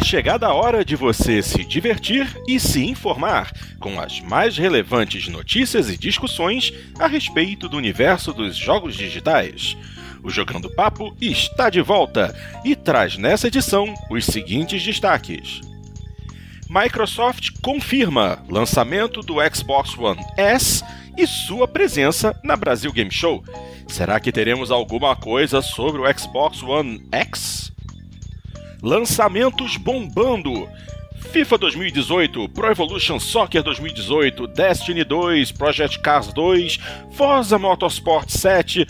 É 0.00 0.02
chegada 0.02 0.46
a 0.46 0.54
hora 0.54 0.82
de 0.82 0.96
você 0.96 1.42
se 1.42 1.62
divertir 1.62 2.26
e 2.48 2.58
se 2.58 2.82
informar 2.82 3.52
com 3.78 4.00
as 4.00 4.18
mais 4.18 4.56
relevantes 4.56 5.28
notícias 5.28 5.90
e 5.90 5.98
discussões 5.98 6.72
a 6.98 7.06
respeito 7.06 7.68
do 7.68 7.76
universo 7.76 8.32
dos 8.32 8.56
jogos 8.56 8.96
digitais. 8.96 9.76
O 10.22 10.30
Jogando 10.30 10.70
Papo 10.70 11.14
está 11.20 11.68
de 11.68 11.82
volta 11.82 12.34
e 12.64 12.74
traz 12.74 13.18
nessa 13.18 13.48
edição 13.48 13.92
os 14.10 14.24
seguintes 14.24 14.82
destaques. 14.82 15.60
Microsoft 16.66 17.50
confirma 17.60 18.42
lançamento 18.48 19.20
do 19.20 19.34
Xbox 19.54 19.98
One 19.98 20.24
S 20.38 20.82
e 21.14 21.26
sua 21.26 21.68
presença 21.68 22.34
na 22.42 22.56
Brasil 22.56 22.90
Game 22.90 23.10
Show. 23.10 23.44
Será 23.86 24.18
que 24.18 24.32
teremos 24.32 24.70
alguma 24.70 25.14
coisa 25.14 25.60
sobre 25.60 26.00
o 26.00 26.18
Xbox 26.18 26.62
One 26.62 27.06
X? 27.12 27.70
Lançamentos 28.82 29.76
bombando. 29.76 30.68
FIFA 31.32 31.58
2018, 31.58 32.48
Pro 32.48 32.70
Evolution 32.70 33.20
Soccer 33.20 33.62
2018, 33.62 34.46
Destiny 34.48 35.04
2, 35.04 35.52
Project 35.52 36.00
Cars 36.00 36.32
2, 36.32 36.78
Forza 37.12 37.58
Motorsport 37.58 38.30
7. 38.30 38.86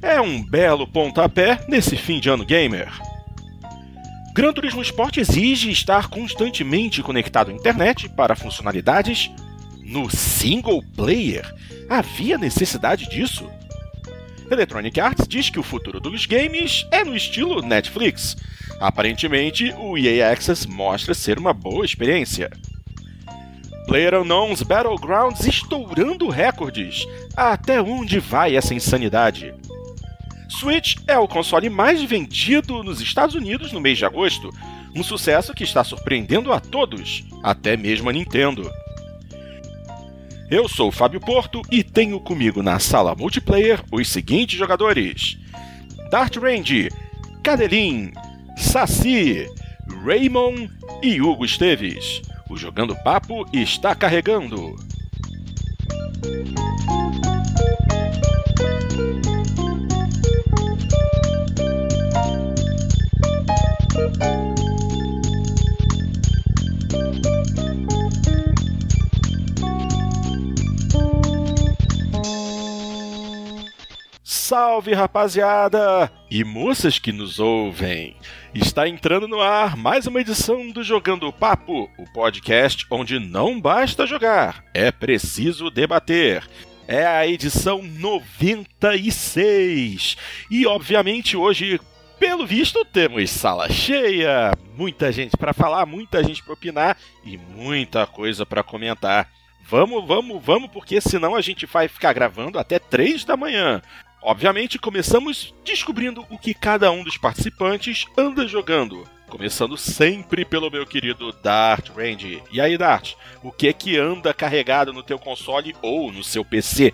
É 0.00 0.20
um 0.20 0.42
belo 0.42 0.86
pontapé 0.86 1.60
nesse 1.68 1.96
fim 1.96 2.18
de 2.18 2.30
ano 2.30 2.44
gamer. 2.46 2.90
Gran 4.34 4.52
Turismo 4.52 4.82
Sport 4.82 5.18
exige 5.18 5.70
estar 5.70 6.08
constantemente 6.08 7.02
conectado 7.02 7.50
à 7.50 7.54
internet 7.54 8.08
para 8.08 8.36
funcionalidades 8.36 9.30
no 9.82 10.10
single 10.10 10.82
player. 10.94 11.50
Havia 11.88 12.36
necessidade 12.36 13.08
disso? 13.08 13.48
Electronic 14.50 15.00
Arts 15.00 15.26
diz 15.26 15.50
que 15.50 15.58
o 15.58 15.62
futuro 15.62 15.98
dos 15.98 16.24
games 16.26 16.86
é 16.92 17.04
no 17.04 17.16
estilo 17.16 17.62
Netflix. 17.62 18.36
Aparentemente, 18.80 19.72
o 19.78 19.98
EA 19.98 20.30
Access 20.32 20.66
mostra 20.66 21.14
ser 21.14 21.38
uma 21.38 21.52
boa 21.52 21.84
experiência. 21.84 22.50
PlayerUnknown's 23.86 24.62
Battlegrounds 24.62 25.46
estourando 25.46 26.28
recordes. 26.28 27.06
Até 27.36 27.80
onde 27.80 28.20
vai 28.20 28.56
essa 28.56 28.74
insanidade? 28.74 29.54
Switch 30.48 30.96
é 31.06 31.18
o 31.18 31.28
console 31.28 31.68
mais 31.68 32.02
vendido 32.02 32.82
nos 32.82 33.00
Estados 33.00 33.34
Unidos 33.34 33.72
no 33.72 33.80
mês 33.80 33.98
de 33.98 34.04
agosto, 34.04 34.50
um 34.94 35.02
sucesso 35.02 35.52
que 35.52 35.64
está 35.64 35.84
surpreendendo 35.84 36.52
a 36.52 36.60
todos, 36.60 37.24
até 37.42 37.76
mesmo 37.76 38.08
a 38.08 38.12
Nintendo. 38.12 38.70
Eu 40.48 40.68
sou 40.68 40.88
o 40.88 40.92
Fábio 40.92 41.20
Porto 41.20 41.60
e 41.72 41.82
tenho 41.82 42.20
comigo 42.20 42.62
na 42.62 42.78
sala 42.78 43.16
multiplayer 43.16 43.82
os 43.90 44.08
seguintes 44.08 44.56
jogadores: 44.56 45.36
Dart 46.08 46.36
Range, 46.36 46.88
Cadelin, 47.42 48.12
Saci, 48.56 49.46
Raymond 50.04 50.70
e 51.02 51.20
Hugo 51.20 51.44
Esteves. 51.44 52.22
O 52.48 52.56
Jogando 52.56 52.94
Papo 53.02 53.44
está 53.52 53.92
carregando. 53.94 54.76
Salve 74.46 74.94
rapaziada 74.94 76.08
e 76.30 76.44
moças 76.44 77.00
que 77.00 77.10
nos 77.10 77.40
ouvem! 77.40 78.14
Está 78.54 78.88
entrando 78.88 79.26
no 79.26 79.40
ar 79.40 79.76
mais 79.76 80.06
uma 80.06 80.20
edição 80.20 80.70
do 80.70 80.84
Jogando 80.84 81.32
Papo, 81.32 81.90
o 81.98 82.04
podcast 82.12 82.86
onde 82.88 83.18
não 83.18 83.60
basta 83.60 84.06
jogar, 84.06 84.62
é 84.72 84.92
preciso 84.92 85.68
debater. 85.68 86.48
É 86.86 87.04
a 87.04 87.26
edição 87.26 87.82
96 87.82 90.16
e, 90.48 90.64
obviamente, 90.64 91.36
hoje 91.36 91.80
pelo 92.16 92.46
visto, 92.46 92.84
temos 92.84 93.28
sala 93.28 93.68
cheia, 93.68 94.52
muita 94.76 95.10
gente 95.10 95.36
para 95.36 95.52
falar, 95.52 95.86
muita 95.86 96.22
gente 96.22 96.44
para 96.44 96.54
opinar 96.54 96.96
e 97.24 97.36
muita 97.36 98.06
coisa 98.06 98.46
para 98.46 98.62
comentar. 98.62 99.28
Vamos, 99.68 100.06
vamos, 100.06 100.40
vamos, 100.40 100.70
porque 100.70 101.00
senão 101.00 101.34
a 101.34 101.40
gente 101.40 101.66
vai 101.66 101.88
ficar 101.88 102.12
gravando 102.12 102.56
até 102.56 102.78
3 102.78 103.24
da 103.24 103.36
manhã. 103.36 103.82
Obviamente, 104.26 104.76
começamos 104.76 105.54
descobrindo 105.64 106.26
o 106.28 106.36
que 106.36 106.52
cada 106.52 106.90
um 106.90 107.04
dos 107.04 107.16
participantes 107.16 108.06
anda 108.18 108.44
jogando. 108.44 109.04
Começando 109.28 109.78
sempre 109.78 110.44
pelo 110.44 110.68
meu 110.68 110.84
querido 110.84 111.30
Dart 111.44 111.90
Range. 111.96 112.42
E 112.50 112.60
aí, 112.60 112.76
Dart, 112.76 113.14
o 113.40 113.52
que 113.52 113.68
é 113.68 113.72
que 113.72 113.96
anda 113.96 114.34
carregado 114.34 114.92
no 114.92 115.04
teu 115.04 115.16
console 115.16 115.76
ou 115.80 116.10
no 116.10 116.24
seu 116.24 116.44
PC? 116.44 116.92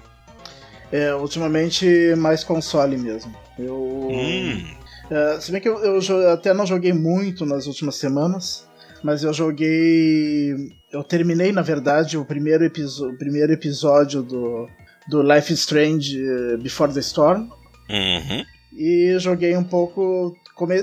É, 0.92 1.14
ultimamente 1.14 2.14
mais 2.18 2.44
console 2.44 2.98
mesmo. 2.98 3.34
Eu. 3.58 3.78
Hum. 4.12 4.74
É, 5.10 5.40
se 5.40 5.50
bem 5.50 5.60
que 5.62 5.70
eu, 5.70 5.78
eu, 5.78 6.30
até 6.30 6.52
não 6.52 6.66
joguei 6.66 6.92
muito 6.92 7.46
nas 7.46 7.66
últimas 7.66 7.96
semanas, 7.96 8.68
mas 9.02 9.24
eu 9.24 9.32
joguei. 9.32 10.54
Eu 10.92 11.02
terminei, 11.02 11.50
na 11.50 11.62
verdade, 11.62 12.18
o 12.18 12.26
primeiro, 12.26 12.66
o 12.66 13.16
primeiro 13.16 13.54
episódio 13.54 14.22
do, 14.22 14.68
do 15.08 15.22
Life 15.22 15.52
is 15.52 15.60
Strange 15.60 16.18
eh, 16.18 16.56
Before 16.56 16.92
the 16.92 17.00
Storm. 17.00 17.50
Uhum. 17.88 18.44
E 18.72 19.18
joguei 19.18 19.56
um 19.56 19.64
pouco. 19.64 20.36
Come... 20.54 20.76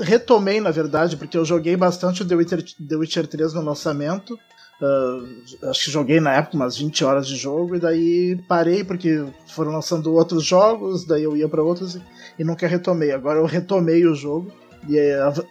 Retomei, 0.00 0.60
na 0.60 0.70
verdade, 0.70 1.16
porque 1.16 1.36
eu 1.36 1.44
joguei 1.44 1.76
bastante 1.76 2.22
o 2.22 2.24
The 2.24 2.34
Witcher, 2.34 2.64
The 2.88 2.96
Witcher 2.96 3.26
3 3.26 3.54
no 3.54 3.62
lançamento. 3.62 4.38
Uh, 4.80 5.68
acho 5.70 5.84
que 5.84 5.90
joguei 5.92 6.18
na 6.18 6.34
época 6.34 6.56
umas 6.56 6.76
20 6.76 7.04
horas 7.04 7.28
de 7.28 7.36
jogo 7.36 7.76
e 7.76 7.78
daí 7.78 8.36
parei 8.48 8.82
porque 8.82 9.24
foram 9.46 9.70
lançando 9.70 10.12
outros 10.12 10.44
jogos, 10.44 11.04
daí 11.04 11.22
eu 11.22 11.36
ia 11.36 11.48
para 11.48 11.62
outros 11.62 11.94
e, 11.94 12.02
e 12.40 12.42
nunca 12.42 12.66
retomei. 12.66 13.12
Agora 13.12 13.38
eu 13.38 13.46
retomei 13.46 14.04
o 14.04 14.14
jogo 14.14 14.52
e 14.88 14.98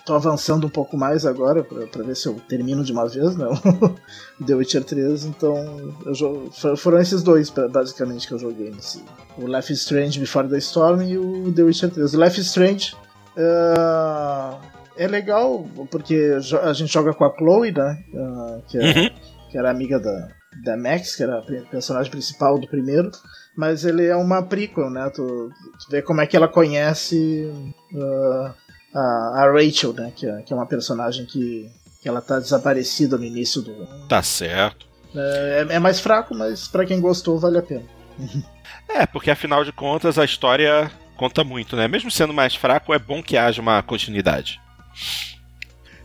tô 0.05 0.13
avançando 0.13 0.67
um 0.67 0.69
pouco 0.69 0.97
mais 0.97 1.25
agora 1.25 1.63
para 1.63 2.03
ver 2.03 2.15
se 2.15 2.27
eu 2.27 2.35
termino 2.49 2.83
de 2.83 2.91
uma 2.91 3.07
vez, 3.07 3.35
né? 3.37 3.47
The 4.45 4.55
Witcher 4.55 4.83
3, 4.83 5.25
então 5.25 5.95
jogo, 6.13 6.51
foram 6.75 6.99
esses 6.99 7.23
dois 7.23 7.49
basicamente 7.49 8.27
que 8.27 8.33
eu 8.33 8.39
joguei 8.39 8.71
nesse. 8.71 9.03
O 9.37 9.47
Life 9.47 9.71
is 9.71 9.79
Strange 9.79 10.19
Before 10.19 10.47
the 10.47 10.57
Storm 10.57 11.01
e 11.03 11.17
o 11.17 11.51
The 11.53 11.63
Witcher 11.63 11.91
3. 11.91 12.13
O 12.13 12.23
Life 12.23 12.41
is 12.41 12.47
Strange 12.47 12.93
uh, 13.37 14.59
é 14.97 15.07
legal 15.07 15.65
porque 15.89 16.37
a 16.61 16.73
gente 16.73 16.91
joga 16.91 17.13
com 17.13 17.23
a 17.23 17.33
Chloe, 17.33 17.71
né? 17.71 18.03
Uh, 18.13 18.61
que, 18.67 18.77
é, 18.77 18.81
uhum. 18.81 19.09
que 19.49 19.57
era 19.57 19.71
amiga 19.71 19.97
da, 19.97 20.27
da 20.63 20.75
Max, 20.75 21.15
que 21.15 21.23
era 21.23 21.39
a 21.39 21.41
personagem 21.41 22.11
principal 22.11 22.59
do 22.59 22.67
primeiro, 22.67 23.09
mas 23.55 23.85
ele 23.85 24.05
é 24.05 24.15
uma 24.15 24.43
prequel, 24.43 24.89
né? 24.89 25.09
Tu, 25.15 25.23
tu 25.23 25.89
vê 25.89 26.01
como 26.01 26.19
é 26.19 26.27
que 26.27 26.35
ela 26.35 26.49
conhece 26.49 27.49
uh, 27.93 28.53
a, 28.93 28.99
a 29.43 29.51
Rachel, 29.51 29.93
né? 29.93 30.11
Que 30.15 30.27
é, 30.27 30.41
que 30.41 30.53
é 30.53 30.55
uma 30.55 30.65
personagem 30.65 31.25
que, 31.25 31.69
que 32.01 32.07
ela 32.07 32.21
tá 32.21 32.39
desaparecida 32.39 33.17
no 33.17 33.23
início 33.23 33.61
do. 33.61 33.87
Tá 34.07 34.21
certo. 34.21 34.85
É, 35.15 35.65
é 35.71 35.79
mais 35.79 35.99
fraco, 35.99 36.33
mas 36.33 36.67
para 36.67 36.85
quem 36.85 37.01
gostou, 37.01 37.39
vale 37.39 37.57
a 37.57 37.61
pena. 37.61 37.85
é, 38.87 39.05
porque 39.05 39.31
afinal 39.31 39.63
de 39.63 39.71
contas 39.71 40.17
a 40.17 40.25
história 40.25 40.91
conta 41.17 41.43
muito, 41.43 41.75
né? 41.75 41.87
Mesmo 41.87 42.09
sendo 42.09 42.33
mais 42.33 42.55
fraco, 42.55 42.93
é 42.93 42.99
bom 42.99 43.21
que 43.21 43.37
haja 43.37 43.61
uma 43.61 43.81
continuidade. 43.83 44.59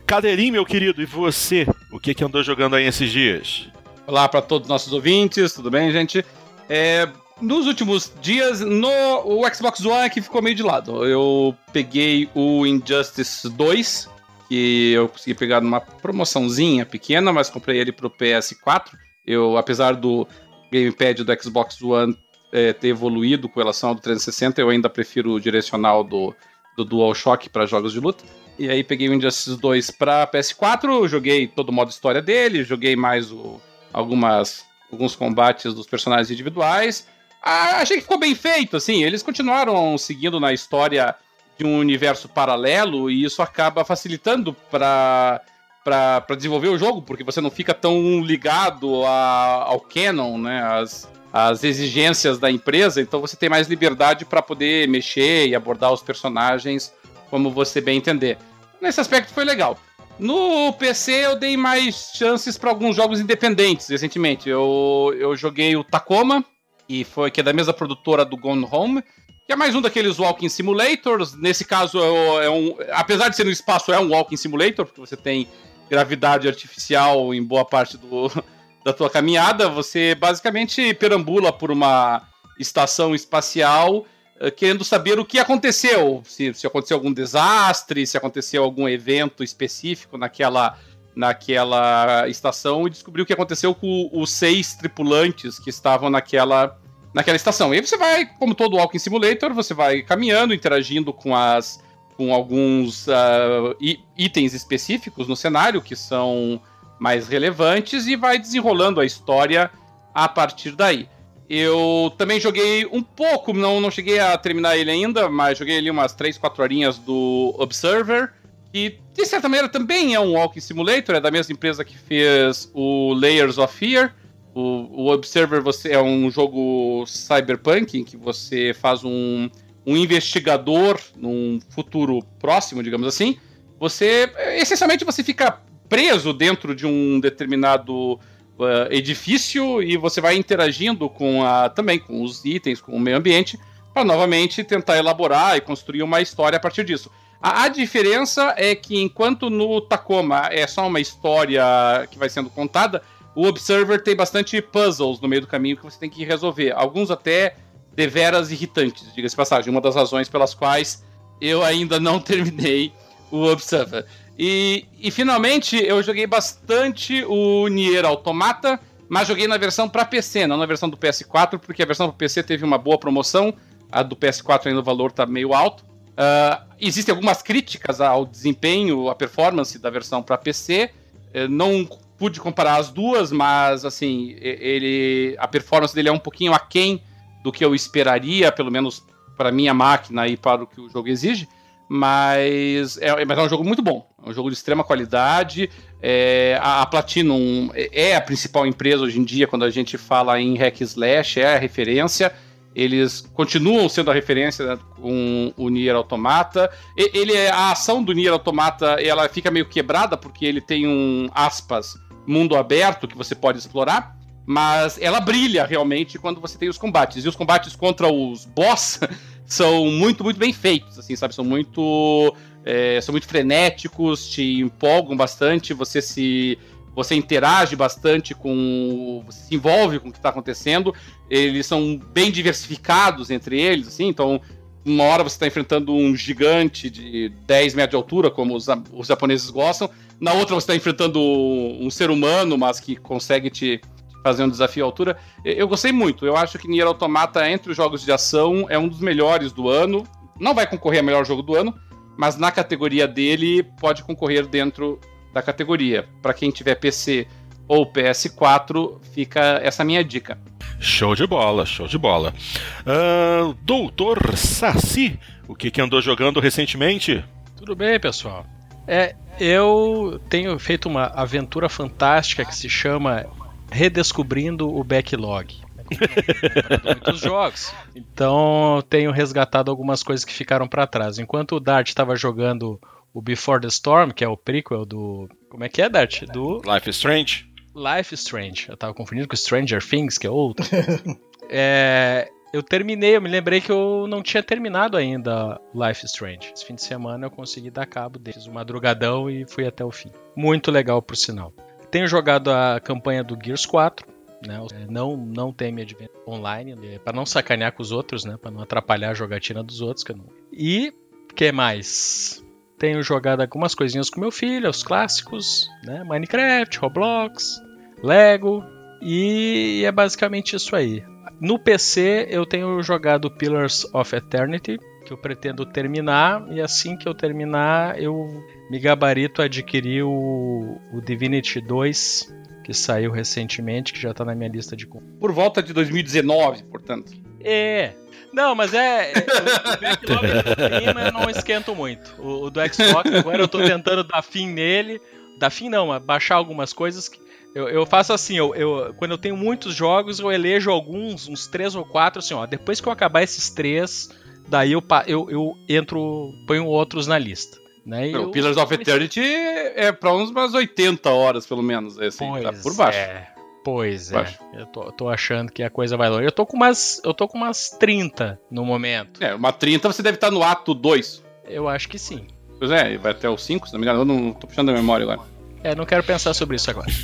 Cadeirinho, 0.05 0.53
meu 0.53 0.65
querido, 0.65 1.01
e 1.01 1.05
você? 1.05 1.67
O 1.91 1.99
que, 1.99 2.13
que 2.13 2.23
andou 2.23 2.41
jogando 2.43 2.75
aí 2.75 2.85
esses 2.85 3.11
dias? 3.11 3.67
Olá 4.05 4.29
para 4.29 4.41
todos 4.41 4.67
os 4.67 4.69
nossos 4.69 4.93
ouvintes, 4.93 5.53
tudo 5.53 5.69
bem, 5.69 5.91
gente? 5.91 6.23
É, 6.69 7.09
nos 7.41 7.67
últimos 7.67 8.11
dias, 8.21 8.61
no 8.61 8.89
o 9.25 9.53
Xbox 9.53 9.83
One 9.85 10.09
que 10.09 10.21
ficou 10.21 10.41
meio 10.41 10.55
de 10.55 10.63
lado. 10.63 11.05
Eu 11.05 11.55
peguei 11.71 12.29
o 12.33 12.65
Injustice 12.65 13.49
2, 13.49 14.09
que 14.47 14.91
eu 14.93 15.09
consegui 15.09 15.33
pegar 15.33 15.61
numa 15.61 15.79
promoçãozinha 15.81 16.85
pequena, 16.85 17.31
mas 17.31 17.49
comprei 17.49 17.79
ele 17.79 17.91
pro 17.91 18.09
PS4. 18.09 18.91
Eu, 19.25 19.57
apesar 19.57 19.95
do 19.95 20.27
gamepad 20.71 21.23
do 21.23 21.43
Xbox 21.43 21.81
One 21.81 22.17
é, 22.51 22.73
ter 22.73 22.89
evoluído 22.89 23.49
com 23.49 23.59
relação 23.59 23.89
ao 23.89 23.95
do 23.95 24.01
360, 24.01 24.61
eu 24.61 24.69
ainda 24.69 24.89
prefiro 24.89 25.31
o 25.31 25.39
direcional 25.39 26.03
do, 26.03 26.33
do 26.77 26.85
DualShock 26.85 27.49
para 27.49 27.65
jogos 27.65 27.93
de 27.93 27.99
luta. 27.99 28.23
E 28.57 28.69
aí 28.69 28.83
peguei 28.83 29.07
o 29.07 29.13
Injustice 29.13 29.59
2 29.59 29.91
para 29.91 30.25
PS4, 30.27 31.07
joguei 31.07 31.47
todo 31.47 31.69
o 31.69 31.73
modo 31.73 31.91
história 31.91 32.21
dele, 32.21 32.63
joguei 32.63 32.95
mais 32.95 33.31
o, 33.31 33.61
algumas 33.93 34.65
alguns 34.91 35.15
combates 35.15 35.73
dos 35.73 35.85
personagens 35.85 36.31
individuais. 36.31 37.07
Ah, 37.49 37.79
achei 37.79 37.95
que 37.95 38.03
ficou 38.03 38.19
bem 38.19 38.35
feito, 38.35 38.75
assim. 38.75 39.05
Eles 39.05 39.23
continuaram 39.23 39.97
seguindo 39.97 40.37
na 40.37 40.51
história 40.51 41.15
de 41.57 41.65
um 41.65 41.79
universo 41.79 42.27
paralelo 42.27 43.09
e 43.09 43.23
isso 43.23 43.41
acaba 43.41 43.85
facilitando 43.85 44.53
para 44.69 45.41
para 45.81 46.35
desenvolver 46.35 46.67
o 46.67 46.77
jogo, 46.77 47.01
porque 47.01 47.23
você 47.23 47.39
não 47.39 47.49
fica 47.49 47.73
tão 47.73 48.19
ligado 48.19 49.05
a, 49.05 49.63
ao 49.67 49.79
canon, 49.79 50.37
né, 50.37 50.61
as, 50.61 51.09
as 51.31 51.63
exigências 51.63 52.37
da 52.37 52.51
empresa, 52.51 52.99
então 53.01 53.21
você 53.21 53.37
tem 53.37 53.47
mais 53.47 53.69
liberdade 53.69 54.25
para 54.25 54.41
poder 54.41 54.85
mexer 54.89 55.47
e 55.47 55.55
abordar 55.55 55.93
os 55.93 56.01
personagens 56.01 56.93
como 57.29 57.49
você 57.49 57.79
bem 57.79 57.99
entender. 57.99 58.37
Nesse 58.81 58.99
aspecto 58.99 59.33
foi 59.33 59.45
legal. 59.45 59.79
No 60.19 60.73
PC 60.73 61.13
eu 61.13 61.37
dei 61.37 61.55
mais 61.55 62.11
chances 62.13 62.57
para 62.57 62.69
alguns 62.69 62.93
jogos 62.93 63.21
independentes 63.21 63.87
recentemente. 63.87 64.49
Eu, 64.49 65.15
eu 65.17 65.37
joguei 65.37 65.77
o 65.77 65.85
Tacoma, 65.85 66.43
e 66.87 67.03
foi 67.03 67.31
que 67.31 67.39
é 67.39 67.43
da 67.43 67.53
mesma 67.53 67.73
produtora 67.73 68.23
do 68.23 68.37
Gone 68.37 68.67
Home, 68.71 69.03
que 69.45 69.53
é 69.53 69.55
mais 69.55 69.73
um 69.75 69.81
daqueles 69.81 70.19
walking 70.19 70.49
simulators. 70.49 71.33
Nesse 71.33 71.63
caso, 71.63 71.99
é, 71.99 72.45
é 72.45 72.49
um, 72.49 72.75
apesar 72.91 73.29
de 73.29 73.35
ser 73.35 73.45
no 73.45 73.51
espaço, 73.51 73.93
é 73.93 73.99
um 73.99 74.09
walking 74.09 74.37
simulator, 74.37 74.85
porque 74.85 74.99
você 74.99 75.15
tem 75.15 75.47
gravidade 75.89 76.47
artificial 76.47 77.33
em 77.33 77.43
boa 77.43 77.63
parte 77.63 77.97
do, 77.97 78.29
da 78.83 78.93
tua 78.93 79.09
caminhada. 79.09 79.69
Você 79.69 80.15
basicamente 80.15 80.93
perambula 80.93 81.53
por 81.53 81.71
uma 81.71 82.27
estação 82.59 83.15
espacial 83.15 84.05
eh, 84.39 84.51
querendo 84.51 84.83
saber 84.83 85.19
o 85.19 85.25
que 85.25 85.39
aconteceu, 85.39 86.21
se, 86.25 86.53
se 86.53 86.67
aconteceu 86.67 86.97
algum 86.97 87.11
desastre, 87.11 88.05
se 88.05 88.17
aconteceu 88.17 88.63
algum 88.63 88.87
evento 88.87 89.43
específico 89.43 90.17
naquela, 90.17 90.77
naquela 91.17 92.27
estação 92.29 92.85
e 92.85 92.91
descobrir 92.91 93.23
o 93.23 93.25
que 93.25 93.33
aconteceu 93.33 93.73
com 93.73 94.07
os 94.13 94.31
seis 94.31 94.75
tripulantes 94.75 95.57
que 95.57 95.69
estavam 95.69 96.11
naquela, 96.11 96.79
naquela 97.11 97.35
estação. 97.35 97.73
E 97.73 97.77
aí 97.77 97.85
você 97.85 97.97
vai, 97.97 98.25
como 98.25 98.53
todo 98.53 98.77
Walking 98.77 98.99
Simulator, 98.99 99.51
você 99.51 99.73
vai 99.73 100.03
caminhando, 100.03 100.53
interagindo 100.53 101.11
com 101.11 101.35
as 101.35 101.85
com 102.15 102.33
alguns 102.33 103.05
uh, 103.07 103.77
itens 104.17 104.55
específicos 104.55 105.27
no 105.27 105.35
cenário 105.35 105.79
que 105.79 105.95
são 105.95 106.59
mais 106.99 107.27
relevantes 107.27 108.07
e 108.07 108.15
vai 108.15 108.39
desenrolando 108.39 108.99
a 108.99 109.05
história 109.05 109.69
a 110.15 110.27
partir 110.27 110.71
daí. 110.71 111.07
Eu 111.47 112.11
também 112.17 112.39
joguei 112.39 112.87
um 112.87 113.03
pouco, 113.03 113.53
não, 113.53 113.79
não 113.79 113.91
cheguei 113.91 114.19
a 114.19 114.35
terminar 114.35 114.75
ele 114.75 114.89
ainda, 114.89 115.29
mas 115.29 115.59
joguei 115.59 115.77
ali 115.77 115.91
umas 115.91 116.13
3, 116.13 116.39
4 116.39 116.63
horinhas 116.63 116.97
do 116.97 117.55
Observer, 117.59 118.33
que 118.71 118.99
de 119.13 119.25
certa 119.25 119.47
maneira 119.47 119.69
também 119.69 120.13
é 120.13 120.19
um 120.19 120.33
Walking 120.33 120.59
Simulator, 120.59 121.15
é 121.15 121.19
da 121.19 121.31
mesma 121.31 121.53
empresa 121.53 121.83
que 121.83 121.97
fez 121.97 122.69
o 122.73 123.13
Layers 123.13 123.57
of 123.57 123.75
Fear. 123.75 124.13
O, 124.53 125.03
o 125.03 125.11
Observer 125.11 125.61
você 125.61 125.91
é 125.91 126.01
um 126.01 126.29
jogo 126.31 127.05
cyberpunk 127.05 127.97
em 127.97 128.03
que 128.03 128.17
você 128.17 128.73
faz 128.73 129.03
um, 129.03 129.49
um 129.85 129.95
investigador 129.95 130.99
num 131.15 131.59
futuro 131.69 132.19
próximo, 132.39 132.81
digamos 132.83 133.07
assim. 133.07 133.37
Você, 133.79 134.31
essencialmente, 134.55 135.05
você 135.05 135.23
fica 135.23 135.61
preso 135.87 136.33
dentro 136.33 136.75
de 136.75 136.85
um 136.85 137.19
determinado 137.19 138.13
uh, 138.13 138.91
edifício 138.91 139.81
e 139.81 139.95
você 139.97 140.19
vai 140.19 140.35
interagindo 140.35 141.09
com 141.09 141.43
a, 141.43 141.69
também 141.69 141.99
com 141.99 142.23
os 142.23 142.43
itens, 142.43 142.81
com 142.81 142.93
o 142.93 142.99
meio 142.99 143.17
ambiente, 143.17 143.57
para 143.97 144.05
novamente 144.05 144.63
tentar 144.63 144.95
elaborar 144.95 145.57
e 145.57 145.61
construir 145.61 146.03
uma 146.03 146.21
história 146.21 146.57
a 146.57 146.59
partir 146.59 146.83
disso. 146.83 147.09
A, 147.41 147.63
a, 147.63 147.67
diferença 147.67 148.53
é 148.55 148.75
que 148.75 149.01
enquanto 149.01 149.49
no 149.49 149.81
Tacoma 149.81 150.49
é 150.51 150.67
só 150.67 150.85
uma 150.85 150.99
história 150.99 151.63
que 152.11 152.19
vai 152.19 152.29
sendo 152.29 152.47
contada, 152.47 153.01
o 153.33 153.47
Observer 153.47 154.03
tem 154.03 154.15
bastante 154.15 154.61
puzzles 154.61 155.19
no 155.19 155.27
meio 155.27 155.41
do 155.41 155.47
caminho 155.47 155.77
que 155.77 155.83
você 155.83 155.97
tem 155.97 156.11
que 156.11 156.23
resolver. 156.23 156.73
Alguns 156.75 157.09
até 157.09 157.55
deveras 157.95 158.51
irritantes, 158.51 159.11
diga-se 159.15 159.35
passagem. 159.35 159.71
Uma 159.71 159.81
das 159.81 159.95
razões 159.95 160.29
pelas 160.29 160.53
quais 160.53 161.03
eu 161.41 161.63
ainda 161.63 161.99
não 161.99 162.19
terminei 162.21 162.93
o 163.31 163.45
Observer. 163.45 164.05
E, 164.37 164.85
e 164.99 165.09
finalmente 165.09 165.75
eu 165.75 166.03
joguei 166.03 166.27
bastante 166.27 167.25
o 167.27 167.67
Nier 167.67 168.05
Automata, 168.05 168.79
mas 169.09 169.27
joguei 169.27 169.47
na 169.47 169.57
versão 169.57 169.89
para 169.89 170.05
PC, 170.05 170.45
não 170.45 170.57
na 170.57 170.67
versão 170.67 170.87
do 170.87 170.97
PS4, 170.97 171.57
porque 171.57 171.81
a 171.81 171.85
versão 171.87 172.07
para 172.09 172.17
PC 172.17 172.43
teve 172.43 172.63
uma 172.63 172.77
boa 172.77 172.99
promoção. 172.99 173.55
A 173.91 174.03
do 174.03 174.15
PS4 174.15 174.67
ainda 174.67 174.79
o 174.79 174.83
valor 174.83 175.11
tá 175.11 175.25
meio 175.25 175.53
alto. 175.53 175.83
Uh, 176.17 176.65
existem 176.79 177.13
algumas 177.13 177.41
críticas 177.41 178.01
ao 178.01 178.25
desempenho, 178.25 179.09
à 179.09 179.15
performance 179.15 179.77
da 179.77 179.89
versão 179.89 180.23
para 180.23 180.37
PC. 180.37 180.89
Eu 181.33 181.47
não 181.47 181.87
pude 182.17 182.39
comparar 182.39 182.77
as 182.77 182.89
duas, 182.89 183.31
mas 183.31 183.85
assim, 183.85 184.35
ele 184.39 185.35
a 185.37 185.47
performance 185.47 185.93
dele 185.93 186.09
é 186.09 186.11
um 186.11 186.19
pouquinho 186.19 186.53
aquém 186.53 187.01
do 187.43 187.51
que 187.51 187.63
eu 187.63 187.75
esperaria, 187.75 188.51
pelo 188.51 188.71
menos 188.71 189.03
para 189.37 189.51
minha 189.51 189.73
máquina 189.73 190.27
e 190.27 190.35
para 190.35 190.63
o 190.63 190.67
que 190.67 190.81
o 190.81 190.89
jogo 190.89 191.07
exige. 191.07 191.47
Mas 191.87 192.97
é, 192.97 193.23
mas 193.23 193.37
é 193.37 193.41
um 193.41 193.49
jogo 193.49 193.63
muito 193.63 193.81
bom. 193.81 194.05
É 194.25 194.29
um 194.29 194.33
jogo 194.33 194.49
de 194.49 194.57
extrema 194.57 194.83
qualidade. 194.83 195.69
É, 196.01 196.59
a, 196.61 196.81
a, 196.81 196.85
Platinum 196.85 197.69
é 197.73 198.15
a 198.15 198.21
principal 198.21 198.65
empresa 198.65 199.03
hoje 199.03 199.19
em 199.19 199.23
dia 199.23 199.47
quando 199.47 199.63
a 199.63 199.69
gente 199.69 199.97
fala 199.97 200.41
em 200.41 200.57
hack 200.57 200.81
slash, 200.81 201.39
é 201.39 201.55
a 201.55 201.59
referência. 201.59 202.33
Eles 202.77 203.21
continuam 203.33 203.89
sendo 203.89 204.11
a 204.11 204.13
referência 204.13 204.77
com 205.01 205.51
o 205.57 205.67
Nier 205.67 205.95
Automata. 205.95 206.69
Ele 206.95 207.33
é 207.33 207.49
a 207.49 207.71
ação 207.71 208.03
do 208.03 208.13
Nier 208.13 208.31
Automata, 208.31 209.01
ela 209.01 209.27
fica 209.27 209.49
meio 209.49 209.65
quebrada 209.65 210.15
porque 210.15 210.45
ele 210.45 210.61
tem 210.61 210.87
um 210.87 211.27
aspas 211.33 211.95
mundo 212.27 212.55
aberto 212.55 213.07
que 213.07 213.17
você 213.17 213.33
pode 213.33 213.57
explorar, 213.57 214.15
mas 214.45 215.01
ela 215.01 215.19
brilha 215.19 215.65
realmente 215.65 216.19
quando 216.19 216.39
você 216.39 216.55
tem 216.55 216.69
os 216.69 216.77
combates. 216.77 217.25
E 217.25 217.27
os 217.27 217.35
combates 217.35 217.75
contra 217.75 218.13
os 218.13 218.45
boss 218.45 218.99
são 219.43 219.87
muito, 219.87 220.23
muito 220.23 220.37
bem 220.37 220.53
feitos, 220.53 220.99
assim, 220.99 221.15
sabe? 221.15 221.33
São 221.33 221.43
muito. 221.43 222.35
É, 222.63 223.01
são 223.01 223.11
muito 223.11 223.25
frenéticos, 223.25 224.29
te 224.29 224.59
empolgam 224.59 225.17
bastante, 225.17 225.73
você 225.73 225.99
se. 225.99 226.59
Você 226.97 227.13
interage 227.13 227.75
bastante 227.75 228.33
com. 228.33 229.21
Você 229.27 229.41
se 229.43 229.55
envolve 229.55 229.99
com 229.99 230.09
o 230.09 230.11
que 230.11 230.17
está 230.17 230.29
acontecendo. 230.29 230.91
Eles 231.29 231.67
são 231.67 232.01
bem 232.11 232.31
diversificados 232.31 233.29
entre 233.29 233.61
eles, 233.61 233.87
assim, 233.87 234.07
então. 234.07 234.41
Uma 234.83 235.03
hora 235.03 235.21
você 235.21 235.35
está 235.35 235.45
enfrentando 235.45 235.93
um 235.93 236.15
gigante 236.15 236.89
de 236.89 237.29
10 237.45 237.75
metros 237.75 237.91
de 237.91 237.95
altura, 237.97 238.31
como 238.31 238.55
os, 238.55 238.67
os 238.93 239.05
japoneses 239.05 239.49
gostam. 239.49 239.89
Na 240.19 240.31
outra 240.33 240.55
você 240.55 240.63
está 240.63 240.75
enfrentando 240.75 241.19
um 241.21 241.89
ser 241.91 242.09
humano, 242.09 242.57
mas 242.57 242.79
que 242.79 242.95
consegue 242.95 243.49
te, 243.49 243.81
fazer 244.23 244.43
um 244.43 244.49
desafio 244.49 244.85
à 244.85 244.87
altura. 244.87 245.17
Eu 245.43 245.67
gostei 245.67 245.91
muito. 245.91 246.25
Eu 246.25 246.37
acho 246.37 246.57
que 246.57 246.69
Nier 246.69 246.87
Automata, 246.87 247.47
entre 247.49 247.69
os 247.69 247.77
jogos 247.77 248.01
de 248.01 248.11
ação, 248.13 248.65
é 248.69 248.79
um 248.79 248.87
dos 248.87 249.01
melhores 249.01 249.51
do 249.51 249.69
ano. 249.69 250.03
Não 250.39 250.55
vai 250.55 250.65
concorrer 250.65 251.01
a 251.01 251.03
melhor 251.03 251.25
jogo 251.25 251.43
do 251.43 251.53
ano, 251.53 251.75
mas 252.17 252.37
na 252.37 252.49
categoria 252.49 253.07
dele 253.07 253.61
pode 253.81 254.03
concorrer 254.03 254.47
dentro 254.47 254.99
da 255.33 255.41
categoria. 255.41 256.07
Para 256.21 256.33
quem 256.33 256.51
tiver 256.51 256.75
PC 256.75 257.27
ou 257.67 257.85
PS4, 257.91 258.99
fica 259.13 259.59
essa 259.63 259.83
minha 259.83 260.03
dica. 260.03 260.37
Show 260.79 261.15
de 261.15 261.25
bola, 261.25 261.65
show 261.65 261.87
de 261.87 261.97
bola. 261.97 262.33
Uh, 262.81 263.53
Doutor 263.61 264.37
Saci, 264.37 265.19
o 265.47 265.55
que, 265.55 265.71
que 265.71 265.81
andou 265.81 266.01
jogando 266.01 266.39
recentemente? 266.39 267.23
Tudo 267.55 267.75
bem, 267.75 267.99
pessoal. 267.99 268.45
É, 268.87 269.15
eu 269.39 270.21
tenho 270.29 270.57
feito 270.59 270.87
uma 270.87 271.05
aventura 271.05 271.67
fantástica 271.67 272.45
que 272.45 272.55
se 272.55 272.69
chama 272.69 273.25
redescobrindo 273.71 274.73
o 274.73 274.83
backlog. 274.83 275.55
muitos 276.83 277.19
jogos. 277.19 277.73
Então 277.95 278.83
tenho 278.89 279.11
resgatado 279.11 279.71
algumas 279.71 280.03
coisas 280.03 280.25
que 280.25 280.33
ficaram 280.33 280.67
para 280.67 280.87
trás. 280.87 281.17
Enquanto 281.17 281.55
o 281.55 281.59
Dart 281.59 281.87
estava 281.87 282.15
jogando 282.15 282.79
o 283.17 283.21
Before 283.21 283.59
the 283.59 283.67
Storm, 283.67 284.11
que 284.11 284.23
é 284.23 284.27
o 284.27 284.37
prequel 284.37 284.85
do. 284.85 285.27
Como 285.49 285.63
é 285.63 285.69
que 285.69 285.81
é, 285.81 285.89
Dart? 285.89 286.21
Do. 286.25 286.61
Life 286.63 286.87
is 286.87 286.97
Strange. 286.97 287.51
Life 287.75 288.13
is 288.13 288.19
Strange. 288.21 288.69
Eu 288.69 288.77
tava 288.77 288.93
confundindo 288.93 289.27
com 289.27 289.35
Stranger 289.35 289.83
Things, 289.83 290.19
que 290.19 290.27
é 290.27 290.29
outro. 290.29 290.63
é, 291.49 292.29
eu 292.53 292.61
terminei, 292.61 293.15
eu 293.15 293.21
me 293.21 293.27
lembrei 293.27 293.59
que 293.59 293.71
eu 293.71 294.05
não 294.07 294.21
tinha 294.21 294.43
terminado 294.43 294.95
ainda 294.95 295.59
Life 295.73 296.05
is 296.05 296.11
Strange. 296.11 296.51
Esse 296.53 296.63
fim 296.63 296.75
de 296.75 296.83
semana 296.83 297.25
eu 297.25 297.31
consegui 297.31 297.71
dar 297.71 297.87
cabo 297.87 298.19
dele. 298.19 298.35
Fiz 298.35 298.45
um 298.45 298.53
madrugadão 298.53 299.27
e 299.27 299.47
fui 299.47 299.65
até 299.65 299.83
o 299.83 299.89
fim. 299.89 300.11
Muito 300.35 300.69
legal, 300.69 301.01
por 301.01 301.17
sinal. 301.17 301.51
Tenho 301.89 302.05
jogado 302.05 302.51
a 302.51 302.79
campanha 302.79 303.23
do 303.23 303.35
Gears 303.43 303.65
4. 303.65 304.05
Né? 304.45 304.59
Não, 304.87 305.17
não 305.17 305.51
tem 305.51 305.69
Adventure 305.69 306.11
online, 306.27 306.75
né? 306.75 306.99
para 306.99 307.17
não 307.17 307.25
sacanear 307.25 307.71
com 307.71 307.81
os 307.81 307.91
outros, 307.91 308.23
né? 308.23 308.37
para 308.39 308.51
não 308.51 308.61
atrapalhar 308.61 309.09
a 309.09 309.15
jogatina 309.15 309.63
dos 309.63 309.81
outros. 309.81 310.03
Que 310.03 310.13
não... 310.13 310.25
E 310.53 310.93
que 311.35 311.51
mais? 311.51 312.45
Tenho 312.77 313.01
jogado 313.01 313.41
algumas 313.41 313.73
coisinhas 313.73 314.09
com 314.09 314.19
meu 314.19 314.31
filho, 314.31 314.69
os 314.69 314.83
clássicos, 314.83 315.67
né? 315.83 316.03
Minecraft, 316.03 316.77
Roblox, 316.79 317.61
Lego, 318.03 318.63
e 319.01 319.83
é 319.85 319.91
basicamente 319.91 320.55
isso 320.55 320.75
aí. 320.75 321.03
No 321.39 321.59
PC 321.59 322.27
eu 322.29 322.45
tenho 322.45 322.81
jogado 322.81 323.29
Pillars 323.31 323.85
of 323.93 324.15
Eternity, 324.15 324.77
que 325.05 325.13
eu 325.13 325.17
pretendo 325.17 325.65
terminar, 325.65 326.45
e 326.51 326.59
assim 326.59 326.97
que 326.97 327.07
eu 327.07 327.13
terminar, 327.13 328.01
eu 328.01 328.27
me 328.69 328.79
gabarito 328.79 329.41
a 329.41 329.45
adquirir 329.45 330.03
o, 330.03 330.77
o 330.93 331.01
Divinity 331.01 331.61
2, 331.61 332.33
que 332.63 332.73
saiu 332.73 333.11
recentemente, 333.11 333.93
que 333.93 334.01
já 334.01 334.11
está 334.11 334.25
na 334.25 334.35
minha 334.35 334.49
lista 334.49 334.75
de 334.75 334.85
Por 334.85 335.31
volta 335.31 335.63
de 335.63 335.73
2019, 335.73 336.63
portanto. 336.63 337.13
É. 337.39 337.93
Não, 338.33 338.55
mas 338.55 338.73
é. 338.73 339.11
é 339.11 339.17
o 339.17 339.81
backlog 339.81 340.27
do 340.27 340.79
clima 340.79 341.01
eu 341.01 341.11
não 341.11 341.29
esquento 341.29 341.75
muito. 341.75 342.13
O, 342.19 342.45
o, 342.45 342.49
do 342.49 342.59
Xbox, 342.73 343.11
agora 343.13 343.39
eu 343.39 343.45
estou 343.45 343.61
tentando 343.63 344.03
dar 344.03 344.21
fim 344.21 344.47
nele. 344.47 345.01
Dar 345.37 345.49
fim 345.49 345.69
não, 345.69 345.99
baixar 345.99 346.35
algumas 346.35 346.73
coisas 346.73 347.07
que. 347.07 347.19
Eu, 347.55 347.67
eu 347.69 347.85
faço 347.85 348.13
assim, 348.13 348.37
eu, 348.37 348.53
eu, 348.53 348.93
quando 348.97 349.11
eu 349.11 349.17
tenho 349.17 349.35
muitos 349.35 349.73
jogos, 349.73 350.19
eu 350.19 350.31
elejo 350.31 350.69
alguns, 350.69 351.27
uns 351.27 351.47
três 351.47 351.73
ou 351.73 351.83
quatro, 351.83 352.19
assim, 352.19 352.33
ó. 352.33 352.45
Depois 352.45 352.79
que 352.79 352.87
eu 352.87 352.91
acabar 352.91 353.23
esses 353.23 353.49
três, 353.49 354.09
daí 354.47 354.73
eu, 354.73 354.83
eu, 355.07 355.29
eu 355.29 355.57
entro, 355.67 356.33
ponho 356.45 356.65
outros 356.65 357.07
na 357.07 357.17
lista. 357.17 357.57
Né? 357.85 358.17
o 358.17 358.31
Pillars 358.31 358.57
of 358.57 358.73
Eternity 358.73 359.21
é 359.21 359.93
pra 359.93 360.13
uns 360.13 360.29
umas 360.29 360.53
80 360.53 361.09
horas, 361.09 361.45
pelo 361.45 361.63
menos. 361.63 361.97
Assim, 361.97 362.27
pois 362.27 362.43
tá 362.43 362.51
por 362.51 362.75
baixo. 362.75 362.99
É. 362.99 363.36
Pois 363.67 364.11
Baixo. 364.11 364.39
é. 364.53 364.61
Eu 364.61 364.65
tô, 364.65 364.91
tô 364.93 365.09
achando 365.09 365.51
que 365.51 365.61
a 365.61 365.69
coisa 365.69 365.97
vai 365.97 366.09
longe. 366.09 366.23
Eu 366.23 366.31
tô 366.31 366.45
com 366.45 366.55
umas. 366.55 367.01
Eu 367.03 367.13
tô 367.13 367.27
com 367.27 367.37
umas 367.37 367.69
30 367.71 368.39
no 368.49 368.63
momento. 368.63 369.21
É, 369.21 369.35
uma 369.35 369.51
30 369.51 369.91
você 369.91 370.01
deve 370.01 370.15
estar 370.15 370.31
no 370.31 370.41
ato 370.41 370.73
2. 370.73 371.21
Eu 371.43 371.67
acho 371.67 371.89
que 371.89 371.99
sim. 371.99 372.27
Pois 372.57 372.71
é, 372.71 372.97
vai 372.97 373.11
até 373.11 373.29
o 373.29 373.37
5, 373.37 373.67
se 373.67 373.73
não 373.73 373.81
me 373.81 373.85
engano. 373.85 373.99
Eu 373.99 374.05
não 374.05 374.31
tô 374.31 374.47
puxando 374.47 374.69
a 374.69 374.71
memória 374.71 375.03
agora. 375.03 375.19
É, 375.65 375.75
não 375.75 375.85
quero 375.85 376.01
pensar 376.01 376.33
sobre 376.33 376.55
isso 376.55 376.71
agora. 376.71 376.87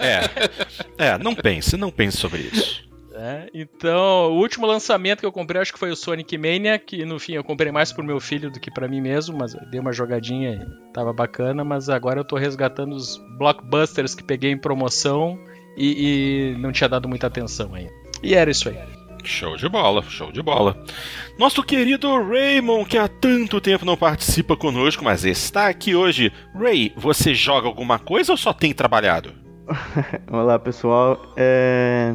É. 0.00 1.06
É, 1.12 1.18
não 1.18 1.34
pense, 1.36 1.76
não 1.76 1.90
pense 1.92 2.16
sobre 2.16 2.40
isso. 2.40 2.86
É, 3.20 3.50
então, 3.52 4.30
o 4.30 4.38
último 4.38 4.64
lançamento 4.64 5.18
que 5.18 5.26
eu 5.26 5.32
comprei 5.32 5.60
acho 5.60 5.72
que 5.72 5.78
foi 5.78 5.90
o 5.90 5.96
Sonic 5.96 6.38
Mania, 6.38 6.78
que 6.78 7.04
no 7.04 7.18
fim 7.18 7.32
eu 7.32 7.42
comprei 7.42 7.72
mais 7.72 7.92
pro 7.92 8.04
meu 8.04 8.20
filho 8.20 8.48
do 8.48 8.60
que 8.60 8.70
pra 8.70 8.86
mim 8.86 9.00
mesmo, 9.00 9.36
mas 9.36 9.54
eu 9.54 9.68
dei 9.68 9.80
uma 9.80 9.92
jogadinha 9.92 10.52
e 10.52 10.92
tava 10.92 11.12
bacana, 11.12 11.64
mas 11.64 11.88
agora 11.88 12.20
eu 12.20 12.24
tô 12.24 12.36
resgatando 12.36 12.94
os 12.94 13.20
blockbusters 13.36 14.14
que 14.14 14.22
peguei 14.22 14.52
em 14.52 14.56
promoção 14.56 15.36
e, 15.76 16.54
e 16.54 16.58
não 16.60 16.70
tinha 16.70 16.88
dado 16.88 17.08
muita 17.08 17.26
atenção 17.26 17.74
ainda. 17.74 17.92
E 18.22 18.34
era 18.36 18.52
isso 18.52 18.68
aí. 18.68 18.78
Show 19.24 19.56
de 19.56 19.68
bola, 19.68 20.00
show 20.02 20.30
de 20.30 20.40
bola. 20.40 20.80
Nosso 21.36 21.60
querido 21.64 22.08
Raymond, 22.22 22.88
que 22.88 22.96
há 22.96 23.08
tanto 23.08 23.60
tempo 23.60 23.84
não 23.84 23.96
participa 23.96 24.56
conosco, 24.56 25.02
mas 25.02 25.24
está 25.24 25.66
aqui 25.66 25.92
hoje. 25.92 26.32
Ray, 26.54 26.92
você 26.96 27.34
joga 27.34 27.66
alguma 27.66 27.98
coisa 27.98 28.32
ou 28.32 28.38
só 28.38 28.52
tem 28.52 28.72
trabalhado? 28.72 29.32
Olá 30.30 30.56
pessoal, 30.56 31.34
é... 31.36 32.14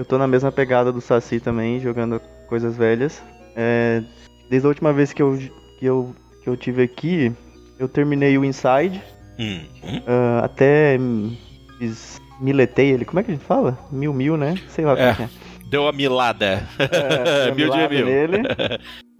eu 0.00 0.04
tô 0.06 0.16
na 0.16 0.26
mesma 0.26 0.50
pegada 0.50 0.90
do 0.90 1.00
Saci 1.00 1.38
também, 1.38 1.78
jogando 1.78 2.20
coisas 2.48 2.74
velhas. 2.76 3.22
É... 3.54 4.02
Desde 4.48 4.66
a 4.66 4.70
última 4.70 4.92
vez 4.94 5.12
que 5.12 5.20
eu, 5.22 5.38
que, 5.78 5.84
eu, 5.84 6.14
que 6.42 6.48
eu 6.48 6.56
tive 6.56 6.82
aqui, 6.82 7.30
eu 7.78 7.86
terminei 7.88 8.36
o 8.38 8.44
Inside, 8.44 9.02
Hum, 9.38 9.60
ah, 10.06 10.40
até 10.44 10.98
fiz- 11.78 12.20
miletei 12.40 12.90
ele, 12.90 13.04
como 13.06 13.20
é 13.20 13.22
que 13.22 13.30
a 13.30 13.34
gente 13.34 13.46
fala? 13.46 13.78
Mil 13.90 14.12
mil, 14.12 14.36
né? 14.36 14.54
Sei 14.68 14.84
lá 14.84 14.92
É. 14.98 15.14
como 15.14 15.28
é. 15.28 15.30
Deu 15.70 15.86
a 15.88 15.92
milada. 15.92 16.66
É, 16.78 17.50
Mil 17.56 17.70
de 17.70 17.88
mil. 17.88 18.04
nele, 18.06 18.42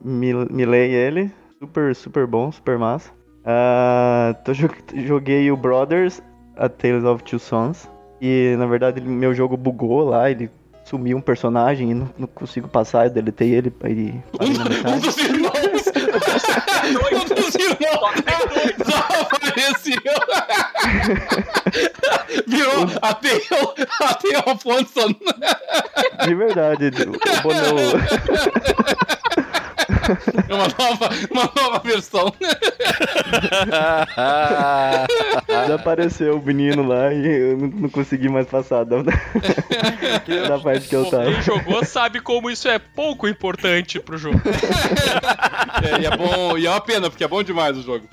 mil- 0.04 0.46
milei 0.50 0.92
ele, 0.92 1.30
super, 1.58 1.94
super 1.94 2.26
bom, 2.26 2.50
super 2.52 2.76
massa. 2.78 3.10
Ah, 3.44 4.34
tô 4.44 4.52
jo- 4.52 4.68
joguei 5.06 5.50
o 5.50 5.56
Brothers, 5.56 6.20
a 6.56 6.68
Tales 6.68 7.04
of 7.04 7.22
Two 7.24 7.38
Sons, 7.38 7.88
e 8.20 8.54
na 8.58 8.66
verdade 8.66 9.00
meu 9.00 9.32
jogo 9.32 9.56
bugou 9.56 10.04
lá, 10.04 10.30
ele 10.30 10.50
sumiu 10.90 11.16
um 11.16 11.20
personagem 11.20 11.92
e 11.92 11.94
não, 11.94 12.10
não 12.18 12.26
consigo 12.26 12.66
passar, 12.66 13.06
eu 13.06 13.10
deletei 13.10 13.54
ele 13.54 13.72
e 14.40 14.58
na 14.58 14.64
Um 14.64 14.68
metade. 14.68 15.00
dos 15.00 15.16
irmãos! 15.18 15.52
um 17.12 17.34
dos 17.34 17.54
irmãos! 17.54 19.30
Apareceu! 19.50 20.00
Virou 22.46 22.86
até 23.02 23.40
até 24.00 24.38
o 24.38 24.50
Afonso. 24.50 25.08
De 26.24 26.34
verdade, 26.34 26.86
o 26.86 27.42
Bono 27.42 28.00
É 30.48 30.54
uma 30.54 30.66
nova, 30.66 31.08
uma 31.30 31.52
nova 31.56 31.78
versão. 31.80 32.32
desapareceu 35.46 36.38
o 36.38 36.44
menino 36.44 36.86
lá 36.86 37.12
e 37.12 37.26
eu 37.26 37.56
não, 37.56 37.68
não 37.68 37.88
consegui 37.88 38.28
mais 38.28 38.46
passar 38.46 38.84
da, 38.84 39.02
da 39.02 40.58
parte 40.58 40.88
que 40.88 40.96
eu 40.96 41.04
tava. 41.06 41.24
Quem 41.24 41.42
jogou 41.42 41.84
sabe 41.84 42.20
como 42.20 42.50
isso 42.50 42.68
é 42.68 42.78
pouco 42.78 43.28
importante 43.28 44.00
pro 44.00 44.18
jogo. 44.18 44.40
É, 45.82 46.02
e 46.02 46.06
é 46.06 46.16
bom, 46.16 46.58
e 46.58 46.66
é 46.66 46.70
uma 46.70 46.80
pena, 46.80 47.08
porque 47.08 47.24
é 47.24 47.28
bom 47.28 47.42
demais 47.42 47.76
o 47.76 47.82
jogo. 47.82 48.08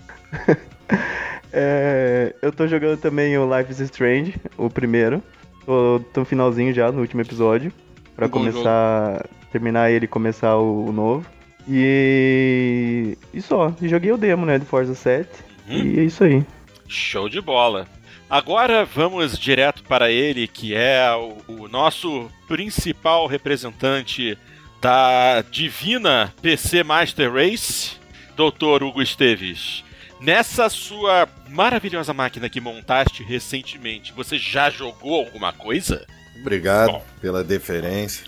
É, 1.51 2.35
eu 2.41 2.51
tô 2.51 2.67
jogando 2.67 2.99
também 2.99 3.37
o 3.37 3.57
Life 3.57 3.71
is 3.71 3.79
Strange, 3.79 4.35
o 4.57 4.69
primeiro. 4.69 5.23
Tô, 5.65 6.01
tô 6.13 6.19
no 6.21 6.25
finalzinho 6.25 6.73
já, 6.73 6.91
no 6.91 7.01
último 7.01 7.21
episódio. 7.21 7.71
Pra 8.15 8.27
Um 8.27 8.29
começar. 8.29 9.25
Terminar 9.51 9.89
ele 9.89 10.05
e 10.05 10.09
começar 10.09 10.57
o, 10.57 10.87
o 10.87 10.91
novo. 10.91 11.25
E. 11.67 13.17
E 13.33 13.41
só. 13.41 13.73
E 13.81 13.87
joguei 13.87 14.11
o 14.11 14.17
demo, 14.17 14.45
né? 14.45 14.59
Do 14.59 14.65
Forza 14.65 14.93
7. 14.93 15.29
Uhum. 15.69 15.77
E 15.77 15.99
é 15.99 16.03
isso 16.03 16.23
aí. 16.23 16.43
Show 16.87 17.29
de 17.29 17.41
bola. 17.41 17.87
Agora 18.29 18.83
vamos 18.83 19.37
direto 19.39 19.83
para 19.83 20.11
ele, 20.11 20.47
que 20.47 20.75
é 20.75 21.09
o, 21.15 21.37
o 21.47 21.67
nosso 21.69 22.29
principal 22.47 23.25
representante 23.25 24.37
da 24.81 25.43
divina 25.49 26.33
PC 26.41 26.83
Master 26.83 27.33
Race, 27.33 27.95
Dr. 28.35 28.83
Hugo 28.83 29.01
Esteves. 29.01 29.83
Nessa 30.19 30.69
sua 30.69 31.27
maravilhosa 31.47 32.13
máquina 32.13 32.49
que 32.49 32.59
montaste 32.59 33.23
recentemente, 33.23 34.11
você 34.13 34.37
já 34.37 34.69
jogou 34.69 35.25
alguma 35.25 35.53
coisa? 35.53 36.05
Obrigado 36.39 36.93
Bom. 36.93 37.03
pela 37.21 37.43
deferência. 37.43 38.25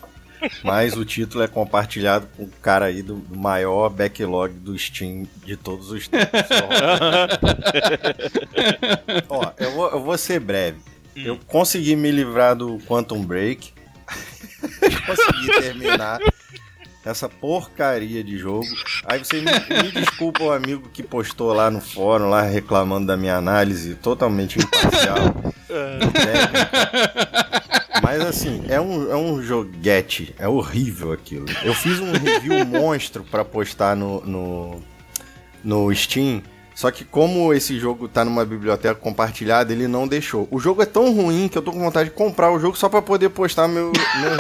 Mas 0.63 0.96
o 0.96 1.03
título 1.03 1.43
é 1.43 1.48
compartilhado 1.48 2.27
com 2.38 2.43
o 2.43 2.50
cara 2.62 2.86
aí 2.86 3.01
do 3.01 3.17
maior 3.29 3.89
backlog 3.89 4.53
do 4.53 4.77
Steam 4.77 5.27
de 5.43 5.58
todos 5.58 5.91
os 5.91 6.08
tempos. 6.08 6.29
Ó, 9.27 9.51
eu 9.58 9.72
vou, 9.72 9.89
eu 9.89 10.01
vou 10.01 10.17
ser 10.17 10.39
breve. 10.39 10.77
Eu 11.15 11.38
consegui 11.48 11.98
me 11.98 12.10
livrar 12.10 12.55
do 12.55 12.79
Quantum 12.88 13.25
Break. 13.25 13.74
consegui 15.05 15.62
terminar 15.62 16.22
essa 17.05 17.29
porcaria 17.29 18.23
de 18.23 18.37
jogo. 18.37 18.67
Aí 19.05 19.19
você 19.19 19.37
me, 19.37 19.83
me 19.83 19.91
desculpa 19.91 20.43
o 20.43 20.51
amigo 20.51 20.89
que 20.91 21.01
postou 21.01 21.53
lá 21.53 21.71
no 21.71 21.81
fórum, 21.81 22.29
lá 22.29 22.41
reclamando 22.41 23.07
da 23.07 23.17
minha 23.17 23.35
análise 23.35 23.95
totalmente 23.95 24.59
imparcial. 24.59 25.35
técnica. 25.69 26.69
Mas 28.01 28.21
assim, 28.21 28.63
é 28.67 28.79
um, 28.79 29.11
é 29.11 29.15
um 29.15 29.41
joguete, 29.41 30.33
é 30.37 30.47
horrível 30.47 31.11
aquilo. 31.11 31.45
Eu 31.63 31.73
fiz 31.73 31.99
um 31.99 32.11
review 32.11 32.65
monstro 32.65 33.23
pra 33.23 33.45
postar 33.45 33.95
no, 33.95 34.21
no, 34.21 34.81
no 35.63 35.93
Steam, 35.93 36.41
só 36.79 36.89
que 36.91 37.03
como 37.03 37.53
esse 37.53 37.77
jogo 37.77 38.07
tá 38.07 38.24
numa 38.24 38.45
biblioteca 38.45 38.95
compartilhada, 38.95 39.74
ele 39.74 39.86
não 39.86 40.07
deixou. 40.07 40.48
O 40.50 40.62
jogo 40.62 40.81
é 40.81 40.86
tão 40.86 41.13
ruim 41.13 41.50
que 41.50 41.57
eu 41.57 41.62
tô 41.62 41.74
com 41.74 41.79
vontade 41.79 42.07
de 42.07 42.15
comprar 42.15 42.53
o 42.53 42.57
jogo 42.57 42.77
só 42.77 42.88
pra 42.88 43.01
poder 43.01 43.27
postar 43.27 43.67
meu, 43.67 43.91
meu 43.91 44.31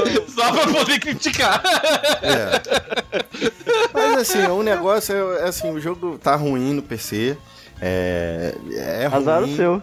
review. 0.00 0.24
Só 0.28 0.50
pra 0.50 0.66
poder 0.66 0.98
criticar. 0.98 1.62
É. 2.22 2.62
Mas 3.92 4.20
assim, 4.20 4.46
o 4.46 4.62
negócio 4.62 5.14
é, 5.14 5.42
é 5.42 5.48
assim, 5.48 5.70
o 5.70 5.78
jogo 5.78 6.16
tá 6.16 6.34
ruim 6.36 6.72
no 6.72 6.80
PC. 6.80 7.36
É, 7.82 8.54
é 8.72 9.06
ruim. 9.08 9.18
Azar 9.18 9.42
o 9.42 9.56
seu. 9.56 9.82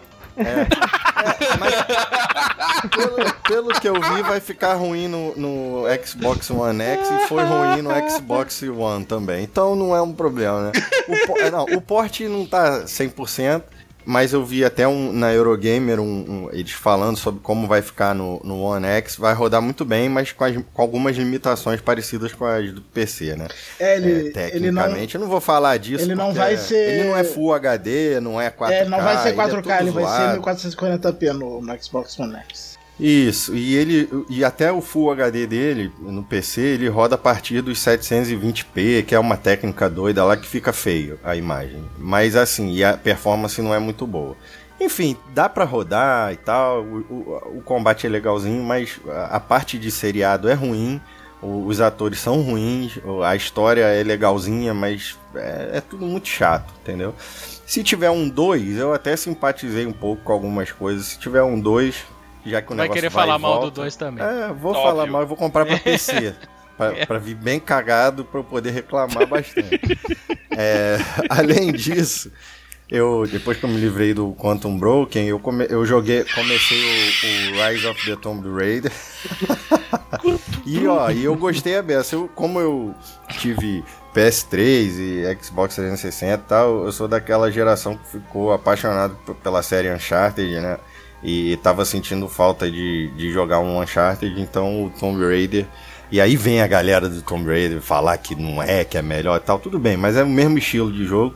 Pelo, 2.90 3.34
pelo 3.48 3.80
que 3.80 3.88
eu 3.88 3.94
vi, 3.94 4.22
vai 4.22 4.40
ficar 4.40 4.74
ruim 4.74 5.08
no, 5.08 5.34
no 5.36 5.84
Xbox 6.04 6.50
One 6.50 6.80
X 6.80 7.08
e 7.10 7.26
foi 7.26 7.42
ruim 7.42 7.82
no 7.82 7.90
Xbox 8.08 8.62
One 8.62 9.04
também. 9.04 9.42
Então 9.42 9.74
não 9.74 9.94
é 9.96 10.00
um 10.00 10.12
problema, 10.12 10.70
né? 10.70 10.72
O, 11.08 11.38
é, 11.38 11.50
não, 11.50 11.64
o 11.64 11.80
port 11.80 12.20
não 12.20 12.46
tá 12.46 12.84
100%, 12.84 13.62
mas 14.10 14.32
eu 14.32 14.42
vi 14.42 14.64
até 14.64 14.88
um, 14.88 15.12
na 15.12 15.30
Eurogamer 15.34 16.00
um, 16.00 16.04
um- 16.04 16.48
eles 16.50 16.72
falando 16.72 17.18
sobre 17.18 17.40
como 17.42 17.66
vai 17.66 17.82
ficar 17.82 18.14
no, 18.14 18.40
no 18.42 18.62
One 18.62 18.86
X. 18.86 19.16
Vai 19.16 19.34
rodar 19.34 19.60
muito 19.60 19.84
bem, 19.84 20.08
mas 20.08 20.32
com, 20.32 20.44
as- 20.44 20.56
com 20.72 20.80
algumas 20.82 21.14
limitações 21.14 21.78
parecidas 21.82 22.32
com 22.32 22.46
as 22.46 22.72
do 22.72 22.80
PC, 22.80 23.36
né? 23.36 23.48
É, 23.78 23.96
ele, 23.96 24.32
É, 24.34 24.56
ele 24.56 24.70
não. 24.70 24.82
tecnicamente, 24.82 25.14
eu 25.14 25.20
não 25.20 25.28
vou 25.28 25.40
falar 25.42 25.76
disso. 25.76 26.04
ele 26.04 26.14
não 26.14 26.32
vai 26.32 26.56
ser- 26.56 26.74
Ele 27.00 27.04
não 27.08 27.16
é 27.18 27.22
Full 27.22 27.52
HD, 27.52 28.18
não 28.20 28.40
é 28.40 28.48
4K. 28.50 28.72
É, 28.72 28.84
não 28.86 29.02
vai 29.02 29.18
ser 29.18 29.28
ele 29.28 29.40
é 29.40 29.44
4K, 29.44 29.80
ele 29.82 29.90
vai 29.90 30.04
ser 30.06 30.40
1440p 30.40 31.32
no, 31.34 31.60
no 31.60 31.82
Xbox 31.82 32.18
One 32.18 32.34
X. 32.48 32.67
Isso, 32.98 33.54
e 33.54 33.76
ele 33.76 34.08
e 34.28 34.44
até 34.44 34.72
o 34.72 34.80
Full 34.80 35.12
HD 35.12 35.46
dele 35.46 35.92
no 36.00 36.24
PC, 36.24 36.60
ele 36.60 36.88
roda 36.88 37.14
a 37.14 37.18
partir 37.18 37.60
dos 37.62 37.78
720p, 37.78 39.04
que 39.04 39.14
é 39.14 39.18
uma 39.18 39.36
técnica 39.36 39.88
doida 39.88 40.24
lá 40.24 40.36
que 40.36 40.48
fica 40.48 40.72
feio 40.72 41.18
a 41.22 41.36
imagem. 41.36 41.84
Mas 41.96 42.34
assim, 42.34 42.72
e 42.72 42.82
a 42.82 42.96
performance 42.96 43.62
não 43.62 43.72
é 43.72 43.78
muito 43.78 44.04
boa. 44.04 44.36
Enfim, 44.80 45.16
dá 45.32 45.48
pra 45.48 45.64
rodar 45.64 46.32
e 46.32 46.36
tal, 46.36 46.82
o, 46.82 46.96
o- 47.08 47.58
o 47.58 47.62
combate 47.62 48.06
é 48.06 48.10
legalzinho, 48.10 48.62
mas 48.64 49.00
a, 49.30 49.38
parte 49.40 49.78
de 49.78 49.90
seriado 49.92 50.48
é 50.48 50.54
ruim, 50.54 51.00
os 51.40 51.80
atores 51.80 52.18
são 52.18 52.40
ruins, 52.42 52.98
a 53.24 53.36
história 53.36 53.82
é 53.84 54.02
legalzinha, 54.02 54.74
mas 54.74 55.16
é, 55.36 55.70
é 55.74 55.80
tudo 55.80 56.04
muito 56.04 56.26
chato, 56.26 56.72
entendeu? 56.82 57.14
Se 57.64 57.82
tiver 57.84 58.10
um 58.10 58.28
2, 58.28 58.76
eu 58.78 58.92
até 58.92 59.16
simpatizei 59.16 59.86
um 59.86 59.92
pouco 59.92 60.22
com 60.22 60.32
algumas 60.32 60.72
coisas. 60.72 61.06
Se 61.06 61.18
tiver 61.18 61.42
um 61.42 61.60
2, 61.60 61.96
já 62.44 62.62
que 62.62 62.72
o 62.72 62.76
Vai 62.76 62.84
negócio 62.84 62.94
querer 62.94 63.10
vai 63.10 63.24
falar 63.24 63.38
mal 63.38 63.54
do 63.54 63.60
volta, 63.60 63.80
2 63.82 63.96
também. 63.96 64.24
É, 64.24 64.52
vou 64.52 64.72
Óbvio. 64.72 64.82
falar 64.82 65.06
mal, 65.06 65.22
eu 65.22 65.26
vou 65.26 65.36
comprar 65.36 65.66
pra 65.66 65.78
PC. 65.78 66.34
pra, 66.78 67.06
pra 67.06 67.18
vir 67.18 67.34
bem 67.34 67.58
cagado 67.58 68.24
pra 68.24 68.40
eu 68.40 68.44
poder 68.44 68.70
reclamar 68.70 69.26
bastante. 69.26 69.80
É, 70.56 70.98
além 71.28 71.72
disso, 71.72 72.30
eu, 72.88 73.26
depois 73.30 73.58
que 73.58 73.64
eu 73.64 73.68
me 73.68 73.78
livrei 73.78 74.14
do 74.14 74.32
Quantum 74.34 74.78
Broken, 74.78 75.26
eu, 75.26 75.38
come, 75.38 75.66
eu 75.68 75.84
joguei, 75.84 76.24
comecei 76.24 76.80
o, 76.80 77.58
o 77.58 77.68
Rise 77.68 77.86
of 77.86 78.06
the 78.06 78.16
Tomb 78.16 78.48
Raider. 78.48 78.92
e 80.64 80.86
ó, 80.86 81.10
e 81.10 81.24
eu 81.24 81.34
gostei 81.34 81.76
a 81.76 81.82
beça. 81.82 82.14
Eu, 82.14 82.28
como 82.34 82.60
eu 82.60 82.94
tive 83.38 83.84
PS3 84.14 84.56
e 84.98 85.38
Xbox 85.42 85.74
360 85.74 86.32
e 86.32 86.38
tal, 86.48 86.84
eu 86.86 86.92
sou 86.92 87.06
daquela 87.06 87.50
geração 87.50 87.96
que 87.96 88.08
ficou 88.08 88.52
apaixonado 88.52 89.16
pela 89.42 89.62
série 89.62 89.92
Uncharted, 89.92 90.60
né? 90.60 90.78
E 91.22 91.56
tava 91.62 91.84
sentindo 91.84 92.28
falta 92.28 92.70
de, 92.70 93.10
de 93.16 93.32
jogar 93.32 93.60
um 93.60 93.80
Uncharted, 93.80 94.40
então 94.40 94.84
o 94.84 94.90
Tomb 94.90 95.24
Raider. 95.24 95.66
E 96.10 96.20
aí 96.20 96.36
vem 96.36 96.62
a 96.62 96.66
galera 96.66 97.08
do 97.08 97.20
Tomb 97.22 97.46
Raider 97.46 97.80
falar 97.80 98.16
que 98.18 98.34
não 98.34 98.62
é, 98.62 98.84
que 98.84 98.96
é 98.96 99.02
melhor 99.02 99.36
e 99.36 99.40
tal, 99.40 99.58
tudo 99.58 99.78
bem, 99.78 99.96
mas 99.96 100.16
é 100.16 100.22
o 100.22 100.28
mesmo 100.28 100.56
estilo 100.58 100.92
de 100.92 101.04
jogo. 101.04 101.34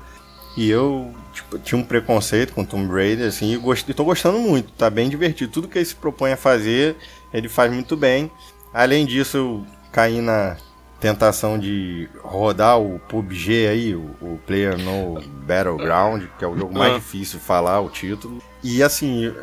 E 0.57 0.71
eu 0.71 1.13
tipo, 1.33 1.59
tinha 1.59 1.81
um 1.81 1.85
preconceito 1.85 2.53
com 2.53 2.65
Tomb 2.65 2.93
Raider, 2.93 3.27
assim, 3.27 3.53
e, 3.53 3.57
gost... 3.57 3.89
tô 3.93 4.05
gostando 4.05 4.39
muito, 4.39 4.71
tá 4.73 4.89
bem 4.89 5.09
divertido. 5.09 5.53
Tudo 5.53 5.69
que 5.69 5.79
ele 5.79 5.85
se 5.85 5.95
propõe 5.95 6.33
a 6.33 6.37
fazer, 6.37 6.97
ele 7.33 7.49
faz 7.49 7.73
muito 7.73 7.97
bem. 7.97 8.31
Além 8.73 9.05
disso, 9.05 9.37
eu 9.37 9.67
caí 9.91 10.21
na 10.21 10.57
tentação 11.03 11.59
de 11.59 12.09
rodar 12.23 12.79
o 12.79 13.01
PUBG 13.01 13.67
aí, 13.67 13.93
o, 13.93 14.15
o 14.21 14.41
Player 14.47 14.79
No 14.79 15.21
Battleground, 15.21 16.23
que 16.39 16.45
é 16.45 16.49
o 16.49 16.57
jogo 16.57 16.73
mais 16.73 16.93
ah. 16.93 16.99
difícil 16.99 17.41
de 17.41 17.45
falar 17.45 17.81
o 17.81 17.91
título. 17.91 18.41
E 18.63 18.81
assim. 18.83 19.35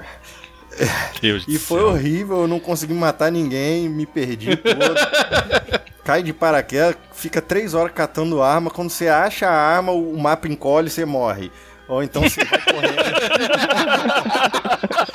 E 1.22 1.58
foi 1.58 1.80
céu. 1.80 1.89
horrível, 1.89 2.42
eu 2.42 2.48
não 2.48 2.58
consegui 2.58 2.94
matar 2.94 3.30
ninguém, 3.30 3.89
me 3.89 4.06
perdi 4.06 4.56
todo. 4.56 4.96
Cai 6.06 6.24
de 6.24 6.32
paraquedas, 6.32 6.96
fica 7.12 7.42
três 7.42 7.74
horas 7.74 7.92
catando 7.92 8.42
arma. 8.42 8.70
Quando 8.70 8.89
você 8.89 9.10
acha 9.10 9.50
a 9.50 9.51
arma, 9.51 9.92
o 9.92 10.18
mapa 10.18 10.48
encolhe 10.48 10.88
e 10.88 10.89
você 10.89 11.04
morre. 11.04 11.51
Ou 11.89 12.01
então 12.01 12.22
você 12.22 12.46
vai 12.46 12.62
correndo. 12.62 12.96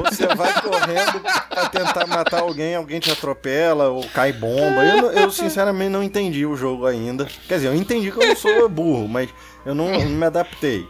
ou 0.00 0.06
você 0.06 0.26
vai 0.34 0.60
correndo 0.60 1.20
pra 1.20 1.68
tentar 1.68 2.06
matar 2.06 2.40
alguém, 2.40 2.74
alguém 2.74 2.98
te 3.00 3.10
atropela, 3.10 3.88
ou 3.88 4.04
cai 4.08 4.32
bomba. 4.32 4.84
Eu, 4.84 5.12
eu 5.12 5.30
sinceramente 5.30 5.90
não 5.90 6.02
entendi 6.02 6.44
o 6.46 6.56
jogo 6.56 6.86
ainda. 6.86 7.26
Quer 7.46 7.56
dizer, 7.56 7.68
eu 7.68 7.74
entendi 7.74 8.10
que 8.10 8.22
eu 8.22 8.28
não 8.28 8.36
sou 8.36 8.68
burro, 8.68 9.08
mas 9.08 9.28
eu 9.64 9.74
não, 9.74 9.90
não 9.90 10.08
me 10.08 10.26
adaptei. 10.26 10.88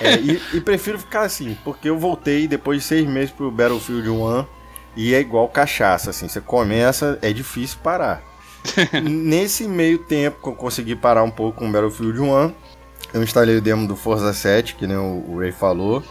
É, 0.00 0.16
e, 0.16 0.40
e, 0.54 0.60
prefiro 0.60 0.98
ficar 0.98 1.22
assim, 1.22 1.56
porque 1.64 1.88
eu 1.88 1.98
voltei 1.98 2.46
depois 2.46 2.82
de 2.82 2.84
seis 2.86 3.06
meses 3.06 3.30
pro 3.30 3.50
Battlefield 3.50 4.08
1 4.08 4.46
e 4.96 5.14
é 5.14 5.20
igual 5.20 5.48
cachaça, 5.48 6.10
assim, 6.10 6.28
você 6.28 6.40
começa, 6.40 7.18
é 7.22 7.32
difícil 7.32 7.78
parar. 7.82 8.22
Nesse 9.02 9.66
meio 9.66 9.98
tempo 9.98 10.42
que 10.42 10.48
eu 10.48 10.54
consegui 10.54 10.94
parar 10.94 11.22
um 11.22 11.30
pouco 11.30 11.58
com 11.58 11.68
o 11.68 11.72
Battlefield 11.72 12.20
1, 12.20 12.52
eu 13.14 13.22
instalei 13.22 13.56
o 13.56 13.60
demo 13.60 13.88
do 13.88 13.96
Forza 13.96 14.32
7, 14.32 14.74
que 14.76 14.86
nem 14.86 14.96
o, 14.96 15.24
o 15.28 15.38
Ray 15.38 15.52
falou. 15.52 16.02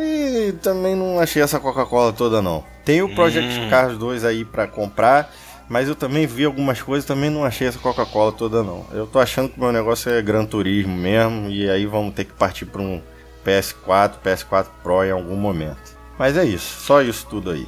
E 0.00 0.52
também 0.62 0.94
não 0.94 1.18
achei 1.18 1.42
essa 1.42 1.58
Coca-Cola 1.58 2.12
toda 2.12 2.40
não. 2.40 2.64
Tem 2.84 3.02
o 3.02 3.14
Project 3.14 3.58
hum. 3.58 3.68
Cars 3.68 3.98
2 3.98 4.24
aí 4.24 4.44
para 4.44 4.66
comprar, 4.66 5.32
mas 5.68 5.88
eu 5.88 5.96
também 5.96 6.26
vi 6.26 6.44
algumas 6.44 6.80
coisas 6.80 7.06
também 7.06 7.28
não 7.28 7.44
achei 7.44 7.66
essa 7.66 7.78
Coca-Cola 7.78 8.32
toda 8.32 8.62
não. 8.62 8.86
Eu 8.92 9.06
tô 9.06 9.18
achando 9.18 9.48
que 9.48 9.56
o 9.58 9.60
meu 9.60 9.72
negócio 9.72 10.10
é 10.10 10.22
Gran 10.22 10.44
Turismo 10.44 10.94
mesmo 10.94 11.50
e 11.50 11.68
aí 11.68 11.84
vamos 11.84 12.14
ter 12.14 12.24
que 12.24 12.32
partir 12.32 12.66
para 12.66 12.80
um 12.80 13.02
PS4, 13.44 14.14
PS4 14.24 14.66
Pro 14.82 15.04
em 15.04 15.10
algum 15.10 15.36
momento. 15.36 15.98
Mas 16.18 16.36
é 16.36 16.44
isso, 16.44 16.80
só 16.80 17.02
isso 17.02 17.26
tudo 17.28 17.50
aí. 17.50 17.66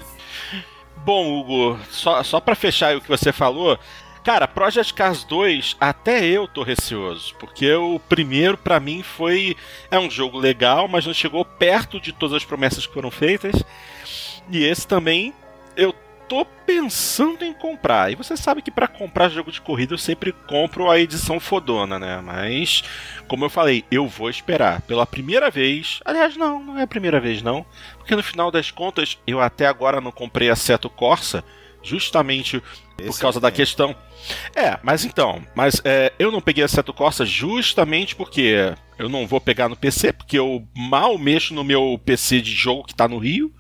Bom, 1.05 1.41
Hugo, 1.41 1.79
só, 1.91 2.23
só 2.23 2.41
para 2.41 2.55
fechar 2.55 2.97
o 2.97 3.01
que 3.01 3.09
você 3.09 3.33
falou, 3.33 3.79
Cara, 4.23 4.47
Project 4.47 4.93
Cars 4.93 5.25
2, 5.25 5.77
até 5.81 6.25
eu 6.27 6.47
tô 6.47 6.63
receoso, 6.63 7.35
porque 7.37 7.73
o 7.73 7.99
primeiro 7.99 8.59
para 8.59 8.79
mim 8.79 9.03
foi 9.03 9.57
é 9.91 9.99
um 9.99 10.11
jogo 10.11 10.39
legal, 10.39 10.87
mas 10.87 11.07
não 11.07 11.15
chegou 11.15 11.43
perto 11.43 11.99
de 11.99 12.13
todas 12.13 12.37
as 12.37 12.45
promessas 12.45 12.87
que 12.87 12.93
foram 12.93 13.11
feitas. 13.11 13.65
E 14.51 14.63
esse 14.63 14.87
também 14.87 15.33
eu 15.75 15.95
tô 16.29 16.45
pensando 16.45 17.45
em 17.45 17.53
comprar. 17.55 18.13
E 18.13 18.15
você 18.15 18.37
sabe 18.37 18.61
que 18.61 18.71
para 18.71 18.87
comprar 18.87 19.31
jogo 19.31 19.51
de 19.51 19.61
corrida 19.61 19.95
eu 19.95 19.99
sempre 19.99 20.33
compro 20.33 20.91
a 20.91 21.01
edição 21.01 21.41
fodona, 21.41 21.99
né? 21.99 22.21
Mas 22.23 22.85
como 23.27 23.47
eu 23.47 23.51
falei, 23.51 23.85
eu 23.91 24.07
vou 24.07 24.29
esperar 24.29 24.83
pela 24.83 25.07
primeira 25.07 25.51
vez. 25.51 26.01
Aliás, 26.05 26.37
não, 26.37 26.63
não 26.63 26.79
é 26.79 26.83
a 26.83 26.87
primeira 26.87 27.19
vez 27.19 27.41
não, 27.41 27.65
porque 27.97 28.15
no 28.15 28.23
final 28.23 28.51
das 28.51 28.71
contas 28.71 29.19
eu 29.27 29.41
até 29.41 29.67
agora 29.67 30.01
não 30.01 30.13
comprei 30.13 30.51
a 30.51 30.57
Seto 30.57 30.91
Corsa 30.91 31.43
justamente 31.83 32.63
por 33.07 33.19
causa 33.19 33.39
é 33.39 33.43
da 33.43 33.51
questão. 33.51 33.95
É, 34.55 34.79
mas 34.83 35.05
então, 35.05 35.43
mas 35.55 35.81
é, 35.85 36.13
eu 36.19 36.31
não 36.31 36.41
peguei 36.41 36.65
a 36.65 36.69
Seto 36.69 36.93
Corsa 36.93 37.25
justamente 37.25 38.15
porque 38.15 38.75
eu 38.99 39.09
não 39.09 39.27
vou 39.27 39.41
pegar 39.41 39.69
no 39.69 39.77
PC, 39.77 40.13
porque 40.13 40.39
eu 40.39 40.67
mal 40.77 41.17
mexo 41.19 41.55
no 41.55 41.65
meu 41.65 42.01
PC 42.05 42.41
de 42.41 42.53
jogo 42.53 42.85
que 42.85 42.95
tá 42.95 43.09
no 43.09 43.19
Rio. 43.19 43.53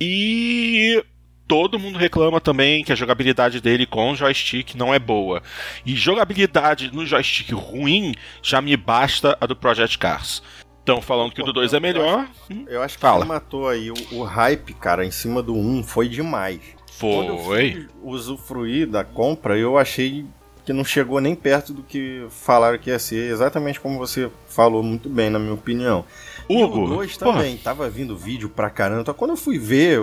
E 0.00 1.02
todo 1.46 1.78
mundo 1.78 1.98
reclama 1.98 2.40
também 2.40 2.82
que 2.82 2.92
a 2.92 2.96
jogabilidade 2.96 3.60
dele 3.60 3.86
com 3.86 4.14
joystick 4.14 4.74
não 4.74 4.92
é 4.92 4.98
boa. 4.98 5.42
E 5.84 5.94
jogabilidade 5.94 6.90
no 6.92 7.06
joystick 7.06 7.50
ruim 7.52 8.14
já 8.42 8.60
me 8.60 8.76
basta 8.76 9.36
a 9.40 9.46
do 9.46 9.54
Project 9.54 9.98
Cars. 9.98 10.42
Estão 10.78 11.00
falando 11.00 11.32
que 11.32 11.40
o 11.40 11.44
do 11.44 11.52
2 11.52 11.74
é 11.74 11.80
melhor. 11.80 12.28
Eu 12.66 12.82
acho, 12.82 12.96
que 12.96 13.00
Fala. 13.00 13.24
matou 13.24 13.68
aí 13.68 13.88
o, 13.90 13.94
o, 14.10 14.24
hype, 14.24 14.74
cara, 14.74 15.06
em 15.06 15.12
cima 15.12 15.40
do 15.40 15.54
1 15.54 15.78
um, 15.78 15.82
foi 15.82 16.08
demais. 16.08 16.60
Foi. 17.02 17.14
Quando 17.14 17.28
eu 17.30 17.38
fui 17.38 17.88
usufruir 18.02 18.88
da 18.88 19.02
compra, 19.02 19.58
eu 19.58 19.76
achei 19.76 20.24
que 20.64 20.72
não 20.72 20.84
chegou 20.84 21.20
nem 21.20 21.34
perto 21.34 21.72
do 21.72 21.82
que 21.82 22.24
falaram 22.30 22.78
que 22.78 22.90
ia 22.90 22.98
ser, 22.98 23.32
exatamente 23.32 23.80
como 23.80 23.98
você 23.98 24.30
falou 24.46 24.82
muito 24.82 25.08
bem, 25.08 25.28
na 25.28 25.38
minha 25.38 25.54
opinião. 25.54 26.04
Hugo, 26.48 26.78
e 26.78 26.84
o 26.84 26.86
2 26.86 27.16
também, 27.16 27.52
porra. 27.56 27.64
tava 27.64 27.90
vindo 27.90 28.16
vídeo 28.16 28.48
pra 28.48 28.70
caramba. 28.70 29.00
Então, 29.02 29.14
quando 29.14 29.32
eu 29.32 29.36
fui 29.36 29.58
ver 29.58 29.98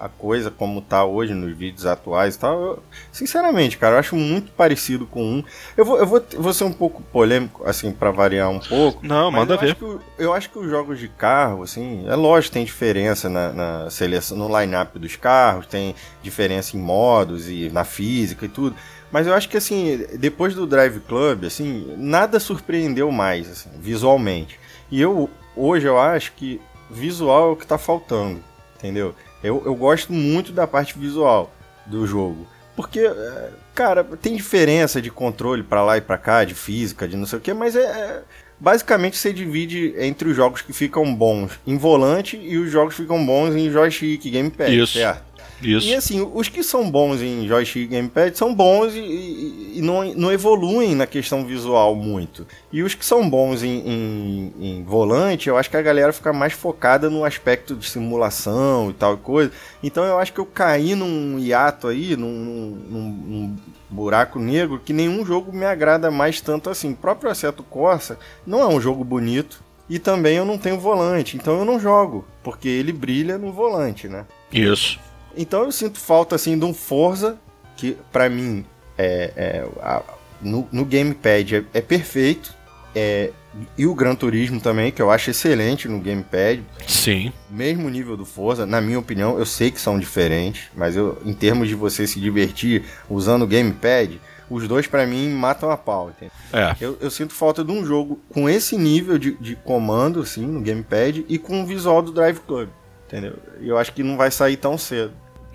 a 0.00 0.08
coisa 0.08 0.50
como 0.50 0.80
tá 0.80 1.04
hoje 1.04 1.34
nos 1.34 1.56
vídeos 1.56 1.86
atuais 1.86 2.34
e 2.34 2.38
tal, 2.38 2.60
eu, 2.60 2.82
sinceramente, 3.12 3.78
cara, 3.78 3.96
eu 3.96 3.98
acho 3.98 4.16
muito 4.16 4.52
parecido 4.52 5.06
com 5.06 5.22
um. 5.22 5.44
Eu 5.76 5.84
vou, 5.84 5.98
eu 5.98 6.06
vou, 6.06 6.24
vou 6.38 6.52
ser 6.52 6.64
um 6.64 6.72
pouco 6.72 7.02
polêmico, 7.02 7.64
assim, 7.68 7.92
para 7.92 8.10
variar 8.10 8.50
um 8.50 8.58
pouco. 8.58 9.06
Não, 9.06 9.30
manda 9.30 9.54
eu 9.54 9.58
ver. 9.58 9.66
Acho 9.66 9.76
que, 9.76 9.98
eu 10.18 10.32
acho 10.32 10.50
que 10.50 10.58
os 10.58 10.68
jogos 10.68 10.98
de 10.98 11.08
carro, 11.08 11.62
assim, 11.62 12.04
é 12.08 12.14
lógico, 12.14 12.54
tem 12.54 12.64
diferença 12.64 13.28
na, 13.28 13.52
na 13.52 13.90
seleção, 13.90 14.36
no 14.36 14.60
line-up 14.60 14.98
dos 14.98 15.16
carros, 15.16 15.66
tem 15.66 15.94
diferença 16.22 16.76
em 16.76 16.80
modos 16.80 17.48
e 17.48 17.70
na 17.70 17.84
física 17.84 18.44
e 18.44 18.48
tudo. 18.48 18.76
Mas 19.10 19.26
eu 19.26 19.34
acho 19.34 19.48
que 19.48 19.56
assim, 19.56 20.04
depois 20.18 20.54
do 20.54 20.66
Drive 20.66 21.00
Club, 21.00 21.44
assim, 21.44 21.94
nada 21.96 22.40
surpreendeu 22.40 23.10
mais, 23.10 23.50
assim, 23.50 23.70
visualmente. 23.78 24.58
E 24.90 25.00
eu 25.00 25.30
hoje 25.56 25.86
eu 25.86 25.98
acho 25.98 26.32
que 26.32 26.60
visual 26.90 27.50
é 27.50 27.52
o 27.52 27.56
que 27.56 27.66
tá 27.66 27.78
faltando, 27.78 28.40
entendeu? 28.76 29.14
Eu, 29.46 29.62
eu 29.64 29.74
gosto 29.74 30.12
muito 30.12 30.52
da 30.52 30.66
parte 30.66 30.98
visual 30.98 31.52
do 31.86 32.06
jogo. 32.06 32.46
Porque, 32.74 33.00
é, 33.00 33.50
cara, 33.74 34.04
tem 34.04 34.36
diferença 34.36 35.00
de 35.00 35.10
controle 35.10 35.62
para 35.62 35.82
lá 35.82 35.96
e 35.96 36.00
para 36.00 36.18
cá, 36.18 36.44
de 36.44 36.54
física, 36.54 37.08
de 37.08 37.16
não 37.16 37.26
sei 37.26 37.38
o 37.38 37.42
que, 37.42 37.54
mas 37.54 37.74
é, 37.74 37.80
é, 37.80 38.22
Basicamente 38.58 39.18
você 39.18 39.32
divide 39.32 39.94
entre 39.98 40.30
os 40.30 40.36
jogos 40.36 40.62
que 40.62 40.72
ficam 40.72 41.14
bons 41.14 41.52
em 41.66 41.76
volante 41.76 42.38
e 42.38 42.56
os 42.56 42.70
jogos 42.70 42.94
que 42.94 43.02
ficam 43.02 43.24
bons 43.24 43.54
em 43.54 43.70
joystick, 43.70 44.30
gamepad, 44.30 44.74
Isso. 44.74 44.94
certo? 44.94 45.22
Isso. 45.62 45.88
E 45.88 45.94
assim, 45.94 46.30
os 46.34 46.48
que 46.48 46.62
são 46.62 46.90
bons 46.90 47.22
em 47.22 47.46
joystick 47.46 47.84
e 47.84 47.86
gamepad 47.86 48.36
são 48.36 48.54
bons 48.54 48.94
e, 48.94 48.98
e, 48.98 49.72
e, 49.76 49.82
não, 49.82 50.04
não 50.14 50.32
evoluem 50.32 50.94
na 50.94 51.06
questão 51.06 51.44
visual 51.44 51.94
muito. 51.94 52.46
E 52.72 52.82
os 52.82 52.94
que 52.94 53.04
são 53.04 53.28
bons 53.28 53.62
em, 53.62 53.78
em, 53.78 54.52
em, 54.60 54.84
volante, 54.84 55.48
eu 55.48 55.56
acho 55.56 55.70
que 55.70 55.76
a 55.76 55.82
galera 55.82 56.12
fica 56.12 56.32
mais 56.32 56.52
focada 56.52 57.08
no 57.08 57.24
aspecto 57.24 57.74
de 57.74 57.88
simulação 57.88 58.90
e 58.90 58.92
tal 58.92 59.16
coisa. 59.16 59.50
Então 59.82 60.04
eu 60.04 60.18
acho 60.18 60.32
que 60.32 60.40
eu 60.40 60.46
caí 60.46 60.94
num 60.94 61.38
hiato 61.38 61.88
aí, 61.88 62.16
num, 62.16 62.28
num, 62.28 63.00
num 63.00 63.56
buraco 63.88 64.38
negro, 64.38 64.80
que 64.84 64.92
nenhum 64.92 65.24
jogo 65.24 65.52
me 65.52 65.64
agrada 65.64 66.10
mais 66.10 66.40
tanto 66.40 66.68
assim. 66.68 66.92
O 66.92 66.96
próprio 66.96 67.30
Assetto 67.30 67.62
Corsa 67.62 68.18
não 68.46 68.60
é 68.60 68.66
um 68.66 68.80
jogo 68.80 69.02
bonito. 69.02 69.64
E 69.88 70.00
também 70.00 70.36
eu 70.36 70.44
não 70.44 70.58
tenho 70.58 70.80
volante, 70.80 71.36
então 71.36 71.60
eu 71.60 71.64
não 71.64 71.78
jogo, 71.78 72.24
porque 72.42 72.68
ele 72.68 72.92
brilha 72.92 73.38
no 73.38 73.52
volante, 73.52 74.08
né? 74.08 74.26
Isso. 74.52 74.98
Então 75.36 75.64
eu 75.64 75.72
sinto 75.72 75.98
falta 75.98 76.34
assim 76.34 76.58
de 76.58 76.64
um 76.64 76.72
Forza 76.72 77.38
que 77.76 77.96
para 78.10 78.28
mim 78.28 78.64
é, 78.96 79.32
é 79.36 79.68
a, 79.82 80.02
no, 80.40 80.66
no, 80.72 80.84
gamepad 80.84 81.56
é, 81.56 81.64
é 81.74 81.80
perfeito. 81.80 82.54
É, 82.94 83.30
e 83.76 83.86
o 83.86 83.94
Gran 83.94 84.14
Turismo 84.14 84.58
também, 84.58 84.90
que 84.90 85.00
eu 85.02 85.10
acho 85.10 85.30
excelente 85.30 85.86
no 85.86 86.00
gamepad. 86.00 86.62
Sim. 86.86 87.32
Mesmo 87.50 87.88
nível 87.90 88.16
do 88.16 88.24
Forza, 88.24 88.64
na 88.64 88.80
minha 88.80 88.98
opinião, 88.98 89.38
eu 89.38 89.44
sei 89.44 89.70
que 89.70 89.80
são 89.80 89.98
diferentes, 89.98 90.68
mas 90.74 90.96
eu, 90.96 91.20
em 91.24 91.34
termos 91.34 91.68
de 91.68 91.74
você 91.74 92.06
se 92.06 92.18
divertir 92.18 92.84
usando 93.08 93.42
o 93.42 93.46
gamepad, 93.46 94.18
os 94.48 94.66
dois 94.66 94.86
para 94.86 95.06
mim 95.06 95.28
matam 95.30 95.70
a 95.70 95.76
pau. 95.76 96.10
É. 96.52 96.76
Eu, 96.80 96.96
eu, 97.00 97.10
sinto 97.10 97.34
falta 97.34 97.64
de 97.64 97.70
um 97.70 97.84
jogo 97.84 98.18
com 98.30 98.48
esse 98.48 98.76
nível 98.78 99.18
de, 99.18 99.32
de 99.32 99.56
comando, 99.56 100.20
assim, 100.20 100.46
no 100.46 100.60
gamepad, 100.60 101.24
e 101.28 101.38
com 101.38 101.62
o 101.62 101.66
visual 101.66 102.00
do 102.00 102.12
Drive 102.12 102.40
Club. 102.40 102.68
Entendeu? 103.06 103.36
E 103.60 103.68
eu 103.68 103.78
acho 103.78 103.92
que 103.92 104.02
não 104.02 104.16
vai 104.16 104.30
sair 104.30 104.56
tão 104.56 104.78
cedo. 104.78 105.12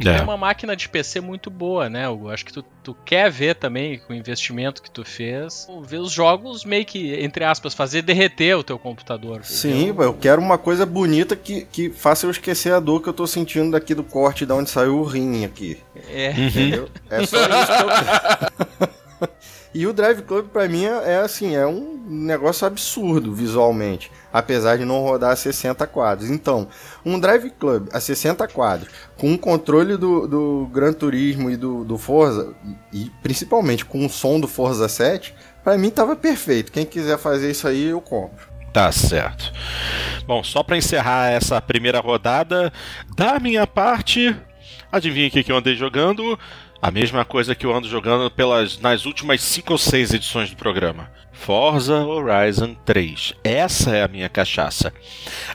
É. 0.08 0.18
é 0.18 0.22
uma 0.22 0.38
máquina 0.38 0.76
de 0.76 0.88
PC 0.88 1.22
muito 1.22 1.50
boa, 1.50 1.90
né? 1.90 2.06
Eu 2.06 2.30
acho 2.30 2.46
que 2.46 2.54
tu, 2.54 2.64
tu 2.84 2.96
quer 3.06 3.30
ver 3.32 3.56
também, 3.56 4.00
com 4.00 4.14
o 4.14 4.16
investimento 4.16 4.82
que 4.82 4.90
tu 4.90 5.04
fez, 5.04 5.68
ver 5.84 5.98
os 5.98 6.12
jogos 6.12 6.66
meio 6.66 6.86
que, 6.86 7.14
entre 7.16 7.44
aspas, 7.44 7.74
fazer 7.74 8.02
derreter 8.02 8.56
o 8.56 8.64
teu 8.64 8.78
computador. 8.80 9.44
Sim, 9.44 9.90
eu, 9.90 10.02
eu 10.02 10.14
quero 10.14 10.42
uma 10.42 10.58
coisa 10.58 10.86
bonita 10.86 11.36
que, 11.36 11.62
que 11.72 11.90
faça 11.90 12.26
eu 12.26 12.32
esquecer 12.32 12.74
a 12.74 12.80
dor 12.80 13.02
que 13.02 13.10
eu 13.10 13.14
tô 13.14 13.28
sentindo 13.28 13.72
daqui 13.72 13.94
do 13.94 14.04
corte 14.04 14.46
de 14.46 14.54
onde 14.54 14.70
saiu 14.70 15.00
o 15.00 15.04
rim 15.04 15.46
aqui. 15.46 15.78
É. 16.10 16.32
Entendeu? 16.32 16.90
É 17.10 17.26
só 17.26 17.38
isso 17.46 17.68
que 18.78 18.84
eu... 18.84 19.02
E 19.74 19.88
o 19.88 19.94
Drive 19.94 20.24
Club 20.24 20.48
para 20.48 20.68
mim 20.68 20.86
é, 20.86 21.14
é, 21.14 21.18
assim, 21.18 21.56
é 21.56 21.66
um 21.66 22.04
negócio 22.06 22.68
absurdo 22.68 23.34
visualmente, 23.34 24.12
apesar 24.34 24.78
de 24.78 24.84
não 24.84 25.02
rodar 25.02 25.32
a 25.32 25.36
60 25.36 25.88
quadros. 25.88 26.30
Então, 26.30 26.68
um 27.06 27.18
Drive 27.18 27.50
Club 27.52 27.88
a 27.94 28.00
60 28.00 28.48
quadros, 28.50 28.90
com 29.18 29.34
o 29.34 29.38
controle 29.38 29.96
do, 29.96 30.28
do 30.28 30.70
Gran 30.74 30.92
Turismo 30.92 31.50
e 31.50 31.56
do, 31.56 31.86
do 31.86 31.98
Forza, 31.98 32.54
e, 32.92 33.10
principalmente 33.24 33.86
com 33.86 34.06
o 34.06 34.10
som 34.10 34.40
do 34.40 34.48
Forza 34.48 34.90
7, 34.90 35.34
para 35.64 35.78
mim 35.78 35.90
tava 35.90 36.16
perfeito. 36.18 36.72
Quem 36.72 36.86
quiser 36.86 37.18
fazer 37.18 37.52
isso 37.52 37.66
aí, 37.68 37.86
eu 37.86 38.02
compro. 38.02 38.52
Tá 38.74 38.92
certo. 38.92 39.54
Bom, 40.26 40.44
só 40.44 40.64
para 40.64 40.78
encerrar 40.78 41.30
essa 41.30 41.62
primeira 41.62 42.00
rodada, 42.00 42.72
da 43.16 43.40
minha 43.40 43.68
parte, 43.68 44.36
adivinha 44.92 45.28
o 45.28 45.32
que 45.32 45.52
eu 45.52 45.58
andei 45.58 45.76
jogando? 45.76 46.38
A 46.82 46.90
mesma 46.90 47.24
coisa 47.24 47.54
que 47.54 47.64
eu 47.64 47.76
ando 47.76 47.88
jogando 47.88 48.32
pelas 48.32 48.80
nas 48.80 49.06
últimas 49.06 49.40
5 49.42 49.72
ou 49.72 49.78
6 49.78 50.16
edições 50.16 50.50
do 50.50 50.56
programa. 50.56 51.12
Forza 51.32 52.04
Horizon 52.04 52.74
3. 52.84 53.34
Essa 53.44 53.96
é 53.96 54.04
a 54.04 54.08
minha 54.08 54.28
cachaça. 54.28 54.92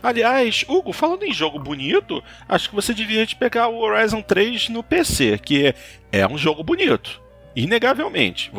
Aliás, 0.00 0.64
Hugo, 0.68 0.92
falando 0.92 1.24
em 1.24 1.32
jogo 1.32 1.58
bonito, 1.58 2.22
acho 2.48 2.68
que 2.68 2.76
você 2.76 2.94
devia 2.94 3.26
pegar 3.36 3.66
o 3.66 3.78
Horizon 3.80 4.22
3 4.22 4.68
no 4.68 4.84
PC, 4.84 5.38
que 5.38 5.74
é 6.12 6.24
um 6.28 6.38
jogo 6.38 6.62
bonito. 6.62 7.20
Inegavelmente. 7.56 8.52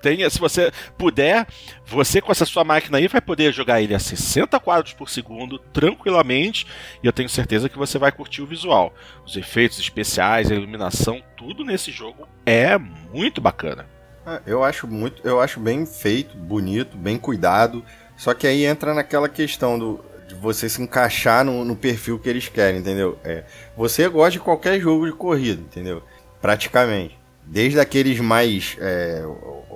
Tenha, 0.00 0.30
se 0.30 0.38
você 0.38 0.70
puder, 0.96 1.44
você 1.84 2.20
com 2.20 2.30
essa 2.30 2.44
sua 2.44 2.62
máquina 2.62 2.98
aí 2.98 3.08
vai 3.08 3.20
poder 3.20 3.52
jogar 3.52 3.82
ele 3.82 3.96
a 3.96 3.98
60 3.98 4.60
quadros 4.60 4.92
por 4.92 5.10
segundo 5.10 5.58
tranquilamente. 5.58 6.64
E 7.02 7.06
eu 7.08 7.12
tenho 7.12 7.28
certeza 7.28 7.68
que 7.68 7.76
você 7.76 7.98
vai 7.98 8.12
curtir 8.12 8.40
o 8.40 8.46
visual. 8.46 8.94
Os 9.26 9.36
efeitos 9.36 9.80
especiais, 9.80 10.52
a 10.52 10.54
iluminação, 10.54 11.20
tudo 11.36 11.64
nesse 11.64 11.90
jogo 11.90 12.28
é 12.46 12.78
muito 12.78 13.40
bacana. 13.40 13.86
É, 14.24 14.40
eu 14.46 14.62
acho 14.62 14.86
muito, 14.86 15.20
eu 15.26 15.40
acho 15.40 15.58
bem 15.58 15.84
feito, 15.84 16.36
bonito, 16.36 16.96
bem 16.96 17.18
cuidado. 17.18 17.84
Só 18.16 18.34
que 18.34 18.46
aí 18.46 18.64
entra 18.64 18.94
naquela 18.94 19.28
questão 19.28 19.76
do, 19.76 20.04
de 20.28 20.34
você 20.36 20.68
se 20.68 20.80
encaixar 20.80 21.44
no, 21.44 21.64
no 21.64 21.74
perfil 21.74 22.20
que 22.20 22.28
eles 22.28 22.48
querem, 22.48 22.80
entendeu? 22.80 23.18
É, 23.24 23.44
você 23.76 24.08
gosta 24.08 24.32
de 24.32 24.40
qualquer 24.40 24.78
jogo 24.78 25.06
de 25.06 25.12
corrida, 25.12 25.60
entendeu? 25.60 26.04
Praticamente. 26.40 27.18
Desde 27.50 27.80
aqueles 27.80 28.20
mais. 28.20 28.76
É, 28.78 29.24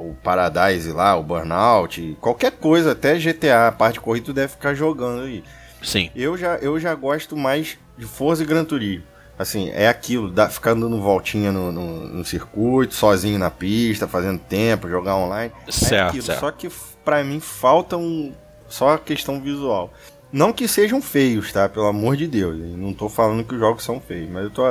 o 0.02 0.14
Paradise 0.22 0.90
lá, 0.90 1.16
o 1.16 1.22
Burnout, 1.22 2.16
qualquer 2.20 2.52
coisa, 2.52 2.92
até 2.92 3.18
GTA, 3.18 3.68
a 3.68 3.72
parte 3.72 3.94
de 3.94 4.00
corrida, 4.00 4.26
tu 4.26 4.32
deve 4.32 4.48
ficar 4.48 4.74
jogando 4.74 5.22
aí. 5.22 5.44
Sim. 5.82 6.10
Eu 6.14 6.36
já, 6.36 6.56
eu 6.56 6.78
já 6.78 6.94
gosto 6.94 7.36
mais 7.36 7.78
de 7.96 8.04
Forza 8.04 8.42
e 8.42 8.46
Gran 8.46 8.64
Turismo. 8.64 9.04
Assim, 9.38 9.70
é 9.70 9.88
aquilo, 9.88 10.30
dá, 10.30 10.48
ficar 10.48 10.74
dando 10.74 11.00
voltinha 11.00 11.50
no, 11.50 11.72
no, 11.72 12.08
no, 12.08 12.24
circuito, 12.24 12.94
sozinho 12.94 13.38
na 13.38 13.50
pista, 13.50 14.06
fazendo 14.06 14.38
tempo, 14.38 14.88
jogar 14.88 15.16
online. 15.16 15.52
É 15.66 15.72
certo, 15.72 16.18
é 16.18 16.20
certo. 16.20 16.40
Só 16.40 16.50
que 16.50 16.68
pra 17.04 17.24
mim 17.24 17.40
falta 17.40 17.96
um, 17.96 18.32
só 18.68 18.94
a 18.94 18.98
questão 18.98 19.40
visual. 19.40 19.92
Não 20.30 20.52
que 20.52 20.68
sejam 20.68 21.02
feios, 21.02 21.52
tá? 21.52 21.68
Pelo 21.68 21.86
amor 21.86 22.16
de 22.16 22.26
Deus. 22.26 22.56
Não 22.76 22.92
tô 22.92 23.08
falando 23.08 23.44
que 23.44 23.54
os 23.54 23.60
jogos 23.60 23.84
são 23.84 24.00
feios, 24.00 24.30
mas 24.30 24.44
eu 24.44 24.50
tô. 24.50 24.62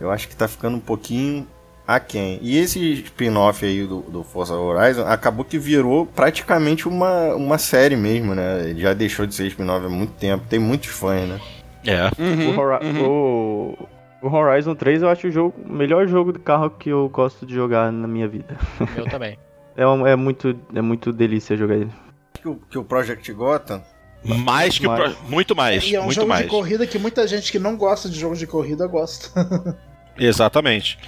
Eu 0.00 0.10
acho 0.10 0.28
que 0.28 0.36
tá 0.36 0.46
ficando 0.46 0.76
um 0.76 0.80
pouquinho 0.80 1.46
a 1.86 2.00
quem. 2.00 2.38
E 2.42 2.58
esse 2.58 2.94
spin-off 3.04 3.64
aí 3.64 3.86
do, 3.86 4.00
do 4.00 4.24
Forza 4.24 4.54
Horizon 4.54 5.06
acabou 5.06 5.44
que 5.44 5.58
virou 5.58 6.06
praticamente 6.06 6.88
uma, 6.88 7.34
uma 7.34 7.58
série 7.58 7.96
mesmo, 7.96 8.34
né? 8.34 8.74
Já 8.76 8.92
deixou 8.92 9.26
de 9.26 9.34
ser 9.34 9.46
spin-off 9.46 9.86
há 9.86 9.88
muito 9.88 10.12
tempo, 10.14 10.44
tem 10.48 10.58
muitos 10.58 10.88
fãs, 10.88 11.28
né? 11.28 11.40
É. 11.86 12.10
Uhum, 12.20 12.56
o, 12.56 12.58
Hora 12.58 12.84
uhum. 12.84 13.08
o, 13.08 13.88
o, 14.22 14.34
Horizon 14.34 14.74
3 14.74 15.02
eu 15.02 15.08
acho 15.08 15.28
o, 15.28 15.30
jogo, 15.30 15.54
o 15.64 15.72
melhor 15.72 16.08
jogo 16.08 16.32
de 16.32 16.40
carro 16.40 16.68
que 16.68 16.90
eu 16.90 17.08
gosto 17.08 17.46
de 17.46 17.54
jogar 17.54 17.92
na 17.92 18.08
minha 18.08 18.26
vida. 18.26 18.56
Eu 18.96 19.04
também. 19.04 19.38
é, 19.76 19.82
é, 19.82 20.16
muito, 20.16 20.58
é 20.74 20.82
muito 20.82 21.12
delícia 21.12 21.56
jogar 21.56 21.76
ele. 21.76 21.92
Que 22.34 22.48
o, 22.48 22.56
que 22.68 22.76
o 22.76 22.84
Project 22.84 23.32
Gotham 23.32 23.82
mais 24.24 24.78
que 24.78 24.86
mais. 24.86 25.12
o 25.12 25.16
Pro... 25.16 25.30
muito 25.30 25.54
mais. 25.54 25.84
E 25.84 25.94
é 25.94 26.00
um 26.00 26.04
muito 26.04 26.16
jogo 26.16 26.28
mais. 26.28 26.42
de 26.42 26.48
corrida 26.48 26.86
que 26.86 26.98
muita 26.98 27.26
gente 27.28 27.52
que 27.52 27.58
não 27.58 27.76
gosta 27.76 28.08
de 28.08 28.18
jogos 28.18 28.38
de 28.38 28.46
corrida 28.46 28.86
gosta. 28.86 29.76
Exatamente. 30.18 30.98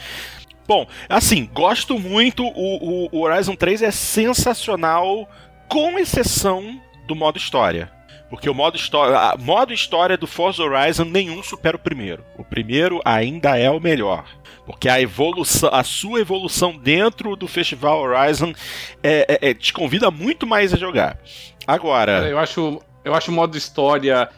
Bom, 0.68 0.86
assim, 1.08 1.48
gosto 1.50 1.98
muito. 1.98 2.44
O, 2.46 3.08
o, 3.10 3.22
Horizon 3.22 3.56
3 3.56 3.80
é 3.80 3.90
sensacional, 3.90 5.26
com 5.66 5.98
exceção 5.98 6.78
do 7.06 7.16
modo 7.16 7.38
história. 7.38 7.90
Porque 8.28 8.50
o 8.50 8.54
modo 8.54 8.76
história, 8.76 9.34
modo 9.38 9.72
história 9.72 10.18
do 10.18 10.26
Forza 10.26 10.62
Horizon 10.62 11.06
nenhum 11.06 11.42
supera 11.42 11.78
o 11.78 11.80
primeiro. 11.80 12.22
O 12.36 12.44
primeiro 12.44 13.00
ainda 13.02 13.56
é 13.56 13.70
o 13.70 13.80
melhor. 13.80 14.26
Porque 14.66 14.90
a 14.90 15.00
evolução, 15.00 15.70
a 15.72 15.82
sua 15.82 16.20
evolução 16.20 16.76
dentro 16.76 17.34
do 17.34 17.48
Festival 17.48 18.02
Horizon 18.02 18.52
é, 19.02 19.38
é, 19.40 19.48
é, 19.48 19.54
te 19.54 19.72
convida 19.72 20.10
muito 20.10 20.46
mais 20.46 20.74
a 20.74 20.76
jogar. 20.76 21.18
Agora. 21.66 22.28
Eu 22.28 22.38
acho, 22.38 22.82
eu 23.02 23.14
acho 23.14 23.30
o 23.30 23.34
modo 23.34 23.56
história. 23.56 24.28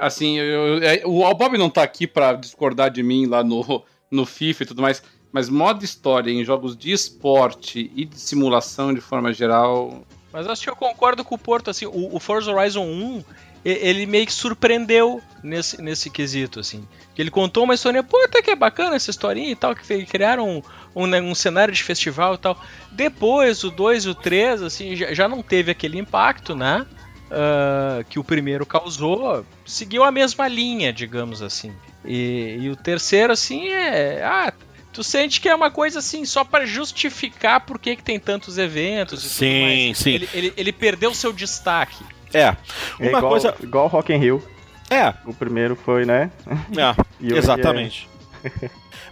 Assim, 0.00 0.36
eu, 0.36 0.78
eu, 0.78 0.82
é, 0.82 1.02
o 1.04 1.32
Bob 1.32 1.56
não 1.56 1.70
tá 1.70 1.84
aqui 1.84 2.08
para 2.08 2.32
discordar 2.32 2.90
de 2.90 3.04
mim 3.04 3.26
lá 3.26 3.44
no, 3.44 3.84
no 4.10 4.26
FIFA 4.26 4.64
e 4.64 4.66
tudo 4.66 4.82
mais. 4.82 5.00
Mas 5.32 5.48
modo 5.48 5.84
história 5.84 6.30
em 6.30 6.44
jogos 6.44 6.76
de 6.76 6.92
esporte 6.92 7.90
e 7.94 8.04
de 8.04 8.18
simulação 8.18 8.94
de 8.94 9.00
forma 9.00 9.32
geral. 9.32 10.02
Mas 10.32 10.46
acho 10.46 10.62
que 10.62 10.70
eu 10.70 10.76
concordo 10.76 11.24
com 11.24 11.34
o 11.34 11.38
Porto, 11.38 11.70
assim, 11.70 11.86
o, 11.86 12.14
o 12.14 12.18
Forza 12.18 12.52
Horizon 12.52 12.84
1 12.84 13.24
ele 13.66 14.06
meio 14.06 14.24
que 14.24 14.32
surpreendeu 14.32 15.20
nesse, 15.42 15.82
nesse 15.82 16.08
quesito, 16.08 16.60
assim. 16.60 16.86
Ele 17.18 17.32
contou 17.32 17.64
uma 17.64 17.74
história, 17.74 18.00
pô, 18.00 18.16
até 18.22 18.40
que 18.40 18.52
é 18.52 18.54
bacana 18.54 18.94
essa 18.94 19.10
historinha 19.10 19.50
e 19.50 19.56
tal, 19.56 19.74
que 19.74 20.06
criaram 20.06 20.48
um, 20.48 20.62
um, 21.02 21.06
né, 21.06 21.20
um 21.20 21.34
cenário 21.34 21.74
de 21.74 21.82
festival 21.82 22.34
e 22.34 22.38
tal. 22.38 22.60
Depois, 22.92 23.64
o 23.64 23.70
2 23.70 24.04
e 24.04 24.08
o 24.08 24.14
3, 24.14 24.62
assim, 24.62 24.94
já, 24.94 25.12
já 25.12 25.28
não 25.28 25.42
teve 25.42 25.72
aquele 25.72 25.98
impacto, 25.98 26.54
né? 26.54 26.86
Uh, 27.26 28.04
que 28.04 28.20
o 28.20 28.24
primeiro 28.24 28.64
causou, 28.64 29.44
seguiu 29.64 30.04
a 30.04 30.12
mesma 30.12 30.46
linha, 30.46 30.92
digamos 30.92 31.42
assim. 31.42 31.72
E, 32.04 32.58
e 32.60 32.70
o 32.70 32.76
terceiro, 32.76 33.32
assim, 33.32 33.68
é. 33.68 34.22
Ah, 34.22 34.52
tu 34.96 35.04
sente 35.04 35.42
que 35.42 35.48
é 35.48 35.54
uma 35.54 35.70
coisa 35.70 35.98
assim, 35.98 36.24
só 36.24 36.42
para 36.42 36.64
justificar 36.64 37.60
por 37.60 37.78
que, 37.78 37.96
que 37.96 38.02
tem 38.02 38.18
tantos 38.18 38.56
eventos 38.56 39.22
e 39.22 39.28
sim, 39.28 39.92
Sim, 39.94 40.14
ele, 40.14 40.28
ele, 40.32 40.54
ele 40.56 40.72
perdeu 40.72 41.12
seu 41.12 41.34
destaque. 41.34 42.02
É. 42.32 42.44
é 42.44 42.56
uma 42.98 43.04
é 43.04 43.08
igual, 43.08 43.28
coisa. 43.28 43.54
Igual 43.62 43.88
Rock 43.88 44.14
in 44.14 44.16
Rio. 44.16 44.42
É. 44.88 45.12
O 45.26 45.34
primeiro 45.34 45.76
foi, 45.76 46.06
né? 46.06 46.30
É, 46.48 46.96
exatamente. 47.36 48.08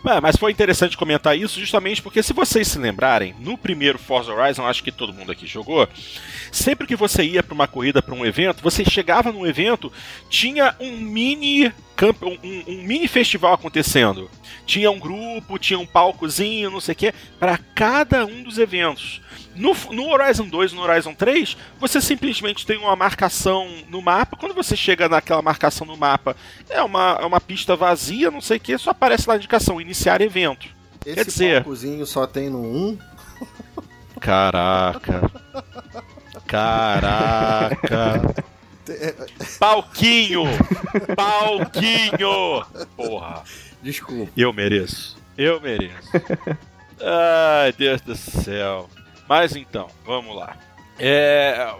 É... 0.06 0.20
Mas 0.22 0.36
foi 0.36 0.52
interessante 0.52 0.96
comentar 0.96 1.36
isso 1.36 1.58
justamente 1.58 2.00
porque, 2.00 2.22
se 2.22 2.32
vocês 2.34 2.68
se 2.68 2.78
lembrarem, 2.78 3.34
no 3.40 3.56
primeiro 3.56 3.98
Forza 3.98 4.32
Horizon, 4.32 4.66
acho 4.66 4.84
que 4.84 4.92
todo 4.92 5.14
mundo 5.14 5.32
aqui 5.32 5.46
jogou, 5.46 5.88
sempre 6.54 6.86
que 6.86 6.96
você 6.96 7.22
ia 7.24 7.42
para 7.42 7.54
uma 7.54 7.66
corrida, 7.66 8.00
para 8.00 8.14
um 8.14 8.24
evento, 8.24 8.62
você 8.62 8.84
chegava 8.84 9.32
num 9.32 9.46
evento, 9.46 9.92
tinha 10.28 10.74
um 10.78 10.96
mini 10.96 11.72
camp 11.96 12.22
um, 12.22 12.38
um, 12.42 12.82
mini 12.82 13.08
festival 13.08 13.54
acontecendo. 13.54 14.30
Tinha 14.66 14.90
um 14.90 14.98
grupo, 14.98 15.58
tinha 15.58 15.78
um 15.78 15.86
palcozinho, 15.86 16.70
não 16.70 16.80
sei 16.80 16.92
o 16.92 16.96
que, 16.96 17.14
para 17.38 17.58
cada 17.58 18.24
um 18.24 18.42
dos 18.42 18.58
eventos. 18.58 19.20
No, 19.54 19.74
no 19.90 20.08
Horizon 20.08 20.48
2 20.48 20.72
e 20.72 20.74
no 20.74 20.82
Horizon 20.82 21.14
3, 21.14 21.56
você 21.78 22.00
simplesmente 22.00 22.66
tem 22.66 22.78
uma 22.78 22.96
marcação 22.96 23.68
no 23.88 24.00
mapa. 24.00 24.36
Quando 24.36 24.54
você 24.54 24.76
chega 24.76 25.08
naquela 25.08 25.42
marcação 25.42 25.86
no 25.86 25.96
mapa, 25.96 26.36
é 26.68 26.82
uma, 26.82 27.18
é 27.20 27.26
uma 27.26 27.40
pista 27.40 27.76
vazia, 27.76 28.30
não 28.30 28.40
sei 28.40 28.56
o 28.56 28.60
que, 28.60 28.78
só 28.78 28.90
aparece 28.90 29.28
lá 29.28 29.34
a 29.34 29.36
indicação, 29.36 29.80
iniciar 29.80 30.20
evento. 30.20 30.66
Esse 31.04 31.14
Quer 31.14 31.24
dizer, 31.24 31.62
palcozinho 31.62 32.06
só 32.06 32.26
tem 32.26 32.48
no 32.48 32.60
1? 32.60 32.98
Caraca. 34.20 35.30
Caraca. 36.54 38.22
Palquinho! 39.58 40.44
Palquinho! 41.16 42.64
Porra. 42.96 43.42
Desculpa. 43.82 44.30
Eu 44.36 44.52
mereço. 44.52 45.18
Eu 45.36 45.60
mereço. 45.60 46.12
Ai, 47.02 47.72
Deus 47.72 48.00
do 48.02 48.14
céu. 48.14 48.88
Mas 49.28 49.56
então, 49.56 49.88
vamos 50.06 50.36
lá. 50.36 50.56
É. 50.96 51.74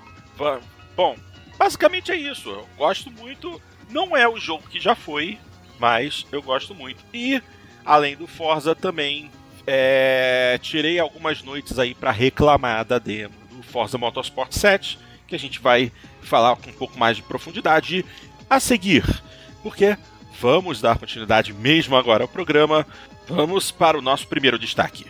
Bom, 0.96 1.16
basicamente 1.56 2.10
é 2.10 2.16
isso. 2.16 2.50
Eu 2.50 2.66
gosto 2.76 3.12
muito. 3.12 3.62
Não 3.88 4.16
é 4.16 4.28
o 4.28 4.40
jogo 4.40 4.68
que 4.68 4.80
já 4.80 4.96
foi, 4.96 5.38
mas 5.78 6.26
eu 6.32 6.42
gosto 6.42 6.74
muito. 6.74 6.98
E, 7.14 7.40
além 7.84 8.16
do 8.16 8.26
Forza, 8.26 8.74
também 8.74 9.30
é, 9.68 10.58
tirei 10.60 10.98
algumas 10.98 11.44
noites 11.44 11.78
aí 11.78 11.94
para 11.94 12.10
reclamar 12.10 12.84
da 12.84 12.98
demo 12.98 13.43
Forza 13.64 13.98
Motorsport 13.98 14.52
7, 14.52 14.98
que 15.26 15.34
a 15.34 15.38
gente 15.38 15.60
vai 15.60 15.90
falar 16.22 16.56
com 16.56 16.70
um 16.70 16.74
pouco 16.74 16.98
mais 16.98 17.16
de 17.16 17.22
profundidade 17.22 18.04
a 18.48 18.60
seguir. 18.60 19.04
Porque 19.62 19.96
vamos 20.40 20.80
dar 20.80 20.98
continuidade 20.98 21.52
mesmo 21.52 21.96
agora 21.96 22.24
ao 22.24 22.28
programa. 22.28 22.86
Vamos 23.26 23.70
para 23.70 23.98
o 23.98 24.02
nosso 24.02 24.26
primeiro 24.28 24.58
destaque. 24.58 25.06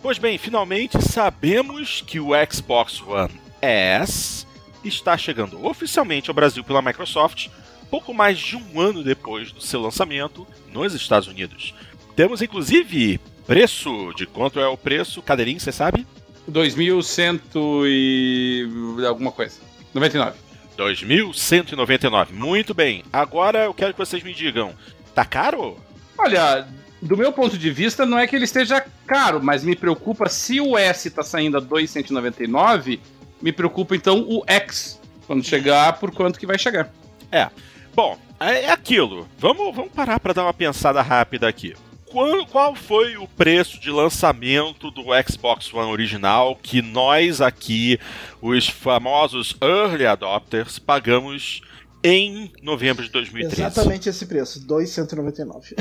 Pois 0.00 0.16
bem, 0.16 0.38
finalmente 0.38 1.02
sabemos 1.02 2.00
que 2.00 2.18
o 2.18 2.30
Xbox 2.50 3.02
One 3.02 3.34
S 3.60 4.46
está 4.82 5.18
chegando 5.18 5.66
oficialmente 5.66 6.30
ao 6.30 6.34
Brasil 6.34 6.64
pela 6.64 6.80
Microsoft, 6.80 7.48
pouco 7.90 8.14
mais 8.14 8.38
de 8.38 8.56
um 8.56 8.80
ano 8.80 9.02
depois 9.02 9.52
do 9.52 9.60
seu 9.60 9.82
lançamento 9.82 10.46
nos 10.72 10.94
Estados 10.94 11.28
Unidos. 11.28 11.74
Temos 12.18 12.42
inclusive 12.42 13.20
preço 13.46 14.12
de 14.16 14.26
quanto 14.26 14.58
é 14.58 14.66
o 14.66 14.76
preço, 14.76 15.22
Cadeirinho, 15.22 15.60
você 15.60 15.70
sabe? 15.70 16.04
2.100 16.50 17.86
e 17.86 19.06
alguma 19.06 19.30
coisa. 19.30 19.60
99. 19.94 20.36
2.199. 20.76 22.32
Muito 22.32 22.74
bem. 22.74 23.04
Agora 23.12 23.66
eu 23.66 23.72
quero 23.72 23.92
que 23.92 24.00
vocês 24.00 24.20
me 24.24 24.34
digam, 24.34 24.74
tá 25.14 25.24
caro? 25.24 25.78
Olha, 26.18 26.66
do 27.00 27.16
meu 27.16 27.30
ponto 27.30 27.56
de 27.56 27.70
vista, 27.70 28.04
não 28.04 28.18
é 28.18 28.26
que 28.26 28.34
ele 28.34 28.46
esteja 28.46 28.84
caro, 29.06 29.40
mas 29.40 29.62
me 29.62 29.76
preocupa 29.76 30.28
se 30.28 30.60
o 30.60 30.76
S 30.76 31.06
está 31.06 31.22
saindo 31.22 31.56
a 31.56 31.60
2,199, 31.60 32.98
me 33.40 33.52
preocupa 33.52 33.94
então 33.94 34.26
o 34.28 34.42
X, 34.44 35.00
quando 35.24 35.44
chegar, 35.44 36.00
por 36.00 36.10
quanto 36.10 36.40
que 36.40 36.46
vai 36.48 36.58
chegar. 36.58 36.92
É. 37.30 37.48
Bom, 37.94 38.18
é 38.40 38.72
aquilo. 38.72 39.28
Vamos, 39.38 39.72
vamos 39.72 39.92
parar 39.92 40.18
para 40.18 40.32
dar 40.32 40.42
uma 40.42 40.54
pensada 40.54 41.00
rápida 41.00 41.46
aqui. 41.46 41.76
Qual, 42.10 42.46
qual 42.46 42.74
foi 42.74 43.16
o 43.16 43.26
preço 43.28 43.78
de 43.80 43.90
lançamento 43.90 44.90
do 44.90 45.04
Xbox 45.28 45.72
One 45.72 45.90
original 45.90 46.56
que 46.56 46.80
nós 46.82 47.40
aqui, 47.40 47.98
os 48.40 48.68
famosos 48.68 49.54
early 49.62 50.06
adopters, 50.06 50.78
pagamos 50.78 51.60
em 52.02 52.50
novembro 52.62 53.04
de 53.04 53.10
2013? 53.10 53.60
Exatamente 53.62 54.08
esse 54.08 54.26
preço, 54.26 54.66
2,199. 54.66 55.74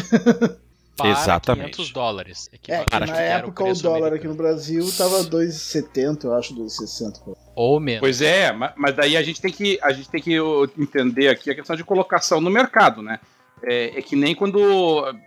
Para 0.97 1.11
Exatamente. 1.11 1.73
500 1.73 1.91
dólares. 1.91 2.49
É, 2.51 2.57
que 2.57 2.71
equivalente 2.71 3.11
na 3.11 3.19
época 3.19 3.61
o 3.61 3.65
preço 3.67 3.83
dólar 3.83 3.97
americano. 4.07 4.15
aqui 4.17 4.27
no 4.27 4.33
Brasil 4.35 4.91
tava 4.97 5.23
2,70, 5.25 6.23
eu 6.23 6.33
acho, 6.33 6.55
2,60. 6.55 7.35
Ou 7.55 7.79
menos. 7.79 7.99
Pois 7.99 8.19
é, 8.19 8.51
ma- 8.51 8.73
mas 8.75 8.95
daí 8.95 9.15
a 9.15 9.21
gente 9.21 9.39
tem 9.39 9.51
que, 9.51 9.79
a 9.83 9.91
gente 9.93 10.09
tem 10.09 10.19
que 10.21 10.35
entender 10.75 11.27
aqui 11.27 11.51
a 11.51 11.55
questão 11.55 11.75
de 11.75 11.83
colocação 11.83 12.41
no 12.41 12.49
mercado, 12.49 13.03
né? 13.03 13.19
É, 13.63 13.97
é 13.97 14.01
que 14.01 14.15
nem 14.15 14.35
quando. 14.35 14.59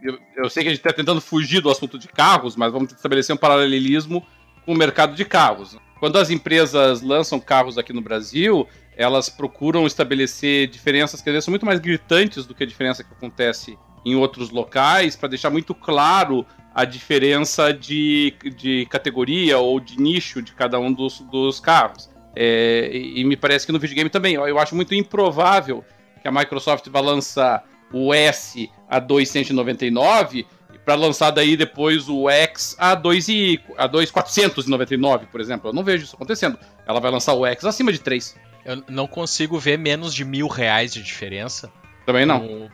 Eu, 0.03 0.19
eu 0.37 0.51
sei 0.51 0.63
que 0.63 0.69
a 0.69 0.73
gente 0.73 0.81
está 0.81 0.93
tentando 0.93 1.21
fugir 1.21 1.61
do 1.61 1.71
assunto 1.71 1.99
de 1.99 2.09
carros, 2.09 2.57
mas 2.57 2.73
vamos 2.73 2.93
estabelecer 2.93 3.35
um 3.35 3.39
paralelismo 3.39 4.25
com 4.65 4.73
o 4.73 4.77
mercado 4.77 5.15
de 5.15 5.25
carros. 5.25 5.77
Quando 5.99 6.17
as 6.17 6.31
empresas 6.31 7.03
lançam 7.03 7.39
carros 7.39 7.77
aqui 7.77 7.93
no 7.93 8.01
Brasil, 8.01 8.67
elas 8.97 9.29
procuram 9.29 9.87
estabelecer 9.87 10.69
diferenças 10.69 11.21
que 11.21 11.29
às 11.29 11.35
vezes 11.35 11.45
são 11.45 11.53
muito 11.53 11.67
mais 11.67 11.81
gritantes 11.81 12.47
do 12.47 12.55
que 12.55 12.63
a 12.63 12.67
diferença 12.67 13.05
que 13.05 13.13
acontece 13.13 13.79
em 14.05 14.15
outros 14.15 14.51
locais, 14.51 15.15
para 15.15 15.29
deixar 15.29 15.51
muito 15.51 15.75
claro 15.75 16.47
a 16.75 16.85
diferença 16.85 17.73
de, 17.73 18.35
de 18.57 18.87
categoria 18.87 19.59
ou 19.59 19.81
de 19.81 20.01
nicho 20.01 20.41
de 20.41 20.53
cada 20.53 20.79
um 20.79 20.93
dos, 20.93 21.21
dos 21.21 21.61
carros. 21.61 22.09
É, 22.35 22.91
e, 22.93 23.25
me 23.25 23.37
parece 23.37 23.67
que 23.67 23.73
no 23.73 23.79
videogame 23.79 24.09
também. 24.09 24.35
Eu 24.35 24.59
acho 24.59 24.75
muito 24.75 24.95
improvável 24.95 25.85
que 26.23 26.29
a 26.29 26.33
Microsoft 26.33 26.89
vá 26.89 27.01
lançar 27.01 27.65
o 27.93 28.13
S 28.15 28.71
a 28.89 28.99
299 28.99 30.47
para 30.85 30.95
lançar 30.95 31.31
daí 31.31 31.57
depois 31.57 32.09
o 32.09 32.29
X 32.29 32.75
a 32.79 32.95
2 32.95 33.29
e 33.29 33.61
a 33.77 33.87
2,499, 33.87 35.27
por 35.27 35.41
exemplo. 35.41 35.71
Eu 35.71 35.75
não 35.75 35.85
vejo 35.85 36.05
isso 36.05 36.17
acontecendo. 36.17 36.59
Ela 36.87 37.01
vai 37.01 37.11
lançar 37.11 37.35
o 37.35 37.47
X 37.47 37.65
acima 37.65 37.93
de 37.93 38.01
3. 38.01 38.37
Eu 38.65 38.83
não 38.89 39.07
consigo 39.07 39.59
ver 39.59 39.79
menos 39.79 40.15
de 40.15 40.25
mil 40.25 40.47
reais 40.49 40.93
de 40.93 41.03
diferença 41.03 41.71
Também 42.05 42.27
não. 42.27 42.69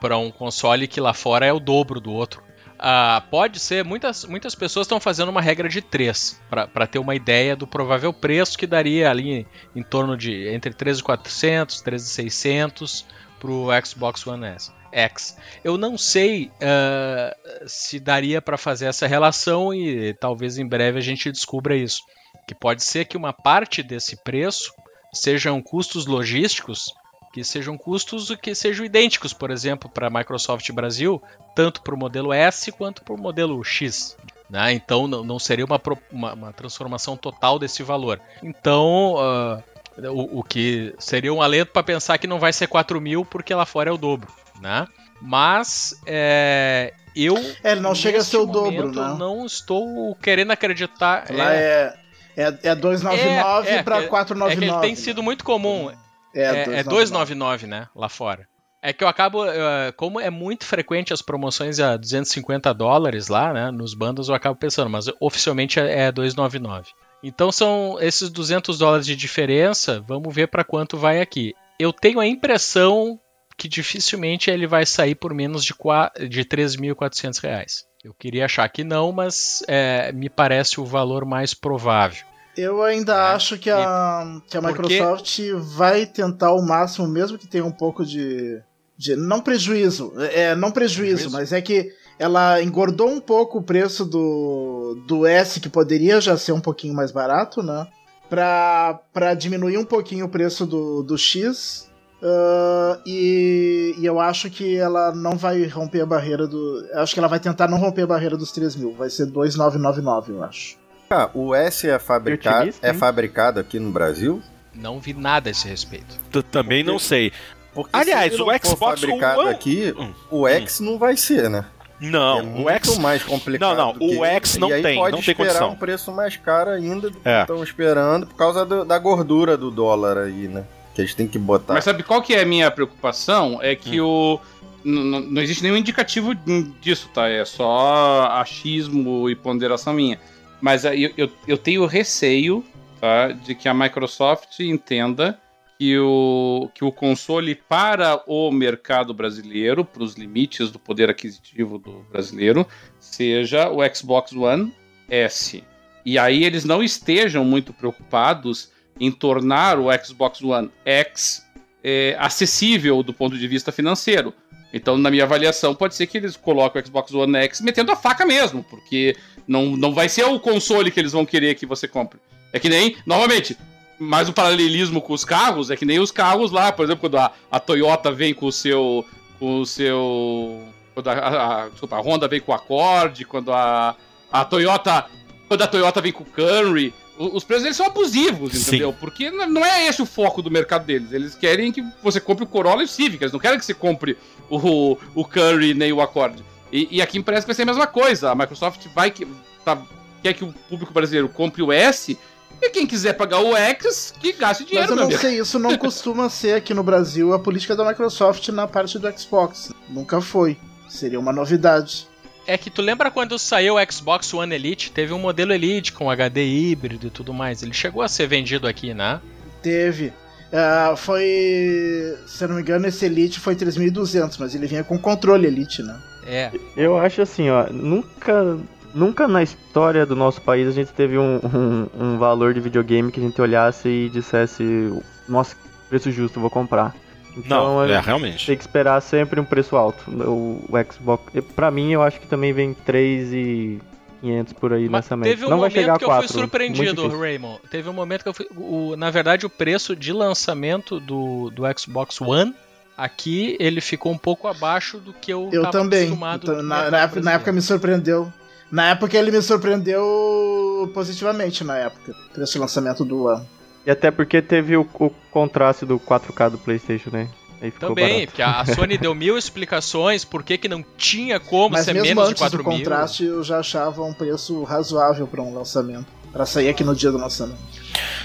para 0.00 0.16
um 0.18 0.30
console 0.30 0.86
que 0.86 1.00
lá 1.00 1.12
fora 1.12 1.46
é 1.46 1.52
o 1.52 1.58
dobro 1.60 2.00
do 2.00 2.12
outro. 2.12 2.42
Ah, 2.78 3.22
pode 3.30 3.60
ser, 3.60 3.84
muitas, 3.84 4.24
muitas 4.24 4.56
pessoas 4.56 4.86
estão 4.86 4.98
fazendo 4.98 5.28
uma 5.28 5.40
regra 5.40 5.68
de 5.68 5.80
3 5.80 6.40
para 6.50 6.86
ter 6.86 6.98
uma 6.98 7.14
ideia 7.14 7.54
do 7.54 7.64
provável 7.64 8.12
preço 8.12 8.58
que 8.58 8.66
daria 8.66 9.08
ali 9.08 9.46
em 9.74 9.82
torno 9.84 10.16
de 10.16 10.48
entre 10.48 10.72
13.400 10.72 11.80
13.600 11.80 13.04
para 13.42 13.50
o 13.50 13.68
Xbox 13.84 14.24
One 14.26 14.46
S. 14.46 14.70
X. 14.92 15.36
Eu 15.64 15.76
não 15.76 15.98
sei 15.98 16.50
ah, 16.60 17.34
se 17.66 17.98
daria 17.98 18.40
para 18.40 18.56
fazer 18.56 18.86
essa 18.86 19.06
relação 19.06 19.74
e 19.74 20.14
talvez 20.14 20.58
em 20.58 20.66
breve 20.66 20.98
a 20.98 21.02
gente 21.02 21.32
descubra 21.32 21.74
isso. 21.76 22.02
Que 22.46 22.54
pode 22.54 22.84
ser 22.84 23.06
que 23.06 23.16
uma 23.16 23.32
parte 23.32 23.82
desse 23.82 24.16
preço 24.22 24.72
sejam 25.12 25.60
custos 25.60 26.06
logísticos 26.06 26.92
que 27.34 27.42
sejam 27.42 27.78
custos 27.78 28.28
que 28.36 28.54
sejam 28.54 28.84
idênticos, 28.84 29.32
por 29.32 29.50
exemplo, 29.50 29.88
para 29.88 30.06
a 30.08 30.10
Microsoft 30.10 30.70
Brasil, 30.70 31.20
tanto 31.56 31.80
para 31.80 31.94
o 31.94 31.98
modelo 31.98 32.30
S 32.30 32.70
quanto 32.70 33.02
para 33.02 33.14
o 33.14 33.18
modelo 33.18 33.64
X. 33.64 34.18
Né? 34.50 34.74
Então 34.74 35.08
não, 35.08 35.38
seria 35.38 35.64
uma, 35.64 35.78
pro- 35.78 35.96
uma- 36.12 36.34
uma 36.34 36.52
transformação 36.52 37.16
total 37.16 37.58
desse 37.58 37.82
valor. 37.82 38.20
Então 38.42 39.14
ah, 39.18 39.62
o, 40.10 40.40
o 40.40 40.42
que 40.42 40.94
seria 40.98 41.32
um 41.32 41.42
alento 41.42 41.72
para 41.72 41.82
pensar 41.82 42.18
que 42.18 42.26
não 42.26 42.38
vai 42.38 42.52
ser 42.52 42.66
4 42.66 43.00
mil 43.00 43.24
porque 43.24 43.54
lá 43.54 43.66
fora 43.66 43.90
é 43.90 43.92
o 43.92 43.98
dobro. 43.98 44.28
Né? 44.60 44.86
Mas 45.20 45.94
é, 46.06 46.92
eu 47.14 47.36
É, 47.62 47.72
ele 47.72 47.80
não 47.80 47.94
chega 47.94 48.18
a 48.18 48.24
ser 48.24 48.38
o 48.38 48.46
dobro, 48.46 48.90
né? 48.90 49.16
não 49.18 49.44
estou 49.46 50.14
querendo 50.16 50.50
acreditar. 50.50 51.26
Lá 51.30 51.54
é, 51.54 51.94
é, 52.36 52.58
é 52.62 52.74
299 52.74 53.68
É, 53.68 53.74
é, 53.74 53.82
pra 53.82 54.02
é, 54.02 54.06
499. 54.06 54.52
é 54.52 54.56
que 54.56 54.64
ele 54.72 54.80
tem 54.80 54.94
sido 54.96 55.22
muito 55.22 55.44
comum. 55.44 55.90
É, 56.34 56.42
É, 56.42 56.62
é 56.80 56.82
299, 56.84 57.66
né? 57.66 57.88
Lá 57.94 58.08
fora. 58.08 58.46
É 58.84 58.92
que 58.92 59.04
eu 59.04 59.08
acabo. 59.08 59.46
eh, 59.46 59.92
Como 59.96 60.18
é 60.18 60.28
muito 60.28 60.64
frequente 60.64 61.12
as 61.12 61.22
promoções 61.22 61.78
a 61.78 61.96
250 61.96 62.72
dólares 62.74 63.28
lá, 63.28 63.52
né? 63.52 63.70
Nos 63.70 63.94
bandos 63.94 64.28
eu 64.28 64.34
acabo 64.34 64.56
pensando, 64.56 64.90
mas 64.90 65.06
oficialmente 65.20 65.78
é 65.78 66.06
é 66.06 66.12
299. 66.12 66.90
Então 67.22 67.52
são 67.52 67.98
esses 68.00 68.28
200 68.30 68.78
dólares 68.78 69.06
de 69.06 69.14
diferença. 69.16 70.04
Vamos 70.06 70.34
ver 70.34 70.48
para 70.48 70.64
quanto 70.64 70.96
vai 70.96 71.20
aqui. 71.20 71.54
Eu 71.78 71.92
tenho 71.92 72.18
a 72.20 72.26
impressão 72.26 73.18
que 73.56 73.68
dificilmente 73.68 74.50
ele 74.50 74.66
vai 74.66 74.84
sair 74.84 75.14
por 75.14 75.32
menos 75.34 75.64
de, 75.64 75.74
qua- 75.74 76.10
de 76.28 76.44
3.400 76.44 77.40
reais. 77.42 77.84
Eu 78.02 78.12
queria 78.12 78.46
achar 78.46 78.68
que 78.68 78.82
não, 78.82 79.12
mas 79.12 79.62
eh, 79.68 80.10
me 80.12 80.28
parece 80.28 80.80
o 80.80 80.84
valor 80.84 81.24
mais 81.24 81.54
provável. 81.54 82.24
Eu 82.56 82.82
ainda 82.82 83.12
É. 83.14 83.34
acho 83.34 83.56
que 83.58 83.70
a, 83.70 84.40
que 84.48 84.56
a 84.56 84.60
Microsoft 84.60 85.38
vai 85.76 86.04
tentar 86.06 86.48
ao 86.48 86.60
máximo, 86.60 87.06
mesmo 87.06 87.38
que 87.38 87.46
tenha 87.46 87.64
um 87.64 87.70
pouco 87.72 88.04
de. 88.04 88.60
de 88.98 89.14
não 89.16 89.40
prejuízo. 89.40 90.12
É, 90.18 90.54
não 90.56 90.70
prejuízo, 90.72 91.14
Prejuízo? 91.30 91.36
mas 91.36 91.52
é 91.52 91.62
que 91.62 91.94
ela 92.22 92.62
engordou 92.62 93.08
um 93.08 93.20
pouco 93.20 93.58
o 93.58 93.62
preço 93.62 94.04
do, 94.04 94.96
do 95.06 95.26
S, 95.26 95.60
que 95.60 95.68
poderia 95.68 96.20
já 96.20 96.36
ser 96.36 96.52
um 96.52 96.60
pouquinho 96.60 96.94
mais 96.94 97.10
barato, 97.10 97.62
né? 97.62 97.86
Pra, 98.30 99.00
pra 99.12 99.34
diminuir 99.34 99.76
um 99.76 99.84
pouquinho 99.84 100.24
o 100.24 100.28
preço 100.28 100.64
do, 100.64 101.02
do 101.02 101.18
X. 101.18 101.90
ah, 102.22 102.98
e, 103.04 103.94
e 103.98 104.06
eu 104.06 104.18
acho 104.20 104.48
que 104.50 104.76
ela 104.76 105.14
não 105.14 105.36
vai 105.36 105.64
romper 105.66 106.00
a 106.02 106.06
barreira 106.06 106.46
do. 106.46 106.86
eu 106.92 107.00
Acho 107.00 107.12
que 107.12 107.20
ela 107.20 107.28
vai 107.28 107.40
tentar 107.40 107.68
não 107.68 107.76
romper 107.78 108.02
a 108.02 108.06
barreira 108.06 108.36
dos 108.36 108.50
3 108.52 108.76
mil. 108.76 108.92
Vai 108.94 109.10
ser 109.10 109.26
2,999, 109.26 110.32
eu 110.32 110.42
acho. 110.44 110.76
Ah, 111.10 111.28
o 111.34 111.54
S 111.54 111.86
é 111.88 111.98
fabricado, 111.98 112.70
é 112.80 112.88
hein? 112.88 112.94
fabricado 112.94 113.60
aqui 113.60 113.78
no 113.78 113.90
Brasil? 113.90 114.40
Não 114.74 114.98
vi 114.98 115.12
nada 115.12 115.50
a 115.50 115.52
esse 115.52 115.68
respeito. 115.68 116.18
T- 116.30 116.42
Também 116.42 116.82
não 116.82 116.98
sei. 116.98 117.32
Porque 117.74 117.90
Aliás, 117.92 118.34
se 118.34 118.40
o 118.40 118.46
Xbox 118.46 119.00
fabricado 119.00 119.40
One- 119.40 119.50
aqui, 119.50 119.94
Hum, 119.98 120.12
o 120.30 120.48
X 120.48 120.80
não 120.80 120.98
vai 120.98 121.16
ser, 121.18 121.50
né? 121.50 121.66
Não, 122.02 122.38
é 122.38 122.42
o 122.42 122.46
muito 122.46 122.68
X. 122.90 122.98
mais 122.98 123.22
complicado. 123.22 123.76
Não, 123.76 123.94
não, 123.94 124.18
o 124.20 124.24
X 124.24 124.56
não 124.58 124.68
e 124.68 124.72
aí 124.74 124.82
tem, 124.82 124.96
pode 124.98 125.12
não 125.16 125.22
tem 125.22 125.32
esperar 125.32 125.48
condição. 125.48 125.70
um 125.70 125.76
preço 125.76 126.12
mais 126.12 126.36
caro 126.36 126.70
ainda 126.70 127.08
do 127.10 127.18
que 127.18 127.28
É. 127.28 127.40
estão 127.42 127.62
esperando 127.62 128.26
por 128.26 128.34
causa 128.36 128.64
do- 128.66 128.84
da 128.84 128.98
gordura 128.98 129.56
do 129.56 129.70
dólar 129.70 130.18
aí, 130.18 130.48
né? 130.48 130.64
Que 130.94 131.00
eles 131.02 131.14
têm 131.14 131.26
que 131.26 131.38
botar. 131.38 131.74
Mas 131.74 131.84
sabe 131.84 132.02
qual 132.02 132.20
que 132.20 132.34
é 132.34 132.42
a 132.42 132.46
minha 132.46 132.70
preocupação? 132.70 133.58
É 133.62 133.74
que 133.74 134.00
o. 134.00 134.38
n- 134.84 135.00
n- 135.00 135.26
Não 135.30 135.40
existe 135.40 135.62
nenhum 135.62 135.76
indicativo 135.76 136.34
disso, 136.80 137.08
tá? 137.14 137.28
É 137.28 137.44
só 137.44 138.26
achismo 138.32 139.30
e 139.30 139.34
ponderação 139.34 139.92
minha. 139.94 140.18
Mas 140.60 140.84
aí 140.84 141.04
eu, 141.04 141.10
eu, 141.16 141.30
eu 141.48 141.56
tenho 141.58 141.86
receio 141.86 142.64
tá, 143.00 143.28
de 143.28 143.54
que 143.54 143.68
a 143.68 143.74
Microsoft 143.74 144.60
entenda 144.60 145.38
que 145.82 145.98
o, 145.98 146.70
que 146.72 146.84
o 146.84 146.92
console 146.92 147.56
para 147.56 148.22
o 148.28 148.52
mercado 148.52 149.12
brasileiro, 149.12 149.84
para 149.84 150.04
os 150.04 150.14
limites 150.14 150.70
do 150.70 150.78
poder 150.78 151.10
aquisitivo 151.10 151.76
do 151.76 152.06
brasileiro, 152.08 152.64
seja 153.00 153.68
o 153.68 153.78
Xbox 153.92 154.32
One 154.32 154.72
S. 155.10 155.64
E 156.06 156.16
aí 156.16 156.44
eles 156.44 156.64
não 156.64 156.84
estejam 156.84 157.44
muito 157.44 157.72
preocupados 157.72 158.70
em 159.00 159.10
tornar 159.10 159.76
o 159.76 159.88
Xbox 160.04 160.40
One 160.40 160.70
X 160.84 161.44
é, 161.82 162.14
acessível 162.16 163.02
do 163.02 163.12
ponto 163.12 163.36
de 163.36 163.48
vista 163.48 163.72
financeiro. 163.72 164.32
Então, 164.72 164.96
na 164.96 165.10
minha 165.10 165.24
avaliação, 165.24 165.74
pode 165.74 165.96
ser 165.96 166.06
que 166.06 166.16
eles 166.16 166.36
coloquem 166.36 166.80
o 166.80 166.86
Xbox 166.86 167.12
One 167.12 167.38
X 167.38 167.60
metendo 167.60 167.90
a 167.90 167.96
faca 167.96 168.24
mesmo, 168.24 168.62
porque 168.70 169.16
não, 169.48 169.76
não 169.76 169.92
vai 169.92 170.08
ser 170.08 170.26
o 170.26 170.38
console 170.38 170.92
que 170.92 171.00
eles 171.00 171.10
vão 171.10 171.26
querer 171.26 171.56
que 171.56 171.66
você 171.66 171.88
compre. 171.88 172.20
É 172.52 172.60
que 172.60 172.68
nem, 172.68 172.94
novamente, 173.04 173.56
mais 174.02 174.28
um 174.28 174.32
paralelismo 174.32 175.00
com 175.00 175.12
os 175.12 175.24
carros, 175.24 175.70
é 175.70 175.76
que 175.76 175.84
nem 175.84 175.98
os 176.00 176.10
carros 176.10 176.50
lá, 176.50 176.72
por 176.72 176.84
exemplo, 176.84 177.00
quando 177.00 177.18
a, 177.18 177.32
a 177.50 177.60
Toyota 177.60 178.10
vem 178.12 178.34
com 178.34 178.46
o 178.46 178.52
seu. 178.52 179.04
com 179.38 179.60
o 179.60 179.66
seu. 179.66 180.62
Quando 180.94 181.08
a, 181.08 181.12
a, 181.12 181.62
a, 181.64 181.68
desculpa, 181.68 181.96
a 181.96 182.00
Honda 182.00 182.28
vem 182.28 182.40
com 182.40 182.52
o 182.52 182.54
Accord, 182.54 183.24
quando 183.24 183.52
a, 183.52 183.94
a 184.30 184.44
Toyota. 184.44 185.06
Quando 185.48 185.62
a 185.62 185.66
Toyota 185.66 186.00
vem 186.00 186.12
com 186.12 186.22
o 186.22 186.26
Camry, 186.26 186.94
os 187.18 187.44
preços 187.44 187.64
eles 187.66 187.76
são 187.76 187.84
abusivos, 187.86 188.52
Sim. 188.54 188.68
entendeu? 188.68 188.92
Porque 188.98 189.26
n- 189.30 189.44
não 189.46 189.62
é 189.62 189.86
esse 189.86 190.00
o 190.00 190.06
foco 190.06 190.40
do 190.40 190.50
mercado 190.50 190.86
deles. 190.86 191.12
Eles 191.12 191.34
querem 191.34 191.70
que 191.70 191.84
você 192.02 192.18
compre 192.18 192.44
o 192.44 192.46
Corolla 192.46 192.80
e 192.80 192.86
o 192.86 192.88
Civic, 192.88 193.22
eles 193.22 193.32
não 193.34 193.40
querem 193.40 193.58
que 193.58 193.64
você 193.66 193.74
compre 193.74 194.16
o, 194.48 194.96
o 195.14 195.24
Camry 195.26 195.74
nem 195.74 195.92
o 195.92 196.00
Accord. 196.00 196.42
E, 196.72 196.88
e 196.90 197.02
aqui 197.02 197.20
parece 197.22 197.42
que 197.42 197.48
vai 197.48 197.54
ser 197.54 197.62
a 197.62 197.66
mesma 197.66 197.86
coisa. 197.86 198.30
A 198.30 198.34
Microsoft 198.34 198.86
vai 198.94 199.10
que 199.10 199.26
tá, 199.62 199.76
quer 200.22 200.32
que 200.32 200.42
o 200.42 200.54
público 200.70 200.90
brasileiro 200.92 201.28
compre 201.28 201.62
o 201.62 201.70
S 201.70 202.16
e 202.62 202.70
quem 202.70 202.86
quiser 202.86 203.14
pagar 203.14 203.40
o 203.40 203.56
X, 203.56 204.14
que 204.20 204.32
gaste 204.32 204.62
Mas 204.62 204.70
dinheiro, 204.70 204.92
eu 204.92 204.96
meu 204.96 205.04
não 205.04 205.10
amigo. 205.10 205.20
sei, 205.20 205.38
isso 205.40 205.58
não 205.58 205.76
costuma 205.76 206.30
ser 206.30 206.54
aqui 206.54 206.72
no 206.72 206.82
Brasil 206.82 207.34
a 207.34 207.38
política 207.38 207.74
da 207.74 207.84
Microsoft 207.84 208.48
na 208.48 208.66
parte 208.68 208.98
do 208.98 209.18
Xbox. 209.18 209.72
Nunca 209.88 210.20
foi. 210.20 210.56
Seria 210.88 211.18
uma 211.18 211.32
novidade. 211.32 212.06
É 212.46 212.58
que 212.58 212.70
tu 212.70 212.82
lembra 212.82 213.10
quando 213.10 213.38
saiu 213.38 213.76
o 213.76 213.92
Xbox 213.92 214.32
One 214.34 214.54
Elite? 214.54 214.90
Teve 214.90 215.12
um 215.12 215.18
modelo 215.18 215.52
Elite 215.52 215.92
com 215.92 216.10
HD 216.10 216.44
híbrido 216.44 217.06
e 217.06 217.10
tudo 217.10 217.32
mais. 217.32 217.62
Ele 217.62 217.72
chegou 217.72 218.02
a 218.02 218.08
ser 218.08 218.26
vendido 218.26 218.66
aqui, 218.66 218.92
né? 218.92 219.20
Teve. 219.62 220.12
Ah, 220.52 220.94
foi. 220.96 222.18
Se 222.26 222.44
eu 222.44 222.48
não 222.48 222.56
me 222.56 222.62
engano, 222.62 222.86
esse 222.86 223.04
Elite 223.06 223.40
foi 223.40 223.54
3.200, 223.54 224.36
mas 224.38 224.54
ele 224.54 224.66
vinha 224.66 224.84
com 224.84 224.98
controle 224.98 225.46
Elite, 225.46 225.82
né? 225.82 225.98
É. 226.26 226.50
Eu 226.76 226.98
acho 226.98 227.22
assim, 227.22 227.48
ó, 227.48 227.66
nunca, 227.70 228.58
nunca 228.94 229.26
na 229.28 229.42
história 229.42 230.04
do 230.06 230.14
nosso 230.16 230.40
país 230.40 230.66
a 230.68 230.72
gente 230.72 230.92
teve 230.92 231.18
um, 231.18 231.40
um, 231.42 231.88
um 232.14 232.18
valor 232.18 232.52
de 232.54 232.60
videogame 232.60 233.10
que 233.12 233.20
a 233.20 233.22
gente 233.22 233.40
olhasse 233.40 233.88
e 233.88 234.08
dissesse, 234.08 234.92
nossa, 235.28 235.56
preço 235.88 236.10
justo, 236.10 236.40
vou 236.40 236.50
comprar. 236.50 236.94
Então 237.36 237.64
Não, 237.64 237.80
a 237.80 237.84
é 237.88 237.94
gente 237.96 238.04
realmente. 238.04 238.46
tem 238.46 238.56
que 238.56 238.62
esperar 238.62 239.00
sempre 239.00 239.40
um 239.40 239.44
preço 239.44 239.74
alto. 239.76 240.02
O, 240.10 240.64
o 240.68 240.92
Xbox, 240.92 241.24
pra 241.56 241.70
mim, 241.70 241.90
eu 241.92 242.02
acho 242.02 242.20
que 242.20 242.26
também 242.26 242.52
vem 242.52 242.74
3 242.74 243.32
e 243.32 243.78
500 244.20 244.52
por 244.52 244.72
aí 244.74 244.82
Mas 244.88 245.04
nessa 245.06 245.16
média. 245.16 245.32
teve 245.32 245.46
um 245.46 245.48
Não 245.48 245.58
vai 245.60 245.70
momento 245.70 245.80
chegar 245.80 245.98
que 245.98 246.04
4. 246.04 246.24
eu 246.24 246.28
fui 246.28 246.38
surpreendido, 246.40 247.18
Raymond. 247.18 247.60
Teve 247.70 247.88
um 247.88 247.92
momento 247.94 248.22
que 248.22 248.28
eu 248.28 248.34
fui. 248.34 248.46
o- 248.54 248.94
na 248.96 249.10
verdade, 249.10 249.46
o 249.46 249.50
preço 249.50 249.96
de 249.96 250.12
lançamento 250.12 251.00
do, 251.00 251.50
do 251.50 251.62
Xbox 251.78 252.20
One. 252.20 252.54
Aqui 252.96 253.56
ele 253.58 253.80
ficou 253.80 254.12
um 254.12 254.18
pouco 254.18 254.46
abaixo 254.46 254.98
do 254.98 255.14
que 255.14 255.32
eu, 255.32 255.48
Eu 255.50 255.62
tava 255.62 255.72
também. 255.72 256.02
acostumado. 256.02 256.46
No 256.56 256.62
na, 256.62 256.90
na 256.90 256.98
época, 257.00 257.20
na 257.22 257.32
época 257.32 257.50
me 257.50 257.62
surpreendeu. 257.62 258.30
Na 258.72 258.88
época 258.88 259.16
ele 259.18 259.30
me 259.30 259.42
surpreendeu 259.42 260.90
positivamente 260.94 261.62
na 261.62 261.76
época. 261.76 262.14
Por 262.32 262.42
esse 262.42 262.58
lançamento 262.58 263.04
do 263.04 263.28
ano. 263.28 263.46
E 263.86 263.90
até 263.90 264.10
porque 264.10 264.40
teve 264.40 264.76
o, 264.76 264.88
o 264.94 265.10
contraste 265.30 265.84
do 265.84 265.98
4K 266.00 266.50
do 266.50 266.58
PlayStation, 266.58 267.10
né? 267.10 267.28
Aí 267.60 267.70
ficou 267.70 267.90
Também, 267.90 268.26
barato. 268.26 268.26
porque 268.28 268.42
a 268.42 268.64
Sony 268.74 268.96
deu 268.98 269.14
mil 269.14 269.36
explicações 269.36 270.24
por 270.24 270.42
que, 270.42 270.56
que 270.58 270.68
não 270.68 270.84
tinha 270.96 271.38
como 271.38 271.70
Mas 271.74 271.84
ser 271.84 271.92
mesmo 271.92 272.08
menos 272.08 272.24
de 272.24 272.30
antes 272.30 272.40
4 272.40 272.58
do 272.62 272.68
mil. 272.68 272.78
contraste, 272.78 273.24
eu 273.24 273.42
já 273.44 273.58
achava 273.58 274.02
um 274.02 274.12
preço 274.12 274.62
razoável 274.64 275.26
para 275.26 275.42
um 275.42 275.54
lançamento. 275.54 276.06
Pra 276.32 276.46
sair 276.46 276.70
aqui 276.70 276.82
no 276.82 276.94
dia 276.96 277.12
do 277.12 277.18
lançamento. 277.18 277.58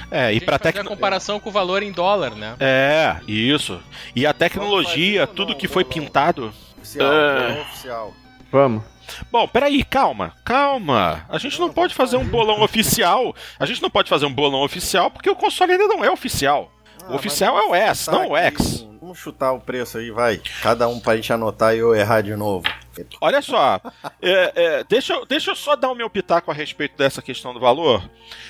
É, 0.10 0.28
A 0.28 0.32
e 0.32 0.36
gente 0.36 0.46
pra 0.46 0.58
fazia 0.58 0.72
tecno... 0.72 0.90
a 0.90 0.96
comparação 0.96 1.42
com 1.42 1.50
o 1.50 1.52
valor 1.52 1.84
em 1.84 1.92
dólar, 1.92 2.32
né? 2.36 2.56
É, 2.58 3.18
isso. 3.28 3.80
E 4.16 4.26
a 4.26 4.34
tecnologia, 4.34 5.28
fazer 5.28 5.36
tudo 5.36 5.50
ou 5.50 5.56
que 5.58 5.68
não, 5.68 5.74
foi 5.74 5.84
pintado. 5.84 6.54
Oficial, 6.78 7.14
É. 7.14 7.40
bolão 7.50 7.62
oficial. 7.64 8.14
Vamos. 8.50 8.84
Bom, 9.32 9.48
peraí, 9.48 9.84
calma, 9.84 10.34
calma. 10.43 11.26
A 11.30 11.38
gente 11.38 11.60
não 11.60 11.72
pode 11.72 11.93
fazer 11.93 12.17
um 12.17 12.26
bolão 12.26 12.62
oficial. 12.62 13.36
A 13.60 13.65
gente 13.65 13.82
não 13.82 13.89
pode 13.89 14.10
fazer 14.10 14.26
um 14.26 14.34
bolão 14.34 14.62
oficial 14.63 15.10
porque 15.12 15.30
o 15.30 15.36
console 15.36 15.74
ainda 15.74 15.88
não 15.88 16.04
é 16.04 16.10
oficial. 16.12 16.72
O 17.08 17.13
Ah, 17.13 17.15
oficial 17.15 17.56
mas 17.56 17.63
é 17.65 17.67
o 17.70 17.76
S, 17.76 18.06
vamos 18.10 18.22
não 18.22 18.32
o 18.34 18.38
X. 18.38 18.48
aqui, 18.82 18.88
Vamos 19.00 19.20
chutar 19.20 19.54
o 19.54 19.62
preço 19.62 19.98
aí, 20.00 20.12
vai. 20.12 20.41
Cada 20.62 20.88
um 20.89 21.00
pra 21.00 21.15
gente 21.15 21.32
anotar 21.32 21.74
e 21.74 21.78
eu 21.78 21.96
errar 21.96 22.20
de 22.22 22.36
novo. 22.36 22.67
Olha 23.22 23.41
só, 23.41 23.80
é, 24.22 24.52
é, 24.56 24.84
deixa, 24.84 25.13
eu- 25.13 25.26
deixa 25.26 25.52
eu 25.52 25.56
só 25.56 25.76
dar 25.78 25.89
o 25.89 25.96
meu 25.96 26.10
pitaco 26.10 26.52
a 26.52 26.54
respeito 26.54 26.98
dessa 26.98 27.22
questão 27.22 27.54
do 27.54 27.60
valor. 27.60 28.04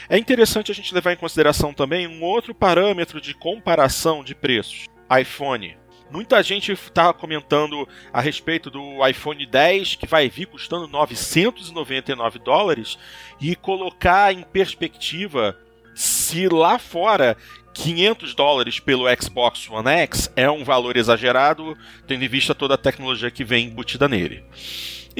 É 0.10 0.18
interessante 0.18 0.72
a 0.72 0.74
gente 0.74 0.94
levar 0.96 1.12
em 1.14 1.18
consideração 1.18 1.74
também 1.74 2.08
um 2.08 2.24
outro 2.24 2.56
parâmetro 2.56 3.22
de 3.22 3.36
comparação 3.36 4.24
de 4.24 4.34
preços: 4.34 4.86
iPhone. 5.20 5.78
Muita 6.10 6.42
gente 6.42 6.72
estava 6.72 7.14
comentando 7.14 7.88
a 8.14 8.22
respeito 8.22 8.70
do 8.70 9.06
iPhone 9.06 9.46
10 9.46 9.96
que 9.96 10.08
vai 10.08 10.30
vir 10.30 10.46
custando 10.46 10.88
999 10.88 12.40
dólares 12.40 12.98
e 13.42 13.56
colocar 13.56 14.34
em 14.34 14.44
perspectiva 14.44 15.58
se 15.94 16.48
lá 16.48 16.80
fora 16.80 17.36
500 17.74 18.34
dólares 18.34 18.80
pelo 18.80 19.06
Xbox 19.22 19.70
One 19.70 19.90
X 19.90 20.32
é 20.36 20.50
um 20.50 20.64
valor 20.64 20.98
exagerado, 20.98 21.78
tendo 22.08 22.24
em 22.24 22.28
vista 22.28 22.56
toda 22.56 22.74
a 22.74 22.78
tecnologia 22.78 23.30
que 23.30 23.44
vem 23.44 23.68
embutida 23.68 24.08
nele. 24.08 24.44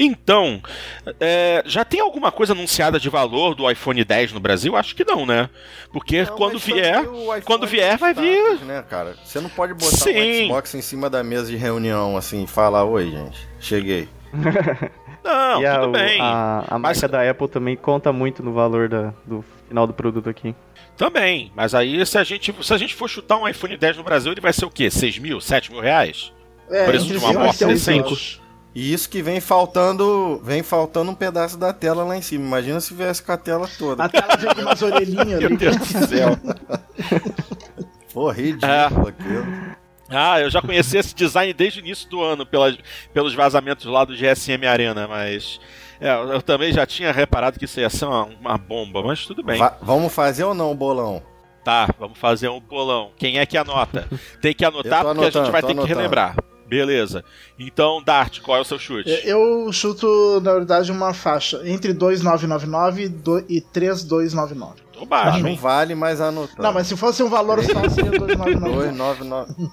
Então, 0.00 0.62
é, 1.18 1.60
já 1.66 1.84
tem 1.84 1.98
alguma 2.00 2.30
coisa 2.30 2.52
anunciada 2.52 3.00
de 3.00 3.08
valor 3.10 3.56
do 3.56 3.68
iPhone 3.68 4.04
10 4.04 4.32
no 4.32 4.38
Brasil? 4.38 4.76
Acho 4.76 4.94
que 4.94 5.04
não, 5.04 5.26
né? 5.26 5.50
Porque 5.92 6.22
Não, 6.22 6.36
quando 6.36 6.58
vier. 6.58 7.04
quando 7.44 7.66
vier, 7.66 7.94
é 7.94 7.96
vai 7.96 8.12
status, 8.12 8.30
vir. 8.60 8.64
Né, 8.64 8.84
cara? 8.88 9.16
Você 9.24 9.40
não 9.40 9.50
pode 9.50 9.74
botar 9.74 9.86
Sim. 9.96 10.42
um 10.42 10.46
Xbox 10.46 10.74
em 10.76 10.80
cima 10.82 11.10
da 11.10 11.24
mesa 11.24 11.50
de 11.50 11.56
reunião 11.56 12.16
assim 12.16 12.44
e 12.44 12.46
falar: 12.46 12.84
Oi, 12.84 13.10
gente, 13.10 13.48
cheguei. 13.58 14.08
Não, 15.24 15.60
e 15.60 15.66
a, 15.66 15.74
tudo 15.80 15.88
o- 15.88 15.92
bem. 15.92 16.20
a, 16.20 16.64
a 16.68 16.78
Mas- 16.78 17.00
marca 17.02 17.08
da 17.08 17.28
Apple 17.30 17.48
também 17.48 17.76
conta 17.76 18.12
muito 18.12 18.42
no 18.42 18.52
valor 18.52 18.88
da- 18.88 19.12
do 19.26 19.44
final 19.68 19.86
do 19.86 19.92
produto 19.92 20.30
aqui. 20.30 20.54
Também. 20.96 21.52
Mas 21.54 21.74
aí, 21.74 22.04
se 22.06 22.16
a, 22.18 22.24
gente, 22.24 22.54
se 22.62 22.72
a 22.72 22.78
gente 22.78 22.94
for 22.94 23.08
chutar 23.08 23.36
um 23.36 23.46
iPhone 23.48 23.76
10 23.76 23.96
no 23.96 24.02
Brasil, 24.04 24.32
ele 24.32 24.40
vai 24.40 24.52
ser 24.52 24.64
o 24.64 24.70
quê? 24.70 24.90
6 24.90 25.18
mil? 25.18 25.40
7 25.40 25.70
mil 25.72 25.80
reais? 25.80 26.32
É, 26.70 26.86
Preço 26.86 27.06
de 27.06 27.16
uma 27.18 27.30
amostra 27.30 27.68
seis, 27.68 27.84
decente. 27.84 28.40
E 28.74 28.92
isso 28.92 29.08
que 29.08 29.22
vem 29.22 29.40
faltando, 29.40 30.40
vem 30.44 30.62
faltando 30.62 31.10
um 31.10 31.14
pedaço 31.14 31.56
da 31.58 31.72
tela 31.72 32.04
lá 32.04 32.16
em 32.16 32.22
cima. 32.22 32.44
Imagina 32.46 32.80
se 32.80 32.94
viesse 32.94 33.22
com 33.22 33.32
a 33.32 33.36
tela 33.36 33.68
toda. 33.78 34.04
A 34.04 34.08
tela 34.08 34.36
vem 34.36 34.54
com 34.54 34.60
umas 34.60 34.82
orelhinhas 34.82 35.40
Meu. 35.40 35.56
Deus 35.56 35.76
do 35.76 36.06
céu. 36.06 36.38
Pô, 38.12 38.30
ridículo 38.30 38.70
É. 38.72 38.84
aquilo. 39.08 39.46
Ah, 40.10 40.40
eu 40.40 40.48
já 40.50 40.62
conheci 40.62 40.96
esse 40.96 41.14
design 41.14 41.52
desde 41.52 41.80
o 41.80 41.84
início 41.84 42.08
do 42.08 42.22
ano, 42.22 42.46
pelas, 42.46 42.76
pelos 43.12 43.34
vazamentos 43.34 43.84
lá 43.84 44.04
do 44.04 44.14
GSM 44.16 44.64
Arena, 44.66 45.06
mas. 45.06 45.60
é, 46.00 46.10
eu 46.14 46.40
também 46.40 46.72
já 46.72 46.86
tinha 46.86 47.12
reparado 47.12 47.58
que 47.58 47.66
isso 47.66 47.78
ia 47.78 47.90
ser 47.90 48.06
uma, 48.06 48.24
uma 48.24 48.56
bomba, 48.56 49.02
mas 49.02 49.26
tudo 49.26 49.42
bem. 49.42 49.58
Va- 49.58 49.76
vamos 49.82 50.12
fazer 50.14 50.44
ou 50.44 50.54
não 50.54 50.72
o 50.72 50.74
bolão? 50.74 51.22
Tá, 51.62 51.88
vamos 51.98 52.18
fazer 52.18 52.48
um 52.48 52.58
bolão. 52.60 53.10
Quem 53.18 53.38
é 53.38 53.44
que 53.44 53.58
anota? 53.58 54.08
Tem 54.40 54.54
que 54.54 54.64
anotar 54.64 55.04
porque 55.04 55.26
a 55.26 55.30
gente 55.30 55.50
vai 55.50 55.60
ter 55.60 55.66
que 55.68 55.72
anotando. 55.72 55.94
relembrar. 55.94 56.36
Beleza. 56.68 57.24
Então, 57.58 58.02
Dart, 58.04 58.40
qual 58.40 58.58
é 58.58 58.60
o 58.60 58.64
seu 58.64 58.78
chute? 58.78 59.08
Eu 59.24 59.72
chuto, 59.72 60.40
na 60.42 60.52
verdade, 60.54 60.92
uma 60.92 61.14
faixa 61.14 61.60
entre 61.66 61.92
2,999 61.94 63.04
e 63.04 63.08
do- 63.08 63.44
e 63.48 63.60
3,299. 63.60 64.82
Tô 64.92 65.06
baixo, 65.06 65.40
Não 65.40 65.48
hein? 65.48 65.58
vale, 65.60 65.94
mas 65.94 66.20
anotando. 66.20 66.62
Não, 66.62 66.72
mas 66.72 66.86
se 66.86 66.96
fosse 66.96 67.22
um 67.22 67.28
valor 67.30 67.62
só, 67.64 67.88
seria 67.88 68.10
2,999. 68.10 68.88
299. 68.88 69.70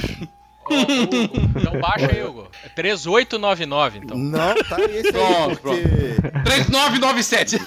Então 0.70 1.80
baixa 1.80 2.10
aí, 2.10 2.22
Hugo. 2.22 2.48
É 2.64 2.68
3899, 2.68 3.98
então. 3.98 4.16
Não, 4.16 4.54
tá 4.54 4.80
esse 4.80 5.08
aí, 5.08 5.12
Pronto, 5.12 5.60
porque 5.60 5.82
3997. 6.44 7.58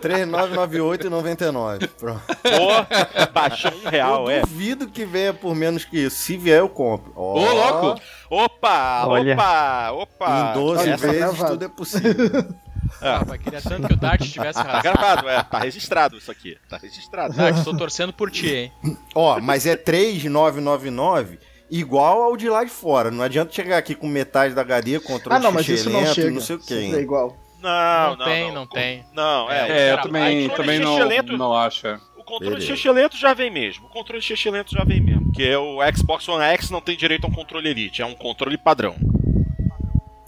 3998 0.00 1.06
e 1.06 1.10
99. 1.10 1.88
Pronto. 1.88 2.22
Pô, 2.26 3.26
baixou 3.32 3.72
um 3.72 3.88
real, 3.88 4.24
eu 4.24 4.30
é. 4.30 4.40
duvido 4.40 4.88
que 4.88 5.04
venha 5.04 5.34
por 5.34 5.54
menos 5.54 5.84
que 5.84 5.98
isso. 5.98 6.16
Se 6.16 6.36
vier, 6.36 6.58
eu 6.58 6.68
compro. 6.68 7.12
Ô, 7.14 7.38
louco! 7.38 8.00
Opa, 8.28 9.06
Olha. 9.06 9.34
opa, 9.34 9.90
opa. 9.92 10.50
Em 10.50 10.54
12 10.54 10.82
Olha, 10.82 10.96
vezes 10.96 11.38
tudo 11.42 11.64
é 11.64 11.68
possível. 11.68 12.46
Ah, 13.00 13.22
mas 13.26 13.40
queria 13.40 13.60
tanto 13.60 13.86
que 13.88 13.94
o 13.94 13.96
Dart 13.96 14.22
tivesse 14.22 14.62
Tá 14.62 14.80
gravado, 14.80 15.28
é. 15.28 15.42
Tá 15.42 15.58
registrado 15.58 16.16
isso 16.16 16.30
aqui. 16.30 16.56
Tá 16.68 16.78
registrado. 16.78 17.34
Dart, 17.34 17.62
tô 17.64 17.76
torcendo 17.76 18.12
por 18.12 18.30
ti, 18.30 18.48
hein? 18.54 18.72
Ó, 19.14 19.38
mas 19.40 19.66
é 19.66 19.76
3999 19.76 21.38
igual 21.70 22.22
ao 22.22 22.36
de 22.36 22.48
lá 22.48 22.64
de 22.64 22.70
fora. 22.70 23.10
Não 23.10 23.22
adianta 23.24 23.52
chegar 23.52 23.76
aqui 23.78 23.94
com 23.94 24.06
metade 24.06 24.54
da 24.54 24.62
HD, 24.62 24.98
controle 25.00 25.36
Ah, 25.36 25.40
não, 25.40 25.52
mas 25.52 25.68
isso 25.68 25.90
não 25.90 26.00
lento 26.00 26.14
chega. 26.14 26.30
não 26.30 26.40
sei 26.40 26.56
o 26.56 26.58
Isso 26.58 26.68
que. 26.68 26.74
é 26.74 27.00
igual. 27.00 27.36
Não, 27.60 28.16
Não 28.16 28.24
tem, 28.24 28.52
não 28.52 28.66
tem. 28.66 29.04
Não, 29.12 29.50
é. 29.50 29.88
É, 29.88 29.92
eu 29.92 30.00
também, 30.02 30.48
controle 30.48 30.56
também 30.68 30.78
não, 30.80 30.92
xixelento- 30.96 31.36
não 31.36 31.52
acho. 31.54 31.86
é. 31.86 31.98
O 32.16 32.22
controle 32.22 32.56
Beleza. 32.56 32.74
xixi 32.76 32.90
lento 32.90 33.16
já 33.16 33.34
vem 33.34 33.50
mesmo. 33.50 33.86
O 33.86 33.88
controle 33.88 34.20
xixi 34.22 34.50
lento 34.50 34.72
já 34.72 34.84
vem 34.84 35.00
mesmo. 35.00 35.24
Porque 35.26 35.54
o 35.56 35.78
Xbox 35.96 36.28
One 36.28 36.44
X 36.44 36.70
não 36.70 36.80
tem 36.80 36.96
direito 36.96 37.24
a 37.24 37.28
um 37.28 37.32
controle 37.32 37.68
Elite, 37.70 38.02
é 38.02 38.06
um 38.06 38.14
controle 38.14 38.56
padrão. 38.58 38.94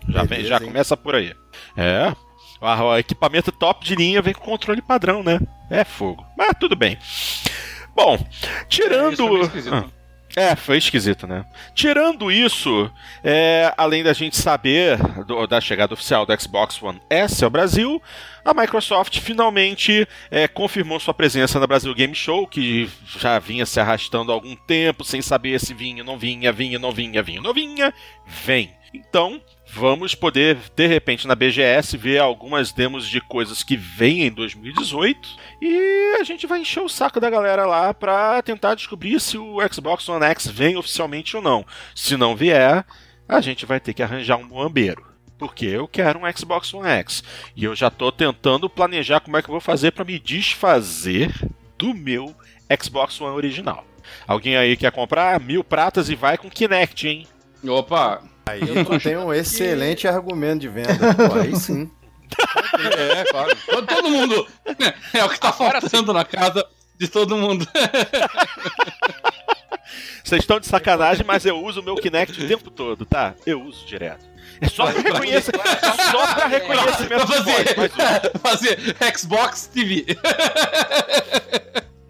Já, 0.08 0.20
vem, 0.20 0.28
Beleza, 0.38 0.48
já 0.48 0.56
hein? 0.56 0.64
começa 0.66 0.96
por 0.96 1.14
aí. 1.14 1.34
É. 1.76 2.12
O 2.60 2.96
equipamento 2.96 3.52
top 3.52 3.84
de 3.84 3.94
linha 3.94 4.20
vem 4.22 4.34
com 4.34 4.44
controle 4.44 4.82
padrão, 4.82 5.22
né? 5.22 5.38
É 5.70 5.84
fogo. 5.84 6.24
Mas 6.36 6.50
tudo 6.58 6.74
bem. 6.74 6.98
Bom, 7.94 8.18
tirando. 8.68 9.16
Foi 9.16 9.30
meio 9.30 9.42
esquisito. 9.44 9.92
É, 10.36 10.54
foi 10.54 10.76
esquisito, 10.76 11.26
né? 11.26 11.44
Tirando 11.74 12.30
isso, 12.30 12.88
é, 13.24 13.72
além 13.76 14.04
da 14.04 14.12
gente 14.12 14.36
saber 14.36 14.98
do- 15.24 15.46
da 15.46 15.60
chegada 15.60 15.94
oficial 15.94 16.24
do 16.26 16.40
Xbox 16.40 16.80
One 16.82 17.00
S 17.10 17.42
ao 17.42 17.50
Brasil, 17.50 18.00
a 18.44 18.52
Microsoft 18.54 19.18
finalmente 19.20 20.06
é, 20.30 20.46
confirmou 20.46 21.00
sua 21.00 21.14
presença 21.14 21.58
na 21.58 21.66
Brasil 21.66 21.92
Game 21.94 22.14
Show, 22.14 22.46
que 22.46 22.88
já 23.18 23.38
vinha 23.38 23.64
se 23.66 23.80
arrastando 23.80 24.30
há 24.30 24.34
algum 24.34 24.54
tempo, 24.54 25.02
sem 25.02 25.20
saber 25.22 25.58
se 25.58 25.72
vinha, 25.74 26.04
não 26.04 26.18
vinha, 26.18 26.52
vinha, 26.52 26.78
não 26.78 26.92
vinha, 26.92 27.22
vinha, 27.22 27.40
não 27.40 27.54
vinha. 27.54 27.92
Vem. 28.26 28.70
Então, 28.94 29.40
vamos 29.70 30.14
poder, 30.14 30.56
de 30.74 30.86
repente, 30.86 31.26
na 31.26 31.34
BGS, 31.34 31.96
ver 31.96 32.18
algumas 32.18 32.72
demos 32.72 33.06
de 33.06 33.20
coisas 33.20 33.62
que 33.62 33.76
vêm 33.76 34.22
em 34.22 34.30
2018. 34.30 35.28
E 35.60 36.16
a 36.18 36.24
gente 36.24 36.46
vai 36.46 36.60
encher 36.60 36.82
o 36.82 36.88
saco 36.88 37.20
da 37.20 37.30
galera 37.30 37.66
lá 37.66 37.92
pra 37.92 38.40
tentar 38.42 38.74
descobrir 38.74 39.20
se 39.20 39.36
o 39.36 39.58
Xbox 39.70 40.08
One 40.08 40.24
X 40.24 40.46
vem 40.46 40.76
oficialmente 40.76 41.36
ou 41.36 41.42
não. 41.42 41.64
Se 41.94 42.16
não 42.16 42.34
vier, 42.34 42.84
a 43.28 43.40
gente 43.40 43.66
vai 43.66 43.78
ter 43.78 43.92
que 43.92 44.02
arranjar 44.02 44.36
um 44.36 44.44
moambeiro. 44.44 45.06
Porque 45.38 45.66
eu 45.66 45.86
quero 45.86 46.18
um 46.18 46.32
Xbox 46.36 46.74
One 46.74 46.88
X. 46.88 47.22
E 47.54 47.64
eu 47.64 47.76
já 47.76 47.90
tô 47.90 48.10
tentando 48.10 48.68
planejar 48.68 49.20
como 49.20 49.36
é 49.36 49.42
que 49.42 49.48
eu 49.48 49.52
vou 49.52 49.60
fazer 49.60 49.92
pra 49.92 50.04
me 50.04 50.18
desfazer 50.18 51.32
do 51.76 51.94
meu 51.94 52.34
Xbox 52.82 53.20
One 53.20 53.36
original. 53.36 53.84
Alguém 54.26 54.56
aí 54.56 54.76
quer 54.76 54.90
comprar 54.90 55.38
mil 55.38 55.62
pratas 55.62 56.08
e 56.08 56.14
vai 56.14 56.36
com 56.36 56.50
Kinect, 56.50 57.06
hein? 57.06 57.26
Opa! 57.66 58.22
Aí 58.48 58.60
Eu 58.60 58.84
tô 58.84 58.98
tu 58.98 59.00
tem 59.00 59.16
um 59.16 59.32
excelente 59.32 60.08
argumento 60.08 60.60
de 60.60 60.68
venda. 60.68 61.14
Pô, 61.28 61.34
aí 61.38 61.54
sim. 61.54 61.90
É, 62.96 63.24
claro. 63.30 63.56
Todo, 63.86 64.08
mundo. 64.08 64.46
É 65.12 65.24
o 65.24 65.28
que 65.28 65.38
tá 65.38 65.52
faltando 65.52 66.12
na 66.12 66.24
casa 66.24 66.64
de 66.98 67.08
todo 67.08 67.36
mundo. 67.36 67.66
Vocês 70.24 70.42
estão 70.42 70.60
de 70.60 70.66
sacanagem, 70.66 71.24
mas 71.26 71.44
eu 71.44 71.62
uso 71.62 71.80
o 71.80 71.82
meu 71.82 71.96
Kinect 71.96 72.42
o 72.42 72.48
tempo 72.48 72.70
todo, 72.70 73.04
tá? 73.04 73.34
Eu 73.46 73.62
uso 73.62 73.86
direto. 73.86 74.24
É 74.60 74.68
só 74.68 74.90
pra 74.90 75.00
reconhecer, 75.00 75.52
só 76.10 76.34
pra 76.34 76.46
reconhecimento 76.46 77.26
voz, 77.44 77.72
fazer, 77.72 78.78
fazer 78.96 79.16
Xbox 79.16 79.66
TV. 79.72 80.04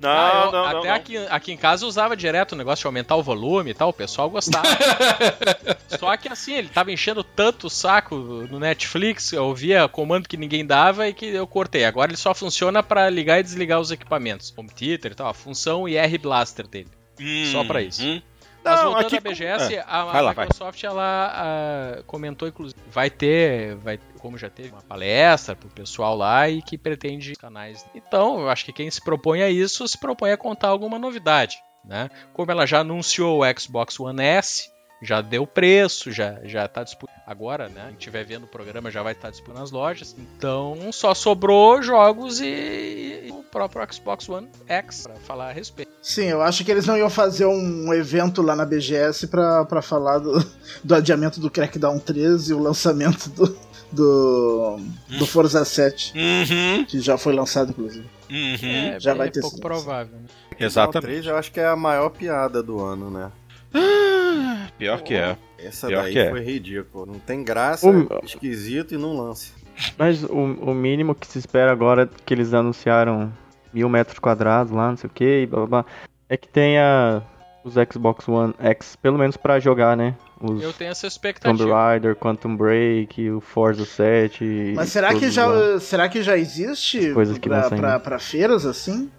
Não, 0.01 0.09
Ah, 0.09 0.43
eu- 0.47 0.53
não, 0.53 0.65
até 0.65 0.75
não, 0.75 0.85
não. 0.85 0.95
Aqui, 0.95 1.17
aqui 1.29 1.53
em 1.53 1.57
casa 1.57 1.85
eu 1.85 1.89
usava 1.89 2.17
direto 2.17 2.53
o 2.53 2.57
negócio 2.57 2.83
de 2.83 2.87
aumentar 2.87 3.17
o 3.17 3.23
volume 3.23 3.71
e 3.71 3.75
tal, 3.75 3.89
o 3.89 3.93
pessoal 3.93 4.31
gostava. 4.31 4.65
Só 5.99 6.17
que 6.17 6.29
assim, 6.29 6.55
ele 6.55 6.69
tava 6.69 6.93
enchendo 6.93 7.25
tanto 7.25 7.67
o 7.67 7.71
saco 7.71 8.15
no 8.17 8.59
Netflix, 8.61 9.33
eu 9.33 9.45
ouvia 9.45 9.89
comando 9.89 10.29
que 10.29 10.37
ninguém 10.37 10.65
dava 10.65 11.09
e 11.09 11.13
que 11.13 11.27
eu 11.27 11.47
cortei. 11.47 11.85
Agora 11.85 12.11
ele 12.11 12.17
só 12.17 12.35
funciona 12.35 12.83
pra 12.83 13.09
ligar 13.11 13.41
e 13.41 13.43
desligar 13.43 13.81
os 13.81 13.91
equipamentos. 13.91 14.53
Home 14.57 14.69
theater 14.71 15.13
e 15.13 15.15
tal, 15.15 15.29
a 15.29 15.35
função 15.35 15.89
IR 15.89 16.19
Blaster 16.21 16.67
dele. 16.67 16.89
só 17.53 17.65
pra 17.65 17.83
isso. 17.83 18.05
Hum. 18.05 18.23
Mas 18.69 18.83
voltando 18.83 19.07
aqui 19.07 19.17
à 19.17 19.21
BGS, 19.21 19.79
a, 19.79 19.83
a 19.85 20.05
Vai 20.05 20.23
lá, 20.23 20.33
vai. 20.33 20.45
Microsoft 20.47 20.85
ela 20.85 21.33
ah, 21.35 22.03
comentou 22.07 22.49
inclusive 22.49 22.81
vai 22.91 23.11
ter, 23.11 23.77
vai 23.77 23.99
como 24.19 24.37
já 24.37 24.51
teve 24.51 24.71
uma 24.71 24.83
palestra 24.83 25.55
pro 25.55 25.69
pessoal 25.69 26.17
lá 26.17 26.49
e 26.49 26.61
que 26.61 26.77
pretende 26.77 27.35
canais. 27.37 27.87
Então, 27.95 28.41
eu 28.41 28.51
acho 28.51 28.65
que 28.65 28.73
quem 28.73 28.91
se 28.91 29.03
propõe 29.03 29.43
a 29.43 29.51
isso 29.51 29.87
se 29.87 29.99
propõe 29.99 30.33
a 30.33 30.37
contar 30.37 30.69
alguma 30.69 30.99
novidade, 30.99 31.59
né? 31.85 32.11
Como 32.33 32.51
ela 32.51 32.67
já 32.67 32.81
anunciou 32.81 33.43
o 33.43 33.59
Xbox 33.59 33.99
One 33.99 34.23
S, 34.23 34.71
já 35.03 35.21
deu 35.21 35.47
preço, 35.47 36.11
já 36.11 36.39
já 36.45 36.67
tá 36.69 36.83
disponível 36.83 37.19
agora, 37.27 37.69
né? 37.69 37.87
Quem 37.89 37.99
estiver 37.99 38.25
vendo 38.25 38.45
o 38.45 38.49
programa 38.49 38.91
já 38.91 39.03
vai 39.03 39.13
estar 39.13 39.31
disponível 39.31 39.61
nas 39.61 39.71
lojas. 39.71 40.17
Então, 40.19 40.91
só 40.93 41.15
sobrou 41.15 41.83
jogos 41.83 42.41
e, 42.41 42.47
e 43.27 43.31
o 43.31 43.43
próprio 43.45 43.87
Xbox 43.93 44.29
One 44.29 44.49
X 44.67 45.03
para 45.03 45.15
falar 45.17 45.49
a 45.51 45.53
respeito. 45.53 45.93
Sim, 46.03 46.25
eu 46.27 46.41
acho 46.43 46.65
que 46.65 46.71
eles 46.71 46.87
não 46.87 46.97
iam 46.97 47.11
fazer 47.11 47.45
um 47.47 47.93
evento 47.93 48.41
lá 48.43 48.57
na 48.57 48.65
BGS 48.65 49.27
pra, 49.29 49.65
pra 49.67 49.83
falar 49.83 50.19
do, 50.19 50.45
do 50.83 50.95
adiamento 50.95 51.39
do 51.39 51.51
Crackdown 51.51 51.99
3 51.99 52.49
e 52.51 52.55
o 52.55 52.59
lançamento 52.59 53.29
do, 53.31 53.59
do, 53.93 54.81
do 55.19 55.27
Forza 55.27 55.65
7, 55.65 56.15
Uhum, 56.17 56.85
que 56.87 56.99
já 57.01 57.19
foi 57.19 57.35
lançado, 57.35 57.71
inclusive. 57.71 58.07
uhum. 58.31 58.93
É, 58.95 59.01
Já 59.01 59.11
é 59.11 59.15
vai 59.15 59.31
ter 59.31 59.41
pouco 59.41 59.57
sido. 59.57 59.63
provável. 59.67 60.17
Né? 60.17 60.27
Exatamente. 60.59 61.03
3 61.13 61.27
eu 61.27 61.37
acho 61.37 61.53
que 61.53 61.61
é 61.61 61.67
a 61.67 61.77
maior 61.77 62.09
piada 62.11 62.63
do 62.63 62.81
ano, 62.81 63.11
né? 63.11 63.31
Pior 64.79 65.01
que 65.03 65.15
é. 65.15 65.37
Essa 65.59 65.87
Pior 65.89 66.03
daí 66.05 66.13
que 66.13 66.19
é. 66.19 66.31
foi 66.31 66.41
ridículo. 66.41 67.07
Não 67.07 67.19
tem 67.19 67.43
graça, 67.43 67.89
O- 67.89 68.25
esquisito 68.25 68.95
e 68.95 68.99
não 68.99 69.17
lance. 69.17 69.53
Mas 69.97 70.23
o, 70.25 70.31
o 70.33 70.75
mínimo 70.75 71.15
que 71.15 71.27
se 71.27 71.39
espera 71.39 71.71
agora 71.73 72.03
é 72.05 72.09
que 72.25 72.35
eles 72.35 72.53
anunciaram 72.55 73.33
mil 73.73 73.89
metros 73.89 74.19
quadrados 74.19 74.73
lá, 74.73 74.91
não 74.91 74.97
sei 74.97 75.09
o 75.09 75.13
que, 75.13 75.47
blá 75.47 75.59
blá 75.67 75.67
blá, 75.83 75.85
é 76.29 76.37
que 76.37 76.49
tenha 76.49 77.23
os 77.65 77.75
Xbox 77.75 78.27
One 78.29 78.55
X, 78.59 78.97
pelo 78.97 79.19
menos 79.19 79.37
pra 79.37 79.61
jogar, 79.61 79.97
né? 79.97 80.15
Os 80.41 80.63
Eu 80.63 80.73
tenho 80.73 80.91
essa 80.93 81.03
Tomb 81.03 81.13
expectativa. 81.13 81.75
Raider, 81.75 82.15
Quantum 82.17 82.57
Break, 82.57 83.29
o 83.31 83.41
Forza 83.41 83.85
7. 83.85 84.45
e 84.45 84.73
Mas 84.75 84.89
será 84.91 85.13
que, 85.15 85.29
já, 85.31 85.47
lá. 85.47 85.81
será 85.81 86.09
que 86.09 86.23
já 86.23 86.37
existe 86.39 87.13
Coisas 87.13 87.37
que 87.39 87.49
pra, 87.49 87.69
pra, 87.69 87.99
pra 88.01 88.19
feiras 88.21 88.65
assim? 88.65 89.11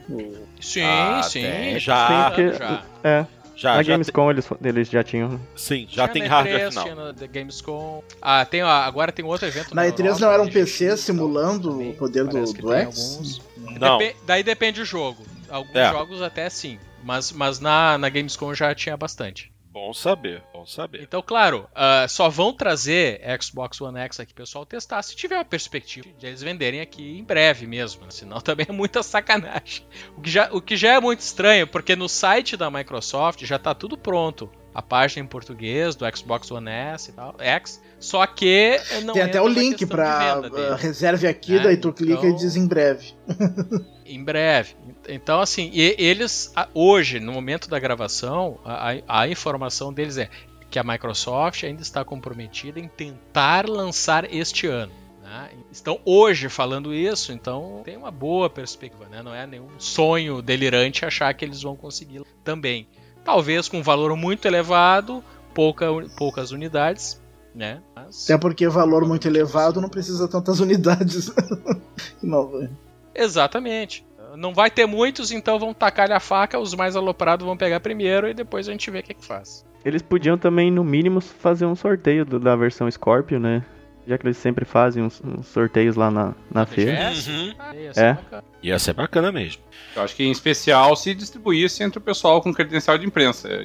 Sim, 0.62 0.82
Ah, 0.84 1.22
sim. 1.24 1.42
tem, 1.42 1.78
já. 1.80 2.08
Sim, 2.08 2.24
porque- 2.36 2.54
já. 2.58 2.84
É, 3.04 3.26
Já, 3.60 3.76
na 3.76 3.84
já 3.84 3.92
Gamescom 3.92 4.32
eles, 4.32 4.50
eles 4.64 4.90
já 4.90 5.04
tinham. 5.04 5.38
sim, 5.54 5.86
já 5.90 6.04
Tinha 6.08 6.14
tem 6.14 6.22
na 6.24 6.30
hardware 6.30 6.62
E3, 6.62 6.70
final. 6.70 6.84
Tinha 6.86 7.28
Gamescom. 7.28 8.04
Ah, 8.22 8.46
tem, 8.46 8.62
agora 8.62 9.12
tem 9.12 9.26
outro 9.26 9.48
evento 9.48 9.76
Na 9.76 9.84
E3 9.86 10.00
Europa, 10.06 10.20
não 10.22 10.32
era 10.32 10.44
um 10.44 10.50
PC 10.50 10.90
gente? 10.92 11.02
simulando 11.02 11.72
Também 11.72 11.90
o 11.92 11.94
poder 11.96 12.24
do, 12.24 12.32
parece 12.32 12.54
do 12.54 12.68
tem 12.70 12.78
X? 12.80 12.86
alguns. 12.86 13.42
Não, 13.80 13.98
Depe- 13.98 14.16
daí 14.26 14.44
depende 14.44 14.80
do 14.80 14.86
jogo. 14.86 15.26
Alguns 15.50 15.76
É. 15.76 15.90
jogos 15.90 16.22
até 16.22 16.50
sim. 16.50 16.80
Mas, 17.04 17.32
mas 17.34 17.60
na, 17.60 17.98
na 17.98 18.08
Gamescom 18.08 18.54
já 18.54 18.74
tinha 18.74 18.96
bastante. 18.96 19.52
Bom 19.72 19.94
saber, 19.94 20.44
bom 20.54 20.66
saber. 20.66 21.02
Então, 21.04 21.22
claro, 21.22 21.68
ah, 21.76 22.06
só 22.10 22.28
vão 22.30 22.52
trazer 22.54 23.22
Xbox 23.42 23.80
One 23.80 24.00
X 24.00 24.20
aqui 24.20 24.34
pessoal 24.34 24.66
testar 24.66 25.02
se 25.04 25.16
tiver 25.16 25.36
uma 25.36 25.46
perspectiva 25.46 26.08
de 26.18 26.26
eles 26.28 26.42
venderem 26.42 26.82
aqui 26.82 27.18
em 27.20 27.24
breve 27.24 27.66
mesmo. 27.68 28.02
né? 28.04 28.08
Senão 28.12 28.40
também 28.42 28.66
é 28.70 28.72
muita 28.74 29.04
sacanagem. 29.04 29.86
O 30.18 30.22
que, 30.22 30.30
já, 30.30 30.50
o 30.52 30.62
que 30.62 30.76
já 30.76 30.94
é 30.96 31.00
muito 31.00 31.20
estranho, 31.22 31.68
porque 31.68 31.96
no 31.96 32.10
site 32.10 32.58
da 32.58 32.70
Microsoft 32.72 33.44
já 33.46 33.58
tá 33.60 33.74
tudo 33.74 33.98
pronto. 33.98 34.50
A 34.72 34.84
página 34.84 35.26
em 35.26 35.28
português 35.28 35.96
do 35.96 36.06
Xbox 36.16 36.50
One 36.52 36.70
S 36.70 37.10
e 37.10 37.14
tal, 37.14 37.36
X, 37.40 37.82
só 38.00 38.26
que 38.28 38.80
não 39.04 39.16
Tem 39.16 39.24
até 39.24 39.42
o 39.42 39.48
link 39.48 39.84
dele. 39.84 40.48
uh, 40.72 40.76
reserve 40.76 41.26
aqui, 41.28 41.58
É, 41.58 41.60
daí 41.64 41.76
tu 41.78 41.92
clica 41.92 42.24
e 42.24 42.28
então- 42.28 42.36
diz 42.36 42.56
em 42.56 42.68
breve. 42.68 43.14
Em 44.12 44.24
breve. 44.24 44.76
Então, 45.08 45.40
assim, 45.40 45.70
eles, 45.74 46.52
hoje, 46.74 47.20
no 47.20 47.32
momento 47.32 47.70
da 47.70 47.78
gravação, 47.80 48.60
a, 48.66 48.92
a- 48.92 49.22
a 49.22 49.28
informação 49.28 49.94
deles 49.94 50.18
é 50.18 50.30
que 50.70 50.78
a 50.80 50.84
Microsoft 50.84 51.64
ainda 51.64 51.82
está 51.82 52.04
comprometida 52.04 52.80
em 52.80 52.88
tentar 52.88 53.68
lançar 53.70 54.32
este 54.34 54.68
ano. 54.68 54.92
né? 55.24 55.50
Estão 55.72 56.00
hoje 56.06 56.48
falando 56.50 56.94
isso, 56.94 57.32
então 57.32 57.82
tem 57.86 57.96
uma 57.98 58.12
boa 58.12 58.50
perspectiva, 58.50 59.06
né? 59.10 59.22
não 59.24 59.34
é 59.34 59.46
nenhum 59.48 59.68
sonho 59.80 60.42
delirante 60.42 61.06
achar 61.06 61.34
que 61.34 61.44
eles 61.46 61.62
vão 61.62 61.76
conseguir 61.76 62.24
também. 62.44 62.88
Talvez 63.24 63.68
com 63.68 63.78
um 63.80 63.84
valor 63.84 64.16
muito 64.16 64.48
elevado, 64.48 65.24
pouca, 65.54 65.88
poucas 66.18 66.52
unidades, 66.52 67.20
né? 67.54 67.82
Mas- 67.96 68.24
Até 68.26 68.38
porque 68.40 68.68
valor 68.68 69.06
muito 69.08 69.28
elevado 69.28 69.82
não 69.82 69.90
precisa 69.90 70.28
tantas 70.28 70.60
unidades. 70.60 71.32
não, 72.24 72.68
Exatamente. 73.16 74.06
não 74.36 74.54
vai 74.54 74.70
ter 74.70 74.86
muitos, 74.86 75.32
então 75.32 75.58
vão 75.58 75.74
tacar 75.74 76.12
a 76.12 76.20
faca, 76.20 76.60
os 76.60 76.74
mais 76.76 76.96
aloprados 76.96 77.46
vão 77.46 77.58
pegar 77.58 77.80
primeiro 77.80 78.28
e 78.28 78.34
depois 78.34 78.68
a 78.68 78.72
gente 78.72 78.90
vê 78.92 79.00
o 79.00 79.04
que, 79.04 79.14
que 79.16 79.26
faz. 79.26 79.66
Eles 79.84 80.02
podiam 80.02 80.38
também, 80.38 80.70
no 80.70 80.84
mínimo, 80.84 81.20
fazer 81.22 81.66
um 81.66 81.76
sorteio 81.76 82.26
do- 82.26 82.40
da 82.40 82.56
versão 82.56 82.90
Scorpio, 82.92 83.40
né? 83.40 83.64
Já 84.08 84.18
que 84.18 84.26
eles 84.26 84.38
sempre 84.38 84.66
fazem 84.66 85.04
uns, 85.04 85.22
uns 85.24 85.46
sorteios 85.48 85.96
lá 85.96 86.10
na, 86.12 86.34
na 86.52 86.66
feira. 86.66 86.92
BGS? 87.10 87.30
Uhum. 87.30 87.54
Ah, 87.60 87.76
ia 87.76 87.94
ser 87.94 88.02
É. 88.04 88.14
bacana. 88.14 88.44
Ia 88.64 88.80
ser 88.80 88.94
bacana 88.94 89.32
mesmo. 89.32 89.62
Eu 89.96 90.02
acho 90.04 90.16
que 90.16 90.24
em 90.24 90.32
especial 90.32 90.96
se 90.96 91.14
distribuísse 91.14 91.84
entre 91.84 91.98
o 92.00 92.02
pessoal 92.02 92.42
com 92.42 92.52
credencial 92.54 92.98
de 92.98 93.06
imprensa. 93.06 93.48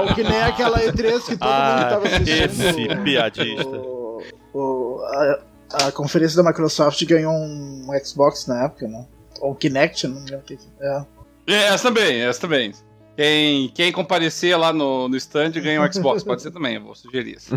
Ou 0.00 0.14
que 0.14 0.22
nem 0.24 0.40
aquela 0.42 0.78
E3 0.80 1.24
que 1.24 1.36
todo 1.36 1.48
Ah, 1.48 1.76
mundo 1.80 1.88
tava 1.90 2.06
assistindo. 2.06 2.44
esse 2.44 2.96
piadista. 3.04 3.68
O, 3.68 4.22
o- 4.52 5.00
a, 5.04 5.40
a 5.72 5.92
conferência 5.92 6.42
da 6.42 6.48
Microsoft 6.48 7.04
ganhou 7.04 7.32
um 7.32 7.88
Xbox 8.04 8.46
na 8.46 8.64
época, 8.64 8.88
né? 8.88 9.06
Ou 9.40 9.54
Kinect, 9.54 10.06
não 10.06 10.20
me 10.20 10.30
lembro 10.30 10.40
o 10.40 10.42
que 10.42 10.56
que 10.56 10.66
é. 10.80 11.06
É, 11.46 11.68
essa 11.68 11.84
também, 11.88 12.20
essa 12.20 12.40
também. 12.40 12.72
Quem, 13.16 13.68
quem 13.70 13.90
comparecer 13.90 14.56
lá 14.56 14.72
no, 14.72 15.08
no 15.08 15.16
stand 15.16 15.50
ganha 15.50 15.82
um 15.82 15.92
Xbox, 15.92 16.22
pode 16.22 16.40
ser 16.40 16.50
também, 16.50 16.76
eu 16.76 16.82
vou 16.82 16.94
sugerir 16.94 17.36
isso. 17.36 17.54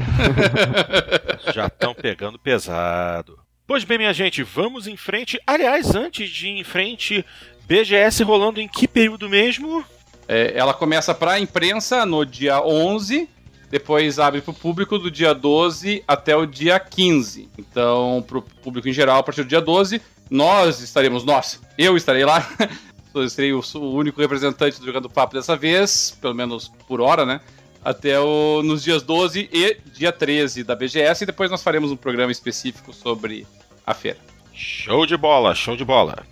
Já 1.54 1.68
estão 1.68 1.94
pegando 1.94 2.40
pesado. 2.40 3.38
Pois 3.68 3.84
bem, 3.84 4.00
minha 4.00 4.14
gente, 4.14 4.42
vamos 4.44 4.88
em 4.88 4.98
frente. 4.98 5.40
Aliás, 5.46 5.94
antes 5.94 6.30
de 6.30 6.48
ir 6.48 6.60
em 6.60 6.64
frente, 6.64 7.24
BGS 7.68 8.24
rolando 8.24 8.60
em 8.60 8.68
que 8.68 8.88
período 8.88 9.30
mesmo? 9.30 9.86
É, 10.28 10.58
ela 10.58 10.74
começa 10.74 11.14
para 11.14 11.34
a 11.34 11.40
imprensa 11.40 12.06
no 12.06 12.26
dia 12.26 12.62
11, 12.62 13.30
depois 13.72 14.20
abre 14.20 14.42
para 14.42 14.52
o 14.52 14.54
público 14.54 15.00
do 15.00 15.10
dia 15.10 15.34
12 15.34 16.04
até 16.06 16.36
o 16.36 16.46
dia 16.46 16.78
15. 16.78 17.50
Então, 17.58 18.24
para 18.28 18.38
o 18.40 18.42
público 18.42 18.90
em 18.90 18.94
geral, 18.94 19.20
a 19.20 19.24
partir 19.24 19.44
do 19.44 19.48
dia 19.48 19.62
12, 19.62 20.02
nós 20.30 20.82
estaremos, 20.82 21.24
nós, 21.24 21.62
eu 21.78 21.96
estarei 21.96 22.26
lá. 22.26 22.48
Eu 23.14 23.30
serei 23.30 23.52
o, 23.52 23.62
único 23.76 24.22
representante 24.22 24.80
do 24.80 24.86
Jogando 24.86 25.10
Papo 25.10 25.34
dessa 25.34 25.58
vez, 25.58 26.18
pelo 26.22 26.34
menos 26.34 26.72
por 26.88 27.02
hora, 27.02 27.26
né? 27.26 27.42
Até 27.84 28.18
o, 28.18 28.62
nos 28.64 28.82
dias 28.82 29.04
12 29.04 29.50
e 29.52 29.78
dia 29.94 30.14
13 30.14 30.64
da 30.64 30.74
BGS, 30.76 31.26
e 31.26 31.28
depois 31.28 31.52
nós 31.52 31.62
faremos 31.62 31.92
um 31.92 31.98
programa 31.98 32.32
específico 32.32 32.94
sobre 32.94 33.46
a 33.86 33.94
feira. 33.94 34.18
Show 34.54 35.06
de 35.06 35.18
bola, 35.18 35.54
show 35.54 35.76
de 35.76 35.84
bola. 35.84 36.24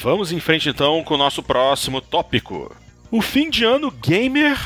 Vamos 0.00 0.30
em 0.30 0.38
frente 0.38 0.68
então 0.68 1.02
com 1.02 1.14
o 1.14 1.18
nosso 1.18 1.42
próximo 1.42 2.00
tópico. 2.00 2.74
O 3.10 3.20
fim 3.20 3.50
de 3.50 3.64
ano 3.64 3.90
gamer 3.90 4.56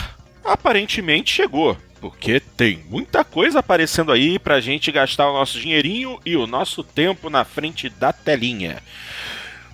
aparentemente 0.45 1.33
chegou, 1.33 1.75
porque 2.03 2.39
tem 2.39 2.85
muita 2.91 3.25
coisa 3.25 3.61
aparecendo 3.61 4.13
aí 4.13 4.39
pra 4.39 4.61
gente 4.61 4.93
gastar 4.93 5.31
o 5.31 5.33
nosso 5.33 5.59
dinheirinho 5.59 6.21
e 6.27 6.37
o 6.37 6.47
nosso 6.47 6.85
tempo 6.85 7.31
na 7.31 7.47
frente 7.47 7.89
da 7.89 8.13
telinha. 8.13 8.83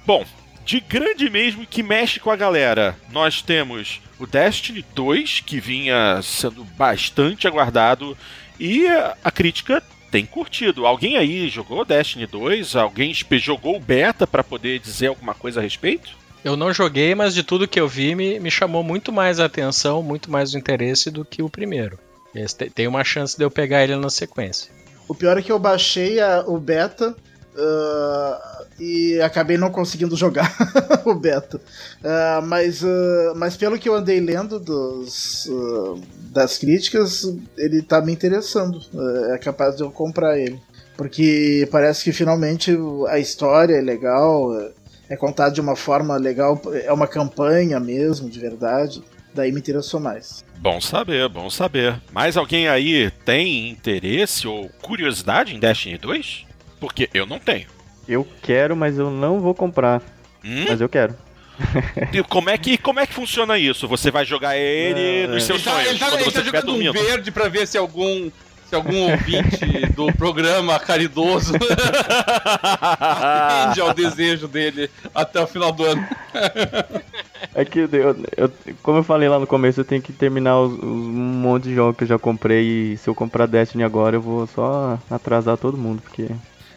Bom, 0.07 0.25
de 0.65 0.79
grande 0.79 1.29
mesmo 1.29 1.67
que 1.67 1.83
mexe 1.83 2.21
com 2.21 2.31
a 2.31 2.37
galera, 2.37 2.97
nós 3.11 3.43
temos 3.43 4.01
o 4.17 4.29
Destiny 4.29 4.85
2, 4.95 5.41
que 5.41 5.59
vinha 5.59 6.21
sendo 6.23 6.63
bastante 6.63 7.49
aguardado, 7.49 8.17
e 8.61 8.87
a 9.25 9.31
crítica 9.33 9.83
tem 10.11 10.25
curtido. 10.27 10.87
Alguém 10.87 11.17
aí 11.17 11.49
jogou 11.49 11.85
Destiny 11.85 12.27
2? 12.27 12.77
Alguém 12.77 13.13
jogou 13.33 13.77
o 13.77 13.81
beta 13.81 14.27
pra 14.27 14.43
poder 14.45 14.79
dizer 14.79 15.09
alguma 15.09 15.35
coisa 15.35 15.61
a 15.61 15.63
respeito? 15.63 16.17
Eu 16.45 16.57
não 16.57 16.73
joguei, 16.73 17.15
mas 17.15 17.35
de 17.35 17.43
tudo 17.43 17.67
que 17.69 17.81
eu 17.81 17.89
vi 17.89 18.15
me, 18.15 18.39
me 18.39 18.51
chamou 18.51 18.83
muito 18.83 19.13
mais 19.13 19.41
a 19.41 19.45
atenção, 19.47 20.03
muito 20.03 20.31
mais 20.31 20.55
o 20.55 20.59
interesse 20.59 21.11
do 21.11 21.25
que 21.25 21.43
o 21.43 21.49
primeiro. 21.51 21.99
Esse 22.35 22.57
te- 22.57 22.71
tem 22.71 22.87
uma 22.87 23.03
chance 23.05 23.37
de 23.37 23.45
eu 23.45 23.51
pegar 23.51 23.83
ele 23.83 23.97
na 23.97 24.09
sequência. 24.11 24.71
O 25.09 25.15
pior 25.15 25.37
é 25.37 25.43
que 25.43 25.51
eu 25.51 25.59
baixei 25.59 26.21
a- 26.21 26.45
o 26.47 26.59
beta 26.59 27.17
ah, 27.57 28.58
e 28.79 29.20
acabei 29.20 29.59
não 29.59 29.70
conseguindo 29.70 30.16
jogar 30.16 30.55
o 31.05 31.14
beta. 31.14 31.61
Ah, 32.03 32.41
mas, 32.45 32.85
ah, 32.85 33.33
mas 33.37 33.57
pelo 33.57 33.79
que 33.79 33.89
eu 33.89 33.95
andei 33.95 34.20
lendo 34.20 34.59
dos, 34.59 35.49
ah, 35.51 36.01
das 36.31 36.59
críticas, 36.59 37.24
ele 37.57 37.83
tá 37.83 38.01
me 38.01 38.12
interessando. 38.12 38.81
É 39.33 39.39
capaz 39.39 39.76
de 39.76 39.83
eu 39.83 39.91
comprar 39.91 40.39
ele. 40.39 40.61
Porque 40.97 41.68
parece 41.70 42.05
que 42.05 42.12
finalmente 42.12 42.76
a 43.09 43.18
história 43.18 43.74
é 43.74 43.81
legal, 43.81 44.51
é 45.09 45.16
contada 45.16 45.53
de 45.53 45.61
uma 45.61 45.76
forma 45.76 46.16
legal, 46.16 46.61
é 46.85 46.93
uma 46.93 47.07
campanha 47.07 47.79
mesmo, 47.79 48.29
de 48.29 48.39
verdade. 48.41 49.03
Daí 49.33 49.53
me 49.53 49.61
interessou 49.61 50.01
mais. 50.01 50.45
Bom 50.59 50.81
saber, 50.81 51.29
bom 51.29 51.49
saber. 51.49 52.01
Mais 52.12 52.37
alguém 52.37 52.66
aí 52.66 53.11
tem 53.24 53.68
interesse 53.70 54.49
ou 54.49 54.68
curiosidade 54.83 55.55
em 55.55 55.61
Destiny 55.61 55.99
2? 55.99 56.47
Porque 56.81 57.09
eu 57.14 57.24
não 57.26 57.39
tenho. 57.39 57.78
Eu 58.09 58.27
quero, 58.43 58.75
mas 58.77 58.99
eu 58.99 59.11
não 59.11 59.41
vou 59.41 59.55
comprar. 59.55 60.01
Hum? 60.45 60.65
Mas 60.69 60.81
eu 60.81 60.89
quero. 60.89 61.15
E 62.13 62.23
como 62.23 62.49
é 62.51 62.57
que 62.57 62.79
como 62.79 63.01
é 63.01 63.07
que 63.07 63.13
funciona 63.13 63.59
isso? 63.59 63.87
Você 63.89 64.11
vai 64.13 64.25
jogar 64.25 64.57
ele 64.57 65.27
Não, 65.27 65.35
nos 65.35 65.43
é. 65.43 65.47
seus 65.47 65.61
Ele 65.61 65.65
tá, 65.65 65.71
sonhos 65.73 65.89
ele 65.91 65.99
tá- 65.99 66.07
quando 66.07 66.21
ele 66.21 66.25
você 66.31 66.43
tá 66.53 66.59
estiver 66.59 66.65
um 66.73 66.93
verde 66.93 67.31
pra 67.33 67.49
ver 67.49 67.67
se 67.67 67.77
algum, 67.77 68.31
se 68.69 68.75
algum 68.77 69.11
ouvinte 69.11 69.87
do 69.97 70.13
programa 70.13 70.79
caridoso 70.79 71.53
atende 72.81 73.81
ao 73.81 73.93
desejo 73.93 74.47
dele 74.49 74.89
até 75.15 75.41
o 75.43 75.47
final 75.49 75.73
do 75.73 75.85
ano. 75.85 76.07
É 77.55 77.65
que 77.65 77.81
eu, 77.81 77.89
eu- 78.37 78.53
como 78.83 78.99
eu 78.99 79.03
falei 79.03 79.29
lá 79.29 79.39
no 79.41 79.47
começo, 79.47 79.81
eu 79.81 79.85
tenho 79.85 80.01
que 80.03 80.13
terminar 80.13 80.61
os, 80.61 80.73
os- 80.75 80.83
um 80.85 80.89
monte 81.41 81.65
de 81.65 81.75
jogos 81.75 81.97
que 81.97 82.05
eu 82.05 82.09
já 82.09 82.19
comprei. 82.19 82.93
E 82.93 82.97
se 82.99 83.09
eu 83.11 83.15
comprar 83.15 83.47
Destiny 83.47 83.83
agora, 83.83 84.17
eu 84.17 84.21
vou 84.23 84.47
só 84.47 84.99
atrasar 85.11 85.57
todo 85.57 85.77
mundo, 85.77 86.01
porque 86.03 86.29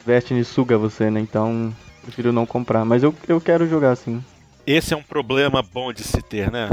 Destiny 0.05 0.43
suga 0.43 0.77
você, 0.77 1.09
né? 1.09 1.19
Então, 1.19 1.75
prefiro 2.01 2.31
não 2.31 2.45
comprar. 2.45 2.85
Mas 2.85 3.03
eu, 3.03 3.13
eu 3.27 3.39
quero 3.39 3.67
jogar 3.67 3.95
sim. 3.95 4.23
Esse 4.65 4.93
é 4.93 4.97
um 4.97 5.03
problema 5.03 5.61
bom 5.61 5.91
de 5.91 6.03
se 6.03 6.21
ter, 6.21 6.51
né? 6.51 6.69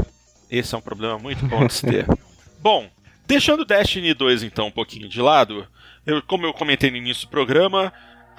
Esse 0.49 0.75
é 0.75 0.77
um 0.77 0.81
problema 0.81 1.17
muito 1.17 1.45
bom 1.47 1.65
de 1.65 1.73
se 1.73 1.85
ter. 1.85 2.05
bom, 2.61 2.87
deixando 3.27 3.65
Destiny 3.65 4.13
2 4.13 4.43
então 4.43 4.67
um 4.67 4.71
pouquinho 4.71 5.07
de 5.07 5.21
lado, 5.21 5.67
eu, 6.05 6.21
como 6.23 6.45
eu 6.45 6.53
comentei 6.53 6.89
no 6.89 6.97
início 6.97 7.27
do 7.27 7.31
programa, 7.31 7.93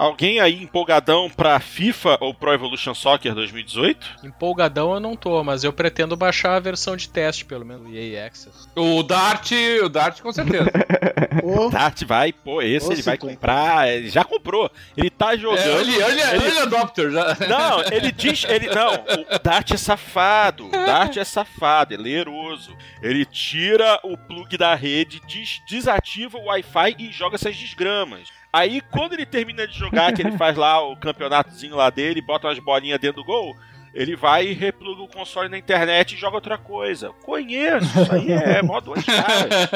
alguém 0.05 0.39
aí 0.39 0.61
empolgadão 0.61 1.29
pra 1.29 1.59
FIFA 1.59 2.17
ou 2.19 2.33
Pro 2.33 2.53
Evolution 2.53 2.93
Soccer 2.93 3.33
2018? 3.33 4.19
Empolgadão 4.23 4.93
eu 4.93 4.99
não 4.99 5.15
tô, 5.15 5.43
mas 5.43 5.63
eu 5.63 5.71
pretendo 5.71 6.15
baixar 6.17 6.55
a 6.55 6.59
versão 6.59 6.95
de 6.95 7.07
teste, 7.09 7.45
pelo 7.45 7.65
menos, 7.65 7.87
do 7.87 7.95
EA 7.95 8.25
Access. 8.27 8.67
O 8.75 9.03
Dart, 9.03 9.51
o 9.83 9.89
Dart 9.89 10.21
com 10.21 10.31
certeza. 10.31 10.69
Ô, 11.43 11.69
Tati 11.69 12.03
vai, 12.05 12.33
pô, 12.33 12.61
esse 12.61 12.87
Ô, 12.89 12.91
ele 12.91 13.01
vai 13.01 13.17
comprar, 13.17 13.89
ele 13.89 14.09
já 14.09 14.23
comprou, 14.23 14.69
ele 14.97 15.09
tá 15.09 15.33
É, 15.33 15.37
jogando. 15.37 15.79
ele, 15.81 15.95
ele, 15.95 16.21
ele- 16.21 16.45
ele 16.45 16.57
é 16.57 16.61
adopter. 16.63 17.11
Já. 17.11 17.37
Não, 17.47 17.81
ele 17.91 18.11
diz. 18.11 18.43
Ele, 18.45 18.67
não, 18.67 18.93
o 18.95 19.39
Dart 19.41 19.71
é 19.71 19.77
safado. 19.77 20.67
O 20.67 20.71
Dart 20.71 21.17
é 21.17 21.23
safado, 21.23 21.93
é 21.93 21.97
leroso. 21.97 22.75
Ele 23.01 23.25
tira 23.25 23.99
o 24.03 24.17
plug 24.17 24.57
da 24.57 24.75
rede, 24.75 25.21
des- 25.27 25.61
desativa 25.67 26.37
o 26.37 26.45
Wi-Fi 26.45 26.95
e 26.99 27.11
joga 27.11 27.35
essas 27.35 27.55
desgramas. 27.55 28.27
Aí, 28.53 28.81
quando 28.81 29.13
ele 29.13 29.25
termina 29.25 29.65
de 29.65 29.77
jogar, 29.77 30.13
que 30.13 30.21
ele 30.21 30.37
faz 30.37 30.57
lá 30.57 30.85
o 30.85 30.95
campeonatozinho 30.97 31.75
lá 31.75 31.89
dele, 31.89 32.21
bota 32.21 32.47
umas 32.47 32.59
bolinhas 32.59 32.99
dentro 32.99 33.21
do 33.21 33.25
gol, 33.25 33.55
ele 33.93 34.15
vai 34.15 34.47
e 34.47 34.53
repluga 34.53 35.01
o 35.01 35.07
console 35.07 35.49
na 35.49 35.57
internet 35.57 36.13
e 36.13 36.17
joga 36.17 36.35
outra 36.35 36.57
coisa. 36.57 37.11
Conheço, 37.23 37.87
isso 38.01 38.13
aí 38.13 38.31
é 38.31 38.61
mó 38.61 38.79
duas 38.79 39.03
caras. 39.05 39.69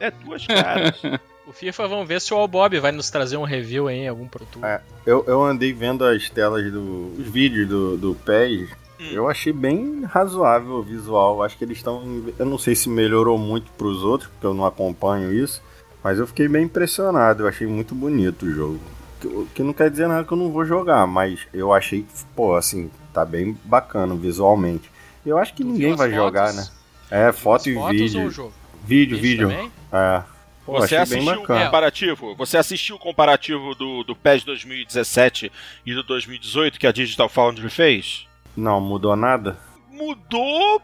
É 0.00 0.10
duas 0.10 0.46
caras. 0.46 1.00
O 1.46 1.52
FIFA, 1.52 1.88
vamos 1.88 2.06
ver 2.06 2.20
se 2.20 2.32
o 2.32 2.36
All 2.36 2.46
Bob 2.46 2.78
vai 2.78 2.92
nos 2.92 3.10
trazer 3.10 3.36
um 3.36 3.42
review 3.42 3.88
aí 3.88 3.98
em 3.98 4.08
algum 4.08 4.28
Pro 4.28 4.46
Tour. 4.46 4.64
É. 4.64 4.80
Eu, 5.04 5.24
eu 5.26 5.42
andei 5.42 5.72
vendo 5.72 6.04
as 6.04 6.30
telas 6.30 6.70
do. 6.70 7.12
os 7.18 7.26
vídeos 7.26 7.68
do, 7.68 7.96
do 7.96 8.14
PES. 8.14 8.70
Hum. 9.00 9.10
Eu 9.10 9.28
achei 9.28 9.52
bem 9.52 10.04
razoável 10.04 10.74
o 10.74 10.82
visual. 10.82 11.42
Acho 11.42 11.58
que 11.58 11.64
eles 11.64 11.78
estão. 11.78 12.24
Eu 12.38 12.46
não 12.46 12.56
sei 12.56 12.76
se 12.76 12.88
melhorou 12.88 13.36
muito 13.36 13.68
pros 13.72 14.04
outros, 14.04 14.30
porque 14.30 14.46
eu 14.46 14.54
não 14.54 14.64
acompanho 14.64 15.32
isso. 15.32 15.60
Mas 16.02 16.18
eu 16.18 16.26
fiquei 16.26 16.48
bem 16.48 16.64
impressionado. 16.64 17.42
Eu 17.42 17.48
achei 17.48 17.66
muito 17.66 17.94
bonito 17.94 18.46
o 18.46 18.50
jogo. 18.50 18.80
Que, 19.20 19.46
que 19.56 19.62
não 19.62 19.72
quer 19.72 19.90
dizer 19.90 20.08
nada 20.08 20.24
que 20.24 20.32
eu 20.32 20.36
não 20.36 20.50
vou 20.50 20.64
jogar, 20.64 21.06
mas 21.06 21.40
eu 21.52 21.72
achei, 21.72 22.06
pô, 22.34 22.54
assim, 22.54 22.90
tá 23.12 23.24
bem 23.24 23.56
bacana 23.64 24.14
visualmente. 24.14 24.90
Eu 25.26 25.36
acho 25.36 25.52
que 25.52 25.62
Tu 25.62 25.68
ninguém 25.68 25.94
vai 25.94 26.08
as 26.08 26.14
jogar, 26.14 26.52
né? 26.54 26.62
fotos? 26.62 26.80
É, 27.10 27.32
foto 27.32 27.68
e 27.68 27.72
As 27.76 27.78
fotos 27.82 28.00
ou 28.00 28.06
o 28.06 28.08
vídeo. 28.08 28.30
jogo? 28.30 28.52
Vídeo, 28.82 29.18
vídeo. 29.18 29.48
também? 29.48 29.70
É. 29.92 30.22
Pô, 30.64 30.72
Você 30.80 30.96
achei 30.96 31.16
bem 31.18 31.18
assistiu 31.28 31.32
o 31.38 31.40
bacana. 31.42 31.64
comparativo? 31.66 32.34
Você 32.36 32.56
assistiu 32.56 32.96
o 32.96 32.98
comparativo 32.98 33.74
do, 33.74 34.04
do 34.04 34.16
PES 34.16 34.44
2017 34.44 35.52
e 35.84 35.94
do 35.94 36.02
2018 36.02 36.78
que 36.78 36.86
a 36.86 36.92
Digital 36.92 37.28
Foundry 37.28 37.68
fez? 37.68 38.26
Não, 38.56 38.80
mudou 38.80 39.14
nada? 39.16 39.58
Mudou 39.90 40.80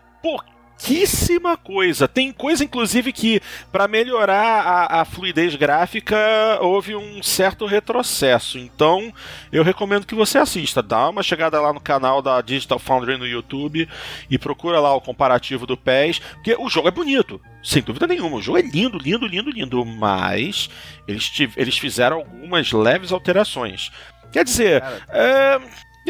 pouquíssima 0.77 1.57
coisa. 1.57 2.07
Tem 2.07 2.33
coisa, 2.33 2.63
inclusive, 2.63 3.13
que 3.13 3.41
para 3.73 3.89
melhorar 3.89 4.63
a, 4.63 5.01
a, 5.01 5.05
fluidez 5.05 5.55
gráfica 5.57 6.17
houve 6.61 6.95
um 6.95 7.23
certo 7.23 7.67
retrocesso. 7.67 8.59
Então, 8.59 9.13
eu 9.51 9.63
recomendo 9.63 10.07
que 10.07 10.15
você 10.15 10.39
assista. 10.39 10.83
Dá 10.83 11.09
uma 11.09 11.23
chegada 11.23 11.61
lá 11.61 11.73
no 11.73 11.81
canal 11.81 12.21
da 12.21 12.41
Digital 12.41 12.79
Foundry 12.79 13.17
no 13.17 13.27
YouTube 13.27 13.89
e 14.31 14.39
procura 14.39 14.79
lá 14.79 14.95
o 14.95 15.01
comparativo 15.01 15.67
do 15.67 15.77
PES, 15.77 16.19
porque 16.19 16.55
o 16.59 16.69
jogo 16.69 16.89
é 16.89 16.93
bonito. 16.93 17.41
Sem 17.65 17.83
dúvida 17.83 18.07
nenhuma, 18.07 18.37
o 18.37 18.43
jogo 18.43 18.59
é 18.59 18.63
lindo, 18.63 18.97
lindo, 18.97 19.27
lindo, 19.27 19.51
lindo, 19.51 19.85
mas 19.85 20.71
eles, 21.09 21.33
eles 21.57 21.77
fizeram 21.77 22.19
algumas 22.19 22.71
leves 22.71 23.11
alterações. 23.11 23.91
Quer 24.31 24.45
dizer, 24.45 24.85
é, 25.09 25.59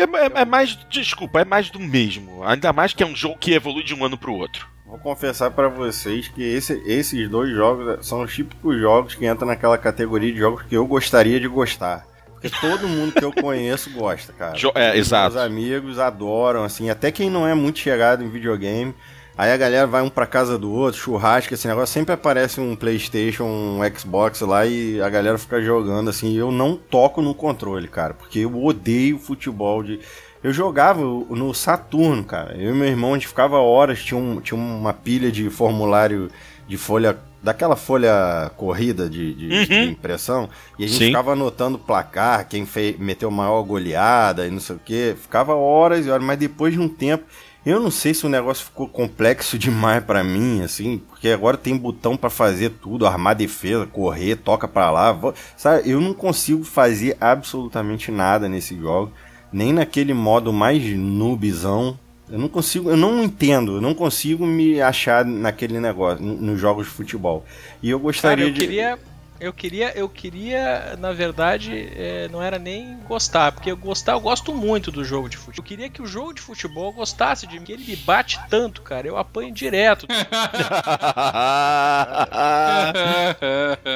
é, 0.01 0.05
é, 0.05 0.43
é, 0.43 0.45
mais, 0.45 0.77
desculpa, 0.91 1.41
é 1.41 1.45
mais 1.45 1.71
do 1.71 1.81
mesmo. 1.81 2.43
Ainda 2.45 2.73
mais 2.73 2.93
que 2.93 3.03
é 3.03 3.07
um 3.07 3.17
jogo 3.17 3.39
que 3.39 3.53
evolui 3.53 3.83
de 3.83 3.95
um 3.95 4.05
ano 4.05 4.19
pro 4.19 4.35
outro. 4.35 4.69
Vou 4.87 4.99
confessar 4.99 5.51
para 5.51 5.69
vocês 5.69 6.29
que 6.29 6.43
esse, 6.43 6.81
esses 6.87 7.29
dois 7.29 7.51
jogos 7.51 8.07
são 8.07 8.23
os 8.23 8.33
típicos 8.33 8.79
jogos 8.79 9.15
que 9.15 9.27
entram 9.27 9.49
naquela 9.49 9.77
categoria 9.77 10.33
de 10.33 10.39
jogos 10.39 10.63
que 10.63 10.77
eu 10.77 10.87
gostaria 10.87 11.41
de 11.41 11.49
gostar. 11.49 12.07
Porque 12.31 12.49
todo 12.61 12.87
mundo 12.87 13.13
que 13.13 13.25
eu 13.25 13.33
conheço 13.43 13.91
gosta, 13.91 14.33
cara. 14.33 14.57
Jo 14.57 14.71
é, 14.75 14.97
exato. 14.97 15.35
Meus 15.35 15.45
amigos 15.45 15.99
adoram, 15.99 16.63
assim, 16.63 16.89
até 16.89 17.11
quem 17.11 17.29
não 17.29 17.47
é 17.47 17.55
muito 17.55 17.79
chegado 17.79 18.23
em 18.23 18.29
videogame. 18.29 18.95
Aí 19.39 19.53
a 19.53 19.57
galera 19.57 19.87
vai 19.87 20.01
um 20.01 20.09
pra 20.09 20.27
casa 20.27 20.57
do 20.59 20.73
outro, 20.73 20.99
churrasco, 20.99 21.53
esse 21.53 21.69
negócio. 21.69 21.93
Sempre 21.93 22.15
aparece 22.15 22.59
um 22.59 22.75
PlayStation, 22.75 23.45
um 23.45 23.81
Xbox 23.95 24.41
lá 24.41 24.65
e 24.65 25.01
a 25.01 25.11
galera 25.11 25.37
fica 25.37 25.61
jogando 25.61 26.09
assim. 26.09 26.35
Eu 26.35 26.51
não 26.51 26.75
toco 26.77 27.21
no 27.21 27.35
controle, 27.35 27.87
cara, 27.87 28.15
porque 28.15 28.41
eu 28.41 28.65
odeio 28.65 29.19
futebol 29.19 29.83
de. 29.83 30.01
Eu 30.43 30.53
jogava 30.53 31.01
no 31.03 31.53
Saturno, 31.53 32.25
cara. 32.25 32.57
Eu 32.57 32.75
e 32.75 32.79
meu 32.79 32.87
irmão, 32.87 33.11
a 33.11 33.15
gente 33.15 33.29
ficava 33.29 33.59
horas, 33.59 34.03
tinha, 34.03 34.19
um, 34.19 34.41
tinha 34.41 34.59
uma 34.59 34.93
pilha 34.93 35.31
de 35.31 35.51
formulário 35.51 36.31
de 36.67 36.77
folha 36.77 37.19
daquela 37.43 37.77
folha 37.77 38.51
corrida 38.57 39.09
de, 39.09 39.33
de, 39.35 39.55
uhum. 39.55 39.65
de, 39.65 39.91
impressão, 39.91 40.49
e 40.77 40.85
a 40.85 40.89
gente 40.89 40.99
Sim. 40.99 41.07
ficava 41.07 41.33
anotando 41.33 41.79
placar, 41.79 42.49
quem 42.49 42.67
fez, 42.67 42.99
meteu 42.99 43.31
maior 43.31 43.63
goleada 43.63 44.45
e 44.47 44.51
não 44.51 44.59
sei 44.59 44.75
o 44.75 44.81
que, 44.85 45.15
ficava 45.21 45.55
horas 45.55 46.05
e 46.05 46.11
horas, 46.11 46.27
mas 46.27 46.39
depois 46.39 46.75
de 46.75 46.81
um 46.81 46.89
tempo, 46.89 47.25
eu 47.67 47.81
não 47.81 47.91
sei 47.91 48.15
se 48.15 48.25
o 48.25 48.29
negócio 48.29 48.65
ficou 48.65 48.89
complexo 48.89 49.59
demais 49.59 50.03
para 50.05 50.23
mim, 50.23 50.63
assim, 50.63 50.99
porque 51.09 51.29
agora 51.29 51.57
tem 51.57 51.77
botão 51.77 52.17
para 52.17 52.31
fazer 52.31 52.71
tudo, 52.71 53.07
armar 53.07 53.35
defesa, 53.35 53.85
correr, 53.85 54.37
toca 54.37 54.69
para 54.69 54.91
lá, 54.91 55.13
vou, 55.13 55.35
sabe? 55.57 55.91
Eu 55.91 56.01
não 56.01 56.15
consigo 56.15 56.63
fazer 56.63 57.17
absolutamente 57.21 58.13
nada 58.13 58.49
nesse 58.49 58.79
jogo, 58.79 59.13
nem 59.53 59.73
naquele 59.73 60.15
modo 60.15 60.53
mais 60.53 60.83
noobzão. 60.97 61.99
Eu 62.29 62.39
não 62.39 62.49
consigo, 62.49 62.91
eu 62.91 62.97
não 62.97 63.23
entendo, 63.23 63.77
eu 63.77 63.81
não 63.81 63.95
consigo 63.95 64.45
me 64.47 64.81
achar 64.81 65.25
naquele 65.25 65.79
negócio, 65.79 66.25
nos 66.25 66.61
jogos 66.61 66.87
de 66.87 66.93
futebol. 66.93 67.45
E 67.83 67.91
eu 67.91 68.01
gostaria 68.01 68.37
Cara, 68.37 68.49
eu 68.49 68.53
de. 68.53 68.61
Queria 68.61 68.99
eu 69.39 69.53
queria, 69.53 69.97
eu 69.97 70.09
queria, 70.09 70.97
na 70.99 71.13
verdade, 71.13 71.89
é, 71.95 72.29
não 72.29 72.43
era 72.43 72.59
nem 72.59 72.99
gostar, 73.01 73.53
porque 73.53 73.71
eu 73.71 73.77
gostar, 73.77 74.13
eu 74.13 74.21
gosto 74.21 74.55
muito 74.55 74.91
do 74.91 75.05
jogo 75.05 75.29
de 75.29 75.37
futebol. 75.37 75.65
Eu 75.65 75.69
queria 75.69 75.91
que 75.91 76.01
o 76.03 76.07
jogo 76.07 76.33
de 76.33 76.41
futebol 76.41 76.93
gostasse 76.93 77.47
de 77.47 77.59
mim, 77.59 77.65
que 77.65 77.73
ele 77.73 77.85
me 77.85 77.97
bate 77.97 78.41
tanto, 78.49 78.83
cara, 78.83 79.07
eu 79.07 79.17
apanho 79.17 79.53
direto. 79.53 80.07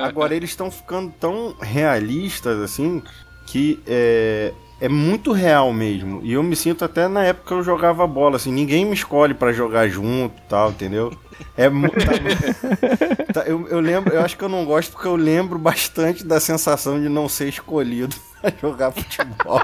Agora 0.03 0.35
eles 0.35 0.51
estão 0.51 0.71
ficando 0.71 1.13
tão 1.19 1.57
realistas 1.61 2.59
assim 2.59 3.03
que 3.47 3.81
é, 3.87 4.53
é 4.81 4.89
muito 4.89 5.33
real 5.33 5.73
mesmo. 5.73 6.21
E 6.25 6.33
eu 6.33 6.43
me 6.43 6.57
sinto 6.57 6.85
até 6.85 7.07
na 7.07 7.25
época 7.25 7.49
que 7.49 7.53
eu 7.53 7.63
jogava 7.63 8.07
bola, 8.07 8.37
assim, 8.37 8.51
ninguém 8.51 8.87
me 8.87 8.95
escolhe 8.95 9.35
para 9.35 9.53
jogar 9.53 9.89
junto, 9.89 10.35
tal, 10.49 10.71
entendeu? 10.71 11.13
É 11.57 11.69
muito. 11.69 11.97
Tá, 11.97 13.33
tá, 13.41 13.41
eu, 13.43 13.69
eu 13.69 13.81
lembro, 13.81 14.15
eu 14.15 14.21
acho 14.23 14.37
que 14.37 14.45
eu 14.45 14.49
não 14.49 14.65
gosto 14.65 14.93
porque 14.93 15.07
eu 15.07 15.17
lembro 15.17 15.59
bastante 15.59 16.25
da 16.25 16.41
sensação 16.41 17.01
de 17.01 17.09
não 17.09 17.29
ser 17.29 17.49
escolhido 17.49 18.17
pra 18.41 18.53
jogar 18.61 18.91
futebol. 18.91 19.61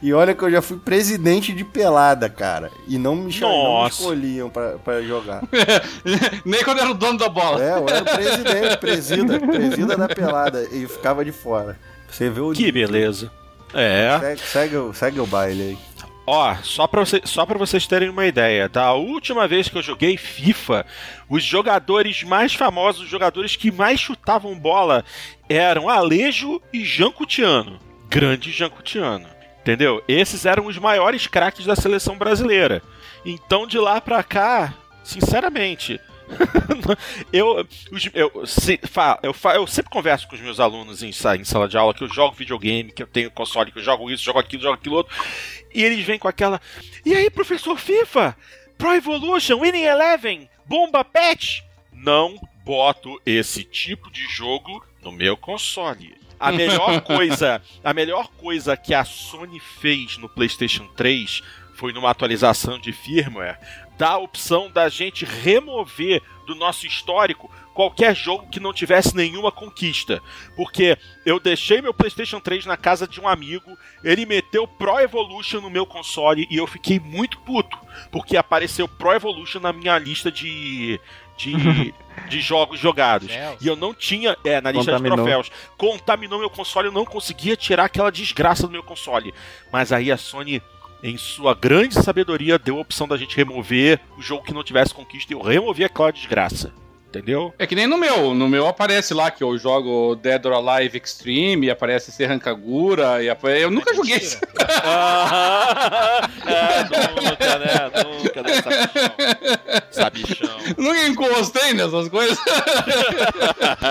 E 0.00 0.12
olha 0.14 0.34
que 0.34 0.42
eu 0.42 0.50
já 0.50 0.62
fui 0.62 0.78
presidente 0.78 1.52
de 1.52 1.64
pelada, 1.64 2.28
cara. 2.30 2.70
E 2.88 2.96
não 2.96 3.14
me, 3.14 3.38
não 3.38 3.82
me 3.82 3.88
escolhiam 3.88 4.48
pra, 4.48 4.78
pra 4.78 5.02
jogar. 5.02 5.42
Nem 6.44 6.64
quando 6.64 6.80
era 6.80 6.90
o 6.90 6.94
dono 6.94 7.18
da 7.18 7.28
bola. 7.28 7.62
É, 7.62 7.72
eu 7.72 7.88
era 7.88 8.02
o 8.02 8.16
presidente, 8.16 8.76
presida, 8.78 9.40
presida 9.40 9.96
da 9.96 10.08
pelada. 10.08 10.66
E 10.72 10.86
ficava 10.86 11.22
de 11.22 11.32
fora. 11.32 11.78
Você 12.10 12.30
vê 12.30 12.40
o. 12.40 12.52
Que 12.52 12.72
beleza. 12.72 13.30
É. 13.74 14.18
Segue, 14.20 14.40
segue, 14.40 14.76
segue 14.96 15.20
o 15.20 15.26
baile 15.26 15.62
aí. 15.62 15.78
Ó, 16.26 16.54
só 16.62 16.86
pra, 16.86 17.04
você, 17.04 17.20
só 17.24 17.44
pra 17.44 17.58
vocês 17.58 17.86
terem 17.86 18.08
uma 18.08 18.24
ideia, 18.24 18.68
tá? 18.68 18.84
A 18.84 18.94
última 18.94 19.46
vez 19.46 19.68
que 19.68 19.76
eu 19.76 19.82
joguei 19.82 20.16
FIFA, 20.16 20.86
os 21.28 21.44
jogadores 21.44 22.22
mais 22.22 22.54
famosos, 22.54 23.02
os 23.02 23.08
jogadores 23.08 23.56
que 23.56 23.70
mais 23.70 24.00
chutavam 24.00 24.58
bola 24.58 25.04
eram 25.50 25.88
Alejo 25.88 26.62
e 26.72 26.82
Jancutiano. 26.82 27.78
Grande 28.08 28.50
Jancutiano. 28.50 29.28
Entendeu? 29.60 30.02
Esses 30.08 30.46
eram 30.46 30.66
os 30.66 30.78
maiores 30.78 31.26
craques 31.26 31.66
da 31.66 31.76
seleção 31.76 32.16
brasileira. 32.16 32.82
Então 33.24 33.66
de 33.66 33.78
lá 33.78 34.00
pra 34.00 34.22
cá, 34.22 34.72
sinceramente, 35.02 36.00
eu, 37.32 37.66
eu, 38.14 38.46
se, 38.46 38.78
fa, 38.84 39.18
eu, 39.22 39.32
fa, 39.32 39.54
eu, 39.54 39.66
sempre 39.66 39.90
converso 39.90 40.26
com 40.26 40.34
os 40.34 40.40
meus 40.40 40.58
alunos 40.58 41.02
em, 41.02 41.08
em, 41.08 41.44
sala 41.44 41.68
de 41.68 41.76
aula 41.76 41.94
que 41.94 42.02
eu 42.02 42.08
jogo 42.08 42.34
videogame, 42.34 42.92
que 42.92 43.02
eu 43.02 43.06
tenho 43.06 43.30
console, 43.30 43.70
que 43.70 43.78
eu 43.78 43.82
jogo 43.82 44.10
isso, 44.10 44.24
jogo 44.24 44.38
aquilo, 44.38 44.62
jogo 44.62 44.74
aquilo 44.74 44.96
outro. 44.96 45.14
E 45.74 45.82
eles 45.82 46.04
vêm 46.04 46.18
com 46.18 46.28
aquela. 46.28 46.60
E 47.04 47.14
aí, 47.14 47.30
professor 47.30 47.78
FIFA? 47.78 48.36
Pro 48.78 48.94
Evolution, 48.94 49.60
Winning 49.60 49.84
Eleven, 49.84 50.48
Bomba 50.66 51.04
Patch? 51.04 51.60
Não 51.92 52.36
boto 52.64 53.20
esse 53.24 53.62
tipo 53.62 54.10
de 54.10 54.26
jogo 54.28 54.84
no 55.02 55.12
meu 55.12 55.36
console. 55.36 56.16
A 56.40 56.50
melhor 56.50 57.00
coisa, 57.02 57.62
a 57.82 57.94
melhor 57.94 58.28
coisa 58.28 58.76
que 58.76 58.92
a 58.92 59.04
Sony 59.04 59.60
fez 59.60 60.18
no 60.18 60.28
PlayStation 60.28 60.86
3 60.96 61.42
foi 61.74 61.92
numa 61.92 62.10
atualização 62.10 62.78
de 62.78 62.92
firmware 62.92 63.58
dar 63.96 64.12
a 64.12 64.18
opção 64.18 64.70
da 64.70 64.88
gente 64.88 65.24
remover 65.24 66.22
do 66.46 66.54
nosso 66.54 66.86
histórico 66.86 67.50
qualquer 67.74 68.14
jogo 68.14 68.48
que 68.48 68.60
não 68.60 68.72
tivesse 68.72 69.14
nenhuma 69.16 69.50
conquista. 69.50 70.22
Porque 70.56 70.96
eu 71.26 71.40
deixei 71.40 71.82
meu 71.82 71.92
PlayStation 71.92 72.38
3 72.38 72.64
na 72.64 72.76
casa 72.76 73.06
de 73.06 73.20
um 73.20 73.26
amigo, 73.26 73.76
ele 74.02 74.24
meteu 74.24 74.66
Pro 74.66 75.00
Evolution 75.00 75.60
no 75.60 75.68
meu 75.68 75.84
console 75.84 76.46
e 76.48 76.56
eu 76.56 76.66
fiquei 76.66 77.00
muito 77.00 77.38
puto, 77.40 77.76
porque 78.12 78.36
apareceu 78.36 78.86
Pro 78.86 79.12
Evolution 79.12 79.60
na 79.60 79.72
minha 79.72 79.98
lista 79.98 80.30
de. 80.30 81.00
De, 81.36 81.92
de 82.30 82.40
jogos 82.40 82.78
jogados. 82.78 83.28
E 83.60 83.66
eu 83.66 83.74
não 83.74 83.92
tinha. 83.92 84.36
É, 84.44 84.60
na 84.60 84.70
lista 84.70 84.92
Contaminou. 84.92 85.16
de 85.16 85.22
troféus. 85.24 85.50
Contaminou 85.76 86.38
meu 86.38 86.48
console, 86.48 86.86
eu 86.86 86.92
não 86.92 87.04
conseguia 87.04 87.56
tirar 87.56 87.86
aquela 87.86 88.12
desgraça 88.12 88.68
do 88.68 88.72
meu 88.72 88.84
console. 88.84 89.34
Mas 89.72 89.92
aí 89.92 90.12
a 90.12 90.16
Sony 90.16 90.62
em 91.04 91.18
sua 91.18 91.54
grande 91.54 91.94
sabedoria, 92.02 92.58
deu 92.58 92.78
a 92.78 92.80
opção 92.80 93.06
da 93.06 93.18
gente 93.18 93.36
remover 93.36 94.00
o 94.16 94.22
jogo 94.22 94.42
que 94.42 94.54
não 94.54 94.64
tivesse 94.64 94.94
conquista 94.94 95.34
e 95.34 95.36
eu 95.36 95.42
removi 95.42 95.84
aquela 95.84 96.10
desgraça. 96.10 96.72
Entendeu? 97.08 97.52
É 97.58 97.66
que 97.66 97.76
nem 97.76 97.86
no 97.86 97.98
meu. 97.98 98.34
No 98.34 98.48
meu 98.48 98.66
aparece 98.66 99.14
lá 99.14 99.30
que 99.30 99.44
eu 99.44 99.56
jogo 99.56 100.16
Dead 100.16 100.44
or 100.46 100.54
Alive 100.54 100.98
Extreme, 100.98 101.66
e 101.68 101.70
aparece 101.70 102.10
Serrancagura, 102.10 103.22
e 103.22 103.30
apare... 103.30 103.60
eu 103.60 103.70
nunca 103.70 103.94
joguei 103.94 104.16
isso. 104.16 104.40
é, 106.44 106.82
nunca, 107.20 107.58
né? 107.58 107.90
Nunca, 108.02 108.42
né? 108.42 108.54
Sabichão. 109.92 110.48
Sabichão. 110.48 110.58
Nunca 110.76 111.06
encostei 111.06 111.72
nessas 111.74 112.08
coisas. 112.08 112.36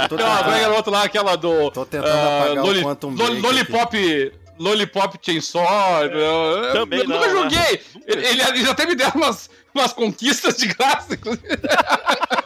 Tô 0.10 0.18
tentando... 0.18 0.20
Não, 0.20 0.76
a 0.76 0.84
lá, 0.88 1.04
aquela 1.04 1.38
do. 1.38 1.72
Tô 1.72 1.86
tentando 1.86 2.14
uh, 2.14 2.42
apagar 2.42 2.66
Loli... 2.66 2.80
o 2.80 2.84
Quantum 2.84 3.16
Lollipop. 3.16 4.43
Lollipop 4.60 5.18
Chainsaw. 5.22 6.06
É, 6.06 6.72
também 6.74 7.00
eu 7.00 7.08
não, 7.08 7.16
nunca 7.16 7.28
né? 7.28 7.42
joguei. 7.42 7.82
Ele, 8.08 8.28
ele, 8.28 8.42
ele, 8.42 8.70
até 8.70 8.86
me 8.86 8.96
deu 8.96 9.10
umas, 9.16 9.50
umas 9.74 9.94
conquistas 9.94 10.58
de 10.58 10.68
graça, 10.68 11.14
inclusive. 11.14 11.48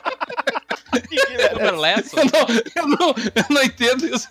eu, 1.12 1.72
não, 2.26 2.48
eu, 2.76 2.88
não, 2.88 3.16
eu 3.36 3.46
não 3.50 3.64
entendo 3.64 4.06
isso. 4.06 4.28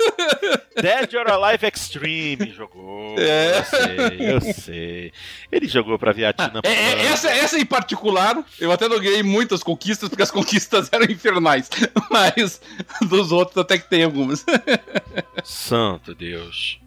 Dead 0.80 1.14
or 1.14 1.30
Alive 1.30 1.66
Extreme 1.66 2.52
jogou. 2.52 3.16
É. 3.18 3.58
Eu 3.58 3.64
sei, 3.64 4.32
eu 4.32 4.54
sei. 4.54 5.12
Ele 5.50 5.68
jogou 5.68 5.98
pra 5.98 6.12
Vietnã. 6.12 6.60
É, 6.62 6.70
é, 6.70 7.06
essa, 7.06 7.30
essa 7.30 7.58
em 7.58 7.66
particular, 7.66 8.36
eu 8.58 8.72
até 8.72 8.88
não 8.88 8.98
ganhei 8.98 9.22
muitas 9.22 9.62
conquistas, 9.62 10.08
porque 10.08 10.22
as 10.22 10.30
conquistas 10.30 10.88
eram 10.92 11.06
infernais. 11.06 11.68
Mas 12.10 12.60
dos 13.02 13.32
outros 13.32 13.58
até 13.58 13.78
que 13.78 13.88
tem 13.88 14.04
algumas. 14.04 14.44
Santo 15.44 16.14
Deus. 16.14 16.78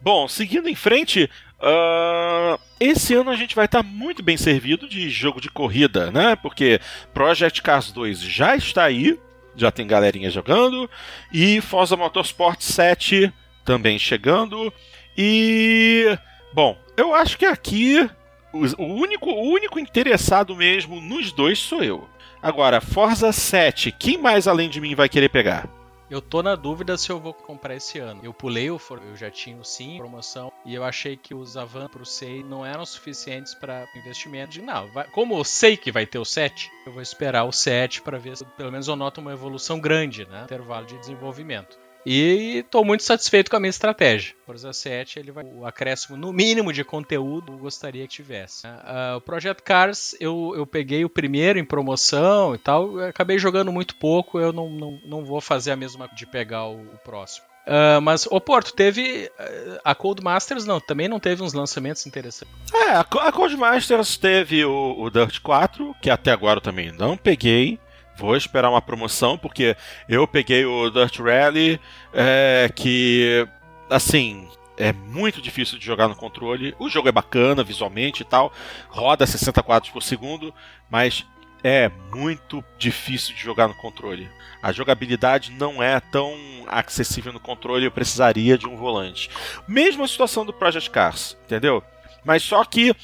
Bom, 0.00 0.28
seguindo 0.28 0.68
em 0.68 0.74
frente, 0.74 1.28
uh, 1.60 2.60
esse 2.78 3.14
ano 3.14 3.30
a 3.30 3.36
gente 3.36 3.54
vai 3.54 3.64
estar 3.64 3.82
muito 3.82 4.22
bem 4.22 4.36
servido 4.36 4.88
de 4.88 5.08
jogo 5.10 5.40
de 5.40 5.50
corrida, 5.50 6.10
né? 6.10 6.36
Porque 6.36 6.80
Project 7.12 7.62
Cars 7.62 7.90
2 7.90 8.20
já 8.20 8.54
está 8.56 8.84
aí, 8.84 9.18
já 9.56 9.70
tem 9.70 9.86
galerinha 9.86 10.30
jogando, 10.30 10.88
e 11.32 11.60
Forza 11.60 11.96
Motorsport 11.96 12.60
7 12.60 13.32
também 13.64 13.98
chegando. 13.98 14.72
E 15.16 16.16
bom, 16.52 16.78
eu 16.96 17.14
acho 17.14 17.38
que 17.38 17.46
aqui 17.46 18.08
o 18.52 18.84
único, 18.84 19.30
o 19.30 19.50
único 19.50 19.78
interessado 19.78 20.54
mesmo 20.54 21.00
nos 21.00 21.32
dois 21.32 21.58
sou 21.58 21.82
eu. 21.82 22.08
Agora, 22.42 22.80
Forza 22.80 23.32
7, 23.32 23.90
quem 23.92 24.18
mais 24.18 24.46
além 24.46 24.68
de 24.68 24.80
mim 24.80 24.94
vai 24.94 25.08
querer 25.08 25.28
pegar? 25.30 25.68
Eu 26.08 26.22
tô 26.22 26.40
na 26.40 26.54
dúvida 26.54 26.96
se 26.96 27.10
eu 27.10 27.18
vou 27.18 27.34
comprar 27.34 27.74
esse 27.74 27.98
ano. 27.98 28.20
Eu 28.22 28.32
pulei 28.32 28.70
o 28.70 28.78
For- 28.78 29.02
eu 29.02 29.16
já 29.16 29.28
tinha 29.28 29.56
o 29.56 29.64
sim 29.64 29.96
promoção 29.98 30.52
e 30.64 30.72
eu 30.72 30.84
achei 30.84 31.16
que 31.16 31.34
os 31.34 31.56
Avan 31.56 31.88
pro 31.88 32.06
6 32.06 32.44
não 32.46 32.64
eram 32.64 32.86
suficientes 32.86 33.54
para 33.54 33.88
investimento. 33.96 34.52
De 34.52 34.62
não, 34.62 34.86
vai- 34.92 35.08
como 35.10 35.36
eu 35.36 35.42
sei 35.42 35.76
que 35.76 35.90
vai 35.90 36.06
ter 36.06 36.18
o 36.20 36.24
7, 36.24 36.70
eu 36.86 36.92
vou 36.92 37.02
esperar 37.02 37.42
o 37.44 37.50
7 37.52 38.00
para 38.02 38.18
ver 38.18 38.36
se 38.36 38.44
pelo 38.44 38.70
menos 38.70 38.86
eu 38.86 38.94
noto 38.94 39.20
uma 39.20 39.32
evolução 39.32 39.80
grande, 39.80 40.24
né, 40.26 40.44
intervalo 40.44 40.86
de 40.86 40.96
desenvolvimento. 40.98 41.76
E 42.08 42.64
tô 42.70 42.84
muito 42.84 43.02
satisfeito 43.02 43.50
com 43.50 43.56
a 43.56 43.60
minha 43.60 43.68
estratégia. 43.70 44.32
Forza 44.46 44.72
7, 44.72 45.18
ele 45.18 45.32
vai 45.32 45.44
o 45.44 45.66
acréscimo 45.66 46.16
no 46.16 46.32
mínimo 46.32 46.72
de 46.72 46.84
conteúdo 46.84 47.52
eu 47.54 47.58
gostaria 47.58 48.06
que 48.06 48.14
tivesse. 48.14 48.62
Ah, 48.64 49.14
o 49.16 49.20
Project 49.20 49.62
Cars, 49.64 50.14
eu, 50.20 50.52
eu 50.56 50.64
peguei 50.64 51.04
o 51.04 51.10
primeiro 51.10 51.58
em 51.58 51.64
promoção 51.64 52.54
e 52.54 52.58
tal, 52.58 53.00
acabei 53.00 53.38
jogando 53.38 53.72
muito 53.72 53.96
pouco, 53.96 54.38
eu 54.38 54.52
não, 54.52 54.70
não, 54.70 55.00
não 55.04 55.24
vou 55.24 55.40
fazer 55.40 55.72
a 55.72 55.76
mesma 55.76 56.08
de 56.14 56.26
pegar 56.26 56.66
o, 56.66 56.76
o 56.80 56.98
próximo. 57.04 57.44
Ah, 57.66 58.00
mas, 58.00 58.28
ô 58.30 58.40
Porto, 58.40 58.72
teve. 58.72 59.28
ah, 59.36 59.80
A 59.90 59.94
Cold 59.96 60.22
Masters 60.22 60.64
não, 60.64 60.78
também 60.78 61.08
não 61.08 61.18
teve 61.18 61.42
uns 61.42 61.52
lançamentos 61.52 62.06
interessantes. 62.06 62.54
É, 62.72 62.90
a, 62.92 63.02
Co- 63.02 63.18
a 63.18 63.32
Codemasters 63.32 64.16
teve 64.16 64.64
o, 64.64 64.94
o 65.00 65.10
Dirt 65.10 65.40
4, 65.40 65.92
que 66.00 66.08
até 66.08 66.30
agora 66.30 66.58
eu 66.58 66.62
também 66.62 66.92
não 66.92 67.16
peguei. 67.16 67.80
Vou 68.16 68.36
esperar 68.36 68.70
uma 68.70 68.82
promoção, 68.82 69.36
porque 69.36 69.76
eu 70.08 70.26
peguei 70.26 70.64
o 70.64 70.90
Dirt 70.90 71.18
Rally, 71.18 71.80
é, 72.12 72.70
que, 72.74 73.46
assim, 73.90 74.48
é 74.76 74.92
muito 74.92 75.40
difícil 75.40 75.78
de 75.78 75.84
jogar 75.84 76.08
no 76.08 76.16
controle. 76.16 76.74
O 76.78 76.88
jogo 76.88 77.08
é 77.08 77.12
bacana 77.12 77.62
visualmente 77.62 78.22
e 78.22 78.24
tal, 78.24 78.52
roda 78.88 79.26
60 79.26 79.62
quadros 79.62 79.92
por 79.92 80.02
segundo, 80.02 80.52
mas 80.90 81.24
é 81.62 81.90
muito 82.14 82.64
difícil 82.78 83.34
de 83.34 83.42
jogar 83.42 83.68
no 83.68 83.74
controle. 83.74 84.28
A 84.62 84.72
jogabilidade 84.72 85.52
não 85.52 85.82
é 85.82 85.98
tão 86.00 86.34
acessível 86.66 87.32
no 87.32 87.40
controle, 87.40 87.84
eu 87.84 87.90
precisaria 87.90 88.56
de 88.56 88.66
um 88.66 88.76
volante. 88.76 89.30
Mesma 89.66 90.06
situação 90.06 90.44
do 90.44 90.52
Project 90.52 90.90
Cars, 90.90 91.36
entendeu? 91.44 91.82
Mas 92.24 92.42
só 92.42 92.64
que 92.64 92.94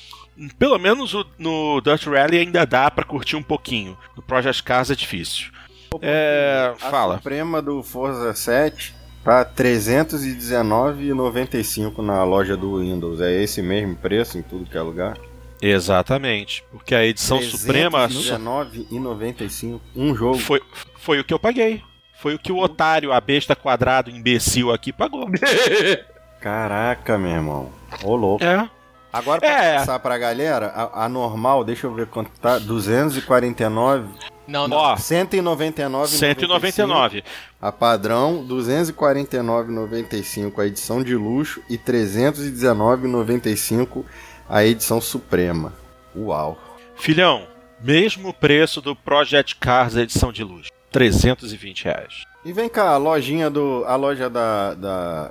pelo 0.59 0.79
menos 0.79 1.15
o- 1.15 1.27
no 1.39 1.81
Dirt 1.81 2.07
Rally 2.07 2.39
ainda 2.39 2.65
dá 2.67 2.91
pra 2.91 3.05
curtir 3.05 3.37
um 3.37 3.43
pouquinho. 3.43 3.97
No 4.17 4.23
Project 4.23 4.63
Cars 4.63 4.91
é 4.91 4.95
difícil. 4.95 5.51
É, 6.01 6.73
A 6.81 6.91
fala. 6.91 7.17
Suprema 7.17 7.61
do 7.61 7.83
Forza 7.83 8.33
7 8.35 8.95
tá 9.23 9.41
R$ 9.41 9.45
319,95 9.55 12.03
na 12.03 12.25
loja 12.25 12.57
do 12.57 12.81
Windows. 12.81 13.21
É 13.21 13.31
esse 13.43 13.61
mesmo 13.63 13.95
preço 13.97 14.39
em 14.39 14.43
tudo 14.43 14.69
que 14.69 14.77
é 14.77 14.81
lugar? 14.83 15.17
Exatamente, 15.61 16.65
porque 16.73 16.93
a 16.95 17.05
edição 17.07 17.41
suprema 17.41 18.09
só- 18.09 18.37
319,95 18.37 19.81
um 19.95 20.13
jogo. 20.15 20.39
foi, 20.39 20.61
foi 20.97 21.21
o 21.21 21.25
que 21.25 21.33
eu 21.33 21.39
paguei. 21.39 21.81
Foi 22.21 22.35
o 22.35 22.39
que 22.39 22.51
o 22.53 22.59
otário, 22.59 23.13
a 23.13 23.21
besta 23.21 23.55
quadrado, 23.55 24.11
imbecil 24.11 24.73
aqui 24.73 24.93
pagou. 24.93 25.29
Caraca, 26.41 27.17
meu 27.19 27.31
irmão. 27.31 27.71
Ô 28.03 28.17
louco. 28.17 28.43
É. 28.45 28.69
Agora 29.13 29.41
pra 29.41 29.65
É. 29.65 29.77
passar 29.79 29.99
pra 29.99 30.17
galera, 30.17 30.69
a, 30.75 31.05
a 31.05 31.09
normal, 31.09 31.65
deixa 31.65 31.87
eu 31.87 31.93
ver 31.95 32.07
quanto 32.07 32.31
tá, 32.41 32.59
249, 32.59 34.09
Não, 34.49 34.67
não. 34.67 34.77
Ó, 34.79 34.95
199,95. 34.97 36.07
199. 36.09 37.23
A 37.61 37.71
padrão, 37.71 38.45
249,95 38.49 40.59
a 40.59 40.67
edição 40.67 41.01
de 41.03 41.15
luxo 41.15 41.61
e 41.69 41.77
319,95 41.79 44.05
a 44.49 44.65
edição 44.65 44.99
suprema. 45.01 45.73
Uau. 46.17 46.59
Filhão, 46.97 47.47
mesmo 47.81 48.33
preço 48.33 48.81
do 48.81 48.95
Project 48.97 49.57
Cars 49.57 49.95
edição 49.97 50.33
de 50.33 50.43
luxo. 50.45 50.71
320 50.91 51.85
reais. 51.85 52.25
E 52.45 52.53
vem 52.53 52.69
cá, 52.69 52.91
a 52.91 52.97
lojinha 52.97 53.49
do. 53.49 53.85
A 53.87 53.95
loja 53.97 54.29
da. 54.29 54.75
da 54.75 55.31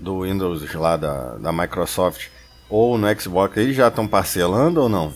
do 0.00 0.22
Windows 0.22 0.72
lá 0.74 0.96
da, 0.96 1.34
da 1.34 1.52
Microsoft 1.52 2.28
ou 2.68 2.96
no 2.98 3.06
Xbox, 3.20 3.56
eles 3.56 3.76
já 3.76 3.88
estão 3.88 4.06
parcelando 4.06 4.82
ou 4.82 4.88
não? 4.88 5.12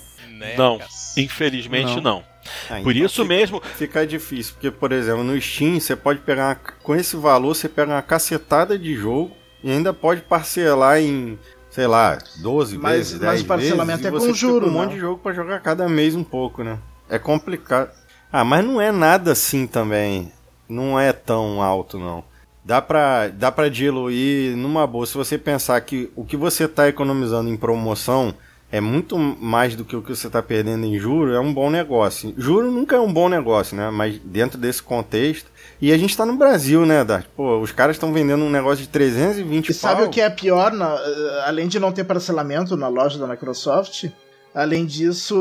Não, 0.56 0.78
Necas. 0.78 1.16
infelizmente 1.16 1.96
Não. 1.96 2.02
não. 2.02 2.24
Ah, 2.68 2.80
Por 2.82 2.90
então 2.94 3.06
isso 3.06 3.22
fica- 3.22 3.28
mesmo, 3.28 3.62
Fica 3.76 4.06
difícil, 4.06 4.54
porque, 4.54 4.70
por 4.70 4.90
exemplo, 4.92 5.22
no 5.22 5.40
Steam 5.40 5.78
você 5.78 5.94
pode 5.94 6.20
pegar. 6.20 6.48
uma- 6.48 6.54
com 6.82 6.94
esse 6.96 7.16
valor, 7.16 7.54
você 7.54 7.68
pega 7.68 7.92
uma 7.92 8.02
cacetada 8.02 8.76
de 8.78 8.94
jogo 8.96 9.30
e 9.62 9.70
ainda 9.70 9.92
pode 9.94 10.22
parcelar 10.22 10.98
em, 11.00 11.38
sei 11.70 11.86
lá, 11.86 12.18
12 12.40 12.76
Mas- 12.78 12.96
vezes, 12.96 13.12
mas 13.12 13.20
10 13.20 13.40
o 13.42 13.44
parcelamento 13.46 14.02
vezes. 14.02 14.24
é 14.24 14.26
com 14.28 14.34
juro, 14.34 14.66
um 14.66 14.70
né? 14.72 14.74
monte 14.80 14.92
de 14.94 14.98
jogo 14.98 15.18
pra 15.22 15.32
jogar 15.32 15.60
cada 15.60 15.88
mês 15.88 16.16
um 16.16 16.24
pouco, 16.24 16.64
né? 16.64 16.78
É 17.08 17.18
complicado. 17.18 17.90
Ah, 18.32 18.44
mas 18.44 18.64
não 18.64 18.80
é 18.80 18.90
nada 18.90 19.32
assim 19.32 19.66
também. 19.66 20.32
Não 20.68 20.98
é 20.98 21.12
tão 21.12 21.62
alto, 21.62 21.98
não. 21.98 22.24
Dá 22.64 22.80
pra, 22.80 23.28
dá 23.28 23.50
pra 23.50 23.68
diluir 23.68 24.56
numa 24.56 24.86
boa. 24.86 25.04
Se 25.06 25.14
você 25.14 25.36
pensar 25.36 25.80
que 25.80 26.10
o 26.14 26.24
que 26.24 26.36
você 26.36 26.68
tá 26.68 26.88
economizando 26.88 27.50
em 27.50 27.56
promoção 27.56 28.32
é 28.70 28.80
muito 28.80 29.18
mais 29.18 29.74
do 29.76 29.84
que 29.84 29.94
o 29.96 30.00
que 30.00 30.14
você 30.14 30.30
tá 30.30 30.40
perdendo 30.42 30.86
em 30.86 30.98
juro, 30.98 31.34
é 31.34 31.40
um 31.40 31.52
bom 31.52 31.68
negócio. 31.68 32.32
Juro 32.38 32.70
nunca 32.70 32.96
é 32.96 33.00
um 33.00 33.12
bom 33.12 33.28
negócio, 33.28 33.76
né? 33.76 33.90
Mas 33.90 34.18
dentro 34.24 34.56
desse 34.58 34.82
contexto. 34.82 35.50
E 35.80 35.92
a 35.92 35.98
gente 35.98 36.16
tá 36.16 36.24
no 36.24 36.36
Brasil, 36.36 36.86
né, 36.86 37.04
Dart? 37.04 37.26
Pô, 37.36 37.58
os 37.58 37.72
caras 37.72 37.96
estão 37.96 38.12
vendendo 38.12 38.44
um 38.44 38.50
negócio 38.50 38.82
de 38.84 38.88
320 38.88 39.68
E 39.70 39.74
sabe 39.74 40.00
pau. 40.02 40.06
o 40.06 40.10
que 40.10 40.20
é 40.20 40.30
pior? 40.30 40.72
na- 40.72 40.94
eh, 40.94 41.42
além 41.46 41.66
de 41.68 41.78
não 41.80 41.90
ter 41.92 42.04
parcelamento 42.04 42.76
na 42.76 42.86
loja 42.88 43.18
da 43.18 43.26
Microsoft, 43.26 44.06
além 44.54 44.84
disso, 44.86 45.34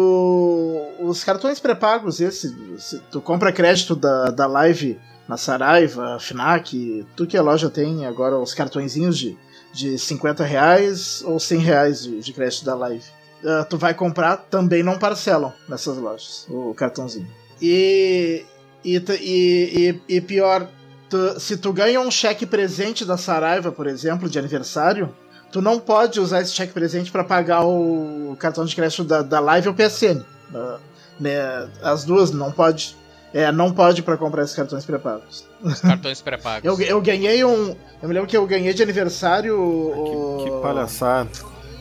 os 0.99 1.23
cartões 1.23 1.59
pré-pagos, 1.59 2.19
esse, 2.19 2.55
se 2.79 2.99
tu 3.11 3.21
compra 3.21 3.51
crédito 3.51 3.95
da, 3.95 4.31
da 4.31 4.47
Live 4.47 4.99
na 5.27 5.37
Saraiva, 5.37 6.17
Fnac, 6.19 7.05
tu 7.15 7.25
que 7.27 7.37
a 7.37 7.41
loja 7.41 7.69
tem 7.69 8.05
agora 8.05 8.37
os 8.37 8.53
cartõezinhos 8.53 9.17
de, 9.17 9.37
de 9.73 9.97
50 9.97 10.43
reais 10.43 11.21
ou 11.25 11.39
100 11.39 11.59
reais 11.59 12.03
de, 12.03 12.19
de 12.19 12.33
crédito 12.33 12.65
da 12.65 12.75
Live. 12.75 13.05
Ah, 13.45 13.65
tu 13.67 13.77
vai 13.77 13.93
comprar, 13.93 14.37
também 14.37 14.83
não 14.83 14.97
parcelam 14.99 15.53
nessas 15.67 15.97
lojas, 15.97 16.45
o 16.49 16.73
cartãozinho. 16.73 17.27
E, 17.61 18.43
e, 18.83 18.97
e, 18.97 20.01
e, 20.09 20.15
e 20.17 20.21
pior, 20.21 20.67
tu- 21.09 21.39
se 21.39 21.57
tu 21.57 21.71
ganha 21.71 21.99
um 22.01 22.11
cheque 22.11 22.45
presente 22.45 23.05
da 23.05 23.17
Saraiva, 23.17 23.71
por 23.71 23.87
exemplo, 23.87 24.29
de 24.29 24.37
aniversário, 24.37 25.13
tu 25.51 25.61
não 25.61 25.79
pode 25.79 26.19
usar 26.19 26.41
esse 26.41 26.53
cheque 26.53 26.73
presente 26.73 27.11
para 27.11 27.23
pagar 27.23 27.63
o 27.65 28.35
cartão 28.39 28.65
de 28.65 28.75
crédito 28.75 29.03
da, 29.03 29.21
da 29.21 29.39
Live 29.39 29.67
ou 29.67 29.73
PSN. 29.73 30.21
Ah, 30.53 30.77
né, 31.19 31.67
as 31.83 32.03
duas 32.03 32.31
não 32.31 32.51
pode. 32.51 32.95
É, 33.33 33.49
não 33.49 33.71
pode 33.71 34.01
para 34.03 34.17
comprar 34.17 34.43
esses 34.43 34.53
cartões 34.55 34.83
pré-pagos. 34.83 35.45
Os 35.63 35.79
cartões 35.79 36.21
pré-pagos. 36.21 36.65
Eu, 36.67 36.79
eu 36.85 37.01
ganhei 37.01 37.43
um. 37.45 37.75
Eu 38.01 38.09
me 38.09 38.13
lembro 38.13 38.27
que 38.27 38.35
eu 38.35 38.45
ganhei 38.45 38.73
de 38.73 38.83
aniversário 38.83 39.57
o 39.57 40.37
Que, 40.43 40.49
que 40.51 40.61
palhaçada. 40.61 41.29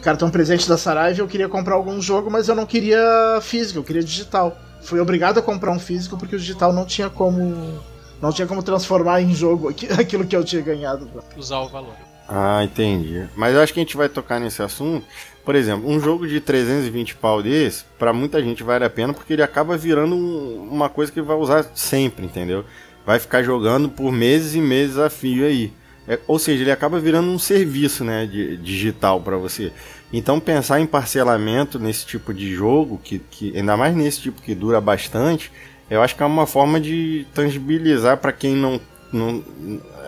cartão 0.00 0.30
presente 0.30 0.68
da 0.68 0.78
Saraiva 0.78 1.18
e 1.18 1.20
eu 1.20 1.26
queria 1.26 1.48
comprar 1.48 1.74
algum 1.74 2.00
jogo, 2.00 2.30
mas 2.30 2.48
eu 2.48 2.54
não 2.54 2.64
queria 2.66 3.38
físico, 3.42 3.80
eu 3.80 3.84
queria 3.84 4.02
digital. 4.02 4.56
Fui 4.82 5.00
obrigado 5.00 5.38
a 5.38 5.42
comprar 5.42 5.72
um 5.72 5.78
físico 5.80 6.16
porque 6.16 6.36
o 6.36 6.38
digital 6.38 6.72
não 6.72 6.84
tinha 6.86 7.10
como. 7.10 7.80
Não 8.22 8.30
tinha 8.32 8.46
como 8.46 8.62
transformar 8.62 9.20
em 9.20 9.34
jogo 9.34 9.70
aqui- 9.70 9.88
aquilo 9.92 10.24
que 10.26 10.36
eu 10.36 10.44
tinha 10.44 10.62
ganhado. 10.62 11.10
Usar 11.36 11.58
o 11.60 11.68
valor. 11.68 11.94
Ah, 12.32 12.62
entendi. 12.62 13.26
Mas 13.34 13.56
acho 13.56 13.74
que 13.74 13.80
a 13.80 13.82
gente 13.82 13.96
vai 13.96 14.08
tocar 14.08 14.38
nesse 14.38 14.62
assunto. 14.62 15.04
Por 15.44 15.56
exemplo, 15.56 15.88
um 15.90 15.98
jogo 15.98 16.28
de 16.28 16.40
320 16.40 17.16
pau 17.16 17.42
desse, 17.42 17.84
pra 17.98 18.12
muita 18.12 18.40
gente 18.40 18.62
vale 18.62 18.84
a 18.84 18.90
pena 18.90 19.12
porque 19.12 19.32
ele 19.32 19.42
acaba 19.42 19.76
virando 19.76 20.14
um- 20.14 20.68
uma 20.70 20.88
coisa 20.88 21.10
que 21.10 21.20
vai 21.20 21.36
usar 21.36 21.66
sempre, 21.74 22.24
entendeu? 22.24 22.64
Vai 23.04 23.18
ficar 23.18 23.42
jogando 23.42 23.88
por 23.88 24.12
meses 24.12 24.54
e 24.54 24.60
meses 24.60 24.96
a 24.96 25.10
fio 25.10 25.44
aí. 25.44 25.72
É, 26.06 26.18
ou 26.28 26.38
seja, 26.38 26.62
ele 26.62 26.70
acaba 26.70 27.00
virando 27.00 27.28
um 27.30 27.38
serviço, 27.38 28.04
né, 28.04 28.26
de, 28.26 28.56
digital 28.58 29.20
pra 29.20 29.36
você. 29.36 29.72
Então 30.12 30.38
pensar 30.38 30.80
em 30.80 30.86
parcelamento 30.86 31.78
nesse 31.78 32.06
tipo 32.06 32.32
de 32.32 32.52
jogo, 32.54 33.00
que, 33.02 33.18
que 33.18 33.56
ainda 33.56 33.76
mais 33.76 33.94
nesse 33.96 34.20
tipo 34.20 34.40
que 34.42 34.54
dura 34.54 34.80
bastante, 34.80 35.50
eu 35.90 36.00
acho 36.02 36.14
que 36.16 36.22
é 36.22 36.26
uma 36.26 36.46
forma 36.46 36.80
de 36.80 37.26
tangibilizar 37.34 38.16
pra 38.18 38.32
quem 38.32 38.54
não, 38.56 38.80
não, 39.12 39.42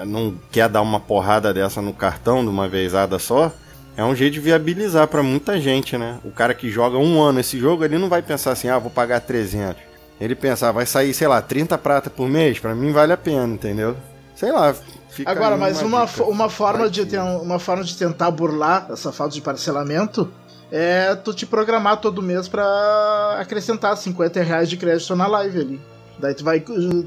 não 0.07 0.35
quer 0.51 0.69
dar 0.69 0.83
uma 0.83 1.01
porrada 1.01 1.53
dessa 1.53 1.83
no 1.83 1.93
cartão 1.93 2.43
de 2.43 2.49
uma 2.49 2.69
vezada 2.69 3.19
só. 3.19 3.53
É 3.97 4.03
um 4.03 4.15
jeito 4.15 4.35
de 4.35 4.41
viabilizar 4.41 5.07
pra 5.07 5.23
muita 5.23 5.61
gente, 5.61 5.99
né? 5.99 6.19
O 6.25 6.31
cara 6.31 6.55
que 6.55 6.71
joga 6.71 6.97
um 6.97 7.21
ano 7.21 7.41
esse 7.41 7.59
jogo, 7.59 7.85
ele 7.85 7.99
não 7.99 8.09
vai 8.09 8.23
pensar 8.23 8.53
assim, 8.53 8.69
ah, 8.69 8.79
vou 8.79 8.91
pagar 8.91 9.21
300. 9.21 9.83
Ele 10.21 10.35
pensar, 10.35 10.73
vai 10.73 10.87
sair, 10.87 11.13
sei 11.13 11.29
lá, 11.29 11.43
30 11.43 11.77
prata 11.77 12.09
por 12.09 12.29
mês, 12.29 12.59
pra 12.59 12.75
mim 12.75 12.93
vale 12.93 13.13
a 13.13 13.17
pena, 13.17 13.53
entendeu? 13.53 13.97
Sei 14.35 14.51
lá. 14.51 14.75
fica 15.11 15.31
Agora, 15.31 15.57
mas 15.57 15.83
uma, 15.83 16.07
dica. 16.07 16.25
uma, 16.25 16.49
forma 16.49 16.89
de, 16.89 17.05
ter, 17.05 17.21
uma 17.21 17.59
forma 17.59 17.85
de 17.85 17.97
tentar 17.97 18.31
burlar 18.31 18.87
essa 18.91 19.13
falta 19.13 19.35
de 19.35 19.41
parcelamento 19.43 20.33
é 20.71 21.15
tu 21.17 21.35
te 21.35 21.45
programar 21.45 21.99
todo 21.99 22.23
mês 22.23 22.49
pra 22.49 23.37
acrescentar 23.39 23.95
50 23.95 24.43
reais 24.43 24.71
de 24.71 24.79
crédito 24.79 25.15
na 25.15 25.27
live 25.27 25.61
ali. 25.61 25.81
Daí 26.19 26.35
tu 26.35 26.45
vai, 26.45 26.65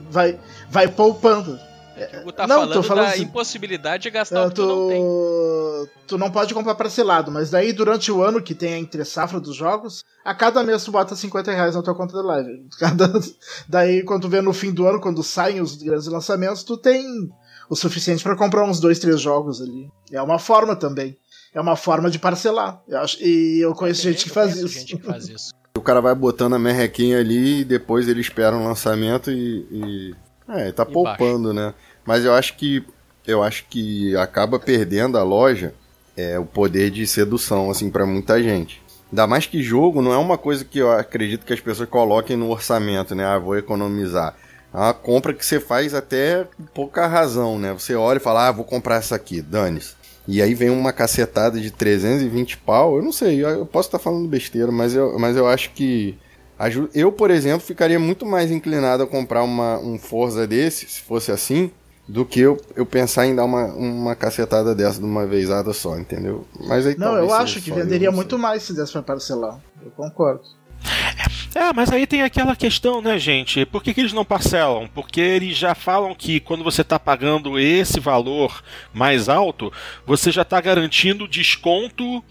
vai, 0.09 0.39
vai 0.69 0.87
poupando. 0.87 1.57
O 2.25 2.31
tá 2.31 2.45
Não, 2.47 2.61
falando, 2.61 2.83
falando 2.83 3.05
da 3.05 3.11
assim- 3.11 3.23
impossibilidade 3.23 4.03
de 4.03 4.09
gastar 4.09 4.41
Ah, 4.43 4.45
o 4.45 4.49
que 4.49 4.55
tu 4.55 4.65
não 4.65 4.87
tem. 4.89 5.01
tu, 5.01 5.89
tu 6.07 6.17
não 6.17 6.29
pode 6.31 6.53
comprar 6.53 6.75
parcelado, 6.75 7.31
mas 7.31 7.49
daí 7.49 7.71
durante 7.71 8.11
o 8.11 8.21
ano 8.21 8.41
que 8.41 8.53
tem 8.53 8.73
a 8.73 8.77
entre 8.77 9.03
safra 9.05 9.39
dos 9.39 9.55
jogos, 9.55 10.03
a 10.23 10.33
cada 10.35 10.61
mês 10.63 10.83
tu 10.83 10.91
bota 10.91 11.15
50 11.15 11.51
reais 11.51 11.75
na 11.75 11.81
tua 11.81 11.95
conta 11.95 12.13
da 12.13 12.21
live. 12.21 12.67
Cada, 12.79 13.11
daí 13.69 14.03
quando 14.03 14.23
tu 14.23 14.29
vê 14.29 14.41
no 14.41 14.53
fim 14.53 14.71
do 14.73 14.85
ano, 14.85 14.99
quando 14.99 15.23
saem 15.23 15.61
os 15.61 15.75
grandes 15.81 16.07
lançamentos, 16.07 16.63
tu 16.63 16.75
tem 16.77 17.29
o 17.69 17.75
suficiente 17.75 18.23
para 18.23 18.35
comprar 18.35 18.63
uns 18.65 18.79
dois, 18.79 18.99
três 18.99 19.19
jogos 19.21 19.61
ali. 19.61 19.89
É 20.11 20.21
uma 20.21 20.37
forma 20.37 20.75
também. 20.75 21.17
É 21.53 21.61
uma 21.61 21.75
forma 21.77 22.11
de 22.11 22.19
parcelar. 22.19 22.81
Eu 22.87 22.99
acho, 22.99 23.17
e 23.23 23.59
eu 23.61 23.73
conheço 23.73 24.01
gente 24.01 24.25
que 24.25 24.29
faz 24.29 24.51
conheço 24.53 24.65
isso. 24.67 24.79
gente 24.79 24.97
que 24.97 25.03
faz 25.05 25.29
isso. 25.29 25.51
O 25.77 25.81
cara 25.81 26.01
vai 26.01 26.13
botando 26.13 26.53
a 26.55 26.59
merrequinha 26.59 27.19
ali 27.19 27.61
e 27.61 27.65
depois 27.65 28.07
ele 28.09 28.19
espera 28.19 28.55
um 28.55 28.65
lançamento 28.67 29.31
e. 29.31 29.65
e... 29.71 30.15
É, 30.47 30.71
tá 30.71 30.83
E 30.87 30.91
poupando, 30.91 31.53
né? 31.53 31.73
Mas 32.05 32.23
eu 32.23 32.33
acho 32.33 32.55
que. 32.55 32.83
Eu 33.25 33.41
acho 33.41 33.65
que 33.67 34.15
acaba 34.17 34.59
perdendo 34.59 35.17
a 35.17 35.23
loja 35.23 35.73
é, 36.15 36.37
o 36.39 36.45
poder 36.45 36.91
de 36.91 37.05
sedução, 37.05 37.69
assim, 37.69 37.89
para 37.89 38.05
muita 38.05 38.41
gente. 38.41 38.81
Ainda 39.11 39.27
mais 39.27 39.45
que 39.45 39.61
jogo 39.61 40.01
não 40.01 40.13
é 40.13 40.17
uma 40.17 40.37
coisa 40.37 40.63
que 40.65 40.79
eu 40.79 40.91
acredito 40.91 41.45
que 41.45 41.53
as 41.53 41.59
pessoas 41.59 41.89
coloquem 41.89 42.37
no 42.37 42.49
orçamento, 42.49 43.15
né? 43.15 43.25
Ah, 43.25 43.37
vou 43.37 43.57
economizar. 43.57 44.35
É 44.73 44.77
uma 44.77 44.93
compra 44.93 45.33
que 45.33 45.45
você 45.45 45.59
faz 45.59 45.93
até 45.93 46.45
pouca 46.73 47.07
razão, 47.07 47.57
né? 47.57 47.73
Você 47.73 47.95
olha 47.95 48.17
e 48.17 48.21
fala, 48.21 48.47
ah, 48.47 48.51
vou 48.51 48.65
comprar 48.65 48.97
essa 48.97 49.15
aqui, 49.15 49.41
dane-se. 49.41 49.95
E 50.27 50.41
aí 50.41 50.53
vem 50.53 50.69
uma 50.69 50.91
cacetada 50.91 51.59
de 51.59 51.71
320 51.71 52.57
pau. 52.57 52.97
Eu 52.97 53.03
não 53.03 53.11
sei, 53.11 53.43
eu 53.43 53.49
eu 53.49 53.65
posso 53.65 53.87
estar 53.87 53.99
falando 53.99 54.27
besteira, 54.27 54.71
mas 54.71 54.95
eu, 54.95 55.17
mas 55.19 55.37
eu 55.37 55.47
acho 55.47 55.71
que. 55.71 56.17
Eu, 56.93 57.11
por 57.11 57.31
exemplo, 57.31 57.65
ficaria 57.65 57.99
muito 57.99 58.25
mais 58.25 58.49
inclinado 58.51 59.03
a 59.03 59.07
comprar 59.07 59.43
uma, 59.43 59.77
um 59.79 59.97
Forza 59.97 60.47
desse, 60.47 60.87
se 60.87 61.01
fosse 61.01 61.31
assim, 61.31 61.71
do 62.07 62.25
que 62.25 62.39
eu, 62.39 62.57
eu 62.75 62.85
pensar 62.85 63.25
em 63.25 63.35
dar 63.35 63.43
uma, 63.43 63.65
uma 63.65 64.15
cacetada 64.15 64.75
dessa 64.75 64.99
de 64.99 65.05
uma 65.05 65.25
vezada 65.25 65.73
só, 65.73 65.97
entendeu? 65.97 66.45
Mas 66.67 66.85
aí 66.85 66.97
Não, 66.97 67.17
eu 67.17 67.33
acho 67.33 67.61
que 67.61 67.71
venderia 67.71 68.11
muito 68.11 68.37
mais 68.37 68.63
se 68.63 68.73
desse 68.73 68.91
pra 68.91 69.01
parcelar. 69.01 69.59
Eu 69.83 69.91
concordo. 69.91 70.43
É, 71.53 71.71
mas 71.73 71.89
aí 71.91 72.05
tem 72.05 72.21
aquela 72.21 72.55
questão, 72.55 73.01
né, 73.01 73.17
gente? 73.17 73.65
Por 73.65 73.81
que, 73.81 73.93
que 73.93 74.01
eles 74.01 74.11
não 74.13 74.25
parcelam? 74.25 74.87
Porque 74.93 75.21
eles 75.21 75.55
já 75.57 75.73
falam 75.73 76.13
que 76.13 76.39
quando 76.41 76.63
você 76.63 76.81
está 76.81 76.99
pagando 76.99 77.57
esse 77.57 77.99
valor 77.99 78.61
mais 78.93 79.29
alto, 79.29 79.71
você 80.05 80.31
já 80.31 80.41
está 80.41 80.59
garantindo 80.59 81.27
desconto 81.27 82.23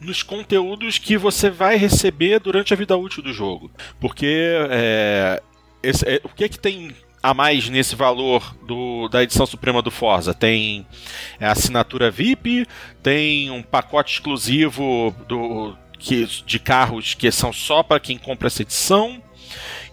nos 0.00 0.22
conteúdos 0.24 0.98
que 0.98 1.16
você 1.16 1.48
vai 1.48 1.76
receber 1.76 2.40
durante 2.40 2.74
a 2.74 2.76
vida 2.76 2.96
útil 2.96 3.22
do 3.22 3.32
jogo. 3.32 3.70
Porque 4.00 4.26
é, 4.70 5.40
esse- 5.80 6.04
é, 6.08 6.20
o 6.24 6.28
que 6.28 6.42
é 6.44 6.48
que 6.48 6.58
tem 6.58 6.90
a 7.22 7.32
mais 7.32 7.68
nesse 7.68 7.94
valor 7.94 8.52
do, 8.66 9.08
da 9.08 9.22
edição 9.22 9.46
suprema 9.46 9.80
do 9.80 9.92
Forza? 9.92 10.34
Tem 10.34 10.84
é, 11.38 11.46
assinatura 11.46 12.10
VIP, 12.10 12.66
tem 13.00 13.48
um 13.48 13.62
pacote 13.62 14.14
exclusivo 14.14 15.14
do, 15.28 15.76
que, 16.02 16.26
de 16.44 16.58
carros 16.58 17.14
que 17.14 17.30
são 17.30 17.52
só 17.52 17.82
para 17.82 18.00
quem 18.00 18.18
compra 18.18 18.48
essa 18.48 18.62
edição. 18.62 19.22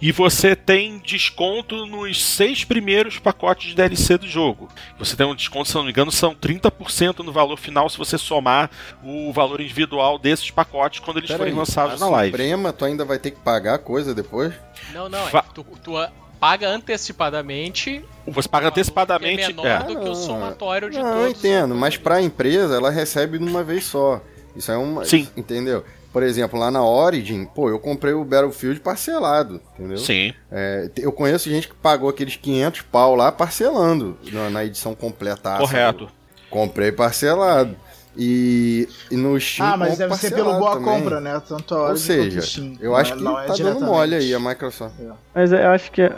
E 0.02 0.14
você 0.14 0.56
tem 0.56 0.98
desconto 1.00 1.86
nos 1.86 2.24
seis 2.24 2.64
primeiros 2.64 3.20
pacotes 3.20 3.68
de 3.70 3.76
DLC 3.76 4.18
do 4.18 4.26
jogo. 4.28 4.70
Você 4.98 5.14
tem 5.18 5.26
um 5.26 5.36
desconto, 5.36 5.68
se 5.68 5.76
não 5.76 5.84
me 5.84 5.90
engano, 5.92 6.10
são 6.12 6.34
30% 6.34 7.20
no 7.20 7.34
valor 7.34 7.58
final 7.58 7.90
se 7.90 7.98
você 7.98 8.18
somar 8.18 8.72
o 9.04 9.34
valor 9.34 9.60
individual 9.60 10.18
desses 10.18 10.50
pacotes 10.50 11.02
quando 11.02 11.18
eles 11.18 11.28
Pera 11.28 11.40
forem 11.40 11.52
aí, 11.52 11.60
lançados 11.60 12.02
a 12.02 12.06
na 12.06 12.10
live. 12.12 12.32
Suprema, 12.32 12.72
tu 12.72 12.86
ainda 12.86 13.04
vai 13.04 13.20
ter 13.20 13.32
que 13.32 13.40
pagar 13.42 13.80
coisa 13.80 14.16
depois? 14.16 14.54
Não, 14.94 15.10
não, 15.10 15.28
é 15.28 15.32
Fa- 15.32 15.44
que 15.44 15.54
tu, 15.54 15.66
tu 15.84 15.92
paga 16.40 16.70
antecipadamente. 16.70 18.04
Você 18.26 18.48
paga 18.48 18.64
valor 18.68 18.72
antecipadamente. 18.72 19.36
Que 19.38 19.44
é 19.44 19.48
menor 19.48 19.68
é. 19.68 19.84
do 19.84 20.00
que 20.00 20.08
o 20.08 20.12
Ah, 20.14 20.16
somatório 20.16 20.90
de 20.90 20.98
Não, 20.98 21.04
todos. 21.04 21.22
eu 21.24 21.30
entendo, 21.32 21.76
mas 21.76 21.98
pra 21.98 22.22
empresa 22.22 22.76
ela 22.78 22.90
recebe 22.90 23.38
de 23.38 23.44
uma 23.44 23.64
vez 23.64 23.84
só. 23.84 24.22
Isso 24.56 24.72
é 24.72 24.78
uma. 24.78 25.04
Sim. 25.04 25.28
Entendeu? 25.36 25.84
Por 26.12 26.24
exemplo, 26.24 26.60
lá 26.60 26.72
na 26.72 26.84
Origin, 26.84 27.46
pô, 27.46 27.70
eu 27.70 27.78
comprei 27.80 28.14
o 28.14 28.24
Battlefield 28.24 28.80
parcelado, 28.80 29.62
entendeu? 29.76 29.98
Sim. 29.98 30.34
É, 30.52 30.90
eu 30.98 31.12
conheço 31.12 31.50
gente 31.50 31.68
que 31.68 31.76
pagou 31.76 32.10
aqueles 32.10 32.36
500 32.36 32.82
pau 32.82 33.16
lá 33.16 33.32
parcelando 33.32 34.18
na, 34.32 34.50
na 34.50 34.66
edição 34.66 34.96
completa. 34.96 35.58
Correto. 35.58 36.10
Comprei 36.50 36.92
parcelado. 36.92 37.76
E, 38.18 38.90
e 39.12 39.16
no 39.16 39.40
Steam. 39.40 39.68
ah, 39.70 39.78
mas 39.78 39.98
deve 39.98 40.14
ser 40.16 40.34
pelo 40.34 40.54
boa 40.58 40.74
também. 40.74 40.86
compra, 41.02 41.22
né? 41.22 41.42
Tanto 41.48 41.76
a 41.76 41.78
Ou 41.78 41.84
Origin 41.90 42.08
quanto 42.08 42.24
seja, 42.24 42.40
o 42.40 42.42
Steam. 42.42 42.78
eu 42.82 42.96
acho 42.96 43.14
é- 43.14 43.16
que 43.16 43.24
não 43.24 43.36
tá 43.36 43.54
é 43.54 43.58
dando 43.58 43.86
mole 43.86 44.16
aí 44.16 44.34
a 44.34 44.40
Microsoft. 44.40 44.96
Mas 45.34 45.52
eu 45.54 45.70
acho 45.70 45.92
que 45.92 46.12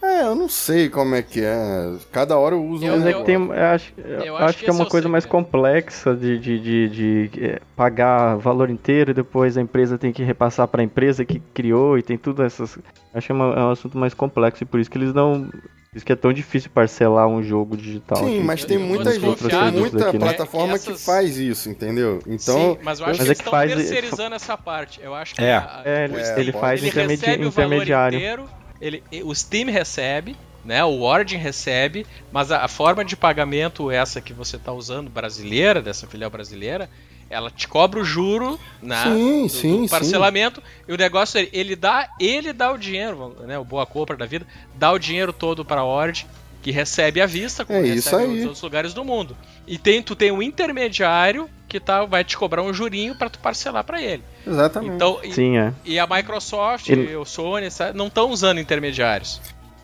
É, 0.00 0.22
eu 0.22 0.34
não 0.36 0.48
sei 0.48 0.88
como 0.88 1.14
é 1.16 1.22
que 1.22 1.40
é. 1.42 1.92
Cada 2.12 2.38
hora 2.38 2.54
eu 2.54 2.64
uso 2.64 2.84
Eu- 2.84 2.94
um. 2.94 2.96
Mas 2.98 3.06
é 3.06 3.12
eu- 3.12 3.18
que 3.18 3.24
tem, 3.24 3.34
eu 3.34 3.52
acho, 3.52 3.92
eu 3.98 4.04
eu 4.04 4.36
acho, 4.36 4.44
acho 4.44 4.58
que, 4.58 4.64
que 4.64 4.70
é 4.70 4.72
uma 4.72 4.84
é 4.84 4.86
o 4.86 4.90
coisa 4.90 5.08
mais 5.08 5.24
segredo. 5.24 5.44
complexa 5.44 6.14
de, 6.14 6.38
de, 6.38 6.58
de, 6.60 6.88
de, 7.28 7.44
eh, 7.44 7.60
pagar 7.74 8.36
valor 8.36 8.70
inteiro 8.70 9.10
e 9.10 9.14
depois 9.14 9.56
a 9.58 9.60
empresa 9.60 9.98
tem 9.98 10.12
que 10.12 10.22
repassar 10.22 10.68
para 10.68 10.82
a 10.82 10.84
empresa 10.84 11.24
que 11.24 11.40
criou 11.52 11.98
e 11.98 12.02
tem 12.02 12.16
tudo 12.16 12.44
essas. 12.44 12.78
Acho 13.12 13.26
que 13.26 13.32
é, 13.32 13.34
uma- 13.34 13.54
é 13.54 13.60
um 13.64 13.70
assunto 13.70 13.98
mais 13.98 14.14
complexo 14.14 14.62
e 14.62 14.66
por 14.66 14.78
isso 14.78 14.88
que 14.90 14.98
eles 14.98 15.12
não. 15.12 15.46
Por 15.90 15.96
isso 15.96 16.04
que 16.06 16.12
é 16.12 16.16
tão 16.16 16.32
difícil 16.32 16.70
parcelar 16.72 17.26
um 17.26 17.42
jogo 17.42 17.74
digital. 17.76 18.18
Sim, 18.18 18.36
aqui. 18.36 18.44
mas 18.44 18.64
tem 18.64 18.78
muita 18.78 19.10
gente, 19.18 19.48
tem 19.48 19.72
muita 19.72 19.98
daqui, 19.98 20.18
né? 20.18 20.26
plataforma 20.26 20.74
Essas- 20.74 20.98
que 20.98 21.04
faz 21.04 21.38
isso, 21.38 21.70
entendeu? 21.70 22.20
Então, 22.26 22.74
Sim, 22.74 22.78
mas 22.82 23.00
eu 23.00 23.06
acho 23.06 23.12
mas 23.12 23.16
que 23.16 23.22
é 23.22 23.26
eles 23.26 23.38
que 23.38 23.42
estão 23.42 23.50
faz- 23.50 23.74
terceirizando 23.74 24.36
essa 24.36 24.56
parte. 24.56 25.00
Eu 25.02 25.14
acho 25.14 25.34
que 25.34 25.42
É. 25.42 25.54
a- 25.56 25.82
É, 25.84 26.02
o 26.02 26.04
ele, 26.04 26.16
É, 26.22 26.40
ele 26.40 26.52
faz 26.52 26.80
ele 26.82 26.90
intermedi- 26.90 27.24
recebe 27.24 27.46
o 27.46 27.50
valor 27.50 27.66
intermediário. 27.82 28.44
Ele, 28.80 29.02
o 29.24 29.34
Steam 29.34 29.66
recebe, 29.70 30.36
né? 30.64 30.84
O 30.84 31.00
Origin 31.02 31.36
recebe, 31.36 32.06
mas 32.32 32.50
a, 32.52 32.64
a 32.64 32.68
forma 32.68 33.04
de 33.04 33.16
pagamento 33.16 33.90
essa 33.90 34.20
que 34.20 34.32
você 34.32 34.56
está 34.56 34.72
usando 34.72 35.08
brasileira, 35.10 35.80
dessa 35.82 36.06
filial 36.06 36.30
brasileira, 36.30 36.88
ela 37.30 37.50
te 37.50 37.68
cobra 37.68 38.00
o 38.00 38.04
juro, 38.04 38.58
né? 38.82 39.02
Sim, 39.04 39.42
do- 39.42 39.48
sim, 39.48 39.82
do 39.82 39.88
parcelamento 39.88 40.62
e 40.86 40.92
o 40.92 40.96
negócio 40.96 41.38
é, 41.40 41.48
ele 41.52 41.76
dá, 41.76 42.08
ele 42.18 42.52
dá 42.52 42.72
o 42.72 42.78
dinheiro, 42.78 43.36
né? 43.46 43.58
O 43.58 43.64
boa 43.64 43.84
compra 43.86 44.16
da 44.16 44.24
vida, 44.26 44.46
dá 44.74 44.90
o 44.92 44.98
dinheiro 44.98 45.32
todo 45.32 45.64
para 45.64 45.82
a 45.82 45.84
Origin 45.84 46.26
que 46.62 46.70
recebe 46.72 47.20
à 47.20 47.26
vista, 47.26 47.64
como 47.64 47.78
É 47.78 47.82
recebe 47.82 47.98
isso 47.98 48.16
aí. 48.16 48.28
nos 48.28 48.42
outros 48.44 48.62
lugares 48.62 48.92
do 48.94 49.04
mundo. 49.04 49.36
E 49.66 49.78
tem, 49.78 50.02
tu 50.02 50.16
tem 50.16 50.32
um 50.32 50.42
intermediário 50.42 51.48
que 51.68 51.78
tá, 51.78 52.04
vai 52.04 52.24
te 52.24 52.36
cobrar 52.36 52.62
um 52.62 52.72
jurinho 52.72 53.14
para 53.14 53.28
tu 53.28 53.38
parcelar 53.38 53.84
para 53.84 54.00
ele. 54.02 54.24
exatamente. 54.46 54.94
Então, 54.94 55.20
e- 55.22 55.32
Sim, 55.32 55.58
é. 55.58 55.72
e 55.84 55.98
a 55.98 56.06
Microsoft 56.06 56.88
Ele- 56.88 57.12
e 57.12 57.16
o 57.16 57.24
Sony 57.24 57.70
sabe, 57.70 57.96
não 57.96 58.06
estão 58.06 58.30
usando 58.30 58.58
intermediários. 58.58 59.40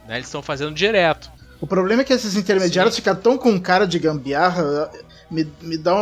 né? 0.09 0.17
Eles 0.17 0.27
estão 0.27 0.43
fazendo 0.43 0.75
direto. 0.75 1.31
O 1.61 1.67
problema 1.67 2.03
é 2.03 2.05
que 2.05 2.13
esses 2.13 2.37
intermediários 2.37 2.97
ficam 2.97 3.15
tão 3.17 3.39
com 3.39 3.59
cara 3.61 3.87
de 3.87 3.99
gambiarra, 3.99 4.91
me, 5.31 5.47
me 5.63 5.79
dá 5.79 5.95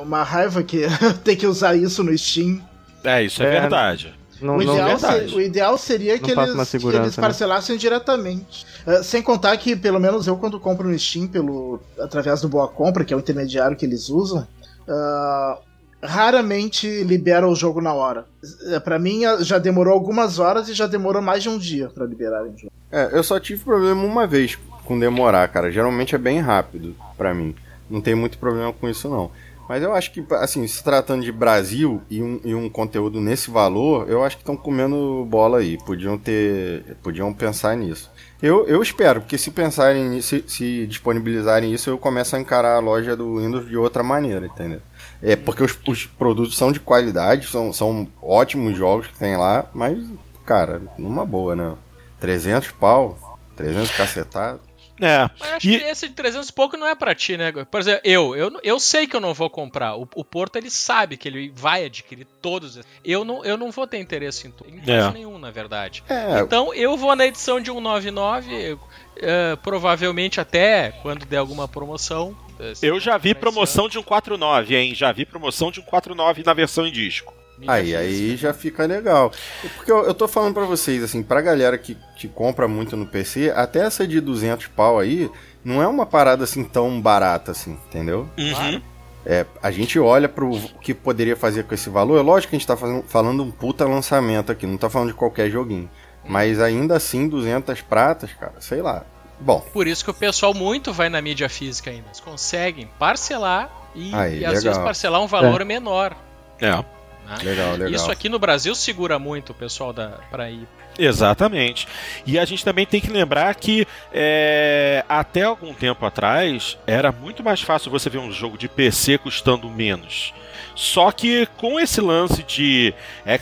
uma, 0.00 0.22
raiva 0.22 0.62
que 0.62 0.82
ter 1.24 1.36
que 1.36 1.46
usar 1.46 1.74
isso 1.74 2.02
no 2.04 2.16
Steam. 2.16 2.60
É, 3.02 3.22
isso 3.22 3.42
é, 3.42 3.46
É, 3.56 3.60
verdade. 3.60 4.14
Não, 4.40 4.56
o, 4.56 4.62
não, 4.62 4.72
ideal 4.74 4.88
verdade. 4.88 5.28
se- 5.30 5.34
o 5.36 5.40
ideal 5.40 5.78
seria 5.78 6.18
que 6.18 6.34
Não 6.34 6.42
eles, 6.44 6.70
que 6.70 6.76
eles 6.86 7.16
né? 7.16 7.20
parcelassem 7.20 7.76
diretamente. 7.76 8.66
Ah, 8.86 9.02
sem 9.02 9.22
contar 9.22 9.56
que, 9.56 9.76
pelo 9.76 9.98
menos 10.00 10.26
eu, 10.26 10.36
quando 10.36 10.58
compro 10.58 10.88
no 10.88 10.98
Steam 10.98 11.26
pelo, 11.28 11.80
através 11.98 12.40
do 12.40 12.48
Boa 12.48 12.66
Compra, 12.68 13.04
que 13.04 13.12
é 13.14 13.16
o 13.16 13.20
intermediário 13.20 13.76
que 13.76 13.84
eles 13.86 14.08
usam, 14.08 14.46
ah, 14.88 15.58
raramente 16.02 17.02
libera 17.04 17.48
o 17.48 17.54
jogo 17.54 17.80
na 17.80 17.92
hora. 17.94 18.26
Eh, 18.70 18.80
Pra 18.80 18.98
mim, 18.98 19.24
ah, 19.24 19.38
já 19.42 19.58
demorou 19.58 19.92
algumas 19.94 20.38
horas 20.38 20.68
e 20.68 20.74
já 20.74 20.86
demorou 20.86 21.22
mais 21.22 21.42
de 21.42 21.48
um 21.48 21.58
dia 21.58 21.88
pra 21.88 22.04
liberarem 22.06 22.52
o 22.52 22.58
jogo. 22.58 22.72
É, 22.90 23.10
eu 23.12 23.22
só 23.22 23.40
tive 23.40 23.64
problema 23.64 24.02
uma 24.04 24.26
vez 24.26 24.58
com 24.84 24.98
demorar, 24.98 25.48
cara. 25.48 25.70
Geralmente 25.70 26.14
é 26.14 26.18
bem 26.18 26.40
rápido 26.40 26.94
pra 27.16 27.34
mim. 27.34 27.54
Não 27.88 28.00
tem 28.00 28.14
muito 28.14 28.38
problema 28.38 28.72
com 28.72 28.88
isso, 28.88 29.08
não. 29.08 29.30
Mas 29.68 29.82
eu 29.82 29.94
acho 29.94 30.12
que, 30.12 30.22
assim, 30.32 30.66
se 30.66 30.84
tratando 30.84 31.22
de 31.24 31.32
Brasil 31.32 32.02
e 32.10 32.22
um, 32.22 32.38
e 32.44 32.54
um 32.54 32.68
conteúdo 32.68 33.18
nesse 33.18 33.50
valor, 33.50 34.08
eu 34.10 34.22
acho 34.22 34.36
que 34.36 34.42
estão 34.42 34.56
comendo 34.56 35.24
bola 35.26 35.58
aí. 35.58 35.78
Podiam 35.78 36.18
ter. 36.18 36.96
Podiam 37.02 37.32
pensar 37.32 37.74
nisso. 37.74 38.10
Eu, 38.44 38.68
eu 38.68 38.82
espero, 38.82 39.22
porque 39.22 39.38
se 39.38 39.50
pensarem 39.50 40.20
se, 40.20 40.44
se 40.46 40.86
disponibilizarem 40.86 41.72
isso, 41.72 41.88
eu 41.88 41.96
começo 41.96 42.36
a 42.36 42.38
encarar 42.38 42.76
a 42.76 42.78
loja 42.78 43.16
do 43.16 43.38
Windows 43.38 43.66
de 43.66 43.74
outra 43.74 44.02
maneira, 44.02 44.44
entendeu? 44.44 44.82
É 45.22 45.34
porque 45.34 45.62
os, 45.62 45.74
os 45.88 46.04
produtos 46.04 46.54
são 46.54 46.70
de 46.70 46.78
qualidade, 46.78 47.46
são, 47.46 47.72
são 47.72 48.06
ótimos 48.20 48.76
jogos 48.76 49.06
que 49.06 49.18
tem 49.18 49.34
lá, 49.34 49.64
mas, 49.72 49.98
cara, 50.44 50.82
numa 50.98 51.24
boa, 51.24 51.56
né? 51.56 51.72
300 52.20 52.70
pau, 52.72 53.38
300 53.56 53.90
cacetado. 53.92 54.60
É. 55.00 55.28
Mas 55.40 55.52
acho 55.54 55.68
E- 55.68 55.78
que 55.78 55.84
esse 55.86 56.08
de 56.08 56.14
300 56.14 56.48
e 56.48 56.52
pouco 56.52 56.76
não 56.76 56.86
é 56.86 56.94
pra 56.94 57.14
ti, 57.14 57.36
né? 57.36 57.50
Por 57.52 57.80
exemplo, 57.80 58.00
eu, 58.04 58.36
eu, 58.36 58.60
eu 58.62 58.78
sei 58.78 59.06
que 59.06 59.16
eu 59.16 59.20
não 59.20 59.34
vou 59.34 59.50
comprar. 59.50 59.96
O, 59.96 60.08
o 60.14 60.24
Porto, 60.24 60.56
ele 60.56 60.70
sabe 60.70 61.16
que 61.16 61.26
ele 61.28 61.52
vai 61.54 61.84
adquirir 61.84 62.26
todos. 62.40 62.78
Eu 63.04 63.24
não, 63.24 63.44
eu 63.44 63.56
não 63.56 63.70
vou 63.72 63.86
ter 63.86 63.98
interesse 63.98 64.46
em, 64.46 64.54
em 64.72 64.82
É. 64.90 65.10
nenhum, 65.12 65.38
na 65.38 65.50
verdade. 65.50 66.02
É, 66.08 66.40
Então 66.40 66.72
eu 66.74 66.96
vou 66.96 67.14
na 67.16 67.26
edição 67.26 67.58
de 67.60 67.66
199, 67.70 68.54
eu, 68.54 68.80
eh, 69.16 69.56
provavelmente 69.62 70.40
até 70.40 70.92
quando 71.02 71.24
der 71.26 71.38
alguma 71.38 71.66
promoção. 71.66 72.36
eh, 72.60 72.72
Eu 72.82 73.00
já 73.00 73.18
vi 73.18 73.34
promoção 73.34 73.88
de 73.88 73.98
um 73.98 74.02
49, 74.02 74.76
hein? 74.76 74.94
Já 74.94 75.10
vi 75.12 75.24
promoção 75.26 75.70
de 75.72 75.80
um 75.80 75.82
49 75.82 76.42
na 76.44 76.54
versão 76.54 76.86
em 76.86 76.92
disco. 76.92 77.34
Aí, 77.66 77.94
aí 77.94 78.36
já 78.36 78.52
fica 78.52 78.84
legal. 78.84 79.30
Porque 79.76 79.90
eu, 79.90 80.04
eu 80.04 80.14
tô 80.14 80.26
falando 80.26 80.54
pra 80.54 80.64
vocês, 80.64 81.02
assim, 81.02 81.22
pra 81.22 81.40
galera 81.40 81.78
que, 81.78 81.96
que 82.16 82.28
compra 82.28 82.66
muito 82.66 82.96
no 82.96 83.06
PC, 83.06 83.52
até 83.54 83.80
essa 83.80 84.06
de 84.06 84.20
200 84.20 84.66
pau 84.68 84.98
aí, 84.98 85.30
não 85.64 85.82
é 85.82 85.86
uma 85.86 86.04
parada 86.04 86.44
assim 86.44 86.64
tão 86.64 87.00
barata 87.00 87.52
assim, 87.52 87.78
entendeu? 87.88 88.28
Uhum. 88.36 88.50
Claro. 88.52 88.82
É, 89.26 89.46
a 89.62 89.70
gente 89.70 89.98
olha 89.98 90.28
para 90.28 90.44
o 90.44 90.60
que 90.82 90.92
poderia 90.92 91.34
fazer 91.34 91.64
com 91.64 91.74
esse 91.74 91.88
valor. 91.88 92.18
É 92.18 92.22
lógico 92.22 92.50
que 92.50 92.56
a 92.56 92.58
gente 92.58 92.70
está 92.70 93.02
falando 93.06 93.42
um 93.42 93.50
puta 93.50 93.86
lançamento 93.86 94.52
aqui, 94.52 94.66
não 94.66 94.74
está 94.74 94.90
falando 94.90 95.08
de 95.08 95.14
qualquer 95.14 95.50
joguinho. 95.50 95.88
Mas 96.26 96.60
ainda 96.60 96.96
assim, 96.96 97.28
200 97.28 97.80
pratas, 97.82 98.30
cara, 98.32 98.54
sei 98.60 98.82
lá. 98.82 99.04
Bom. 99.40 99.60
Por 99.72 99.86
isso 99.86 100.04
que 100.04 100.10
o 100.10 100.14
pessoal 100.14 100.54
muito 100.54 100.92
vai 100.92 101.08
na 101.08 101.20
mídia 101.20 101.48
física 101.48 101.90
ainda. 101.90 102.06
Eles 102.08 102.20
conseguem 102.20 102.88
parcelar 102.98 103.70
e, 103.94 104.14
Aí, 104.14 104.40
e 104.40 104.44
às 104.44 104.62
vezes 104.62 104.78
parcelar 104.78 105.20
um 105.20 105.26
valor 105.26 105.64
menor. 105.64 106.16
É. 106.60 106.84
né? 107.26 107.36
Legal, 107.42 107.72
legal. 107.72 107.90
Isso 107.90 108.10
aqui 108.10 108.28
no 108.28 108.38
Brasil 108.38 108.74
segura 108.74 109.18
muito 109.18 109.50
o 109.50 109.54
pessoal 109.54 109.92
da, 109.92 110.08
pra 110.30 110.50
ir. 110.50 110.66
Exatamente. 110.98 111.88
E 112.24 112.38
a 112.38 112.44
gente 112.44 112.64
também 112.64 112.86
tem 112.86 113.00
que 113.00 113.10
lembrar 113.10 113.52
que 113.56 113.86
é, 114.12 115.04
até 115.08 115.42
algum 115.42 115.74
tempo 115.74 116.06
atrás 116.06 116.78
era 116.86 117.10
muito 117.10 117.42
mais 117.42 117.60
fácil 117.60 117.90
você 117.90 118.08
ver 118.08 118.18
um 118.18 118.30
jogo 118.30 118.56
de 118.56 118.68
PC 118.68 119.18
custando 119.18 119.68
menos. 119.68 120.32
Só 120.76 121.10
que 121.12 121.46
com 121.56 121.78
esse 121.80 122.00
lance 122.00 122.42
de 122.44 122.92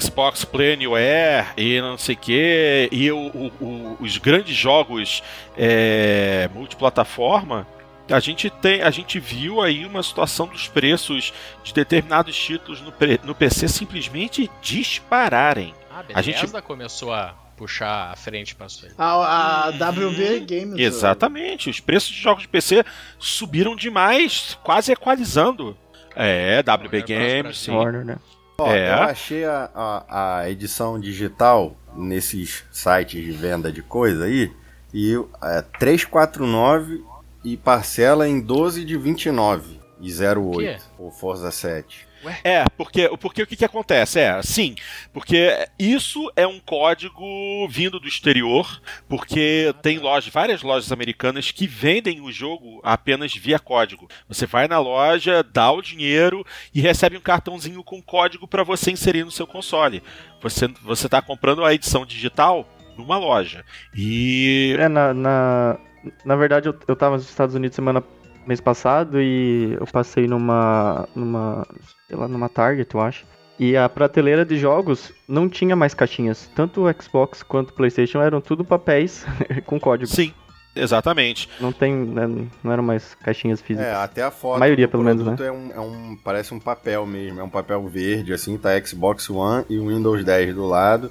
Xbox 0.01 0.45
Play 0.45 0.75
Anywhere 0.75 1.47
e 1.57 1.81
não 1.81 1.97
sei 1.99 2.15
o 2.15 2.19
que, 2.19 2.89
e 2.93 3.11
o- 3.11 3.17
o- 3.35 3.53
o- 3.61 3.97
os 4.01 4.17
grandes 4.19 4.55
jogos 4.57 5.23
é, 5.57 6.49
multiplataforma, 6.55 7.67
a 8.13 8.21
gente, 8.21 8.49
tem, 8.51 8.83
a 8.83 8.91
gente 8.91 9.19
viu 9.19 9.61
aí 9.61 9.85
uma 9.87 10.03
situação 10.03 10.47
dos 10.47 10.69
preços 10.69 11.33
de 11.65 11.73
determinados 11.73 12.37
títulos 12.37 12.81
no, 12.81 12.93
pre- 12.93 13.21
no 13.25 13.35
PC 13.35 13.69
simplesmente 13.69 14.51
dispararem. 14.61 15.75
Ah, 15.91 16.03
A 16.15 16.23
gente- 16.23 16.47
começou 16.63 17.13
a 17.13 17.35
puxar 17.57 18.11
a 18.13 18.17
frente 18.17 18.55
pra 18.55 18.67
isso 18.67 18.87
aí. 18.87 18.93
A, 18.99 19.67
a. 19.67 19.71
WB 19.71 20.41
Games. 20.41 20.79
Exatamente, 20.79 21.71
os 21.71 21.81
preços 21.81 22.11
de 22.11 22.21
jogos 22.21 22.43
de 22.43 22.49
PC 22.49 22.85
subiram 23.19 23.77
demais, 23.77 24.59
quase 24.63 24.93
equalizando. 24.93 25.77
É, 26.15 26.63
WB. 26.63 27.03
Games, 27.03 27.59
sim. 27.59 27.71
Warner, 27.73 28.05
né? 28.05 28.17
Ó, 28.59 28.71
É. 28.71 28.91
Eu 28.91 29.03
achei 29.05 29.45
a, 29.45 29.71
a, 29.75 30.39
a 30.41 30.51
edição 30.51 30.99
digital 31.01 31.77
nesses 31.97 32.65
sites 32.71 33.23
de 33.23 33.31
venda 33.33 33.71
de 33.73 33.83
coisa 33.83 34.25
aí. 34.25 34.51
E 34.95 35.15
é, 35.43 35.63
349 35.79 37.03
e 37.45 37.57
parcela 37.57 38.29
em 38.29 38.41
12 38.41 38.85
de 38.85 38.97
29 38.97 39.81
e 40.01 40.11
08. 40.13 40.85
O 40.99 41.11
Forza 41.11 41.51
7. 41.51 42.13
É, 42.45 42.65
porque, 42.77 43.09
porque 43.21 43.43
o 43.43 43.47
que, 43.47 43.57
que 43.57 43.65
acontece? 43.65 44.21
É, 44.21 44.41
sim, 44.43 44.77
porque 45.13 45.69
isso 45.79 46.31
é 46.37 46.47
um 46.47 46.61
código 46.61 47.67
vindo 47.69 47.99
do 47.99 48.07
exterior, 48.07 48.81
porque 49.09 49.75
tem 49.83 49.99
lojas, 49.99 50.33
várias 50.33 50.63
lojas 50.63 50.93
americanas 50.93 51.51
que 51.51 51.67
vendem 51.67 52.21
o 52.21 52.31
jogo 52.31 52.81
apenas 52.83 53.35
via 53.35 53.59
código. 53.59 54.09
Você 54.29 54.47
vai 54.47 54.69
na 54.69 54.79
loja, 54.79 55.43
dá 55.43 55.73
o 55.73 55.83
dinheiro 55.83 56.47
e 56.73 56.81
recebe 56.81 57.17
um 57.17 57.21
cartãozinho 57.21 57.83
com 57.83 58.01
código 58.01 58.47
para 58.47 58.63
você 58.63 58.93
inserir 58.93 59.25
no 59.25 59.31
seu 59.31 59.47
console. 59.47 60.03
Você 60.41 60.69
você 60.83 61.07
está 61.07 61.21
comprando 61.21 61.65
a 61.65 61.75
edição 61.75 62.07
digital 62.07 62.69
numa 62.97 63.19
loja. 63.19 63.65
E 63.95 64.77
É, 64.79 64.89
na, 64.89 65.13
na, 65.13 65.79
na 66.25 66.37
verdade, 66.37 66.69
eu, 66.69 66.75
eu 66.87 66.97
tava 66.97 67.17
nos 67.17 67.29
Estados 67.29 67.55
Unidos 67.55 67.75
semana 67.75 68.03
mês 68.47 68.61
passado 68.61 69.21
e 69.21 69.77
eu 69.79 69.87
passei 69.87 70.27
numa. 70.27 71.09
numa. 71.15 71.67
sei 72.09 72.17
lá, 72.17 72.29
numa 72.29 72.49
Target, 72.49 72.95
eu 72.95 73.01
acho. 73.01 73.25
E 73.59 73.77
a 73.77 73.89
prateleira 73.89 74.45
de 74.45 74.57
jogos 74.57 75.13
não 75.29 75.49
tinha 75.49 75.77
mais 75.77 75.95
caixinhas. 75.95 76.51
Tanto 76.55 76.85
o 76.85 77.03
Xbox 77.03 77.43
quanto 77.43 77.71
o 77.71 77.75
Playstation 77.75 78.21
eram 78.21 78.41
tudo 78.41 78.65
papéis 78.65 79.25
com 79.67 79.79
código. 79.79 80.11
sim, 80.11 80.33
exatamente. 80.75 81.49
Não 81.61 81.71
tem. 81.71 81.95
né, 81.95 82.27
não 82.63 82.73
eram 82.73 82.83
mais 82.83 83.15
caixinhas 83.15 83.61
físicas. 83.61 83.89
É, 83.89 83.95
até 83.95 84.23
a 84.23 84.31
foto 84.31 84.57
A 84.57 84.59
maioria, 84.59 84.89
do 84.89 84.91
pelo 84.91 85.05
menos, 85.05 85.23
produto 85.23 85.45
é, 85.45 85.53
um, 85.53 85.73
é 85.73 85.81
um. 85.81 86.17
Parece 86.17 86.53
um 86.53 86.59
papel 86.59 87.07
mesmo. 87.07 87.41
É 87.41 87.45
um 87.45 87.51
papel 87.51 87.87
verde, 87.87 88.33
assim, 88.33 88.57
tá 88.59 88.71
Xbox 88.85 89.31
One 89.31 89.65
e 89.69 89.79
o 89.79 89.89
Windows 89.89 90.25
10 90.25 90.55
do 90.55 90.67
lado. 90.67 91.11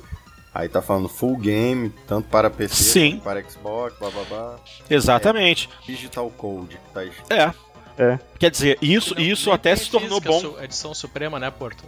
Aí 0.54 0.68
tá 0.68 0.82
falando 0.82 1.08
full 1.08 1.38
game, 1.38 1.90
tanto 2.08 2.28
para 2.28 2.50
PC 2.50 2.76
Sim. 2.84 3.12
quanto 3.12 3.24
para 3.24 3.44
Xbox, 3.50 3.98
blá 4.00 4.10
blá 4.10 4.24
blá. 4.26 4.60
Exatamente. 4.90 5.70
Digital 5.86 6.30
Code. 6.32 6.78
Tá 6.94 7.04
escrito. 7.06 7.32
É. 7.32 7.54
É. 7.98 8.18
Quer 8.40 8.50
dizer, 8.50 8.78
isso, 8.82 9.14
Não- 9.14 9.22
isso 9.22 9.52
até 9.52 9.76
se 9.76 9.90
tornou 9.92 10.20
física, 10.22 10.30
bom. 10.30 10.40
su- 10.40 10.64
Edição 10.64 10.94
Suprema, 10.94 11.38
né, 11.40 11.52
Porto? 11.52 11.84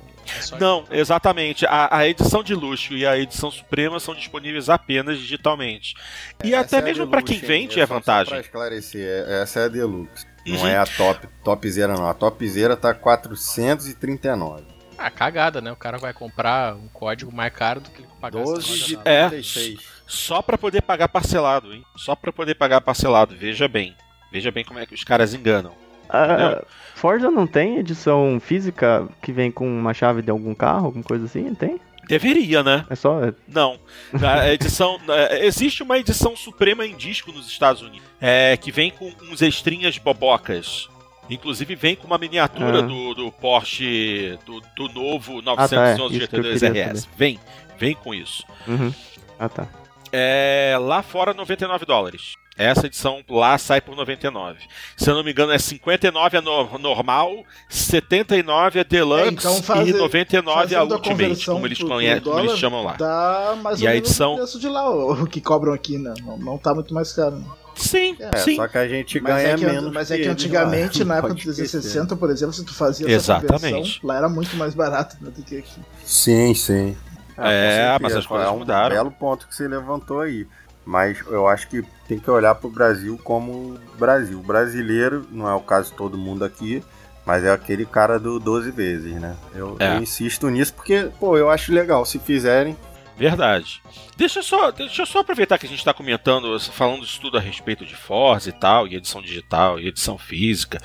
É 0.54 0.60
Não, 0.60 0.86
exatamente. 0.92 1.66
A, 1.66 1.98
a 1.98 2.08
edição 2.08 2.44
de 2.44 2.54
luxo 2.54 2.94
e 2.94 3.06
a 3.06 3.18
edição 3.18 3.50
suprema 3.50 4.00
são 4.00 4.14
disponíveis 4.14 4.70
apenas 4.70 5.18
digitalmente. 5.18 5.96
E 6.44 6.54
Essa 6.54 6.62
até 6.62 6.76
é 6.76 6.80
a 6.80 6.82
mesmo 6.84 7.08
para 7.08 7.22
Deluxe, 7.22 7.40
quem 7.40 7.48
vende 7.48 7.80
é 7.80 7.86
vantagem. 7.86 8.32
pra 8.32 8.40
esclarecer, 8.42 9.02
é- 9.28 9.42
essa 9.42 9.62
é 9.62 9.66
a 9.66 9.68
Deluxe. 9.70 10.26
Não 10.46 10.60
Uhum. 10.60 10.68
é 10.68 10.78
a 10.78 10.86
top, 10.86 11.28
topzera 11.44 11.94
não. 11.94 12.08
A 12.08 12.14
topzera 12.14 12.76
tá 12.76 12.94
439. 12.94 14.64
Ah, 14.98 15.10
cagada, 15.10 15.62
né? 15.62 15.72
O 15.72 15.76
cara 15.76 15.98
vai 15.98 16.14
comprar 16.14 16.76
um 16.76 16.88
código 16.88 17.34
mais 17.34 17.54
caro 17.54 17.82
do 17.82 17.90
que 17.90 18.02
ele 18.02 18.08
pagar 18.22 18.44
12 18.44 18.84
de 18.86 19.00
É. 19.06 19.28
36. 19.30 19.80
Só 20.08 20.42
para 20.42 20.58
poder 20.58 20.82
pagar 20.82 21.08
parcelado, 21.08 21.74
hein? 21.74 21.84
Só 21.96 22.16
para 22.16 22.32
poder 22.32 22.56
pagar 22.56 22.82
parcelado. 22.82 23.36
Veja 23.36 23.68
bem. 23.68 23.96
Veja 24.32 24.52
bem 24.52 24.64
como 24.64 24.80
é 24.80 24.86
que 24.86 24.94
os 24.96 25.04
caras 25.04 25.34
enganam. 25.34 25.74
A 26.10 26.62
Forza 26.96 27.32
não 27.32 27.48
tem 27.48 27.80
edição 27.80 28.40
física 28.40 29.08
que 29.22 29.32
vem 29.32 29.52
com 29.52 29.68
uma 29.68 29.94
chave 29.94 30.22
de 30.22 30.30
algum 30.30 30.54
carro, 30.54 30.86
alguma 30.86 31.04
coisa 31.04 31.26
assim? 31.26 31.54
Tem? 31.56 31.80
Deveria, 32.08 32.62
né? 32.62 32.86
É 32.90 32.96
só. 32.96 33.24
é- 33.24 33.34
Não. 33.48 33.80
A 34.22 34.50
edição. 34.52 35.00
é, 35.10 35.46
Existe 35.46 35.82
uma 35.84 35.98
edição 35.98 36.36
suprema 36.36 36.86
em 36.86 36.96
disco 36.96 37.32
nos 37.32 37.48
Estados 37.48 37.82
Unidos. 37.82 38.08
É, 38.20 38.58
que 38.58 38.72
vem 38.72 38.92
com 38.92 39.12
uns 39.32 39.42
extrinhas 39.42 39.98
bobocas. 39.98 40.90
Inclusive 41.30 41.76
vem 41.76 41.96
com 41.96 42.06
uma 42.06 42.18
miniatura 42.18 42.80
Ah. 42.80 42.82
do, 42.82 43.14
do 43.14 43.32
Porsche 43.32 44.38
do, 44.46 44.62
do 44.76 44.94
novo 44.94 45.42
Ah, 45.56 45.68
tá, 45.68 45.76
é. 45.76 45.98
911 45.98 46.18
Isso 46.18 46.28
que 46.28 46.36
eu 46.36 46.44
GT2 46.44 46.60
queria 46.60 46.86
RS. 46.92 47.08
Vem, 47.18 47.40
vem 47.78 47.96
com 47.96 48.14
isso. 48.14 48.44
Uhum. 48.68 48.94
Ah, 49.40 49.50
tá. 49.50 49.68
É, 50.12 50.78
lá 50.80 51.02
fora 51.02 51.34
99 51.34 51.86
dólares. 51.86 52.34
Essa 52.56 52.86
edição 52.86 53.24
lá 53.28 53.58
sai 53.58 53.82
por 53.82 53.96
99. 53.96 54.60
Se 54.96 55.10
eu 55.10 55.16
não 55.16 55.24
me 55.24 55.32
engano 55.32 55.52
é 55.52 55.58
59 55.58 56.38
é 56.38 56.42
no- 56.42 56.78
normal, 56.78 57.44
79 57.68 58.80
é 58.80 58.84
deluxe 58.84 59.24
É, 59.24 59.28
então 59.30 59.64
faz- 59.64 59.88
e 59.90 59.94
99 59.94 60.76
é 60.76 60.78
a 60.78 60.82
a 60.82 60.84
ultimate, 60.84 61.46
como 61.48 61.66
eles, 61.66 61.78
pro- 61.80 61.88
pro 61.88 61.96
conhe- 61.96 62.22
como 62.22 62.40
eles 62.40 62.58
chamam 62.60 62.84
lá. 62.84 62.94
Dá 62.94 63.56
mais 63.64 63.80
E 63.82 63.84
ou 63.86 63.90
a 63.90 63.94
menos 63.94 64.08
edição- 64.08 64.34
o 64.34 64.38
preço 64.38 64.60
de 64.60 64.68
lá, 64.68 64.88
o, 64.88 65.24
o 65.24 65.26
que 65.28 65.42
cobram 65.42 65.74
aqui, 65.74 65.98
né? 65.98 66.14
Não, 66.22 66.38
não 66.38 66.58
tá 66.60 66.76
muito 66.76 66.94
mais 66.94 67.12
caro. 67.14 67.38
né? 67.38 67.46
Sim, 67.76 68.16
É, 68.20 68.38
sim. 68.38 68.56
só 68.56 68.68
que 68.68 68.78
a 68.78 68.88
gente 68.88 69.20
Mas 69.20 69.34
ganha 69.36 69.48
é 69.50 69.56
que, 69.58 69.66
menos. 69.66 69.92
mas 69.94 70.12
é 70.12 70.18
que 70.18 70.28
antigamente, 70.28 71.00
lá. 71.00 71.06
na 71.06 71.16
época 71.18 71.34
esquecer. 71.34 71.56
360, 71.56 72.16
por 72.16 72.30
exemplo, 72.30 72.54
se 72.54 72.64
tu 72.64 72.74
fazia 72.74 73.06
essa 73.08 73.16
Exatamente. 73.38 73.74
conversão, 73.74 74.00
lá 74.04 74.18
era 74.18 74.30
muito 74.30 74.56
mais 74.56 74.74
barato 74.76 75.18
né, 75.22 75.32
do 75.36 75.42
que 75.44 75.58
aqui. 75.58 75.82
Sim, 76.06 76.54
sim. 76.54 76.96
É, 77.36 77.36
com 77.36 77.44
certeza, 77.44 78.00
mas 78.02 78.16
as 78.16 78.26
coisas 78.28 78.48
é 78.48 78.52
um 78.52 78.60
mudaram. 78.60 78.96
belo 78.96 79.12
ponto 79.12 79.48
que 79.48 79.56
você 79.56 79.68
levantou 79.68 80.22
aí. 80.22 80.46
Mas 80.86 81.18
eu 81.28 81.48
acho 81.48 81.68
que 81.70 81.84
tem 82.08 82.20
que 82.20 82.30
olhar 82.30 82.54
pro 82.56 82.70
Brasil 82.70 83.18
como 83.24 83.80
Brasil. 83.98 84.38
O 84.40 84.44
brasileiro, 84.44 85.26
não 85.32 85.48
é 85.50 85.54
o 85.56 85.62
caso 85.62 85.92
de 85.92 85.98
todo 85.98 86.18
mundo 86.18 86.44
aqui, 86.44 86.84
mas 87.26 87.44
é 87.44 87.50
aquele 87.52 87.86
cara 87.86 88.20
do 88.20 88.38
12 88.38 88.70
vezes, 88.70 89.14
né? 89.14 89.36
Eu, 89.56 89.78
É. 89.80 89.96
eu 89.96 90.04
insisto 90.04 90.50
nisso 90.50 90.74
porque, 90.74 91.10
pô, 91.20 91.38
eu 91.38 91.50
acho 91.50 91.74
legal. 91.74 92.06
Se 92.06 92.20
fizerem, 92.20 92.76
Verdade. 93.16 93.82
Deixa 94.18 94.40
eu 94.40 94.44
só, 94.44 94.72
deixa 94.72 95.02
eu 95.02 95.06
só 95.06 95.20
aproveitar 95.20 95.58
que 95.58 95.66
a 95.66 95.70
gente 95.70 95.80
está 95.80 95.94
comentando, 95.94 96.60
falando 96.60 97.04
isso 97.04 97.20
tudo 97.22 97.38
a 97.38 97.42
respeito 97.42 97.86
de 97.86 97.96
Forza 97.96 98.50
e 98.50 98.54
tal, 98.54 98.88
e 98.88 98.96
edição 98.96 99.22
digital, 99.22 99.80
e 99.80 99.88
edição 99.88 100.18
física. 100.18 100.82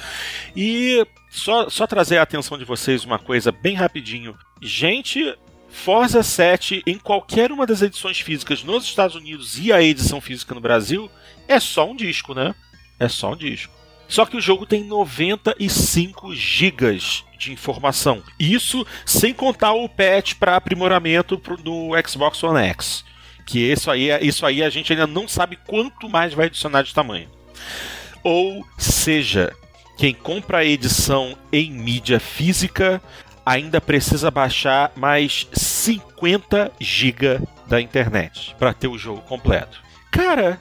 E 0.55 1.07
só, 1.31 1.69
só 1.69 1.87
trazer 1.87 2.19
a 2.19 2.23
atenção 2.23 2.59
de 2.59 2.65
vocês 2.65 3.05
uma 3.05 3.19
coisa 3.19 3.51
bem 3.51 3.75
rapidinho. 3.75 4.37
Gente, 4.61 5.37
Forza 5.69 6.23
7 6.23 6.83
em 6.87 6.99
qualquer 6.99 7.53
uma 7.53 7.67
das 7.67 7.83
edições 7.83 8.21
físicas 8.21 8.63
nos 8.63 8.85
Estados 8.85 9.17
Unidos 9.17 9.59
e 9.59 9.73
a 9.73 9.83
edição 9.83 10.21
física 10.21 10.55
no 10.55 10.61
Brasil 10.61 11.11
é 11.47 11.61
só 11.61 11.89
um 11.91 11.97
disco, 11.97 12.35
né? 12.35 12.55
É 12.99 13.09
só 13.09 13.33
um 13.33 13.37
disco. 13.37 13.78
Só 14.09 14.25
que 14.25 14.37
o 14.37 14.41
jogo 14.41 14.65
tem 14.67 14.83
95 14.85 16.35
gigas 16.35 17.25
de 17.39 17.53
informação. 17.53 18.23
Isso 18.39 18.87
sem 19.07 19.33
contar 19.35 19.73
o 19.75 19.89
patch 19.89 20.35
para 20.35 20.57
aprimoramento 20.57 21.41
no 21.63 21.91
Xbox 22.07 22.43
One 22.43 22.59
X. 22.69 23.05
Que 23.47 23.61
isso 23.71 23.91
aí, 23.91 24.11
é- 24.11 24.25
isso 24.25 24.45
aí 24.45 24.63
a 24.63 24.71
gente 24.71 24.93
ainda 24.93 25.07
não 25.07 25.29
sabe 25.29 25.57
quanto 25.67 26.09
mais 26.09 26.35
vai 26.35 26.47
adicionar 26.47 26.83
de 26.83 26.93
tamanho. 26.95 27.29
Ou 28.25 28.67
seja, 28.77 29.55
quem 29.97 30.13
compra 30.15 30.59
a 30.59 30.65
edição 30.65 31.37
em 31.53 31.71
mídia 31.71 32.19
física 32.19 33.01
ainda 33.45 33.81
precisa 33.81 34.31
baixar 34.31 34.93
mais 34.97 35.47
50 35.53 36.73
GB 36.81 37.41
da 37.67 37.81
internet 37.81 38.55
para 38.59 38.75
ter 38.75 38.89
o 38.89 38.99
jogo 38.99 39.21
completo. 39.23 39.81
Cara, 40.11 40.59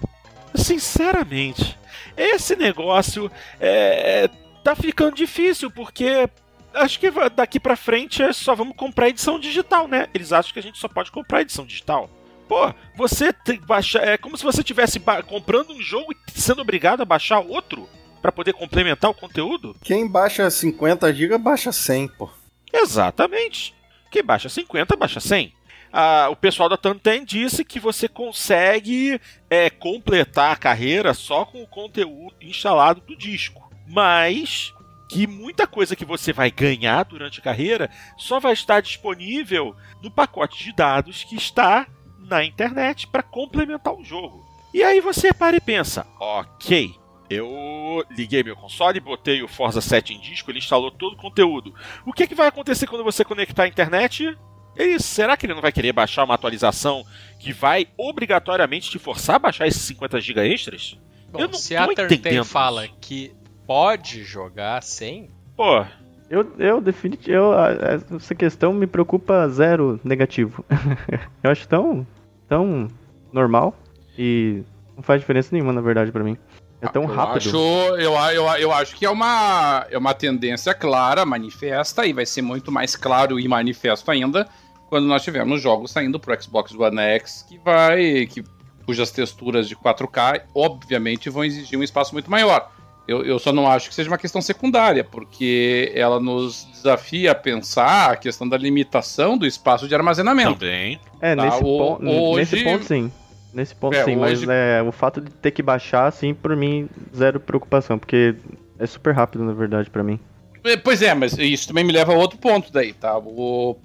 sinceramente, 0.56 1.78
esse 2.18 2.56
negócio 2.56 3.32
é, 3.60 4.30
tá 4.64 4.76
ficando 4.76 5.16
difícil 5.16 5.70
porque 5.72 6.30
acho 6.74 7.00
que 7.00 7.10
daqui 7.36 7.60
pra 7.60 7.76
frente 7.76 8.22
é 8.22 8.34
só 8.34 8.56
vamos 8.56 8.76
comprar 8.76 9.10
edição 9.10 9.40
digital, 9.40 9.88
né? 9.88 10.08
Eles 10.14 10.34
acham 10.34 10.54
que 10.54 10.60
a 10.60 10.64
gente 10.64 10.78
só 10.78 10.88
pode 10.88 11.12
comprar 11.12 11.42
edição 11.42 11.66
digital. 11.66 12.10
Pô, 12.48 12.74
você 12.96 13.34
tem 13.34 13.60
baixar. 13.60 14.08
É 14.08 14.18
como 14.18 14.38
se 14.38 14.44
você 14.44 14.62
estivesse 14.62 15.02
comprando 15.28 15.72
um 15.72 15.82
jogo 15.82 16.14
e 16.14 16.40
sendo 16.40 16.62
obrigado 16.62 17.02
a 17.02 17.06
baixar 17.06 17.40
outro. 17.40 17.88
para 18.22 18.32
poder 18.32 18.54
complementar 18.54 19.12
o 19.12 19.14
conteúdo? 19.14 19.76
Quem 19.84 20.08
baixa 20.08 20.50
50 20.50 21.14
GB 21.14 21.38
baixa 21.38 21.72
100, 21.72 22.08
pô. 22.10 22.30
Exatamente. 22.74 23.76
Quem 24.10 24.24
baixa 24.24 24.50
50, 24.50 24.96
baixa 24.96 25.20
100. 25.20 25.54
Ah, 25.92 26.28
o 26.30 26.36
pessoal 26.36 26.70
da 26.70 26.78
Tantan 26.78 27.24
disse 27.24 27.64
que 27.64 27.80
você 27.80 28.08
consegue 28.08 29.20
é, 29.50 29.70
completar 29.70 30.52
a 30.52 30.58
carreira 30.58 31.14
só 31.14 31.46
com 31.46 31.62
o 31.62 31.68
conteúdo 31.68 32.36
instalado 32.42 33.02
do 33.02 33.16
disco. 33.16 33.70
Mas 33.88 34.74
que 35.10 35.26
muita 35.26 35.66
coisa 35.66 35.96
que 35.96 36.06
você 36.06 36.34
vai 36.34 36.52
ganhar 36.52 37.04
durante 37.04 37.40
a 37.40 37.44
carreira 37.44 37.90
só 38.18 38.40
vai 38.40 38.54
estar 38.54 38.82
disponível 38.82 39.76
no 40.02 40.12
pacote 40.12 40.64
de 40.64 40.76
dados 40.76 41.24
que 41.24 41.36
está 41.36 41.88
na 42.20 42.44
internet 42.44 43.08
para 43.08 43.24
complementar 43.24 43.94
o 43.94 44.04
jogo. 44.04 44.46
E 44.74 44.84
aí 44.84 45.00
você 45.00 45.34
para 45.34 45.56
e 45.56 45.62
pensa, 45.62 46.06
ok, 46.20 46.94
eu 47.30 48.06
liguei 48.12 48.44
meu 48.44 48.56
console, 48.56 49.00
botei 49.00 49.42
o 49.42 49.48
Forza 49.48 49.82
7 49.82 50.14
em 50.14 50.20
disco, 50.20 50.52
ele 50.52 50.60
instalou 50.60 50.92
todo 50.92 51.14
o 51.14 51.18
conteúdo. 51.18 51.74
O 52.06 52.12
que, 52.12 52.24
é 52.24 52.28
que 52.28 52.36
vai 52.36 52.48
acontecer 52.48 52.86
quando 52.86 53.04
você 53.04 53.24
conectar 53.24 53.64
a 53.64 53.68
internet? 53.68 54.38
E 54.78 55.00
será 55.00 55.36
que 55.36 55.46
ele 55.46 55.54
não 55.54 55.62
vai 55.62 55.72
querer 55.72 55.92
baixar 55.92 56.24
uma 56.24 56.36
atualização 56.36 57.06
que 57.40 57.52
vai 57.52 57.88
obrigatoriamente 57.98 58.90
te 58.92 59.00
forçar 59.00 59.38
a 59.38 59.40
baixar 59.40 59.68
esses 59.68 59.82
50 59.82 60.22
GB 60.22 60.54
extras? 60.54 60.98
Bom, 61.32 61.40
eu 61.40 61.48
não 61.48 61.54
se 61.56 61.76
tô 61.76 62.02
a 62.02 62.06
entendendo 62.06 62.46
fala 62.46 62.88
que 63.02 63.34
pode 63.66 64.24
jogar 64.24 64.82
sem, 64.82 65.30
Pô, 65.58 65.84
Eu, 66.30 66.54
eu 66.60 66.80
definitivamente, 66.80 67.32
eu, 67.32 68.16
essa 68.16 68.36
questão 68.36 68.72
me 68.72 68.86
preocupa 68.86 69.50
zero 69.50 70.00
negativo. 70.04 70.64
eu 71.42 71.50
acho 71.50 71.68
tão, 71.68 72.06
tão 72.48 72.88
normal 73.34 73.76
e 74.18 74.62
não 74.96 75.02
faz 75.02 75.20
diferença 75.20 75.50
nenhuma, 75.52 75.74
na 75.74 75.82
verdade, 75.82 76.12
pra 76.12 76.24
mim. 76.24 76.38
É 76.80 76.88
tão 76.88 77.04
eu 77.04 77.10
rápido. 77.10 77.38
Acho, 77.38 77.58
eu, 77.98 78.14
eu, 78.14 78.46
eu 78.60 78.72
acho 78.72 78.96
que 78.96 79.04
é 79.06 79.10
uma, 79.10 79.88
é 79.90 79.98
uma 79.98 80.14
tendência 80.14 80.76
clara, 80.76 81.26
manifesta, 81.26 82.06
e 82.06 82.14
vai 82.14 82.26
ser 82.26 82.44
muito 82.44 82.72
mais 82.72 82.96
claro 82.96 83.40
e 83.40 83.48
manifesto 83.48 84.12
ainda 84.12 84.48
quando 84.90 85.06
nós 85.06 85.24
tivermos 85.24 85.62
jogos 85.62 85.92
saindo 85.92 86.20
pro 86.20 86.42
Xbox 86.42 86.74
One 86.74 87.00
X 87.00 87.46
que 87.48 87.58
vai. 87.60 88.26
Que, 88.28 88.44
cujas 88.86 89.12
texturas 89.12 89.68
de 89.68 89.76
4K, 89.76 90.44
obviamente, 90.56 91.30
vão 91.30 91.44
exigir 91.44 91.78
um 91.78 91.84
espaço 91.84 92.14
muito 92.14 92.32
maior. 92.32 92.72
Eu, 93.06 93.24
eu 93.26 93.38
só 93.38 93.52
não 93.52 93.68
acho 93.70 93.90
que 93.90 93.96
seja 93.96 94.10
uma 94.10 94.18
questão 94.18 94.42
secundária, 94.42 95.04
porque 95.04 95.92
ela 95.94 96.20
nos 96.22 96.66
desafia 96.74 97.32
a 97.32 97.36
pensar 97.36 98.12
a 98.12 98.16
questão 98.16 98.48
da 98.48 98.58
limitação 98.58 99.38
do 99.38 99.46
espaço 99.46 99.88
de 99.90 99.96
armazenamento. 99.96 100.54
também. 100.54 101.00
É, 101.22 101.36
Tá, 101.36 101.44
nesse, 101.46 101.58
o- 101.64 101.78
pon- 101.98 102.00
hoje- 102.10 102.40
nesse 102.56 102.64
ponto 102.64 102.86
sim. 102.86 103.12
Nesse 103.54 103.76
ponto 103.76 103.96
É, 103.96 104.04
sim, 104.06 104.16
mas 104.16 104.40
hoje- 104.42 104.48
é, 104.52 104.82
o 104.82 104.92
fato 104.94 105.20
de 105.20 105.32
ter 105.32 105.52
que 105.52 105.62
baixar, 105.64 106.06
assim, 106.08 106.34
por 106.34 106.56
mim, 106.56 106.88
zero 107.16 107.40
preocupação, 107.42 107.98
porque 108.00 108.36
é 108.80 108.86
super 108.86 109.14
rápido, 109.14 109.44
na 109.44 109.54
verdade, 109.54 109.90
pra 109.90 110.04
mim. 110.04 110.18
É, 110.64 110.78
Pois 110.78 111.02
é, 111.02 111.14
mas 111.14 111.34
isso 111.38 111.68
também 111.68 111.84
me 111.84 111.92
leva 111.94 112.14
a 112.14 112.16
outro 112.16 112.38
ponto 112.38 112.72
daí, 112.72 112.94
tá? 112.94 113.18
O- 113.18 113.76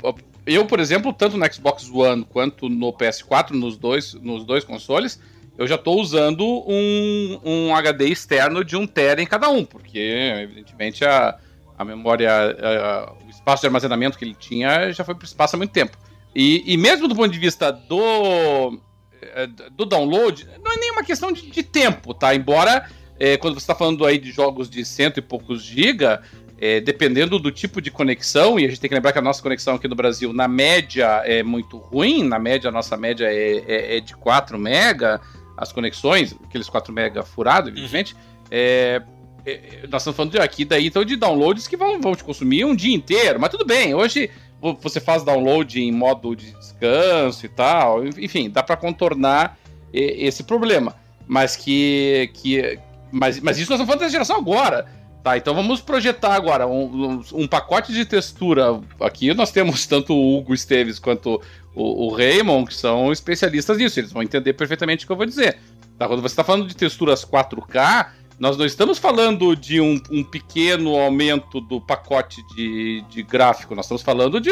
eu, 0.47 0.66
por 0.66 0.80
exemplo, 0.80 1.12
tanto 1.12 1.36
no 1.36 1.53
Xbox 1.53 1.88
One 1.90 2.24
quanto 2.24 2.68
no 2.68 2.93
PS4, 2.93 3.51
nos 3.51 3.76
dois, 3.76 4.14
nos 4.14 4.45
dois 4.45 4.64
consoles, 4.64 5.20
eu 5.59 5.66
já 5.66 5.74
estou 5.76 6.01
usando 6.01 6.45
um, 6.66 7.40
um 7.45 7.74
HD 7.76 8.09
externo 8.09 8.64
de 8.64 8.76
1 8.76 8.86
TB 8.86 9.22
em 9.22 9.26
cada 9.26 9.49
um, 9.51 9.64
porque, 9.64 9.99
evidentemente, 9.99 11.05
a, 11.05 11.38
a 11.78 11.84
memória, 11.84 12.30
a- 12.32 12.40
a- 12.40 13.12
o 13.26 13.30
espaço 13.30 13.61
de 13.61 13.66
armazenamento 13.66 14.18
que 14.18 14.24
ele 14.24 14.34
tinha 14.34 14.90
já 14.93 15.05
foi 15.05 15.14
para 15.14 15.22
o 15.24 15.26
espaço 15.26 15.55
há 15.55 15.59
muito 15.59 15.70
tempo. 15.72 15.97
E, 16.34 16.62
e 16.72 16.76
mesmo 16.76 17.07
do 17.07 17.14
ponto 17.14 17.28
de 17.30 17.38
vista 17.38 17.70
do, 17.70 18.78
eh, 19.20 19.47
do 19.72 19.84
download, 19.84 20.49
não 20.64 20.72
é 20.72 20.76
nenhuma 20.78 21.05
questão 21.05 21.30
de, 21.30 21.43
de 21.51 21.62
tempo, 21.62 22.14
tá? 22.14 22.34
Embora, 22.34 22.88
eh, 23.20 23.36
quando 23.36 23.55
você 23.55 23.64
está 23.64 23.74
falando 23.74 24.07
aí 24.07 24.16
de 24.18 24.32
jogos 24.32 24.70
de 24.70 24.82
cento 24.84 25.18
e 25.18 25.20
poucos 25.22 25.62
giga, 25.62 26.22
é, 26.64 26.80
dependendo 26.80 27.40
do 27.40 27.50
tipo 27.50 27.80
de 27.82 27.90
conexão, 27.90 28.56
e 28.56 28.64
a 28.64 28.68
gente 28.68 28.80
tem 28.80 28.88
que 28.88 28.94
lembrar 28.94 29.10
que 29.12 29.18
a 29.18 29.22
nossa 29.22 29.42
conexão 29.42 29.74
aqui 29.74 29.88
no 29.88 29.96
Brasil, 29.96 30.32
na 30.32 30.46
média, 30.46 31.20
é 31.24 31.42
muito 31.42 31.76
ruim, 31.76 32.22
na 32.22 32.38
média, 32.38 32.68
a 32.68 32.72
nossa 32.72 32.96
média 32.96 33.26
é, 33.26 33.64
é- 33.66 33.96
é 33.96 34.00
de 34.00 34.14
4 34.14 34.56
mega, 34.56 35.20
as 35.56 35.72
conexões, 35.72 36.36
aqueles 36.44 36.68
4 36.68 36.92
mega 36.92 37.24
furado, 37.24 37.68
evidentemente, 37.68 38.14
é, 38.48 39.02
é, 39.44 39.60
nós 39.90 40.02
estamos 40.02 40.16
falando 40.16 40.30
de 40.30 40.38
aqui 40.38 40.64
daí, 40.64 40.86
então, 40.86 41.04
de 41.04 41.16
downloads 41.16 41.66
que 41.66 41.76
vão, 41.76 42.00
vão 42.00 42.14
te 42.14 42.22
consumir 42.22 42.64
um 42.64 42.76
dia 42.76 42.94
inteiro, 42.94 43.40
mas 43.40 43.50
tudo 43.50 43.66
bem, 43.66 43.92
hoje 43.92 44.30
vo- 44.60 44.78
você 44.80 45.00
faz 45.00 45.24
download 45.24 45.80
em 45.82 45.90
modo 45.90 46.36
de 46.36 46.52
descanso 46.52 47.44
e 47.44 47.48
tal, 47.48 48.06
enfim, 48.06 48.48
dá 48.48 48.62
para 48.62 48.76
contornar 48.76 49.58
esse 49.92 50.44
problema, 50.44 50.94
mas 51.26 51.56
que, 51.56 52.30
que 52.34 52.78
mas, 53.10 53.40
mas 53.40 53.58
isso 53.58 53.68
nós 53.70 53.80
estamos 53.80 53.86
falando 53.86 54.00
da 54.00 54.08
geração 54.08 54.36
agora, 54.36 54.86
Tá, 55.22 55.36
então 55.36 55.54
vamos 55.54 55.80
projetar 55.80 56.34
agora 56.34 56.66
um, 56.66 57.22
um- 57.32 57.46
pacote 57.46 57.92
de 57.92 58.04
textura. 58.04 58.80
Aqui 59.00 59.32
nós 59.32 59.52
temos 59.52 59.86
tanto 59.86 60.12
o 60.12 60.38
Hugo 60.38 60.52
Esteves 60.52 60.98
quanto 60.98 61.40
o, 61.74 62.06
o 62.06 62.14
Raymond, 62.14 62.66
que 62.66 62.74
são 62.74 63.12
especialistas 63.12 63.78
nisso, 63.78 64.00
eles 64.00 64.12
vão 64.12 64.22
entender 64.22 64.52
perfeitamente 64.54 65.04
o 65.04 65.06
que 65.06 65.12
eu 65.12 65.16
vou 65.16 65.26
dizer. 65.26 65.58
Tá, 65.96 66.08
quando 66.08 66.20
você 66.20 66.32
está 66.32 66.42
falando 66.42 66.66
de 66.66 66.74
texturas 66.74 67.24
4K, 67.24 68.08
nós 68.36 68.56
não 68.56 68.66
estamos 68.66 68.98
falando 68.98 69.54
de 69.54 69.80
um, 69.80 70.02
um 70.10 70.24
pequeno 70.24 70.96
aumento 70.96 71.60
do 71.60 71.80
pacote 71.80 72.42
de, 72.56 73.04
de 73.08 73.22
gráfico, 73.22 73.76
nós 73.76 73.84
estamos 73.84 74.02
falando 74.02 74.40
de 74.40 74.50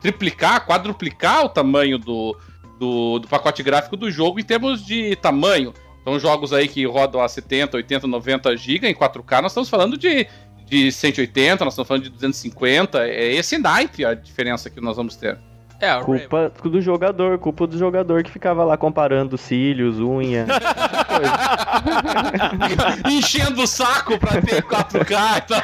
triplicar, 0.00 0.64
quadruplicar 0.64 1.44
o 1.44 1.48
tamanho 1.48 1.98
do, 1.98 2.36
do, 2.78 3.18
do 3.18 3.26
pacote 3.26 3.60
gráfico 3.64 3.96
do 3.96 4.08
jogo 4.08 4.38
em 4.38 4.44
termos 4.44 4.86
de 4.86 5.16
tamanho. 5.16 5.74
Então, 6.02 6.18
jogos 6.18 6.52
aí 6.52 6.68
que 6.68 6.84
rodam 6.84 7.20
a 7.20 7.28
70, 7.28 7.76
80, 7.76 8.06
90 8.06 8.56
GB 8.56 8.88
em 8.88 8.94
4K, 8.94 9.40
nós 9.40 9.52
estamos 9.52 9.68
falando 9.70 9.96
de, 9.96 10.26
de 10.66 10.90
180, 10.90 11.64
nós 11.64 11.74
estamos 11.74 11.88
falando 11.88 12.02
de 12.02 12.10
250. 12.10 13.06
É 13.06 13.32
esse 13.32 13.56
naipe 13.56 14.04
a 14.04 14.12
diferença 14.12 14.68
que 14.68 14.80
nós 14.80 14.96
vamos 14.96 15.16
ter. 15.16 15.38
É, 15.82 16.00
Culpa 16.00 16.52
do 16.62 16.80
jogador, 16.80 17.38
culpa 17.38 17.66
do 17.66 17.76
jogador 17.76 18.22
que 18.22 18.30
ficava 18.30 18.62
lá 18.64 18.76
comparando 18.76 19.36
cílios, 19.36 19.98
unha. 19.98 20.46
Enchendo 23.10 23.62
o 23.62 23.66
saco 23.66 24.16
pra 24.18 24.40
ter 24.40 24.62
4K 24.62 25.38
e 25.38 25.40
tal. 25.42 25.62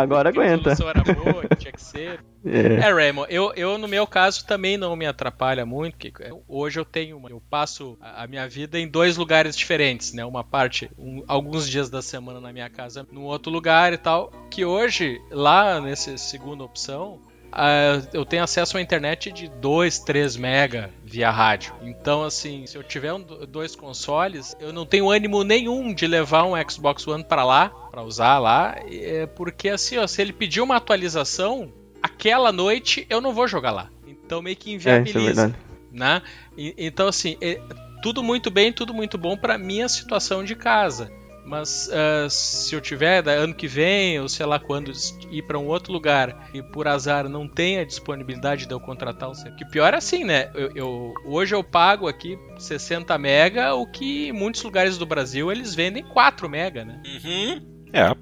Agora 0.00 0.28
a 0.28 0.32
aguenta. 0.32 0.70
resolução 0.70 0.88
era 0.88 1.02
boa, 1.14 1.44
tinha 1.58 1.72
que 1.72 1.82
ser. 1.82 2.20
É. 2.44 2.74
É, 2.88 2.92
Raymond, 2.92 3.26
eu, 3.30 3.52
eu 3.54 3.76
no 3.76 3.86
meu 3.86 4.06
caso 4.06 4.46
também 4.46 4.78
não 4.78 4.96
me 4.96 5.04
atrapalha 5.06 5.66
muito, 5.66 5.96
porque 5.98 6.24
hoje 6.48 6.80
eu 6.80 6.84
tenho, 6.86 7.18
uma- 7.18 7.28
eu 7.28 7.42
passo 7.50 7.98
a 8.00 8.24
a 8.24 8.26
minha 8.26 8.48
vida 8.48 8.78
em 8.78 8.88
dois 8.88 9.16
lugares 9.18 9.54
diferentes, 9.56 10.12
né? 10.14 10.24
Uma 10.24 10.42
parte, 10.44 10.90
um- 10.98 11.22
alguns 11.28 11.68
dias 11.68 11.90
da 11.90 12.00
semana 12.00 12.40
na 12.40 12.50
minha 12.52 12.70
casa, 12.70 13.06
num 13.12 13.24
outro 13.24 13.52
lugar 13.52 13.92
e 13.92 13.98
tal, 13.98 14.32
que 14.50 14.64
hoje, 14.64 15.20
lá 15.30 15.80
nessa 15.80 16.16
segunda 16.16 16.64
opção, 16.64 17.18
ah, 17.52 18.00
eu 18.12 18.24
tenho 18.24 18.42
acesso 18.42 18.76
à 18.76 18.80
internet 18.80 19.30
de 19.32 19.48
2, 19.48 19.98
3 20.00 20.36
mega 20.36 20.90
via 21.04 21.30
rádio. 21.30 21.72
Então, 21.82 22.22
assim, 22.22 22.66
se 22.66 22.76
eu 22.76 22.82
tiver 22.82 23.12
um- 23.12 23.22
dois 23.48 23.74
consoles, 23.76 24.56
eu 24.60 24.72
não 24.72 24.86
tenho 24.86 25.10
ânimo 25.10 25.42
nenhum 25.44 25.92
de 25.92 26.06
levar 26.06 26.44
um 26.44 26.52
Xbox 26.70 27.06
One 27.06 27.24
pra 27.24 27.44
lá, 27.44 27.68
pra 27.90 28.02
usar 28.02 28.38
lá, 28.38 28.76
é, 28.90 29.26
porque 29.26 29.68
assim, 29.68 29.98
ó, 29.98 30.06
se 30.06 30.20
ele 30.22 30.32
pedir 30.32 30.60
uma 30.60 30.76
atualização, 30.76 31.72
aquela 32.02 32.52
noite 32.52 33.06
eu 33.10 33.20
não 33.20 33.32
vou 33.32 33.48
jogar 33.48 33.70
lá. 33.72 33.90
Então 34.06 34.40
meio 34.42 34.56
que 34.56 34.70
É, 34.70 34.72
é 34.72 34.76
inviabiliza, 34.76 35.48
verdade. 35.48 35.54
né? 35.92 36.22
E- 36.56 36.74
então 36.78 37.08
assim, 37.08 37.36
é, 37.40 37.60
tudo 38.02 38.22
muito 38.22 38.50
bem, 38.50 38.72
tudo 38.72 38.94
muito 38.94 39.18
bom 39.18 39.36
pra 39.36 39.58
minha 39.58 39.88
situação 39.88 40.44
de 40.44 40.54
casa. 40.54 41.10
Mas 41.50 41.90
ah, 41.92 42.28
se 42.30 42.72
eu 42.76 42.80
tiver 42.80 43.22
da- 43.22 43.32
ano 43.32 43.52
que 43.52 43.66
vem, 43.66 44.20
ou 44.20 44.28
sei 44.28 44.46
lá 44.46 44.58
quando, 44.60 44.92
ir 45.32 45.42
pra 45.42 45.58
um 45.58 45.66
outro 45.66 45.92
lugar 45.92 46.48
e 46.54 46.62
por 46.62 46.86
azar 46.86 47.28
não 47.28 47.48
tem 47.48 47.78
a 47.80 47.84
disponibilidade 47.84 48.66
de 48.66 48.72
eu 48.72 48.78
contratar 48.78 49.28
um 49.28 49.34
serviço. 49.34 49.56
Que 49.58 49.68
pior 49.68 49.92
é 49.92 49.96
assim, 49.96 50.22
né? 50.22 50.48
Eu, 50.54 50.70
eu- 50.76 51.14
hoje 51.26 51.52
eu 51.54 51.64
pago 51.64 52.06
aqui 52.06 52.38
60 52.56 53.18
mega, 53.18 53.74
o 53.74 53.84
que 53.84 54.28
em 54.28 54.32
muitos 54.32 54.62
lugares 54.62 54.96
do 54.96 55.04
Brasil 55.04 55.50
eles 55.50 55.74
vendem 55.74 56.04
4 56.04 56.48
mega, 56.48 56.84
né? 56.84 57.02
Uhum. 57.24 57.80
É. 57.92 58.14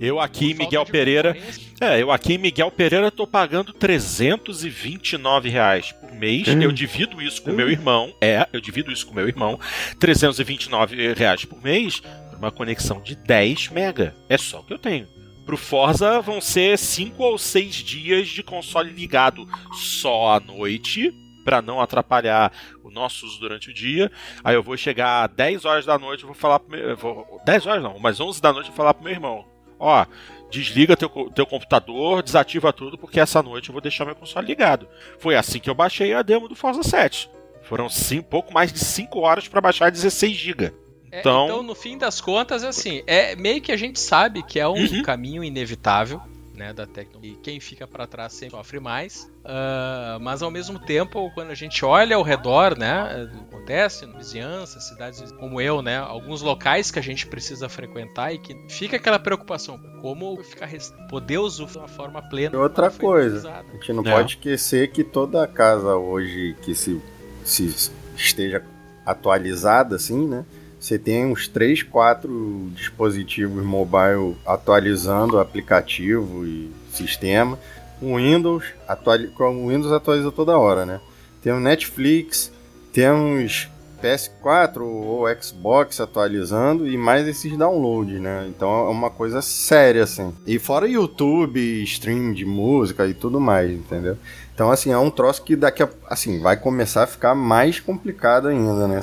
Eu 0.00 0.18
aqui, 0.18 0.52
Miguel 0.52 0.84
Pereira. 0.84 1.36
É, 1.80 2.02
eu 2.02 2.10
aqui 2.10 2.36
Miguel 2.36 2.72
Pereira 2.72 3.08
tô 3.08 3.24
pagando 3.24 3.72
329 3.72 5.48
reais 5.48 5.92
por 5.92 6.12
mês. 6.12 6.48
Hum. 6.48 6.60
Eu 6.60 6.72
divido 6.72 7.22
isso 7.22 7.40
com 7.42 7.52
meu 7.52 7.70
irmão. 7.70 8.12
É, 8.20 8.48
eu 8.52 8.60
divido 8.60 8.90
isso 8.90 9.06
com 9.06 9.14
meu 9.14 9.28
irmão. 9.28 9.60
329 10.00 11.12
reais 11.14 11.44
por 11.44 11.62
mês 11.62 12.02
uma 12.42 12.50
conexão 12.50 13.00
de 13.00 13.14
10 13.14 13.68
mega. 13.68 14.14
É 14.28 14.36
só 14.36 14.60
o 14.60 14.64
que 14.64 14.74
eu 14.74 14.78
tenho. 14.78 15.06
Pro 15.46 15.56
Forza 15.56 16.20
vão 16.20 16.40
ser 16.40 16.76
5 16.76 17.22
ou 17.22 17.38
6 17.38 17.74
dias 17.76 18.28
de 18.28 18.42
console 18.42 18.90
ligado 18.90 19.48
só 19.72 20.34
à 20.34 20.40
noite. 20.40 21.14
Pra 21.44 21.62
não 21.62 21.80
atrapalhar 21.80 22.52
o 22.84 22.90
nosso 22.90 23.26
uso 23.26 23.40
durante 23.40 23.70
o 23.70 23.74
dia. 23.74 24.10
Aí 24.44 24.54
eu 24.54 24.62
vou 24.62 24.76
chegar 24.76 25.24
às 25.24 25.34
10 25.34 25.64
horas 25.64 25.86
da 25.86 25.98
noite, 25.98 26.24
vou 26.24 26.34
falar 26.34 26.58
pro 26.58 26.70
meu. 26.70 26.90
eu 26.90 26.96
Vou, 26.96 27.40
10 27.44 27.66
horas 27.66 27.82
não, 27.82 27.98
mas 27.98 28.20
11 28.20 28.40
da 28.40 28.52
noite 28.52 28.66
eu 28.66 28.72
vou 28.72 28.76
falar 28.76 28.94
pro 28.94 29.04
meu 29.04 29.12
irmão. 29.12 29.44
Ó, 29.78 30.06
desliga 30.50 30.96
teu, 30.96 31.08
teu 31.34 31.44
computador, 31.44 32.22
desativa 32.22 32.72
tudo, 32.72 32.96
porque 32.96 33.18
essa 33.18 33.42
noite 33.42 33.68
eu 33.68 33.72
vou 33.72 33.82
deixar 33.82 34.04
meu 34.04 34.14
console 34.14 34.46
ligado. 34.46 34.86
Foi 35.18 35.34
assim 35.34 35.58
que 35.58 35.68
eu 35.68 35.74
baixei 35.74 36.14
a 36.14 36.22
demo 36.22 36.48
do 36.48 36.54
Forza 36.54 36.84
7. 36.84 37.28
Foram 37.64 37.88
sim, 37.88 38.22
pouco 38.22 38.52
mais 38.52 38.72
de 38.72 38.78
5 38.78 39.18
horas 39.18 39.48
para 39.48 39.60
baixar 39.60 39.90
16 39.90 40.36
GB. 40.36 40.81
É, 41.12 41.20
Então- 41.20 41.44
então... 41.44 41.62
no 41.62 41.74
fim 41.74 41.98
das 41.98 42.20
contas, 42.22 42.64
assim, 42.64 43.02
é 43.06 43.36
meio 43.36 43.60
que 43.60 43.70
a 43.70 43.76
gente 43.76 44.00
sabe 44.00 44.42
que 44.42 44.58
é 44.58 44.66
um 44.66 44.72
Uhum. 44.72 45.02
caminho 45.02 45.44
inevitável, 45.44 46.20
né, 46.54 46.72
da 46.72 46.86
tecnologia. 46.86 47.32
E 47.32 47.36
quem 47.36 47.60
fica 47.60 47.86
pra 47.86 48.06
trás 48.06 48.32
sempre 48.32 48.56
sofre 48.56 48.78
mais. 48.80 49.30
Ah, 49.44 50.18
mas 50.22 50.42
ao 50.42 50.50
mesmo 50.50 50.78
tempo, 50.78 51.30
quando 51.34 51.50
a 51.50 51.54
gente 51.54 51.84
olha 51.84 52.16
ao 52.16 52.22
redor, 52.22 52.78
né, 52.78 53.28
acontece 53.50 54.06
na 54.06 54.16
vizinhança, 54.18 54.80
cidades 54.80 55.32
como 55.32 55.60
eu, 55.60 55.82
né, 55.82 55.98
alguns 55.98 56.40
locais 56.40 56.90
que 56.90 56.98
a 56.98 57.02
gente 57.02 57.26
precisa 57.26 57.68
frequentar 57.68 58.32
e 58.32 58.38
que 58.38 58.54
fica 58.68 58.96
aquela 58.96 59.18
preocupação, 59.18 59.78
como 60.00 60.42
ficar 60.42 60.68
poder 61.10 61.38
usufruir 61.38 61.72
de 61.72 61.78
uma 61.78 61.88
forma 61.88 62.22
plena. 62.22 62.54
E 62.54 62.58
outra 62.58 62.90
coisa. 62.90 63.50
A 63.68 63.72
gente 63.74 63.92
não 63.92 64.02
É. 64.06 64.12
pode 64.12 64.34
esquecer 64.36 64.90
que 64.92 65.04
toda 65.04 65.46
casa 65.46 65.94
hoje 65.96 66.56
que 66.62 66.74
se, 66.74 67.00
se 67.44 67.90
esteja 68.16 68.62
atualizada, 69.04 69.96
assim, 69.96 70.26
né? 70.28 70.44
Você 70.82 70.98
tem 70.98 71.26
uns 71.26 71.46
3, 71.46 71.84
4 71.84 72.72
dispositivos 72.74 73.64
mobile 73.64 74.36
atualizando 74.44 75.38
aplicativo 75.38 76.44
e 76.44 76.72
sistema. 76.90 77.56
O 78.00 78.16
Windows, 78.16 78.64
atuali 78.88 79.30
o 79.38 79.68
Windows 79.68 79.92
atualiza 79.92 80.32
toda 80.32 80.58
hora, 80.58 80.84
né? 80.84 81.00
Tem 81.40 81.52
o 81.52 81.60
Netflix, 81.60 82.50
temos 82.92 83.70
PS4 84.02 84.80
ou 84.80 85.24
Xbox 85.40 86.00
atualizando 86.00 86.84
e 86.88 86.98
mais 86.98 87.28
esses 87.28 87.56
downloads, 87.56 88.20
né? 88.20 88.46
Então 88.48 88.88
é 88.88 88.90
uma 88.90 89.08
coisa 89.08 89.40
séria, 89.40 90.02
assim. 90.02 90.34
E 90.44 90.58
fora 90.58 90.88
YouTube, 90.88 91.60
stream 91.84 92.32
de 92.32 92.44
música 92.44 93.06
e 93.06 93.14
tudo 93.14 93.40
mais, 93.40 93.70
entendeu? 93.70 94.18
Então, 94.52 94.68
assim, 94.68 94.90
é 94.90 94.98
um 94.98 95.10
troço 95.10 95.44
que 95.44 95.54
daqui 95.54 95.84
a... 95.84 95.88
Assim, 96.08 96.40
vai 96.40 96.56
começar 96.56 97.04
a 97.04 97.06
ficar 97.06 97.36
mais 97.36 97.78
complicado 97.78 98.48
ainda, 98.48 98.88
né? 98.88 99.00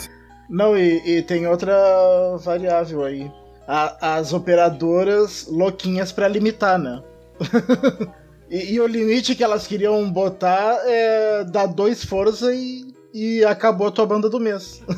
Não, 0.49 0.75
e, 0.77 1.17
e 1.17 1.21
tem 1.21 1.45
outra 1.47 1.75
variável 2.37 3.03
aí. 3.03 3.31
A- 3.67 4.17
as 4.17 4.33
operadoras 4.33 5.45
louquinhas 5.47 6.11
pra 6.11 6.27
limitar, 6.27 6.79
né? 6.79 7.03
e, 8.49 8.73
e 8.73 8.81
o 8.81 8.87
limite 8.87 9.35
que 9.35 9.43
elas 9.43 9.67
queriam 9.67 10.09
botar 10.11 10.79
é 10.85 11.43
dar 11.43 11.67
dois 11.67 12.03
força 12.03 12.51
e, 12.53 12.83
e 13.13 13.45
acabou 13.45 13.87
a 13.87 13.91
tua 13.91 14.05
banda 14.07 14.29
do 14.29 14.39
mês. 14.39 14.81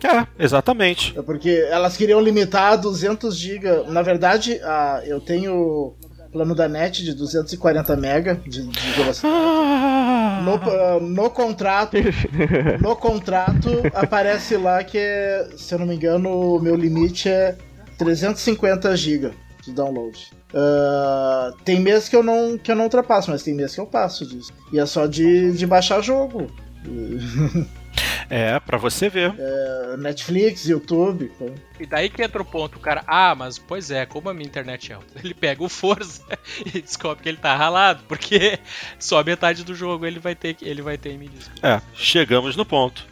É, 0.00 0.26
exatamente. 0.42 1.18
É 1.18 1.22
porque 1.22 1.66
elas 1.68 1.96
queriam 1.96 2.20
limitar 2.20 2.72
a 2.72 2.76
200 2.76 3.36
GB. 3.36 3.82
Na 3.88 4.00
verdade, 4.00 4.60
a, 4.62 5.02
eu 5.04 5.20
tenho 5.20 5.94
plano 6.32 6.54
da 6.54 6.68
net 6.68 7.04
de 7.04 7.14
240 7.14 7.96
MB 7.96 8.48
de, 8.48 8.66
de 8.66 8.90
velocidade. 8.92 9.34
No, 10.44 10.54
ah, 10.54 10.98
no 11.00 11.30
contrato, 11.30 11.96
no 12.80 12.96
contrato 12.96 13.68
aparece 13.94 14.56
lá 14.56 14.82
que 14.84 14.98
se 15.56 15.74
eu 15.74 15.78
não 15.78 15.86
me 15.86 15.94
engano, 15.94 16.56
o 16.56 16.60
meu 16.60 16.74
limite 16.74 17.28
é 17.28 17.56
350 17.96 18.96
GB 18.96 19.30
de 19.64 19.72
download. 19.72 20.30
Ah, 20.54 21.52
tem 21.64 21.80
mês 21.80 22.08
que 22.08 22.16
eu 22.16 22.22
não 22.22 22.56
que 22.56 22.70
eu 22.70 22.76
não 22.76 22.84
ultrapasso, 22.84 23.30
mas 23.30 23.42
tem 23.42 23.54
mês 23.54 23.74
que 23.74 23.80
eu 23.80 23.86
passo 23.86 24.26
disso. 24.26 24.52
E 24.72 24.78
é 24.78 24.86
só 24.86 25.06
de, 25.06 25.52
de 25.52 25.66
baixar 25.66 26.00
jogo. 26.02 26.46
É, 28.30 28.58
pra 28.60 28.78
você 28.78 29.08
ver. 29.08 29.34
Ah, 29.38 29.96
Netflix, 29.96 30.66
YouTube. 30.66 31.30
então. 31.34 31.54
E 31.80 31.86
daí 31.86 32.10
que 32.10 32.22
entra 32.22 32.42
o 32.42 32.44
ponto, 32.44 32.76
o 32.76 32.80
cara, 32.80 33.02
ah, 33.06 33.34
mas 33.34 33.58
pois 33.58 33.90
é, 33.90 34.04
como 34.04 34.28
a 34.28 34.34
minha 34.34 34.46
internet 34.46 34.90
é 34.90 34.94
alta, 34.96 35.06
ele 35.22 35.34
pega 35.34 35.62
o 35.62 35.68
Forza 35.68 36.24
e 36.66 36.80
descobre 36.80 37.22
que 37.22 37.28
ele 37.28 37.38
tá 37.38 37.54
ralado, 37.54 38.02
porque 38.08 38.58
só 38.98 39.22
metade 39.22 39.64
do 39.64 39.74
jogo 39.74 40.06
ele 40.06 40.18
vai 40.18 40.34
ter, 40.34 40.56
ele 40.60 40.82
vai 40.82 40.98
ter 40.98 41.10
em 41.10 41.18
mídia. 41.18 41.40
É, 41.62 41.80
chegamos 41.94 42.56
no 42.56 42.64
ponto. 42.64 43.06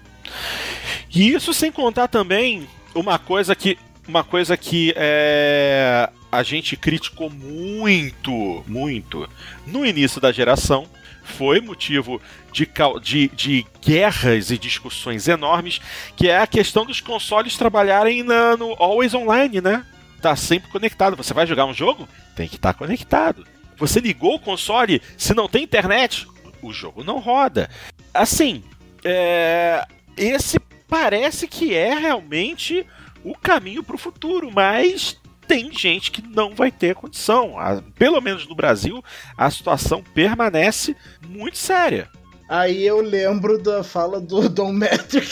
E 1.15 1.33
isso 1.33 1.55
sem 1.55 1.71
contar 1.71 2.09
também 2.09 2.69
uma 2.95 3.19
coisa 3.19 3.55
que 3.55 3.79
uma 4.09 4.23
coisa 4.23 4.57
que 4.57 4.95
é, 4.97 6.09
a 6.31 6.43
gente 6.43 6.77
criticou 6.77 7.29
muito, 7.29 8.63
muito 8.67 9.29
no 9.67 9.85
início 9.85 10.21
da 10.21 10.31
geração, 10.31 10.87
foi 11.27 11.61
motivo 11.61 12.21
de, 12.53 12.69
de, 13.03 13.29
de 13.29 13.67
guerras 13.85 14.51
e 14.51 14.57
discussões 14.59 15.29
enormes, 15.29 15.81
que 16.17 16.29
é 16.29 16.39
a 16.39 16.47
questão 16.47 16.85
dos 16.87 17.01
consoles 17.01 17.57
trabalharem 17.57 18.23
na- 18.23 18.57
no 18.57 18.73
Always 18.83 19.13
Online, 19.15 19.61
né? 19.61 19.85
Tá 20.23 20.35
sempre 20.35 20.71
conectado. 20.71 21.17
Você 21.17 21.35
vai 21.35 21.47
jogar 21.47 21.67
um 21.67 21.75
jogo? 21.75 22.09
Tem 22.35 22.49
que 22.49 22.57
estar 22.57 22.73
conectado. 22.75 23.47
Você 23.77 24.01
ligou 24.01 24.37
o 24.37 24.41
console, 24.41 25.03
se 25.19 25.35
não 25.35 25.49
tem 25.49 25.63
internet, 25.65 26.27
o 26.63 26.73
jogo 26.73 27.05
não 27.05 27.19
roda. 27.19 27.69
Assim, 28.15 28.65
é, 29.05 29.87
esse 30.17 30.59
parece 30.89 31.47
que 31.47 31.75
é 31.75 31.95
realmente 31.95 32.87
o 33.23 33.35
caminho 33.37 33.83
para 33.83 33.97
o 33.97 33.99
futuro, 33.99 34.51
mas 34.51 35.21
tem 35.47 35.73
gente 35.73 36.11
que 36.11 36.23
não 36.23 36.55
vai 36.55 36.71
ter 36.71 36.95
condição. 36.95 37.55
Pelo 37.99 38.21
menos 38.21 38.47
no 38.49 38.55
Brasil, 38.55 39.03
a 39.37 39.51
situação 39.51 40.03
permanece 40.15 40.97
muito 41.29 41.57
séria. 41.59 42.09
Aí 42.49 42.85
eu 42.87 43.01
lembro 43.01 43.59
da 43.63 43.83
fala 43.83 44.21
do 44.21 44.49
Don 44.51 44.73
Metric. 44.73 45.29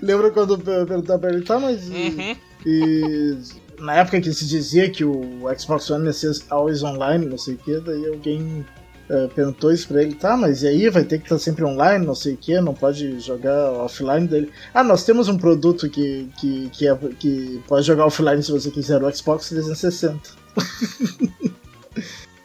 Lembra 0.00 0.30
quando 0.30 0.54
eu 0.54 0.86
perguntava 0.86 1.18
pra 1.18 1.30
ele, 1.30 1.42
tá, 1.44 1.58
mas. 1.58 1.88
e- 1.88 1.92
Uhum. 1.92 2.36
E 2.64 3.36
na 3.80 3.96
época 3.96 4.20
que 4.20 4.32
se 4.32 4.46
dizia 4.46 4.88
que 4.88 5.04
o 5.04 5.42
Xbox 5.58 5.90
One 5.90 6.06
ia 6.06 6.12
ser 6.12 6.30
always 6.48 6.82
online, 6.84 7.26
não 7.26 7.36
sei 7.36 7.54
o 7.54 7.58
que, 7.58 7.80
daí 7.80 8.06
alguém 8.06 8.64
eh, 9.10 9.28
perguntou 9.34 9.72
isso 9.72 9.88
pra 9.88 10.02
ele, 10.02 10.14
tá, 10.14 10.36
mas 10.36 10.62
e 10.62 10.68
aí 10.68 10.88
vai 10.90 11.04
ter 11.04 11.18
que 11.18 11.24
estar 11.24 11.38
sempre 11.38 11.64
online, 11.64 12.04
não 12.06 12.14
sei 12.14 12.34
o 12.34 12.36
que, 12.36 12.60
não 12.60 12.74
pode 12.74 13.20
jogar 13.20 13.70
offline 13.72 14.26
dele. 14.26 14.50
Ah, 14.72 14.82
nós 14.84 15.04
temos 15.04 15.28
um 15.28 15.36
produto 15.36 15.88
que, 15.90 16.28
que, 16.40 16.68
que, 16.70 16.88
é- 16.88 16.98
que 17.18 17.62
pode 17.66 17.86
jogar 17.86 18.06
offline 18.06 18.42
se 18.42 18.50
você 18.52 18.70
quiser, 18.70 19.02
o 19.02 19.14
Xbox 19.14 19.48
360. 19.50 20.30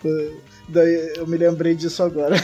Eh, 0.06 0.32
daí 0.70 1.14
eu 1.18 1.26
me 1.28 1.38
lembrei 1.38 1.74
disso 1.76 2.04
agora. 2.04 2.36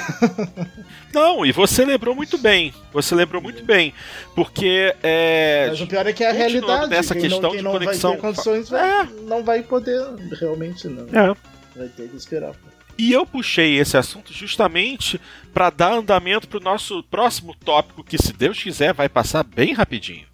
Não, 1.13 1.45
e 1.45 1.51
você 1.51 1.85
lembrou 1.85 2.15
muito 2.15 2.37
bem. 2.37 2.73
Você 2.91 3.13
lembrou 3.13 3.41
muito 3.41 3.63
bem. 3.63 3.93
Porque 4.33 4.95
é, 5.03 5.67
Mas 5.69 5.81
o 5.81 5.87
pior 5.87 6.07
é 6.07 6.13
que 6.13 6.23
é 6.23 6.29
a 6.29 6.33
realidade. 6.33 6.89
nessa 6.89 7.13
quem 7.13 7.23
questão 7.23 7.41
não, 7.41 7.49
quem 7.51 7.57
de 7.59 7.63
não 7.63 7.71
conexão- 7.73 8.11
vai 8.11 8.19
ter 8.19 8.21
condições 8.27 8.69
vai, 8.69 9.09
não 9.27 9.43
vai 9.43 9.61
poder, 9.61 10.01
realmente 10.39 10.87
não. 10.87 11.03
é, 11.03 11.35
Vai 11.75 11.87
ter 11.89 12.07
que 12.09 12.15
esperar. 12.17 12.53
E 12.97 13.11
eu 13.11 13.25
puxei 13.25 13.79
esse 13.79 13.97
assunto 13.97 14.31
justamente 14.31 15.19
para 15.53 15.69
dar 15.69 15.93
andamento 15.93 16.47
para 16.47 16.59
o 16.59 16.63
nosso 16.63 17.03
próximo 17.03 17.55
tópico, 17.55 18.03
que, 18.03 18.17
se 18.17 18.33
Deus 18.33 18.61
quiser, 18.61 18.93
vai 18.93 19.09
passar 19.09 19.43
bem 19.43 19.73
rapidinho. 19.73 20.27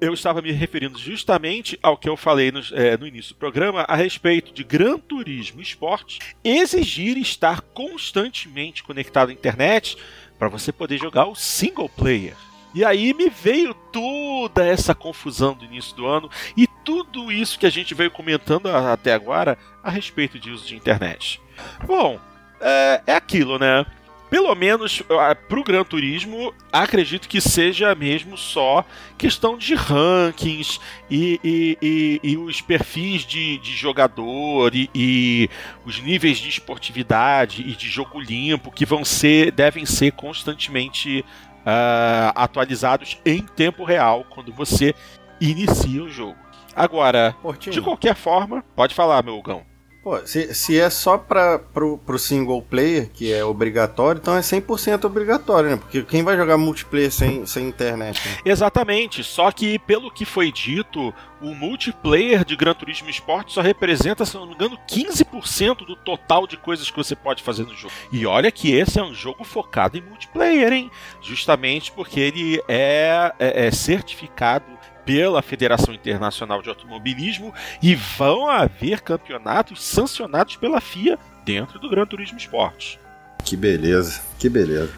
Eu 0.00 0.14
estava 0.14 0.40
me 0.40 0.50
referindo 0.50 0.98
justamente 0.98 1.78
ao 1.82 1.94
que 1.94 2.08
eu 2.08 2.16
falei 2.16 2.50
no, 2.50 2.60
é, 2.72 2.96
no 2.96 3.06
início 3.06 3.34
do 3.34 3.38
programa 3.38 3.82
a 3.82 3.94
respeito 3.94 4.50
de 4.50 4.64
Gran 4.64 4.98
Turismo 4.98 5.60
Esporte 5.60 6.20
exigir 6.42 7.18
estar 7.18 7.60
constantemente 7.60 8.82
conectado 8.82 9.28
à 9.28 9.32
internet 9.32 9.98
para 10.38 10.48
você 10.48 10.72
poder 10.72 10.96
jogar 10.96 11.26
o 11.26 11.34
single 11.34 11.90
player. 11.90 12.34
E 12.74 12.84
aí 12.84 13.12
me 13.14 13.28
veio 13.28 13.74
toda 13.74 14.64
essa 14.64 14.94
confusão 14.94 15.54
do 15.54 15.64
início 15.64 15.96
do 15.96 16.06
ano 16.06 16.30
e 16.56 16.66
tudo 16.84 17.30
isso 17.32 17.58
que 17.58 17.66
a 17.66 17.70
gente 17.70 17.94
veio 17.94 18.10
comentando 18.10 18.66
até 18.68 19.12
agora 19.12 19.58
a 19.82 19.90
respeito 19.90 20.38
de 20.38 20.50
uso 20.50 20.66
de 20.66 20.76
internet. 20.76 21.40
Bom, 21.86 22.18
é, 22.60 23.02
é 23.08 23.14
aquilo, 23.14 23.58
né? 23.58 23.84
Pelo 24.30 24.54
menos 24.54 25.02
ah, 25.10 25.34
pro 25.34 25.64
Gran 25.64 25.82
Turismo, 25.82 26.54
acredito 26.72 27.28
que 27.28 27.40
seja 27.40 27.92
mesmo 27.96 28.38
só 28.38 28.84
questão 29.18 29.58
de 29.58 29.74
rankings 29.74 30.78
e, 31.10 31.40
e- 31.42 31.78
e- 31.82 32.20
e 32.22 32.36
os 32.36 32.60
perfis 32.60 33.22
de, 33.26 33.58
de 33.58 33.72
jogador 33.72 34.70
e 34.72 35.50
os 35.84 36.00
níveis 36.00 36.38
de 36.38 36.48
esportividade 36.48 37.62
e 37.62 37.74
de 37.74 37.88
jogo 37.88 38.20
limpo 38.20 38.70
que 38.70 38.86
vão 38.86 39.04
ser, 39.04 39.50
devem 39.50 39.84
ser 39.84 40.12
constantemente 40.12 41.24
ah, 41.64 42.32
atualizados 42.34 43.18
em 43.24 43.42
tempo 43.42 43.84
real 43.84 44.24
quando 44.30 44.52
você 44.52 44.94
inicia 45.40 46.02
o 46.02 46.08
jogo. 46.08 46.38
Agora, 46.74 47.34
Portinho, 47.42 47.74
de 47.74 47.80
qualquer 47.80 48.14
forma, 48.14 48.64
pode 48.74 48.94
falar, 48.94 49.22
meu 49.22 49.40
Gão. 49.42 49.69
Pô, 50.02 50.18
se, 50.26 50.54
se 50.54 50.78
é 50.80 50.88
só 50.90 51.18
para 51.18 51.58
pro, 51.58 51.98
pro 51.98 52.18
single 52.18 52.62
player, 52.62 53.08
que 53.12 53.32
é 53.32 53.44
obrigatório, 53.44 54.18
então 54.20 54.36
é 54.36 54.40
100% 54.40 55.04
obrigatório, 55.04 55.70
né? 55.70 55.76
Porque 55.76 56.02
quem 56.02 56.22
vai 56.22 56.36
jogar 56.36 56.56
multiplayer 56.56 57.10
sem, 57.10 57.44
sem 57.46 57.68
internet? 57.68 58.20
né? 58.26 58.38
Exatamente, 58.44 59.22
só 59.22 59.50
que 59.52 59.78
pelo 59.80 60.10
que 60.10 60.24
foi 60.24 60.50
dito, 60.50 61.12
o 61.40 61.54
multiplayer 61.54 62.44
de 62.44 62.56
Gran 62.56 62.74
Turismo 62.74 63.08
Sport 63.10 63.50
só 63.50 63.60
representa, 63.60 64.24
se 64.24 64.34
não 64.34 64.46
me 64.46 64.54
engano, 64.54 64.78
15% 64.88 65.86
do 65.86 65.96
total 65.96 66.46
de 66.46 66.56
coisas 66.56 66.90
que 66.90 66.96
você 66.96 67.14
pode 67.16 67.42
fazer 67.42 67.64
no 67.64 67.74
jogo. 67.74 67.92
E 68.12 68.26
olha 68.26 68.50
que 68.50 68.72
esse 68.74 68.98
é 68.98 69.02
um 69.02 69.14
jogo 69.14 69.44
focado 69.44 69.96
em 69.96 70.02
multiplayer, 70.02 70.72
hein? 70.72 70.90
Justamente 71.22 71.92
porque 71.92 72.20
ele 72.20 72.62
é, 72.68 73.32
é- 73.38 73.66
é 73.66 73.70
certificado 73.70 74.64
pela 75.10 75.42
Federação 75.42 75.92
Internacional 75.92 76.62
de 76.62 76.68
Automobilismo 76.68 77.52
e 77.82 77.96
vão 77.96 78.48
haver 78.48 79.00
campeonatos 79.00 79.82
sancionados 79.82 80.54
pela 80.54 80.80
FIA 80.80 81.18
dentro 81.44 81.80
do 81.80 81.90
Gran 81.90 82.06
Turismo 82.06 82.38
Sport. 82.38 82.96
Que 83.44 83.56
beleza, 83.56 84.22
que 84.38 84.48
beleza. 84.48 84.92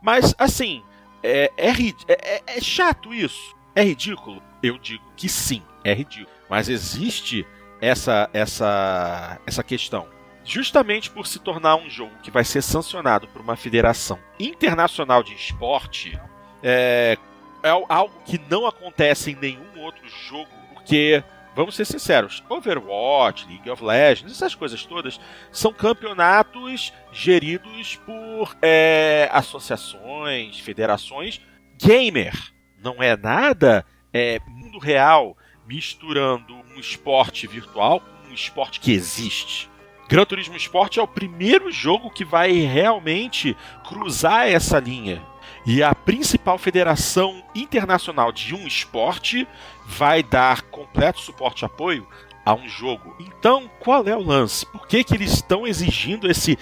Mas, 0.00 0.34
assim, 0.38 0.82
é, 1.22 1.52
é, 1.58 1.68
é- 1.68 1.74
é- 2.08 2.42
é 2.56 2.60
chato 2.62 3.12
isso? 3.12 3.54
É 3.74 3.82
ridículo? 3.82 4.42
Eu 4.62 4.78
digo 4.78 5.04
que 5.14 5.28
sim, 5.28 5.62
é 5.84 5.92
ridículo. 5.92 6.34
Mas 6.48 6.70
existe 6.70 7.46
essa, 7.82 8.30
essa, 8.32 9.38
essa 9.46 9.62
questão. 9.62 10.06
Justamente 10.42 11.10
por 11.10 11.26
se 11.26 11.38
tornar 11.38 11.76
um 11.76 11.90
jogo 11.90 12.12
que 12.22 12.30
vai 12.30 12.44
ser 12.44 12.62
sancionado 12.62 13.28
por 13.28 13.42
uma 13.42 13.56
federação 13.56 14.18
internacional 14.40 15.22
de 15.22 15.34
esporte, 15.34 16.18
é, 16.62 17.18
é 17.64 17.70
algo 17.70 18.14
que 18.26 18.38
não 18.50 18.66
acontece 18.66 19.30
em 19.30 19.36
nenhum 19.36 19.80
outro 19.80 20.06
jogo, 20.28 20.50
porque, 20.74 21.24
vamos 21.56 21.74
ser 21.74 21.86
sinceros, 21.86 22.44
Overwatch, 22.48 23.46
League 23.48 23.70
of 23.70 23.82
Legends, 23.82 24.30
essas 24.30 24.54
coisas 24.54 24.84
todas 24.84 25.18
são 25.50 25.72
campeonatos 25.72 26.92
geridos 27.10 27.96
por 27.96 28.54
é, 28.60 29.30
associações, 29.32 30.60
federações 30.60 31.40
gamer. 31.82 32.34
Não 32.82 33.02
é 33.02 33.16
nada 33.16 33.86
é, 34.12 34.38
mundo 34.46 34.78
real 34.78 35.34
misturando 35.66 36.54
um 36.54 36.78
esporte 36.78 37.46
virtual 37.46 38.00
com 38.00 38.28
um 38.28 38.34
esporte 38.34 38.78
que 38.78 38.92
existe. 38.92 39.70
Gran 40.06 40.26
Turismo 40.26 40.56
Sport 40.56 40.98
é 40.98 41.02
o 41.02 41.08
primeiro 41.08 41.72
jogo 41.72 42.10
que 42.10 42.26
vai 42.26 42.52
realmente 42.52 43.56
cruzar 43.88 44.46
essa 44.46 44.78
linha. 44.78 45.22
E 45.66 45.82
a 45.82 45.94
principal 45.94 46.58
federação 46.58 47.42
internacional 47.54 48.30
de 48.32 48.54
um 48.54 48.66
esporte 48.66 49.46
vai 49.86 50.22
dar 50.22 50.62
completo 50.62 51.20
suporte 51.20 51.62
e 51.62 51.66
apoio 51.66 52.06
a 52.44 52.52
um 52.54 52.68
jogo. 52.68 53.16
Então, 53.18 53.70
qual 53.80 54.06
é 54.06 54.14
o 54.14 54.22
lance? 54.22 54.66
Por 54.66 54.86
que, 54.86 55.02
que 55.02 55.14
eles 55.14 55.32
estão 55.32 55.66
exigindo 55.66 56.30
esse, 56.30 56.58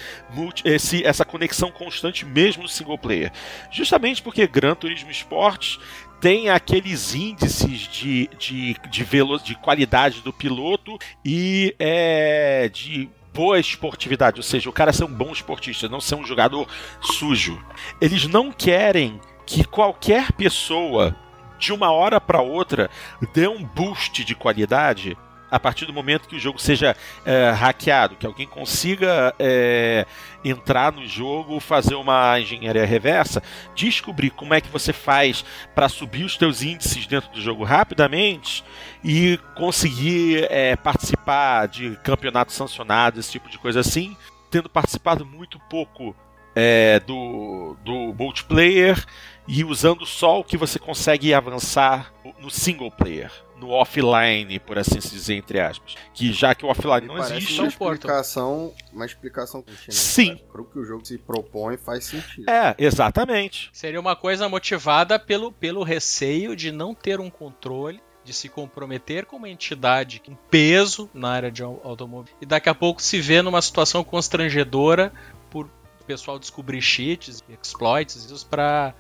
esse- 0.65 1.05
essa 1.05 1.25
conexão 1.25 1.73
constante 1.73 2.25
mesmo 2.25 2.63
no 2.63 2.69
single 2.69 2.97
player? 2.97 3.33
Justamente 3.71 4.23
porque 4.23 4.47
Gran 4.47 4.77
Turismo 4.77 5.11
Sport 5.11 5.79
tem 6.21 6.49
aqueles 6.51 7.17
índices 7.17 7.81
de, 7.89 8.31
de, 8.39 8.77
de, 8.89 9.03
velo, 9.03 9.41
de 9.41 9.57
qualidade 9.57 10.21
do 10.21 10.33
piloto 10.33 10.97
e 11.25 11.75
é, 11.81 12.71
de 12.73 13.11
boa 13.33 13.59
esportividade, 13.59 14.39
ou 14.39 14.43
seja, 14.43 14.69
o 14.69 14.73
cara 14.73 14.93
ser 14.93 15.05
um 15.05 15.13
bom 15.13 15.33
esportista, 15.33 15.89
não 15.89 16.01
ser 16.01 16.15
um 16.15 16.25
jogador 16.25 16.69
sujo. 17.01 17.63
Eles 18.01 18.27
não 18.27 18.53
querem 18.53 19.21
que 19.47 19.65
qualquer 19.65 20.33
pessoa 20.33 21.17
de 21.59 21.73
uma 21.73 21.91
hora 21.93 22.21
para 22.21 22.43
outra 22.43 22.91
dê 23.33 23.47
um 23.47 23.63
boost 23.65 24.25
de 24.25 24.35
qualidade 24.35 25.17
a 25.53 25.61
partir 25.61 25.85
do 25.85 25.93
momento 25.93 26.27
que 26.27 26.37
o 26.37 26.41
jogo 26.41 26.59
seja 26.59 26.97
é, 27.27 27.51
hackeado, 27.51 28.17
que 28.17 28.27
alguém 28.27 28.47
consiga 28.47 29.35
é, 29.39 30.07
entrar 30.43 30.91
no 30.91 31.07
jogo, 31.07 31.61
fazer 31.61 31.95
uma 31.95 32.41
engenharia 32.41 32.87
reversa, 32.87 33.43
descobrir 33.75 34.31
como 34.31 34.55
é 34.55 34.63
que 34.63 34.71
você 34.71 34.95
faz 34.95 35.45
para 35.75 35.91
subir 35.91 36.25
os 36.25 36.39
teus 36.39 36.63
índices 36.63 37.07
dentro 37.07 37.31
do 37.33 37.41
jogo 37.41 37.65
rapidamente 37.65 38.65
e 39.05 39.39
conseguir 39.57 40.47
é, 40.51 40.77
participar 40.77 41.67
de 41.67 41.97
campeonatos 42.05 42.55
sancionados, 42.55 43.21
esse 43.21 43.33
tipo 43.33 43.49
de 43.49 43.59
coisa 43.59 43.81
assim, 43.81 44.17
tendo 44.51 44.69
participado 44.69 45.25
muito 45.27 45.59
pouco 45.71 46.15
é, 46.55 47.01
do, 47.01 47.77
do 47.85 48.15
multiplayer 48.15 49.05
e 49.49 49.65
usando 49.65 50.07
só 50.07 50.41
o 50.41 50.45
que 50.45 50.57
você 50.57 50.79
consegue 50.79 51.35
avançar 51.35 52.13
no 52.41 52.51
single 52.51 52.91
player 52.91 53.33
no 53.63 53.71
offline, 53.71 54.59
por 54.59 54.77
assim 54.77 55.01
se 55.01 55.11
dizer, 55.11 55.35
entre 55.35 55.61
aspas. 55.61 55.95
Que 56.13 56.33
já 56.33 56.53
que 56.53 56.67
o 56.67 56.69
offline 56.69 57.07
não 57.07 57.17
existe. 57.17 57.61
uma 57.61 57.69
explicação, 57.69 58.75
uma 58.93 59.07
explicação 59.07 59.65
Sim. 59.89 60.37
cara. 60.37 60.49
Pro 60.51 60.65
que 60.65 60.79
o 60.81 60.85
jogo 60.85 61.07
se 61.07 61.17
propõe 61.17 61.77
faz 61.77 62.07
sentido. 62.07 62.51
É, 62.51 62.75
exatamente. 62.77 63.71
Seria 63.73 64.01
uma 64.01 64.17
coisa 64.17 64.49
motivada 64.49 65.17
pelo, 65.19 65.53
pelo 65.53 65.85
receio 65.85 66.57
de 66.57 66.73
não 66.73 66.93
ter 66.93 67.21
um 67.21 67.31
controle, 67.31 68.03
de 68.25 68.33
se 68.33 68.49
comprometer 68.49 69.27
com 69.27 69.37
uma 69.37 69.49
entidade 69.49 70.21
com 70.25 70.35
peso 70.51 71.11
na 71.13 71.31
área 71.31 71.51
de 71.51 71.63
au- 71.63 71.81
automóvel 71.83 72.33
e 72.41 72.47
daqui 72.47 72.69
a 72.69 72.75
pouco 72.75 73.03
se 73.03 73.21
vê 73.21 73.43
numa 73.43 73.61
situação 73.61 74.05
constrangedora 74.05 75.13
por 75.51 75.67
o 75.67 76.05
pessoal 76.05 76.39
descobrir 76.39 76.81
cheats, 76.81 77.43
exploits, 77.49 78.17
isso 78.17 78.47
para 78.47 78.95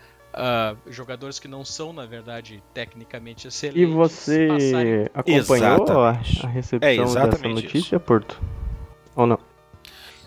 jogadores 0.89 1.39
que 1.39 1.47
não 1.47 1.65
são, 1.65 1.93
na 1.93 2.07
verdade, 2.07 2.62
tecnicamente 2.73 3.47
excelentes. 3.47 3.82
E 3.82 3.85
você 3.85 4.47
passarem- 4.49 5.09
acompanhou 5.12 5.82
a, 6.01 6.12
Exatamente. 6.12 6.47
a 6.47 6.49
recepção 6.49 6.89
É 7.19 7.27
dessa 7.28 7.49
notícia, 7.49 8.01
Porto? 8.01 8.40
Ou 9.15 9.27
não? 9.27 9.39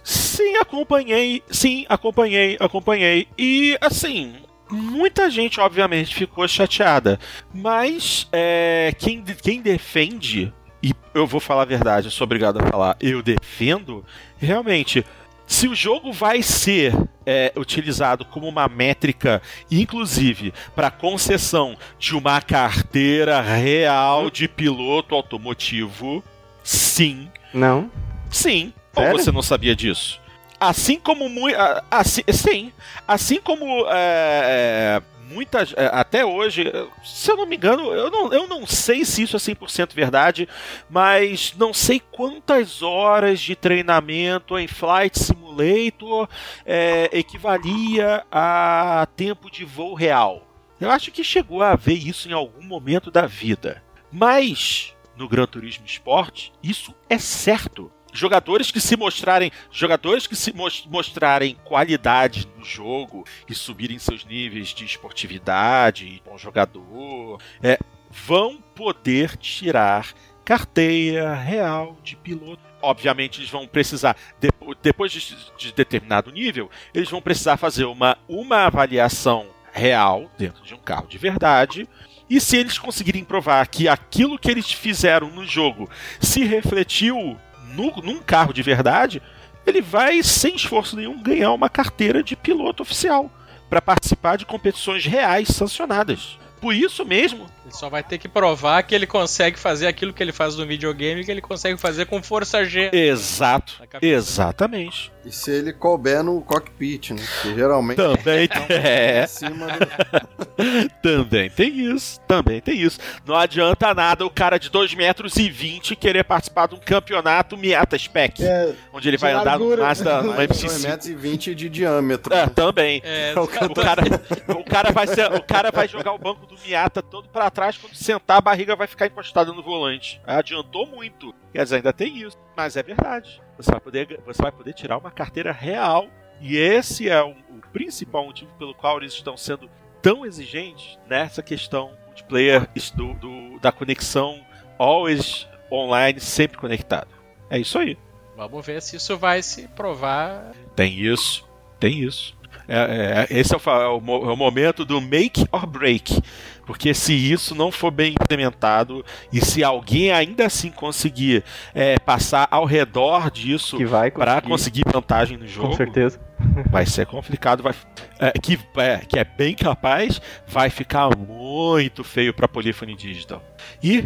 Sim, 0.04 0.58
acompanhei. 0.58 1.42
Sim, 1.50 1.86
acompanhei, 1.90 2.58
acompanhei. 2.60 3.28
E 3.38 3.76
assim. 3.82 4.36
Muita 4.70 5.30
gente, 5.30 5.60
obviamente, 5.60 6.16
ficou 6.16 6.48
chateada. 6.48 7.20
Mas 7.54 8.28
é, 8.32 8.94
quem, 8.98 9.24
quem 9.24 9.62
defende, 9.62 10.52
e 10.82 10.92
eu 11.14 11.28
vou 11.28 11.40
falar 11.40 11.64
a 11.64 11.66
verdade, 11.66 12.08
eu 12.08 12.12
sou 12.12 12.26
obrigado 12.26 12.60
a 12.60 12.68
falar, 12.68 12.98
eu 13.00 13.22
defendo, 13.22 14.04
realmente, 14.38 15.06
se 15.48 15.68
o 15.68 15.76
jogo 15.76 16.12
vai 16.12 16.42
ser 16.42 16.94
é, 17.26 17.54
utilizado 17.56 18.26
como 18.26 18.48
uma 18.48 18.68
métrica, 18.68 19.42
inclusive 19.70 20.54
para 20.76 20.90
concessão 20.90 21.78
de 22.00 22.16
uma 22.16 22.42
carteira 22.42 23.42
real 23.42 24.30
de 24.32 24.48
piloto 24.48 25.14
automotivo, 25.14 26.24
sim, 26.64 27.30
Não? 27.54 27.92
Sim. 28.30 28.74
Sério? 28.94 29.12
Ou 29.12 29.20
você 29.20 29.32
não 29.32 29.42
sabia 29.42 29.76
disso? 29.76 30.20
Assim 30.60 30.99
como 30.99 31.27
muito. 31.30 31.57
Assim, 31.91 32.22
sim. 32.32 32.72
Assim 33.07 33.40
como 33.40 33.86
é, 33.90 35.02
muitas. 35.30 35.73
é, 35.76 35.88
até 35.91 36.26
hoje, 36.26 36.72
se 37.03 37.32
eu 37.32 37.38
não 37.38 37.45
me 37.45 37.56
engano, 37.56 37.91
eu 37.91 38.10
não, 38.10 38.34
eu 38.34 38.48
não 38.48 38.65
sei 38.65 39.03
se 39.03 39.23
isso 39.23 39.36
é 39.36 39.40
100% 39.40 39.94
verdade, 39.94 40.48
mas 40.90 41.53
não 41.57 41.73
sei 41.73 41.99
quantas 41.99 42.82
horas 42.82 43.40
de 43.40 43.56
treinamento 43.56 44.57
em 44.57 44.68
Flight 44.68 45.19
Simulator 45.19 46.30
é, 46.65 47.10
equivalia 47.11 48.26
a 48.32 49.07
tempo 49.15 49.52
de 49.52 49.65
voo 49.65 49.94
real. 49.94 50.48
Eu 50.80 50.91
acho 50.91 51.11
que 51.11 51.23
chegou 51.23 51.61
a 51.61 51.76
ver 51.76 51.94
isso 51.94 52.30
em 52.30 52.34
algum 52.34 52.64
momento 52.64 53.10
da 53.10 53.26
vida. 53.26 53.82
Mas 54.11 54.94
no 55.15 55.27
Gran 55.27 55.45
Turismo 55.45 55.86
Sport, 55.86 56.49
isso 56.61 56.94
é 57.10 57.18
certo. 57.18 57.91
Jogadores 58.16 58.72
que 58.72 58.80
se 58.80 58.96
mostrarem, 58.96 59.52
jogadores 59.70 60.26
que 60.26 60.36
se 60.36 60.54
mos- 60.54 60.86
mostrarem 60.90 61.58
qualidade 61.66 62.48
no 62.58 62.64
jogo 62.64 63.26
e 63.48 63.54
subirem 63.54 64.00
seus 64.00 64.24
níveis 64.26 64.70
de 64.70 64.86
esportividade, 64.86 66.22
bom 66.26 66.38
jogador, 66.38 67.42
é, 67.62 67.78
vão 68.10 68.58
poder 68.74 69.36
tirar 69.38 70.14
carteira 70.46 71.34
real 71.36 71.98
de 72.04 72.16
piloto. 72.16 72.62
Obviamente, 72.82 73.40
eles 73.40 73.50
vão 73.50 73.68
precisar, 73.68 74.16
depo- 74.40 74.76
depois 74.82 75.12
de, 75.12 75.36
de 75.58 75.74
determinado 75.74 76.32
nível, 76.32 76.70
eles 76.94 77.10
vão 77.10 77.22
precisar 77.22 77.58
fazer 77.58 77.84
uma, 77.86 78.18
uma 78.30 78.66
avaliação 78.66 79.48
real 79.74 80.32
dentro 80.38 80.64
de 80.64 80.74
um 80.74 80.78
carro 80.78 81.08
de 81.08 81.18
verdade. 81.18 81.90
E 82.30 82.40
se 82.40 82.56
eles 82.58 82.78
conseguirem 82.80 83.24
provar 83.26 83.68
que 83.68 83.88
aquilo 83.88 84.40
que 84.40 84.50
eles 84.50 84.72
fizeram 84.72 85.30
no 85.30 85.46
jogo 85.46 85.90
se 86.22 86.44
refletiu 86.46 87.38
no, 87.76 88.02
num 88.02 88.20
carro 88.20 88.54
de 88.54 88.62
verdade, 88.62 89.22
ele 89.66 89.82
vai, 89.82 90.22
sem 90.24 90.56
esforço 90.56 90.96
nenhum, 90.96 91.22
ganhar 91.22 91.52
uma 91.52 91.70
carteira 91.70 92.24
de 92.24 92.36
piloto 92.36 92.84
oficial 92.84 93.32
para 93.70 93.82
participar 93.82 94.38
de 94.38 94.46
competições 94.46 95.06
reais 95.06 95.50
sancionadas. 95.50 96.38
Por 96.62 96.74
isso 96.74 97.04
mesmo, 97.04 97.48
Ele 97.66 97.74
só 97.74 97.90
vai 97.90 98.04
ter 98.04 98.20
que 98.20 98.28
provar 98.28 98.84
que 98.84 98.94
ele 98.94 99.08
consegue 99.08 99.58
fazer 99.58 99.88
aquilo 99.88 100.14
que 100.14 100.22
ele 100.22 100.32
faz 100.32 100.56
no 100.56 100.66
videogame 100.68 101.26
que 101.26 101.32
ele 101.32 101.42
consegue 101.42 101.80
fazer 101.80 102.06
com 102.06 102.22
força 102.22 102.64
G. 102.64 102.92
exato, 102.94 103.82
exatamente. 104.02 105.12
E 105.26 105.32
se 105.32 105.50
ele 105.50 105.74
couber 105.74 106.22
no 106.24 106.40
cockpit, 106.42 107.10
né? 107.10 107.24
Porque 107.42 107.56
geralmente 107.56 107.98
Também 107.98 108.48
é, 108.70 109.24
acima 109.24 109.66
do... 109.68 110.90
também 111.02 111.50
tem 111.50 111.80
isso, 111.92 112.20
também 112.28 112.62
tem 112.62 112.80
isso. 112.80 113.00
Não 113.26 113.36
adianta 113.36 113.92
nada 113.96 114.24
o 114.24 114.30
cara 114.30 114.60
de 114.60 114.70
2 114.70 114.94
metros 114.94 115.36
e 115.38 115.50
20 115.50 115.96
querer 115.96 116.24
participar 116.24 116.68
de 116.68 116.76
um 116.76 116.80
campeonato 116.80 117.58
Miata 117.58 117.98
Spec, 117.98 118.44
É, 118.44 118.74
onde 118.94 119.08
ele 119.08 119.18
vai 119.18 119.34
andar 119.34 119.58
no. 119.58 119.76
Mazda, 119.76 120.22
no 120.22 120.34
mais 120.36 120.48
de 120.48 120.54
MC5. 120.54 120.68
2 120.68 120.86
metros 120.86 121.08
e 121.10 121.16
20 121.16 121.56
de 121.56 121.70
diâmetro. 121.70 122.32
É, 122.32 122.46
também. 122.46 123.02
É, 123.04 123.34
O 123.36 123.48
cara, 123.74 124.04
o 124.50 124.64
cara 124.64 124.92
vai 124.92 125.08
ser, 125.08 125.32
o 125.34 125.42
cara 125.42 125.72
vai 125.72 125.88
jogar 125.88 126.14
o 126.14 126.20
banco 126.20 126.46
do 126.46 126.56
Miata 126.66 127.02
todo 127.02 127.28
pra 127.30 127.50
trás 127.56 127.77
quando 127.77 127.95
sentar 127.95 128.38
a 128.38 128.41
barriga 128.41 128.76
vai 128.76 128.86
ficar 128.86 129.07
encostada 129.07 129.52
no 129.52 129.64
volante. 129.64 130.22
Adiantou 130.27 130.86
muito. 130.86 131.34
Quer 131.52 131.64
dizer, 131.64 131.77
ainda 131.77 131.94
tem 131.94 132.18
isso, 132.18 132.38
mas 132.56 132.76
é 132.76 132.84
verdade. 132.84 133.41
Você 133.57 133.72
vai 133.72 133.80
poder, 133.80 134.19
você 134.26 134.41
vai 134.41 134.52
poder 134.52 134.73
tirar 134.73 134.98
uma 134.98 135.10
carteira 135.10 135.52
real 135.52 136.07
e 136.41 136.57
esse 136.57 137.10
é 137.10 137.23
o, 137.23 137.30
o 137.30 137.61
principal 137.72 138.26
motivo 138.26 138.52
pelo 138.60 138.76
qual 138.76 138.98
eles 138.98 139.14
estão 139.14 139.38
sendo 139.38 139.69
tão 140.02 140.26
exigentes 140.26 140.99
nessa 141.07 141.41
questão 141.41 141.91
multiplayer 142.06 142.68
do, 142.94 143.14
do- 143.14 143.60
da 143.60 143.72
conexão 143.72 144.45
always 144.77 145.48
online, 145.72 146.19
sempre 146.19 146.57
conectado. 146.57 147.07
É 147.49 147.57
isso 147.57 147.80
aí. 147.80 147.98
Vamos 148.36 148.65
ver 148.65 148.82
se 148.82 148.98
isso 148.98 149.18
vai 149.18 149.41
se 149.41 149.68
provar. 149.69 150.52
Tem 150.76 150.99
isso, 150.99 151.48
tem 151.80 151.99
isso. 152.03 152.36
É, 152.68 153.27
é, 153.30 153.40
esse 153.40 153.53
é 153.53 153.57
o, 153.57 153.69
é, 153.69 153.88
o, 153.88 154.30
é 154.30 154.34
o, 154.34 154.36
momento 154.36 154.84
do 154.84 154.99
make 154.99 155.45
or 155.52 155.65
break. 155.68 156.22
Porque 156.66 156.94
se 156.94 157.14
isso 157.14 157.54
não 157.54 157.72
for 157.72 157.92
bem 157.92 158.14
implementado 158.20 159.06
e 159.32 159.44
se 159.44 159.64
alguém 159.64 160.12
ainda 160.12 160.46
assim 160.46 160.72
conseguir 160.72 161.44
é, 161.74 161.98
passar 162.00 162.48
ao 162.50 162.66
redor 162.66 163.30
disso 163.30 163.78
para 164.14 164.42
conseguir 164.42 164.84
vantagem 164.92 165.38
no 165.38 165.48
jogo, 165.48 165.70
com 165.70 165.76
certeza. 165.76 166.20
vai 166.70 166.86
ser 166.86 167.06
complicado. 167.06 167.64
Vai, 167.64 167.74
é, 168.20 168.32
que, 168.32 168.60
é, 168.78 168.98
que 168.98 169.20
é 169.20 169.24
bem 169.24 169.56
capaz, 169.56 170.22
vai 170.48 170.70
ficar 170.70 171.16
muito 171.16 172.04
feio 172.04 172.34
para 172.34 172.48
Polyphony 172.48 172.96
Digital. 172.96 173.44
E, 173.82 174.04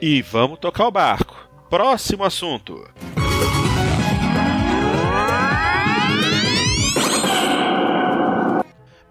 e 0.00 0.22
vamos 0.22 0.58
tocar 0.58 0.86
o 0.86 0.90
barco. 0.90 1.36
Próximo 1.70 2.24
assunto. 2.24 2.84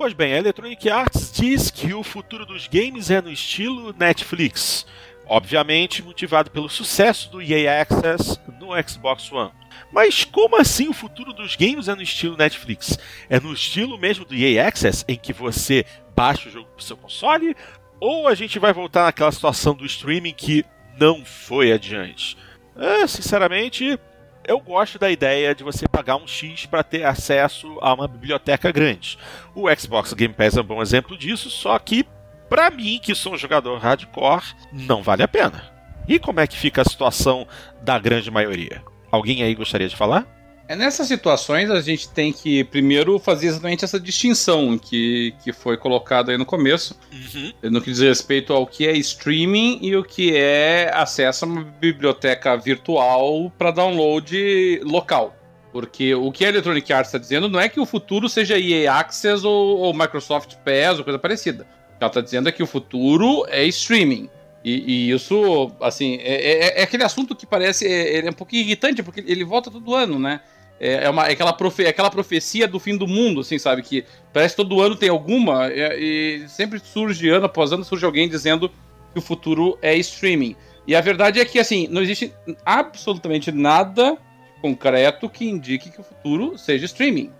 Pois 0.03 0.11
bem, 0.11 0.33
a 0.33 0.37
Electronic 0.39 0.89
Arts 0.89 1.31
diz 1.31 1.71
que 1.71 1.93
o 1.93 2.03
futuro 2.03 2.45
dos 2.45 2.67
games 2.67 3.09
é 3.09 3.21
no 3.21 3.31
estilo 3.31 3.95
Netflix, 3.97 4.85
obviamente 5.25 6.03
motivado 6.03 6.51
pelo 6.51 6.67
sucesso 6.67 7.31
do 7.31 7.41
EA 7.41 7.81
Access 7.81 8.37
no 8.59 8.71
Xbox 8.85 9.31
One. 9.31 9.53
Mas 9.93 10.25
como 10.25 10.59
assim 10.59 10.89
o 10.89 10.93
futuro 10.93 11.31
dos 11.31 11.55
games 11.55 11.87
é 11.87 11.95
no 11.95 12.01
estilo 12.01 12.35
Netflix? 12.35 12.99
É 13.29 13.39
no 13.39 13.53
estilo 13.53 13.97
mesmo 13.97 14.25
do 14.25 14.35
EA 14.35 14.67
Access, 14.67 15.05
em 15.07 15.15
que 15.15 15.31
você 15.31 15.85
baixa 16.13 16.49
o 16.49 16.51
jogo 16.51 16.67
pro 16.75 16.83
seu 16.83 16.97
console? 16.97 17.55
Ou 17.97 18.27
a 18.27 18.35
gente 18.35 18.59
vai 18.59 18.73
voltar 18.73 19.05
naquela 19.05 19.31
situação 19.31 19.73
do 19.73 19.85
streaming 19.85 20.33
que 20.33 20.65
não 20.99 21.23
foi 21.23 21.71
adiante? 21.71 22.35
É, 22.75 23.07
sinceramente, 23.07 23.97
eu 24.45 24.59
gosto 24.59 24.99
da 24.99 25.09
ideia 25.09 25.55
de 25.55 25.63
você 25.63 25.87
pagar 25.87 26.17
um 26.17 26.27
X 26.27 26.65
para 26.65 26.83
ter 26.83 27.03
acesso 27.03 27.77
a 27.81 27.93
uma 27.93 28.07
biblioteca 28.07 28.71
grande. 28.71 29.17
O 29.55 29.73
Xbox 29.75 30.13
Game 30.13 30.33
Pass 30.33 30.57
é 30.57 30.61
um 30.61 30.65
bom 30.65 30.81
exemplo 30.81 31.17
disso, 31.17 31.49
só 31.49 31.77
que 31.79 32.05
para 32.49 32.69
mim, 32.69 32.99
que 33.01 33.15
sou 33.15 33.33
um 33.33 33.37
jogador 33.37 33.79
hardcore, 33.79 34.53
não 34.71 35.01
vale 35.01 35.23
a 35.23 35.27
pena. 35.27 35.71
E 36.07 36.19
como 36.19 36.39
é 36.39 36.45
que 36.45 36.57
fica 36.57 36.81
a 36.81 36.85
situação 36.85 37.47
da 37.81 37.97
grande 37.97 38.29
maioria? 38.29 38.83
Alguém 39.09 39.41
aí 39.41 39.55
gostaria 39.55 39.87
de 39.87 39.95
falar? 39.95 40.27
É 40.73 40.75
nessas 40.75 41.07
situações 41.07 41.69
a 41.69 41.79
gente 41.81 42.09
tem 42.09 42.33
que 42.33 42.63
primeiro 42.63 43.19
fazer 43.19 43.45
exatamente 43.45 43.85
essa 43.85 43.99
distinção 43.99 44.75
que, 44.75 45.35
que 45.43 45.53
foi 45.53 45.77
colocada 45.77 46.31
aí 46.31 46.37
no 46.37 46.47
começo, 46.47 46.99
uhum. 47.11 47.69
no 47.69 47.79
que 47.79 47.91
diz 47.91 47.99
respeito 47.99 48.51
ao 48.51 48.65
que 48.65 48.87
é 48.87 48.93
streaming 48.93 49.77
e 49.83 49.95
o 49.95 50.03
que 50.03 50.35
é 50.35 50.89
acesso 50.91 51.45
a 51.45 51.47
uma 51.47 51.63
biblioteca 51.63 52.57
virtual 52.57 53.51
para 53.55 53.69
download 53.69 54.81
local. 54.83 55.37
Porque 55.71 56.15
o 56.15 56.31
que 56.31 56.43
a 56.43 56.49
Electronic 56.49 56.91
Arts 56.91 57.09
está 57.09 57.19
dizendo 57.19 57.47
não 57.47 57.59
é 57.59 57.69
que 57.69 57.79
o 57.79 57.85
futuro 57.85 58.27
seja 58.27 58.57
EA 58.57 58.95
Access 58.95 59.45
ou, 59.45 59.77
ou 59.77 59.93
Microsoft 59.93 60.55
Pass 60.65 60.97
ou 60.97 61.03
coisa 61.03 61.19
parecida. 61.19 61.67
Ela 61.99 62.07
está 62.07 62.19
dizendo 62.19 62.49
é 62.49 62.51
que 62.51 62.63
o 62.63 62.67
futuro 62.67 63.45
é 63.47 63.63
streaming. 63.65 64.27
E, 64.63 65.09
e, 65.09 65.11
isso, 65.11 65.71
assim, 65.81 66.15
é, 66.21 66.33
é, 66.33 66.79
é, 66.79 66.83
aquele 66.83 67.03
assunto 67.03 67.35
que 67.35 67.45
parece 67.45 67.85
é, 67.85 68.17
ele 68.17 68.27
é 68.27 68.31
um 68.31 68.33
pouquinho 68.33 68.63
irritante, 68.63 69.03
porque 69.03 69.23
ele 69.27 69.43
volta 69.43 69.69
todo 69.69 69.93
ano, 69.93 70.17
né? 70.17 70.39
É, 70.79 71.05
é, 71.05 71.09
uma, 71.09 71.27
é 71.27 71.31
aquela, 71.31 71.53
profe, 71.53 71.83
é 71.83 71.89
aquela 71.89 72.09
profecia 72.09 72.67
do 72.67 72.79
fim 72.79 72.97
do 72.97 73.07
mundo, 73.07 73.41
assim, 73.41 73.57
sabe? 73.57 73.81
Que 73.81 74.05
parece 74.33 74.55
que 74.55 74.61
todo 74.61 74.81
ano 74.81 74.95
tem 74.95 75.09
alguma 75.09 75.69
e, 75.69 76.41
e 76.43 76.49
sempre 76.49 76.79
surge, 76.79 77.29
ano 77.29 77.45
após 77.45 77.71
ano, 77.71 77.83
surge 77.83 78.05
alguém 78.05 78.27
dizendo 78.27 78.69
que 79.13 79.19
o 79.19 79.21
futuro 79.21 79.77
é 79.81 79.95
streaming. 79.97 80.55
E 80.85 80.95
a 80.95 81.01
verdade 81.01 81.39
é 81.39 81.45
que, 81.45 81.59
assim, 81.59 81.87
não 81.87 82.01
existe 82.01 82.33
absolutamente 82.65 83.51
nada 83.51 84.17
concreto 84.61 85.29
que 85.29 85.45
indique 85.45 85.89
que 85.89 86.01
o 86.01 86.03
futuro 86.03 86.57
seja 86.57 86.85
streaming. 86.85 87.31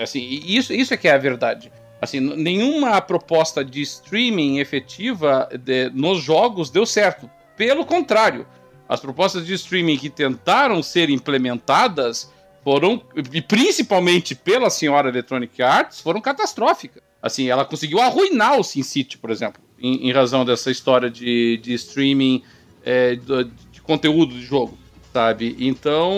Assim, 0.00 0.20
isso, 0.44 0.72
isso 0.72 0.94
é 0.94 0.96
que 0.96 1.08
é 1.08 1.12
a 1.12 1.18
verdade. 1.18 1.72
Assim, 2.00 2.20
nenhuma 2.20 3.00
proposta 3.00 3.64
de 3.64 3.80
streaming 3.80 4.58
efetiva 4.58 5.48
de, 5.58 5.90
nos 5.90 6.22
jogos 6.22 6.70
deu 6.70 6.84
certo. 6.84 7.30
Pelo 7.56 7.84
contrário, 7.86 8.46
as 8.88 9.00
propostas 9.00 9.46
de 9.46 9.54
streaming 9.54 9.96
que 9.96 10.10
tentaram 10.10 10.82
ser 10.82 11.08
implementadas 11.08 12.32
foram, 12.64 13.02
e 13.32 13.42
principalmente 13.42 14.34
pela 14.34 14.70
senhora 14.70 15.10
Electronic 15.10 15.62
Arts, 15.62 16.00
foram 16.00 16.20
catastróficas. 16.20 17.02
Assim, 17.22 17.48
ela 17.48 17.64
conseguiu 17.64 18.00
arruinar 18.00 18.58
o 18.58 18.64
SimCity, 18.64 19.18
por 19.18 19.30
exemplo, 19.30 19.62
em, 19.78 20.08
em 20.08 20.12
razão 20.12 20.44
dessa 20.44 20.70
história 20.70 21.10
de, 21.10 21.58
de 21.62 21.74
streaming 21.74 22.42
é, 22.84 23.16
de, 23.16 23.44
de 23.70 23.80
conteúdo 23.82 24.34
de 24.34 24.42
jogo, 24.42 24.76
sabe? 25.12 25.56
Então, 25.58 26.12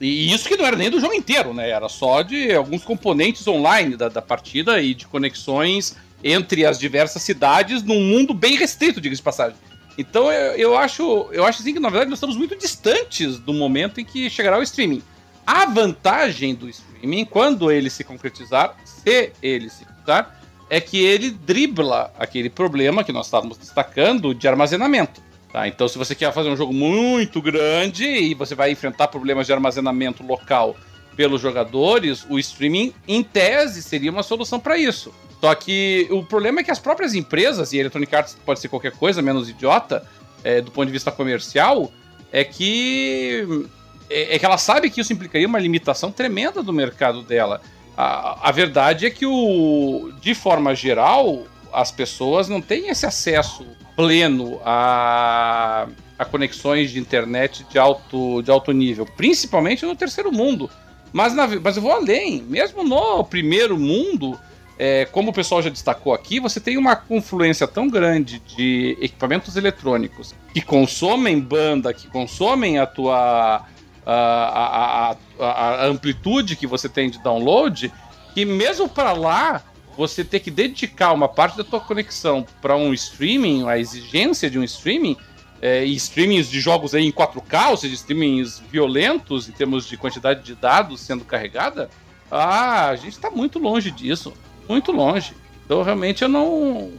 e 0.00 0.32
isso 0.32 0.48
que 0.48 0.56
não 0.56 0.64
era 0.64 0.76
nem 0.76 0.90
do 0.90 1.00
jogo 1.00 1.14
inteiro, 1.14 1.52
né? 1.52 1.68
Era 1.70 1.88
só 1.88 2.22
de 2.22 2.52
alguns 2.52 2.84
componentes 2.84 3.46
online 3.46 3.96
da, 3.96 4.08
da 4.08 4.22
partida 4.22 4.80
e 4.80 4.94
de 4.94 5.06
conexões 5.06 5.96
entre 6.22 6.64
as 6.64 6.78
diversas 6.78 7.22
cidades 7.22 7.82
num 7.82 8.00
mundo 8.00 8.34
bem 8.34 8.56
restrito, 8.56 9.00
diga-se 9.00 9.20
de 9.20 9.24
passagem. 9.24 9.56
Então 9.98 10.32
eu, 10.32 10.52
eu, 10.52 10.78
acho, 10.78 11.28
eu 11.32 11.44
acho 11.44 11.60
assim 11.60 11.74
que 11.74 11.80
na 11.80 11.90
verdade 11.90 12.08
nós 12.08 12.18
estamos 12.18 12.36
muito 12.36 12.56
distantes 12.56 13.36
do 13.38 13.52
momento 13.52 14.00
em 14.00 14.04
que 14.04 14.30
chegará 14.30 14.56
o 14.56 14.62
streaming. 14.62 15.02
A 15.44 15.66
vantagem 15.66 16.54
do 16.54 16.68
streaming, 16.68 17.24
quando 17.24 17.72
ele 17.72 17.90
se 17.90 18.04
concretizar, 18.04 18.76
se 18.84 19.32
ele 19.42 19.68
se 19.68 19.84
concretizar, 19.84 20.40
é 20.70 20.80
que 20.80 20.98
ele 20.98 21.30
dribla 21.30 22.12
aquele 22.18 22.48
problema 22.48 23.02
que 23.02 23.10
nós 23.10 23.26
estávamos 23.26 23.58
destacando 23.58 24.32
de 24.34 24.46
armazenamento. 24.46 25.20
Tá, 25.50 25.66
então, 25.66 25.88
se 25.88 25.96
você 25.96 26.14
quer 26.14 26.30
fazer 26.32 26.50
um 26.50 26.56
jogo 26.56 26.74
muito 26.74 27.40
grande 27.40 28.04
e 28.04 28.34
você 28.34 28.54
vai 28.54 28.70
enfrentar 28.70 29.08
problemas 29.08 29.46
de 29.46 29.52
armazenamento 29.52 30.22
local 30.22 30.76
pelos 31.18 31.40
jogadores, 31.40 32.24
o 32.30 32.38
streaming, 32.38 32.94
em 33.08 33.24
tese, 33.24 33.82
seria 33.82 34.08
uma 34.08 34.22
solução 34.22 34.60
para 34.60 34.78
isso. 34.78 35.12
Só 35.40 35.52
que 35.52 36.06
o 36.12 36.22
problema 36.22 36.60
é 36.60 36.62
que 36.62 36.70
as 36.70 36.78
próprias 36.78 37.12
empresas, 37.12 37.72
e 37.72 37.76
a 37.76 37.80
Electronic 37.80 38.14
Arts 38.14 38.38
pode 38.46 38.60
ser 38.60 38.68
qualquer 38.68 38.92
coisa 38.92 39.20
menos 39.20 39.48
idiota, 39.48 40.06
é, 40.44 40.60
do 40.60 40.70
ponto 40.70 40.86
de 40.86 40.92
vista 40.92 41.10
comercial, 41.10 41.90
é 42.30 42.44
que 42.44 43.66
é, 44.08 44.36
é, 44.36 44.38
que 44.38 44.46
ela 44.46 44.58
sabe 44.58 44.90
que 44.90 45.00
isso 45.00 45.12
implicaria 45.12 45.48
uma 45.48 45.58
limitação 45.58 46.12
tremenda 46.12 46.62
do 46.62 46.72
mercado 46.72 47.22
dela. 47.22 47.60
A, 47.96 48.48
a 48.48 48.52
verdade 48.52 49.04
é 49.04 49.10
que, 49.10 49.26
o, 49.26 50.12
de 50.20 50.36
forma 50.36 50.72
geral, 50.72 51.48
as 51.72 51.90
pessoas 51.90 52.48
não 52.48 52.60
têm 52.60 52.90
esse 52.90 53.04
acesso 53.04 53.66
pleno 53.96 54.60
a, 54.64 55.88
a 56.16 56.24
conexões 56.24 56.92
de 56.92 57.00
internet 57.00 57.66
de 57.68 57.76
alto, 57.76 58.40
de 58.40 58.52
alto 58.52 58.70
nível, 58.70 59.04
principalmente 59.04 59.84
no 59.84 59.96
terceiro 59.96 60.30
mundo. 60.30 60.70
Mas, 61.12 61.34
na, 61.34 61.46
mas 61.46 61.76
eu 61.76 61.82
vou 61.82 61.92
além, 61.92 62.42
mesmo 62.42 62.84
no 62.84 63.24
primeiro 63.24 63.78
mundo, 63.78 64.38
é, 64.78 65.06
como 65.06 65.30
o 65.30 65.32
pessoal 65.32 65.60
já 65.60 65.70
destacou 65.70 66.14
aqui, 66.14 66.38
você 66.38 66.60
tem 66.60 66.76
uma 66.76 66.94
confluência 66.94 67.66
tão 67.66 67.88
grande 67.88 68.38
de 68.40 68.96
equipamentos 69.00 69.56
eletrônicos 69.56 70.34
que 70.54 70.60
consomem 70.60 71.40
banda, 71.40 71.92
que 71.92 72.06
consomem 72.08 72.78
a 72.78 72.86
tua. 72.86 73.64
A, 74.10 74.14
a, 74.14 75.16
a, 75.38 75.44
a 75.44 75.86
amplitude 75.86 76.56
que 76.56 76.66
você 76.66 76.88
tem 76.88 77.10
de 77.10 77.18
download, 77.18 77.92
que 78.32 78.42
mesmo 78.42 78.88
para 78.88 79.12
lá 79.12 79.62
você 79.98 80.24
ter 80.24 80.40
que 80.40 80.50
dedicar 80.50 81.12
uma 81.12 81.28
parte 81.28 81.58
da 81.58 81.64
tua 81.64 81.80
conexão 81.80 82.46
para 82.62 82.74
um 82.74 82.94
streaming, 82.94 83.68
a 83.68 83.78
exigência 83.78 84.48
de 84.48 84.58
um 84.58 84.62
streaming, 84.62 85.14
é, 85.60 85.84
e 85.84 85.94
streamings 85.96 86.48
de 86.48 86.60
jogos 86.60 86.94
aí 86.94 87.04
em 87.04 87.12
4K, 87.12 87.70
ou 87.70 87.76
seja, 87.76 87.94
streamings 87.94 88.62
violentos 88.70 89.48
em 89.48 89.52
termos 89.52 89.86
de 89.88 89.96
quantidade 89.96 90.42
de 90.42 90.54
dados 90.54 91.00
sendo 91.00 91.24
carregada, 91.24 91.90
ah, 92.30 92.88
a 92.88 92.96
gente 92.96 93.14
está 93.14 93.30
muito 93.30 93.58
longe 93.58 93.90
disso, 93.90 94.32
muito 94.68 94.92
longe. 94.92 95.34
Então 95.64 95.82
realmente 95.82 96.22
eu 96.22 96.28
não, 96.28 96.90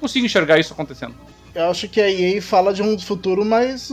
consigo 0.00 0.26
enxergar 0.26 0.58
isso 0.58 0.72
acontecendo. 0.72 1.14
Eu 1.54 1.70
acho 1.70 1.88
que 1.88 2.00
a 2.00 2.10
EA 2.10 2.40
fala 2.42 2.72
de 2.72 2.82
um 2.82 2.98
futuro 2.98 3.44
mais, 3.44 3.90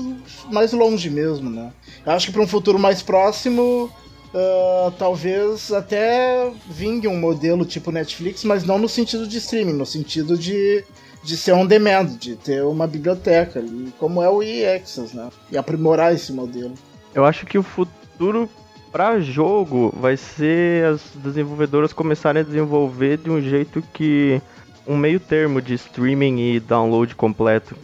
mais 0.51 0.73
longe 0.73 1.09
mesmo, 1.09 1.49
né? 1.49 1.71
Eu 2.05 2.11
acho 2.11 2.27
que 2.27 2.33
para 2.33 2.41
um 2.41 2.47
futuro 2.47 2.77
mais 2.77 3.01
próximo 3.01 3.89
uh, 4.33 4.91
talvez 4.97 5.71
até 5.71 6.51
vingue 6.69 7.07
um 7.07 7.17
modelo 7.17 7.63
tipo 7.65 7.91
Netflix, 7.91 8.43
mas 8.43 8.65
não 8.65 8.77
no 8.77 8.89
sentido 8.89 9.27
de 9.27 9.37
streaming, 9.37 9.73
no 9.73 9.85
sentido 9.85 10.37
de, 10.37 10.83
de 11.23 11.37
ser 11.37 11.53
on 11.53 11.65
demand, 11.65 12.05
de 12.05 12.35
ter 12.35 12.63
uma 12.63 12.85
biblioteca 12.85 13.59
ali, 13.59 13.93
como 13.97 14.21
é 14.21 14.29
o 14.29 14.43
EA 14.43 14.75
Access, 14.75 15.15
né? 15.15 15.29
E 15.51 15.57
aprimorar 15.57 16.13
esse 16.13 16.33
modelo. 16.33 16.73
Eu 17.15 17.25
acho 17.25 17.45
que 17.45 17.57
o 17.57 17.63
futuro 17.63 18.49
para 18.91 19.19
jogo 19.19 19.91
vai 19.99 20.15
ser 20.17 20.85
as 20.85 21.01
desenvolvedoras 21.15 21.93
começarem 21.93 22.41
a 22.41 22.45
desenvolver 22.45 23.17
de 23.17 23.29
um 23.31 23.41
jeito 23.41 23.81
que 23.93 24.41
um 24.85 24.97
meio 24.97 25.19
termo 25.19 25.61
de 25.61 25.73
streaming 25.73 26.39
e 26.39 26.59
download 26.59 27.15
completo. 27.15 27.75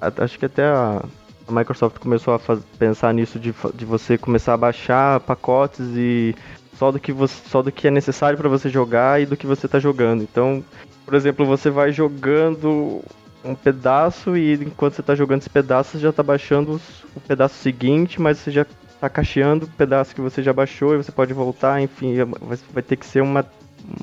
Acho 0.00 0.38
que 0.38 0.46
até 0.46 0.64
a, 0.64 1.04
a 1.46 1.52
Microsoft 1.52 1.98
começou 1.98 2.34
a 2.34 2.38
faz, 2.38 2.60
pensar 2.78 3.12
nisso 3.12 3.38
de, 3.38 3.54
de 3.74 3.84
você 3.84 4.16
começar 4.16 4.54
a 4.54 4.56
baixar 4.56 5.20
pacotes 5.20 5.86
e 5.94 6.34
só 6.78 6.92
do 6.92 7.00
que, 7.00 7.12
você, 7.12 7.34
só 7.48 7.60
do 7.60 7.72
que 7.72 7.88
é 7.88 7.90
necessário 7.90 8.38
para 8.38 8.48
você 8.48 8.68
jogar 8.68 9.20
e 9.20 9.26
do 9.26 9.36
que 9.36 9.46
você 9.46 9.66
está 9.66 9.80
jogando. 9.80 10.22
Então, 10.22 10.64
por 11.04 11.14
exemplo, 11.14 11.44
você 11.44 11.70
vai 11.70 11.90
jogando 11.90 13.02
um 13.44 13.54
pedaço 13.54 14.36
e 14.36 14.54
enquanto 14.54 14.94
você 14.94 15.00
está 15.00 15.14
jogando 15.14 15.40
esse 15.40 15.50
pedaço, 15.50 15.92
você 15.92 15.98
já 15.98 16.10
está 16.10 16.22
baixando 16.22 16.80
o 17.16 17.20
pedaço 17.20 17.56
seguinte, 17.56 18.20
mas 18.20 18.38
você 18.38 18.50
já 18.52 18.66
tá 19.00 19.08
cacheando 19.08 19.66
o 19.66 19.70
pedaço 19.70 20.14
que 20.14 20.20
você 20.20 20.40
já 20.42 20.52
baixou 20.52 20.94
e 20.94 20.98
você 20.98 21.10
pode 21.10 21.32
voltar, 21.32 21.80
enfim, 21.80 22.14
vai, 22.16 22.58
vai 22.72 22.82
ter 22.82 22.96
que 22.96 23.06
ser 23.06 23.22
uma 23.22 23.44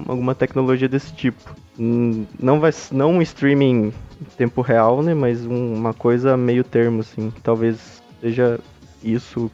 alguma 0.07 0.33
tecnologia 0.33 0.89
desse 0.89 1.13
tipo. 1.13 1.55
Hum, 1.79 2.25
não 2.39 2.59
vai 2.59 2.71
não 2.91 3.13
um 3.13 3.21
streaming 3.21 3.93
em 4.21 4.25
tempo 4.37 4.61
real, 4.61 5.01
né, 5.01 5.13
mas 5.13 5.45
um, 5.45 5.73
uma 5.73 5.93
coisa 5.93 6.35
meio 6.35 6.63
termo 6.63 7.01
assim, 7.01 7.31
talvez 7.43 8.01
seja 8.19 8.59
isso 9.03 9.51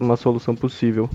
uma 0.00 0.16
solução 0.16 0.54
possível. 0.54 1.08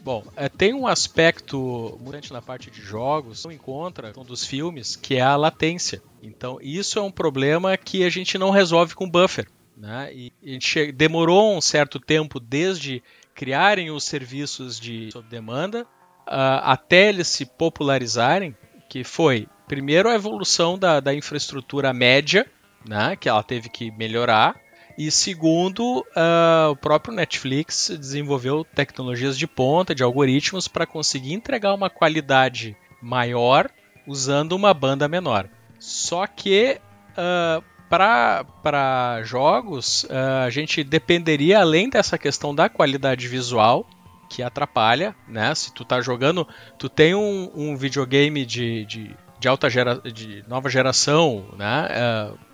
Bom, 0.00 0.24
é, 0.36 0.48
tem 0.48 0.72
um 0.72 0.86
aspecto 0.86 1.96
importante 2.00 2.32
na 2.32 2.40
parte 2.40 2.70
de 2.70 2.80
jogos, 2.80 3.44
não 3.44 3.52
encontra 3.52 4.12
um 4.16 4.24
dos 4.24 4.44
filmes, 4.44 4.96
que 4.96 5.16
é 5.16 5.20
a 5.20 5.36
latência. 5.36 6.02
Então, 6.22 6.58
isso 6.60 6.98
é 6.98 7.02
um 7.02 7.10
problema 7.10 7.76
que 7.76 8.04
a 8.04 8.10
gente 8.10 8.38
não 8.38 8.50
resolve 8.50 8.94
com 8.94 9.08
buffer. 9.08 9.48
Né? 9.76 10.10
E 10.12 10.32
a 10.44 10.48
gente 10.50 10.92
demorou 10.92 11.56
um 11.56 11.60
certo 11.60 12.00
tempo 12.00 12.40
desde 12.40 13.02
criarem 13.34 13.90
os 13.90 14.04
serviços 14.04 14.80
de 14.80 15.10
sob 15.12 15.28
demanda 15.28 15.86
uh, 16.26 16.60
até 16.62 17.08
eles 17.08 17.28
se 17.28 17.46
popularizarem, 17.46 18.56
que 18.88 19.04
foi 19.04 19.48
primeiro 19.66 20.08
a 20.08 20.14
evolução 20.14 20.78
da, 20.78 20.98
da 20.98 21.14
infraestrutura 21.14 21.92
média, 21.92 22.46
né, 22.88 23.16
que 23.16 23.28
ela 23.28 23.42
teve 23.42 23.68
que 23.68 23.90
melhorar, 23.90 24.56
e 24.98 25.12
segundo, 25.12 26.00
uh, 26.00 26.72
o 26.72 26.76
próprio 26.76 27.14
Netflix 27.14 27.88
desenvolveu 27.88 28.64
tecnologias 28.64 29.38
de 29.38 29.46
ponta, 29.46 29.94
de 29.94 30.02
algoritmos, 30.02 30.66
para 30.66 30.84
conseguir 30.84 31.34
entregar 31.34 31.72
uma 31.72 31.88
qualidade 31.88 32.76
maior 33.00 33.70
usando 34.08 34.54
uma 34.54 34.74
banda 34.74 35.06
menor. 35.06 35.48
Só 35.78 36.26
que 36.26 36.80
uh, 37.12 37.62
para 37.88 39.22
jogos, 39.22 40.02
uh, 40.02 40.44
a 40.44 40.50
gente 40.50 40.82
dependeria, 40.82 41.60
além 41.60 41.88
dessa 41.88 42.18
questão 42.18 42.52
da 42.52 42.68
qualidade 42.68 43.28
visual, 43.28 43.88
que 44.28 44.42
atrapalha, 44.42 45.14
né? 45.28 45.54
Se 45.54 45.72
tu 45.72 45.84
tá 45.84 46.00
jogando, 46.00 46.46
tu 46.76 46.88
tem 46.88 47.14
um, 47.14 47.52
um 47.54 47.76
videogame 47.76 48.44
de, 48.44 48.84
de, 48.84 49.16
de, 49.38 49.48
alta 49.48 49.70
gera, 49.70 49.96
de 50.00 50.44
nova 50.48 50.68
geração, 50.68 51.48
né? 51.56 51.88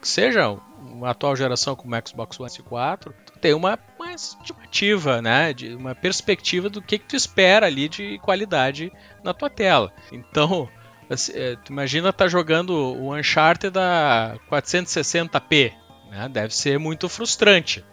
Que 0.00 0.08
seja 0.08 0.56
uma 0.78 1.10
atual 1.10 1.34
geração 1.34 1.74
como 1.74 1.94
o 1.94 2.08
Xbox 2.08 2.38
One 2.38 2.50
S4, 2.50 3.12
tu 3.26 3.38
tem 3.40 3.54
uma, 3.54 3.78
uma 3.98 4.12
estimativa, 4.12 5.22
né? 5.22 5.52
De 5.52 5.74
uma 5.74 5.94
perspectiva 5.94 6.68
do 6.68 6.82
que, 6.82 6.98
que 6.98 7.06
tu 7.06 7.16
espera 7.16 7.66
ali 7.66 7.88
de 7.88 8.18
qualidade 8.18 8.92
na 9.22 9.32
tua 9.32 9.50
tela. 9.50 9.92
Então, 10.12 10.68
assim, 11.08 11.32
é, 11.34 11.56
tu 11.56 11.72
imagina 11.72 12.12
tá 12.12 12.28
jogando 12.28 12.70
o 12.70 13.14
Uncharted 13.14 13.78
a 13.78 14.36
460p, 14.50 15.72
né? 16.10 16.28
Deve 16.28 16.54
ser 16.54 16.78
muito 16.78 17.08
frustrante 17.08 17.84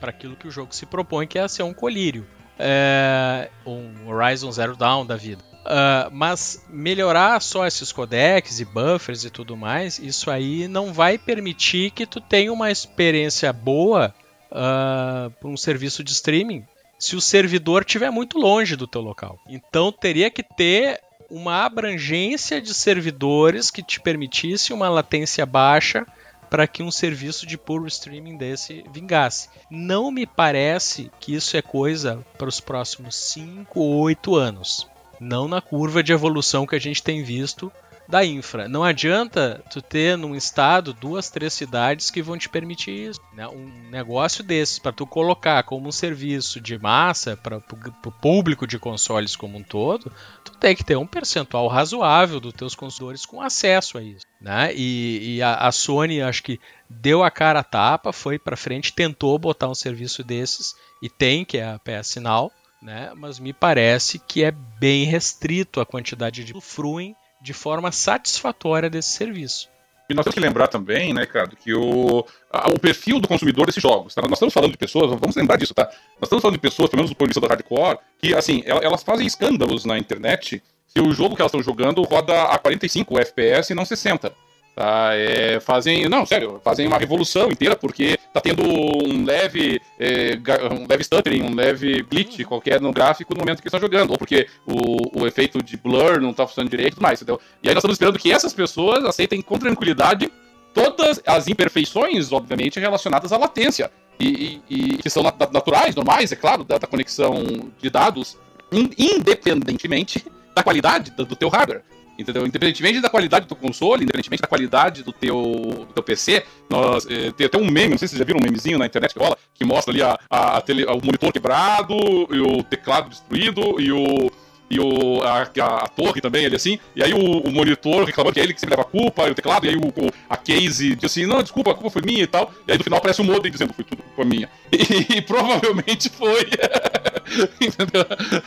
para 0.00 0.10
aquilo 0.10 0.36
que 0.36 0.46
o 0.46 0.50
jogo 0.50 0.74
se 0.74 0.86
propõe, 0.86 1.26
que 1.26 1.38
é 1.38 1.48
ser 1.48 1.62
um 1.62 1.74
colírio 1.74 2.26
é, 2.58 3.50
um 3.64 4.08
Horizon 4.08 4.50
Zero 4.50 4.76
Dawn 4.76 5.04
da 5.04 5.16
vida. 5.16 5.42
Uh, 5.66 6.08
mas 6.12 6.64
melhorar 6.70 7.42
só 7.42 7.66
esses 7.66 7.90
codecs 7.90 8.60
e 8.60 8.64
buffers 8.64 9.24
e 9.24 9.30
tudo 9.30 9.56
mais, 9.56 9.98
isso 9.98 10.30
aí 10.30 10.68
não 10.68 10.92
vai 10.92 11.18
permitir 11.18 11.90
que 11.90 12.06
tu 12.06 12.20
tenha 12.20 12.52
uma 12.52 12.70
experiência 12.70 13.52
boa 13.52 14.14
uh, 14.46 15.28
para 15.28 15.48
um 15.48 15.56
serviço 15.56 16.04
de 16.04 16.12
streaming 16.12 16.64
se 16.98 17.16
o 17.16 17.20
servidor 17.20 17.82
estiver 17.82 18.10
muito 18.10 18.38
longe 18.38 18.76
do 18.76 18.86
teu 18.86 19.00
local. 19.00 19.40
Então 19.48 19.90
teria 19.90 20.30
que 20.30 20.42
ter 20.42 21.00
uma 21.28 21.64
abrangência 21.64 22.62
de 22.62 22.72
servidores 22.72 23.68
que 23.68 23.82
te 23.82 24.00
permitisse 24.00 24.72
uma 24.72 24.88
latência 24.88 25.44
baixa 25.44 26.06
para 26.48 26.66
que 26.66 26.82
um 26.82 26.92
serviço 26.92 27.44
de 27.44 27.58
puro 27.58 27.88
streaming 27.88 28.36
desse 28.36 28.84
vingasse. 28.92 29.48
Não 29.68 30.12
me 30.12 30.24
parece 30.26 31.10
que 31.18 31.34
isso 31.34 31.56
é 31.56 31.62
coisa 31.62 32.24
para 32.38 32.48
os 32.48 32.60
próximos 32.60 33.16
5 33.16 33.80
ou 33.80 33.96
8 34.02 34.36
anos. 34.36 34.88
Não 35.20 35.48
na 35.48 35.60
curva 35.60 36.02
de 36.02 36.12
evolução 36.12 36.66
que 36.66 36.76
a 36.76 36.80
gente 36.80 37.02
tem 37.02 37.22
visto 37.22 37.72
da 38.08 38.24
infra. 38.24 38.68
Não 38.68 38.84
adianta 38.84 39.62
tu 39.70 39.82
ter 39.82 40.16
num 40.16 40.34
estado 40.34 40.92
duas, 40.92 41.28
três 41.28 41.52
cidades 41.52 42.10
que 42.10 42.22
vão 42.22 42.38
te 42.38 42.48
permitir 42.48 43.08
isso. 43.08 43.20
Né? 43.34 43.46
Um 43.48 43.90
negócio 43.90 44.44
desses, 44.44 44.78
para 44.78 44.92
tu 44.92 45.06
colocar 45.06 45.62
como 45.64 45.88
um 45.88 45.92
serviço 45.92 46.60
de 46.60 46.78
massa 46.78 47.36
para 47.36 47.58
o 47.58 48.12
público 48.12 48.66
de 48.66 48.78
consoles 48.78 49.34
como 49.34 49.58
um 49.58 49.62
todo, 49.62 50.12
tu 50.44 50.52
tem 50.52 50.76
que 50.76 50.84
ter 50.84 50.96
um 50.96 51.06
percentual 51.06 51.66
razoável 51.66 52.40
dos 52.40 52.52
teus 52.52 52.74
consumidores 52.74 53.26
com 53.26 53.40
acesso 53.40 53.98
a 53.98 54.02
isso. 54.02 54.26
Né? 54.40 54.72
E, 54.74 55.36
e 55.36 55.42
a, 55.42 55.54
a, 55.54 55.72
Sony, 55.72 56.22
acho 56.22 56.42
que 56.42 56.60
deu 56.88 57.24
a 57.24 57.30
cara 57.30 57.60
a 57.60 57.64
tapa, 57.64 58.12
foi 58.12 58.38
para 58.38 58.56
frente, 58.56 58.92
tentou 58.92 59.38
botar 59.38 59.68
um 59.68 59.74
serviço 59.74 60.22
desses, 60.22 60.74
e 61.02 61.08
tem, 61.08 61.44
que 61.44 61.58
é 61.58 61.64
a 61.64 61.80
PS 61.80 62.16
Now, 62.16 62.52
né? 62.82 63.12
mas 63.16 63.38
me 63.38 63.52
parece 63.52 64.18
que 64.18 64.44
é 64.44 64.50
bem 64.50 65.04
restrito 65.04 65.80
a 65.80 65.86
quantidade 65.86 66.44
de 66.44 66.58
fruem 66.60 67.14
de 67.40 67.52
forma 67.52 67.92
satisfatória 67.92 68.90
desse 68.90 69.10
serviço. 69.10 69.68
E 70.08 70.14
nós 70.14 70.24
temos 70.24 70.34
que 70.34 70.40
lembrar 70.40 70.68
também, 70.68 71.12
né, 71.12 71.26
cara, 71.26 71.48
que 71.48 71.74
o, 71.74 72.24
a, 72.50 72.68
o 72.68 72.78
perfil 72.78 73.18
do 73.18 73.26
consumidor 73.26 73.66
desses 73.66 73.82
jogos. 73.82 74.14
Tá? 74.14 74.22
Nós 74.22 74.34
estamos 74.34 74.54
falando 74.54 74.70
de 74.70 74.78
pessoas, 74.78 75.10
vamos 75.18 75.34
lembrar 75.34 75.56
disso, 75.56 75.74
tá? 75.74 75.84
Nós 75.84 76.24
estamos 76.24 76.42
falando 76.42 76.54
de 76.54 76.60
pessoas, 76.60 76.88
pelo 76.88 77.00
menos 77.00 77.10
do 77.10 77.16
polícia 77.16 77.40
do 77.40 77.46
hardcore, 77.48 77.98
que, 78.18 78.32
assim, 78.34 78.62
elas 78.64 79.02
fazem 79.02 79.26
escândalos 79.26 79.84
na 79.84 79.98
internet 79.98 80.62
se 80.86 81.00
o 81.00 81.12
jogo 81.12 81.34
que 81.34 81.42
elas 81.42 81.50
estão 81.50 81.62
jogando 81.62 82.02
roda 82.02 82.44
a 82.44 82.56
45 82.56 83.18
FPS 83.18 83.72
e 83.72 83.74
não 83.74 83.84
60. 83.84 84.32
Tá, 84.76 85.14
é, 85.14 85.58
fazem, 85.58 86.06
não, 86.06 86.26
sério, 86.26 86.60
fazem 86.62 86.86
uma 86.86 86.98
revolução 86.98 87.50
inteira 87.50 87.74
porque 87.74 88.18
tá 88.30 88.42
tendo 88.42 88.62
um 88.62 89.24
leve, 89.24 89.80
é, 89.98 90.38
um 90.70 90.86
leve 90.86 91.02
stuttering, 91.02 91.40
um 91.44 91.54
leve 91.54 92.02
glitch 92.02 92.44
qualquer 92.44 92.78
no 92.78 92.92
gráfico 92.92 93.32
no 93.32 93.40
momento 93.40 93.62
que 93.62 93.68
estão 93.68 93.80
jogando, 93.80 94.10
ou 94.10 94.18
porque 94.18 94.46
o, 94.66 95.22
o 95.22 95.26
efeito 95.26 95.62
de 95.62 95.78
blur 95.78 96.20
não 96.20 96.34
tá 96.34 96.46
funcionando 96.46 96.68
direito 96.68 96.88
e 96.88 96.94
tudo 96.96 97.02
mais, 97.04 97.22
entendeu? 97.22 97.40
E 97.62 97.70
aí 97.70 97.74
nós 97.74 97.80
estamos 97.80 97.94
esperando 97.94 98.18
que 98.18 98.30
essas 98.30 98.52
pessoas 98.52 99.02
aceitem 99.06 99.40
com 99.40 99.58
tranquilidade 99.58 100.30
todas 100.74 101.22
as 101.26 101.48
imperfeições, 101.48 102.30
obviamente, 102.30 102.78
relacionadas 102.78 103.32
à 103.32 103.38
latência. 103.38 103.90
E, 104.20 104.60
e, 104.68 104.74
e 104.74 104.98
que 104.98 105.08
são 105.08 105.22
naturais, 105.22 105.94
normais, 105.94 106.32
é 106.32 106.36
claro, 106.36 106.64
da, 106.64 106.76
da 106.76 106.86
conexão 106.86 107.42
de 107.80 107.88
dados, 107.88 108.36
independentemente 108.70 110.22
da 110.54 110.62
qualidade 110.62 111.12
do, 111.12 111.24
do 111.24 111.34
teu 111.34 111.48
hardware. 111.48 111.82
Entendeu? 112.18 112.46
Independentemente 112.46 113.00
da 113.00 113.10
qualidade 113.10 113.46
do 113.46 113.54
console, 113.54 114.02
independentemente 114.02 114.42
da 114.42 114.48
qualidade 114.48 115.02
do 115.02 115.12
teu, 115.12 115.86
do 115.86 115.92
teu 115.92 116.02
PC, 116.02 116.44
nós, 116.68 117.06
é, 117.06 117.30
tem 117.32 117.46
até 117.46 117.58
um 117.58 117.70
meme, 117.70 117.90
não 117.90 117.98
sei 117.98 118.08
se 118.08 118.12
vocês 118.12 118.18
já 118.18 118.24
viram 118.24 118.40
um 118.40 118.44
memezinho 118.44 118.78
na 118.78 118.86
internet 118.86 119.12
que 119.12 119.18
rola, 119.18 119.36
que 119.54 119.64
mostra 119.64 119.92
ali 119.92 120.02
a, 120.02 120.18
a, 120.30 120.56
a 120.56 120.60
tele, 120.60 120.84
o 120.86 121.00
monitor 121.04 121.32
quebrado, 121.32 121.94
e 122.30 122.40
o 122.40 122.62
teclado 122.62 123.10
destruído, 123.10 123.80
e 123.80 123.92
o, 123.92 124.30
e 124.70 124.80
o, 124.80 125.22
a, 125.22 125.42
a, 125.42 125.84
a, 125.84 125.88
torre 125.88 126.20
também, 126.20 126.44
ele 126.44 126.56
assim, 126.56 126.78
e 126.94 127.02
aí 127.02 127.12
o, 127.12 127.40
o, 127.40 127.52
monitor 127.52 128.04
reclamando 128.04 128.34
que 128.34 128.40
é 128.40 128.42
ele 128.42 128.54
que 128.54 128.60
sempre 128.60 128.76
leva 128.76 128.88
a 128.88 128.90
culpa, 128.90 129.28
e 129.28 129.30
o 129.30 129.34
teclado, 129.34 129.66
e 129.66 129.68
aí 129.68 129.76
o, 129.76 129.88
o, 129.88 130.10
a 130.28 130.36
case 130.36 130.96
diz 130.96 131.10
assim, 131.10 131.26
não, 131.26 131.42
desculpa, 131.42 131.72
a 131.72 131.74
culpa 131.74 131.90
foi 131.90 132.02
minha 132.02 132.22
e 132.22 132.26
tal, 132.26 132.50
e 132.66 132.72
aí 132.72 132.78
no 132.78 132.84
final 132.84 132.98
aparece 132.98 133.20
o 133.20 133.24
modem 133.24 133.52
dizendo 133.52 133.74
foi 133.74 133.84
tudo 133.84 134.02
culpa 134.02 134.24
minha. 134.24 134.48
E, 134.72 135.18
e 135.18 135.22
provavelmente 135.22 136.08
foi 136.08 136.46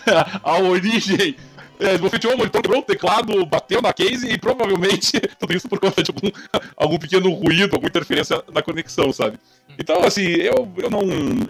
a 0.44 0.60
origem 0.60 1.36
é, 1.80 1.94
esbofeteou 1.94 2.34
o 2.34 2.38
monitor, 2.38 2.62
quebrou 2.62 2.82
o 2.82 2.86
teclado, 2.86 3.46
bateu 3.46 3.82
na 3.82 3.94
case 3.94 4.30
e 4.30 4.38
provavelmente 4.38 5.20
tudo 5.40 5.56
isso 5.56 5.68
por 5.70 5.80
conta 5.80 6.04
de 6.04 6.12
algum, 6.12 6.30
algum 6.76 7.00
pequeno 7.00 7.32
ruído, 7.32 7.74
alguma 7.74 7.90
interferência 7.90 8.44
na 8.52 8.62
conexão, 8.62 9.12
sabe? 9.14 9.40
Então, 9.78 10.04
assim, 10.04 10.26
eu, 10.26 10.72
eu 10.78 10.90
não. 10.90 11.02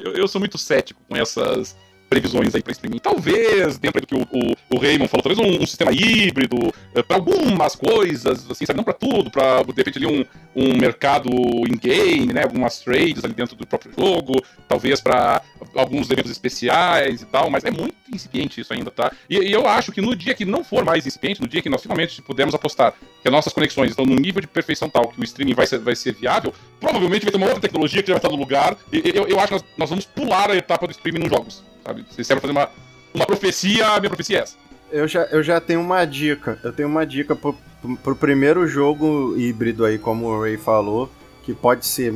Eu, 0.03 0.13
eu 0.13 0.27
sou 0.27 0.39
muito 0.39 0.57
cético 0.57 1.01
com 1.07 1.15
essas 1.15 1.75
previsões 2.09 2.55
aí 2.55 2.63
para 2.63 2.71
streaming. 2.71 2.97
Talvez, 2.97 3.77
dentro 3.77 4.01
do 4.01 4.07
que 4.07 4.15
o, 4.15 4.21
o, 4.21 4.75
o 4.75 4.79
Raymond 4.79 5.07
falou, 5.07 5.23
talvez 5.23 5.37
um, 5.39 5.61
um 5.61 5.67
sistema 5.67 5.91
híbrido, 5.93 6.57
uh, 6.57 7.03
para 7.07 7.17
algumas 7.17 7.75
coisas, 7.75 8.49
assim, 8.49 8.65
sabe? 8.65 8.77
Não 8.77 8.83
para 8.83 8.93
tudo, 8.93 9.29
para 9.29 9.61
de 9.63 9.73
repente 9.75 9.97
ali 9.97 10.07
um, 10.07 10.25
um 10.55 10.77
mercado 10.77 11.29
in-game, 11.67 12.33
né? 12.33 12.43
Algumas 12.43 12.79
trades 12.79 13.23
ali 13.23 13.33
dentro 13.33 13.55
do 13.55 13.67
próprio 13.67 13.93
jogo, 13.97 14.43
talvez 14.67 14.99
para 14.99 15.41
alguns 15.75 16.09
eventos 16.09 16.31
especiais 16.31 17.21
e 17.21 17.25
tal, 17.25 17.49
mas 17.49 17.63
é 17.63 17.71
muito 17.71 17.95
incipiente 18.11 18.59
isso 18.59 18.73
ainda, 18.73 18.89
tá? 18.89 19.11
E, 19.29 19.37
e, 19.37 19.51
eu 19.51 19.67
acho 19.67 19.91
que 19.91 20.01
no 20.01 20.15
dia 20.15 20.33
que 20.33 20.45
não 20.45 20.63
for 20.63 20.83
mais 20.83 21.05
incipiente, 21.05 21.39
no 21.39 21.47
dia 21.47 21.61
que 21.61 21.69
nós 21.69 21.81
finalmente 21.81 22.21
pudermos 22.23 22.55
apostar 22.55 22.93
que 23.21 23.27
as 23.27 23.31
nossas 23.31 23.53
conexões 23.53 23.91
estão 23.91 24.05
num 24.05 24.15
nível 24.15 24.41
de 24.41 24.47
perfeição 24.47 24.89
tal 24.89 25.09
que 25.09 25.19
o 25.19 25.23
streaming 25.23 25.53
vai 25.53 25.67
ser, 25.67 25.77
vai 25.77 25.95
ser 25.95 26.13
viável, 26.13 26.53
provavelmente 26.79 27.23
vai 27.23 27.31
ter 27.31 27.37
uma 27.37 27.45
outra 27.45 27.61
tecnologia 27.61 28.01
que 28.01 28.07
já 28.07 28.15
vai 28.15 28.19
estar 28.19 28.29
no 28.29 28.35
lugar, 28.35 28.75
e 28.91 29.11
eu, 29.13 29.27
eu 29.27 29.39
acho 29.39 29.47
que 29.47 29.53
nós, 29.53 29.63
nós 29.77 29.89
vamos 29.89 30.05
pular 30.05 30.49
a 30.49 30.55
etapa 30.55 30.87
do 30.87 30.91
streaming 30.91 31.19
nos 31.19 31.29
jogos 31.29 31.69
sabe? 31.83 32.05
Se 32.09 32.23
serve 32.23 32.41
fazer 32.41 32.51
uma, 32.51 32.69
uma 33.13 33.25
profecia, 33.25 33.87
a 33.87 33.99
minha 33.99 34.09
profecia 34.09 34.39
é 34.39 34.41
essa. 34.41 34.55
Eu 34.91 35.07
já, 35.07 35.23
eu 35.25 35.43
já 35.43 35.61
tenho 35.61 35.81
uma 35.81 36.03
dica. 36.05 36.59
Eu 36.63 36.73
tenho 36.73 36.87
uma 36.87 37.05
dica 37.05 37.35
pro, 37.35 37.55
pro 38.03 38.15
primeiro 38.15 38.67
jogo 38.67 39.35
híbrido 39.37 39.85
aí, 39.85 39.99
como 39.99 40.27
o 40.27 40.41
Ray 40.41 40.57
falou, 40.57 41.09
que 41.43 41.53
pode 41.53 41.85
ser 41.85 42.13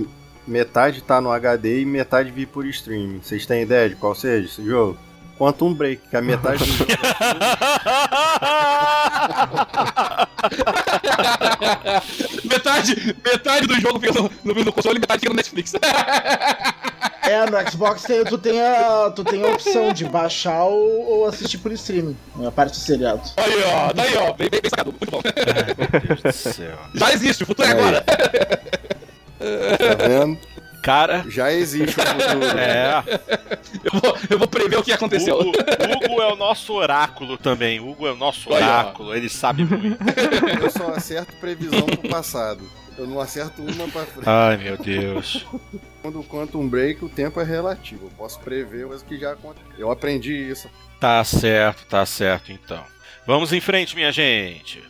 metade 0.47 1.01
tá 1.01 1.21
no 1.21 1.31
HD 1.31 1.81
e 1.81 1.85
metade 1.85 2.31
vir 2.31 2.47
por 2.47 2.65
streaming. 2.65 3.21
Vocês 3.21 3.45
têm 3.45 3.61
ideia 3.61 3.89
de 3.89 3.95
qual 3.95 4.13
seja 4.13 4.45
esse 4.45 4.65
jogo? 4.65 4.97
Quantum 5.43 5.73
Break, 5.73 6.03
que 6.09 6.15
a 6.15 6.21
metade 6.21 6.59
do 6.59 6.65
jogo. 6.65 6.89
metade, 12.45 13.17
metade 13.25 13.67
do 13.67 13.81
jogo 13.81 13.99
fica 13.99 14.13
no, 14.13 14.31
no, 14.41 14.63
no 14.63 14.71
console 14.71 14.95
e 14.95 15.01
metade 15.01 15.19
fica 15.19 15.33
no 15.33 15.35
Netflix. 15.35 15.73
É, 17.25 17.49
no 17.49 17.71
Xbox 17.71 18.03
tem, 18.03 18.21
tu, 18.25 18.37
tem 18.37 18.61
a, 18.61 19.09
tu 19.15 19.23
tem 19.23 19.41
a 19.41 19.47
opção 19.47 19.93
de 19.93 20.03
baixar 20.03 20.65
ou, 20.65 21.05
ou 21.07 21.25
assistir 21.25 21.57
por 21.57 21.71
streaming, 21.71 22.17
a 22.45 22.51
parte 22.51 22.71
do 22.71 22.77
seriado. 22.77 23.21
Aí, 23.37 23.63
ó, 23.63 23.93
daí, 23.93 24.17
ó, 24.17 24.33
bem, 24.33 24.49
bem, 24.49 24.59
bem 24.59 24.69
sacado, 24.69 24.91
muito 24.91 25.09
bom. 25.09 25.21
Meu 25.23 26.01
Deus 26.01 26.21
do 26.21 26.33
céu. 26.33 26.77
Já 26.93 27.13
existe, 27.13 27.43
o 27.43 27.45
futuro 27.45 27.65
é 27.65 27.71
Aí. 27.71 27.79
agora. 27.79 28.01
Tá 28.01 29.95
vendo? 30.05 30.37
Cara, 30.83 31.23
Já 31.29 31.51
existe 31.51 31.97
o 31.97 32.03
futuro. 32.05 32.59
é. 32.59 33.03
Eu 33.85 33.99
vou, 33.99 34.17
eu 34.31 34.37
vou 34.37 34.47
prever 34.49 34.77
o 34.77 34.83
que 34.83 34.91
aconteceu. 34.91 35.39
Hugo, 35.39 35.51
Hugo 35.51 36.21
é 36.21 36.31
o 36.31 36.35
nosso 36.35 36.73
oráculo 36.73 37.37
também. 37.37 37.79
Hugo 37.79 38.05
é 38.05 38.11
o 38.11 38.17
nosso 38.17 38.51
Olha, 38.51 38.65
oráculo, 38.65 39.15
ele 39.15 39.29
sabe 39.29 39.63
muito. 39.63 39.97
Eu 40.61 40.69
só 40.69 40.89
acerto 40.91 41.33
previsão 41.37 41.85
pro 41.85 42.09
passado. 42.09 42.69
Eu 42.97 43.07
não 43.07 43.19
acerto 43.19 43.61
uma 43.61 43.87
pra 43.87 44.05
frente. 44.05 44.27
Ai, 44.27 44.57
meu 44.57 44.77
Deus. 44.77 45.45
Quando 46.01 46.19
o 46.19 46.23
Quantum 46.23 46.67
Break, 46.67 47.03
o 47.03 47.09
tempo 47.09 47.39
é 47.39 47.43
relativo. 47.45 48.07
Eu 48.07 48.11
posso 48.17 48.39
prever 48.41 48.85
coisas 48.85 49.03
que 49.03 49.17
já 49.17 49.31
aconteceu. 49.31 49.71
Eu 49.77 49.89
aprendi 49.89 50.33
isso. 50.33 50.69
Tá 50.99 51.23
certo, 51.23 51.85
tá 51.87 52.05
certo 52.05 52.51
então. 52.51 52.83
Vamos 53.25 53.53
em 53.53 53.61
frente, 53.61 53.95
minha 53.95 54.11
gente. 54.11 54.83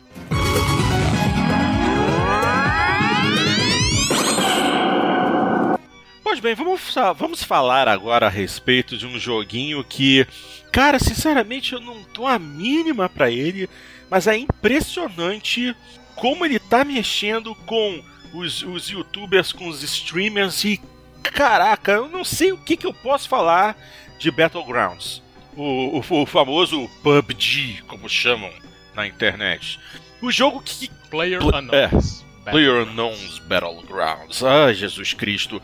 Pois 6.34 6.42
bem, 6.42 6.54
vamos, 6.56 6.92
vamos 7.16 7.44
falar 7.44 7.86
agora 7.86 8.26
a 8.26 8.28
respeito 8.28 8.96
de 8.98 9.06
um 9.06 9.16
joguinho 9.20 9.84
que, 9.84 10.26
cara, 10.72 10.98
sinceramente 10.98 11.74
eu 11.74 11.80
não 11.80 12.02
dou 12.12 12.26
a 12.26 12.40
mínima 12.40 13.08
pra 13.08 13.30
ele, 13.30 13.70
mas 14.10 14.26
é 14.26 14.36
impressionante 14.36 15.76
como 16.16 16.44
ele 16.44 16.58
tá 16.58 16.84
mexendo 16.84 17.54
com 17.54 18.02
os, 18.32 18.64
os 18.64 18.88
youtubers, 18.90 19.52
com 19.52 19.68
os 19.68 19.84
streamers 19.84 20.64
e, 20.64 20.80
caraca, 21.22 21.92
eu 21.92 22.08
não 22.08 22.24
sei 22.24 22.50
o 22.50 22.58
que, 22.58 22.76
que 22.76 22.86
eu 22.88 22.92
posso 22.92 23.28
falar 23.28 23.76
de 24.18 24.28
Battlegrounds. 24.32 25.22
O, 25.56 26.00
o, 26.00 26.22
o 26.22 26.26
famoso 26.26 26.90
PUBG, 27.04 27.84
como 27.86 28.08
chamam 28.08 28.50
na 28.92 29.06
internet. 29.06 29.78
O 30.20 30.32
jogo 30.32 30.60
que 30.60 30.90
Player 31.08 31.38
Pl- 31.38 31.56
Unknowns. 31.58 32.24
Player 32.50 32.82
Unknown's 32.82 33.38
Battlegrounds. 33.38 34.42
Ai, 34.42 34.74
Jesus 34.74 35.14
Cristo. 35.14 35.62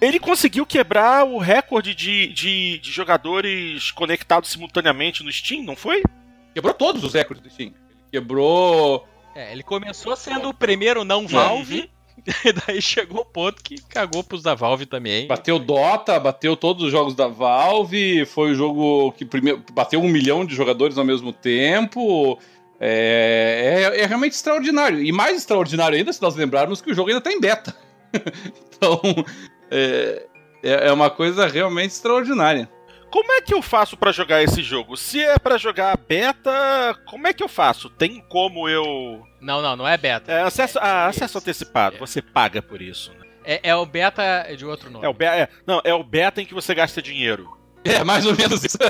Ele 0.00 0.18
conseguiu 0.18 0.64
quebrar 0.64 1.24
o 1.26 1.38
recorde 1.38 1.94
de, 1.94 2.28
de, 2.28 2.78
de 2.78 2.90
jogadores 2.90 3.90
conectados 3.90 4.50
simultaneamente 4.50 5.22
no 5.22 5.30
Steam, 5.30 5.62
não 5.62 5.76
foi? 5.76 6.02
Quebrou 6.54 6.72
todos 6.74 7.04
os 7.04 7.12
recordes 7.12 7.42
do 7.42 7.50
Steam. 7.50 7.68
Ele 7.68 8.00
quebrou. 8.10 9.06
É, 9.34 9.52
ele 9.52 9.62
começou 9.62 10.16
sendo 10.16 10.48
o 10.48 10.54
primeiro 10.54 11.04
não 11.04 11.28
Valve, 11.28 11.90
e 12.44 12.52
daí 12.52 12.80
chegou 12.82 13.20
o 13.20 13.24
ponto 13.24 13.62
que 13.62 13.80
cagou 13.82 14.24
pros 14.24 14.42
da 14.42 14.54
Valve 14.54 14.86
também. 14.86 15.26
Bateu 15.26 15.58
Dota, 15.58 16.18
bateu 16.18 16.56
todos 16.56 16.82
os 16.84 16.90
jogos 16.90 17.14
da 17.14 17.28
Valve. 17.28 18.24
Foi 18.26 18.52
o 18.52 18.54
jogo 18.54 19.12
que 19.12 19.24
primeiro 19.24 19.62
bateu 19.72 20.00
um 20.00 20.08
milhão 20.08 20.44
de 20.44 20.54
jogadores 20.54 20.96
ao 20.98 21.04
mesmo 21.04 21.32
tempo. 21.32 22.38
É, 22.80 23.92
é- 23.94 24.00
é 24.00 24.06
realmente 24.06 24.32
extraordinário. 24.32 25.02
E 25.04 25.12
mais 25.12 25.36
extraordinário 25.36 25.96
ainda 25.98 26.12
se 26.12 26.22
nós 26.22 26.34
lembrarmos 26.34 26.80
que 26.80 26.90
o 26.90 26.94
jogo 26.94 27.10
ainda 27.10 27.18
está 27.18 27.30
em 27.30 27.38
beta. 27.40 27.76
então, 28.74 29.00
é, 29.70 30.26
é 30.62 30.88
é 30.88 30.92
uma 30.92 31.10
coisa 31.10 31.46
realmente 31.46 31.92
extraordinária. 31.92 32.68
Como 33.10 33.32
é 33.32 33.40
que 33.40 33.52
eu 33.52 33.60
faço 33.60 33.96
pra 33.96 34.12
jogar 34.12 34.40
esse 34.42 34.62
jogo? 34.62 34.96
Se 34.96 35.20
é 35.20 35.36
pra 35.36 35.58
jogar 35.58 35.96
beta, 35.96 36.96
como 37.06 37.26
é 37.26 37.32
que 37.32 37.42
eu 37.42 37.48
faço? 37.48 37.90
Tem 37.90 38.20
como 38.28 38.68
eu. 38.68 39.22
Não, 39.40 39.60
não, 39.60 39.74
não 39.74 39.88
é 39.88 39.96
beta. 39.96 40.30
É, 40.30 40.42
acesso, 40.42 40.78
ah, 40.80 41.06
acesso 41.06 41.24
Isso. 41.24 41.38
antecipado, 41.38 41.96
você 41.98 42.22
paga 42.22 42.62
por 42.62 42.80
isso. 42.80 43.10
né? 43.18 43.26
É, 43.44 43.70
é 43.70 43.74
o 43.74 43.84
beta 43.84 44.46
de 44.56 44.64
outro 44.64 44.90
nome. 44.90 45.04
É 45.04 45.08
o, 45.08 45.12
be- 45.14 45.24
é, 45.24 45.48
não, 45.66 45.80
é 45.82 45.92
o 45.92 46.04
beta 46.04 46.40
em 46.40 46.46
que 46.46 46.54
você 46.54 46.72
gasta 46.74 47.02
dinheiro. 47.02 47.50
É, 47.82 48.04
mais 48.04 48.24
ou 48.26 48.36
menos 48.36 48.62
isso. 48.64 48.78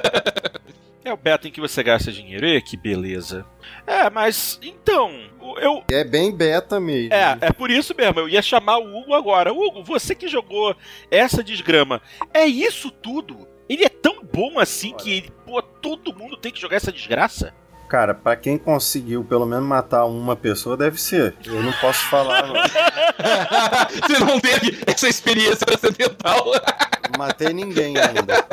É 1.03 1.11
o 1.15 1.17
beta 1.17 1.49
em 1.49 1.51
que 1.51 1.63
você 1.63 1.83
gasta 1.83 2.13
dinheiro. 2.13 2.45
Ê, 2.47 2.61
que 2.61 2.77
beleza. 2.77 3.47
É, 3.87 4.11
mas 4.11 4.59
então, 4.63 5.30
eu. 5.59 5.83
É 5.89 6.05
bem 6.05 6.35
beta 6.35 6.79
mesmo. 6.81 7.13
É, 7.13 7.37
é 7.41 7.53
por 7.53 7.71
isso 7.71 7.95
mesmo. 7.97 8.21
Eu 8.21 8.29
ia 8.29 8.43
chamar 8.43 8.79
o 8.79 8.99
Hugo 8.99 9.15
agora. 9.15 9.53
Hugo, 9.53 9.83
você 9.83 10.15
que 10.15 10.29
jogou 10.29 10.75
essa 11.11 11.43
desgrama, 11.43 12.01
é 12.33 12.47
isso 12.47 12.91
tudo? 12.91 13.49
Ele 13.69 13.85
é 13.85 13.89
tão 13.89 14.23
bom 14.23 14.59
assim 14.59 14.93
que 14.95 15.11
ele, 15.19 15.33
pô, 15.47 15.63
todo 15.63 16.15
mundo 16.15 16.37
tem 16.37 16.51
que 16.51 16.61
jogar 16.61 16.77
essa 16.77 16.93
desgraça? 16.93 17.55
Cara, 17.89 18.15
pra 18.15 18.37
quem 18.37 18.57
conseguiu 18.57 19.25
pelo 19.25 19.45
menos 19.45 19.65
matar 19.65 20.05
uma 20.05 20.37
pessoa, 20.37 20.77
deve 20.77 21.01
ser. 21.01 21.35
Eu 21.45 21.61
não 21.63 21.73
posso 21.75 22.09
falar. 22.09 22.47
não. 22.47 22.55
Você 24.07 24.25
não 24.25 24.39
teve 24.39 24.79
essa 24.87 25.09
experiência 25.09 25.67
transcendental. 25.67 26.45
Não 27.11 27.19
matei 27.19 27.53
ninguém 27.53 27.97
ainda. 27.99 28.47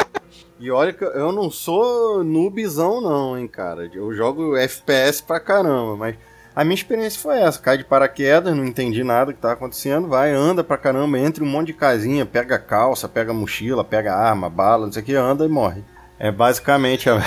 E 0.60 0.72
olha 0.72 0.92
que 0.92 1.04
eu 1.04 1.32
não 1.32 1.52
sou 1.52 2.24
noobzão 2.24 3.00
não, 3.00 3.38
hein, 3.38 3.48
cara. 3.48 3.90
Eu 3.94 4.12
jogo 4.12 4.58
FPS 4.58 5.22
pra 5.22 5.40
caramba, 5.40 5.96
mas 5.96 6.16
a 6.58 6.64
minha 6.64 6.74
experiência 6.74 7.22
foi 7.22 7.38
essa. 7.40 7.60
Cai 7.60 7.78
de 7.78 7.84
paraquedas, 7.84 8.58
não 8.58 8.66
entendi 8.66 9.04
nada 9.04 9.32
que 9.32 9.40
tá 9.40 9.52
acontecendo, 9.52 10.08
vai, 10.08 10.34
anda 10.34 10.64
pra 10.64 10.76
caramba, 10.76 11.20
entra 11.20 11.44
um 11.44 11.48
monte 11.48 11.68
de 11.68 11.74
casinha, 11.74 12.26
pega 12.26 12.58
calça, 12.58 13.08
pega 13.08 13.32
mochila, 13.32 13.84
pega 13.84 14.16
arma, 14.16 14.50
bala, 14.50 14.88
não 14.88 14.92
sei 14.92 15.04
o 15.04 15.06
que, 15.06 15.14
anda 15.14 15.46
e 15.46 15.48
morre. 15.48 15.84
É 16.18 16.32
basicamente 16.32 17.12
a... 17.12 17.22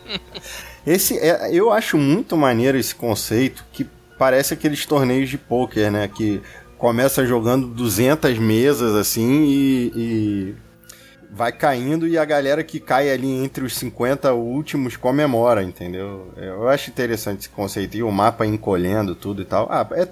Esse 0.86 1.18
é, 1.18 1.50
eu 1.54 1.70
acho 1.70 1.98
muito 1.98 2.38
maneiro 2.38 2.78
esse 2.78 2.94
conceito 2.94 3.66
que 3.70 3.86
parece 4.18 4.54
aqueles 4.54 4.86
torneios 4.86 5.28
de 5.28 5.36
pôquer, 5.36 5.90
né, 5.90 6.08
que 6.08 6.42
começa 6.78 7.26
jogando 7.26 7.66
200 7.66 8.38
mesas 8.38 8.94
assim 8.94 9.44
e, 9.44 9.92
e 9.94 10.54
vai 11.34 11.50
caindo 11.52 12.06
e 12.06 12.16
a 12.16 12.24
galera 12.24 12.62
que 12.62 12.78
cai 12.78 13.10
ali 13.10 13.28
entre 13.44 13.64
os 13.64 13.76
50 13.76 14.32
últimos 14.34 14.96
comemora, 14.96 15.62
entendeu? 15.62 16.28
Eu 16.36 16.68
acho 16.68 16.90
interessante 16.90 17.40
esse 17.40 17.48
conceito. 17.48 17.96
E 17.96 18.02
o 18.02 18.10
mapa 18.12 18.46
encolhendo 18.46 19.14
tudo 19.14 19.42
e 19.42 19.44
tal. 19.44 19.66
Ah, 19.70 19.86
é, 19.92 20.06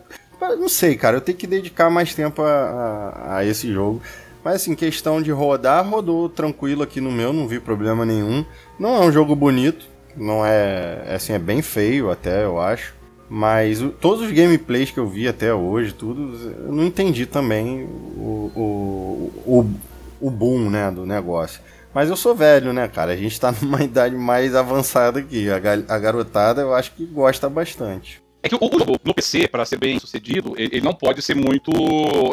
não 0.57 0.69
sei, 0.69 0.97
cara. 0.97 1.17
Eu 1.17 1.21
tenho 1.21 1.39
que 1.39 1.47
dedicar 1.47 1.89
mais 1.89 2.13
tempo 2.15 2.43
a, 2.43 2.49
a, 2.51 3.37
a 3.39 3.45
esse 3.45 3.73
jogo. 3.73 4.03
Mas 4.45 4.57
assim, 4.57 4.75
questão 4.75 5.23
de 5.23 5.31
rodar, 5.31 5.89
rodou 5.89 6.29
tranquilo 6.29 6.83
aqui 6.83 7.01
no 7.01 7.13
meu, 7.13 7.33
não 7.33 7.47
vi 7.47 7.61
problema 7.61 8.05
nenhum. 8.05 8.45
Não 8.77 8.97
é 9.01 9.07
um 9.07 9.13
jogo 9.13 9.37
bonito, 9.37 9.87
não 10.17 10.45
é. 10.45 11.15
Assim, 11.15 11.33
é 11.33 11.39
bem 11.39 11.63
feio 11.63 12.11
até, 12.11 12.45
eu 12.45 12.61
acho. 12.61 12.93
Mas 13.31 13.81
o- 13.81 13.91
todos 13.91 14.25
os 14.27 14.33
gameplays 14.33 14.91
que 14.91 14.99
eu 14.99 15.07
vi 15.07 15.29
até 15.29 15.55
hoje, 15.55 15.95
tudo, 15.95 16.37
eu 16.67 16.73
não 16.73 16.85
entendi 16.85 17.25
também 17.25 17.85
o, 18.17 18.51
o, 18.57 19.33
o, 19.47 19.71
o 20.23 20.31
boom, 20.31 20.71
né, 20.71 20.91
do 20.91 21.05
negócio. 21.05 21.61
Mas 21.93 22.09
eu 22.09 22.17
sou 22.17 22.35
velho, 22.35 22.73
né, 22.73 22.89
cara? 22.89 23.13
A 23.13 23.17
gente 23.17 23.39
tá 23.39 23.53
numa 23.61 23.83
idade 23.83 24.17
mais 24.17 24.55
avançada 24.55 25.19
aqui. 25.19 25.51
A, 25.51 25.57
a 25.57 25.99
garotada 25.99 26.63
eu 26.63 26.75
acho 26.75 26.93
que 26.93 27.05
gosta 27.05 27.51
bastante. 27.51 28.23
É 28.43 28.49
que 28.49 28.57
o, 28.57 28.59
jogo 28.59 28.97
no 29.05 29.15
PC, 29.15 29.47
para 29.47 29.65
ser 29.65 29.79
bem 29.79 30.01
sucedido, 30.01 30.55
ele, 30.57 30.81
não 30.81 30.93
pode 30.93 31.23
ser 31.23 31.37
muito. 31.37 31.71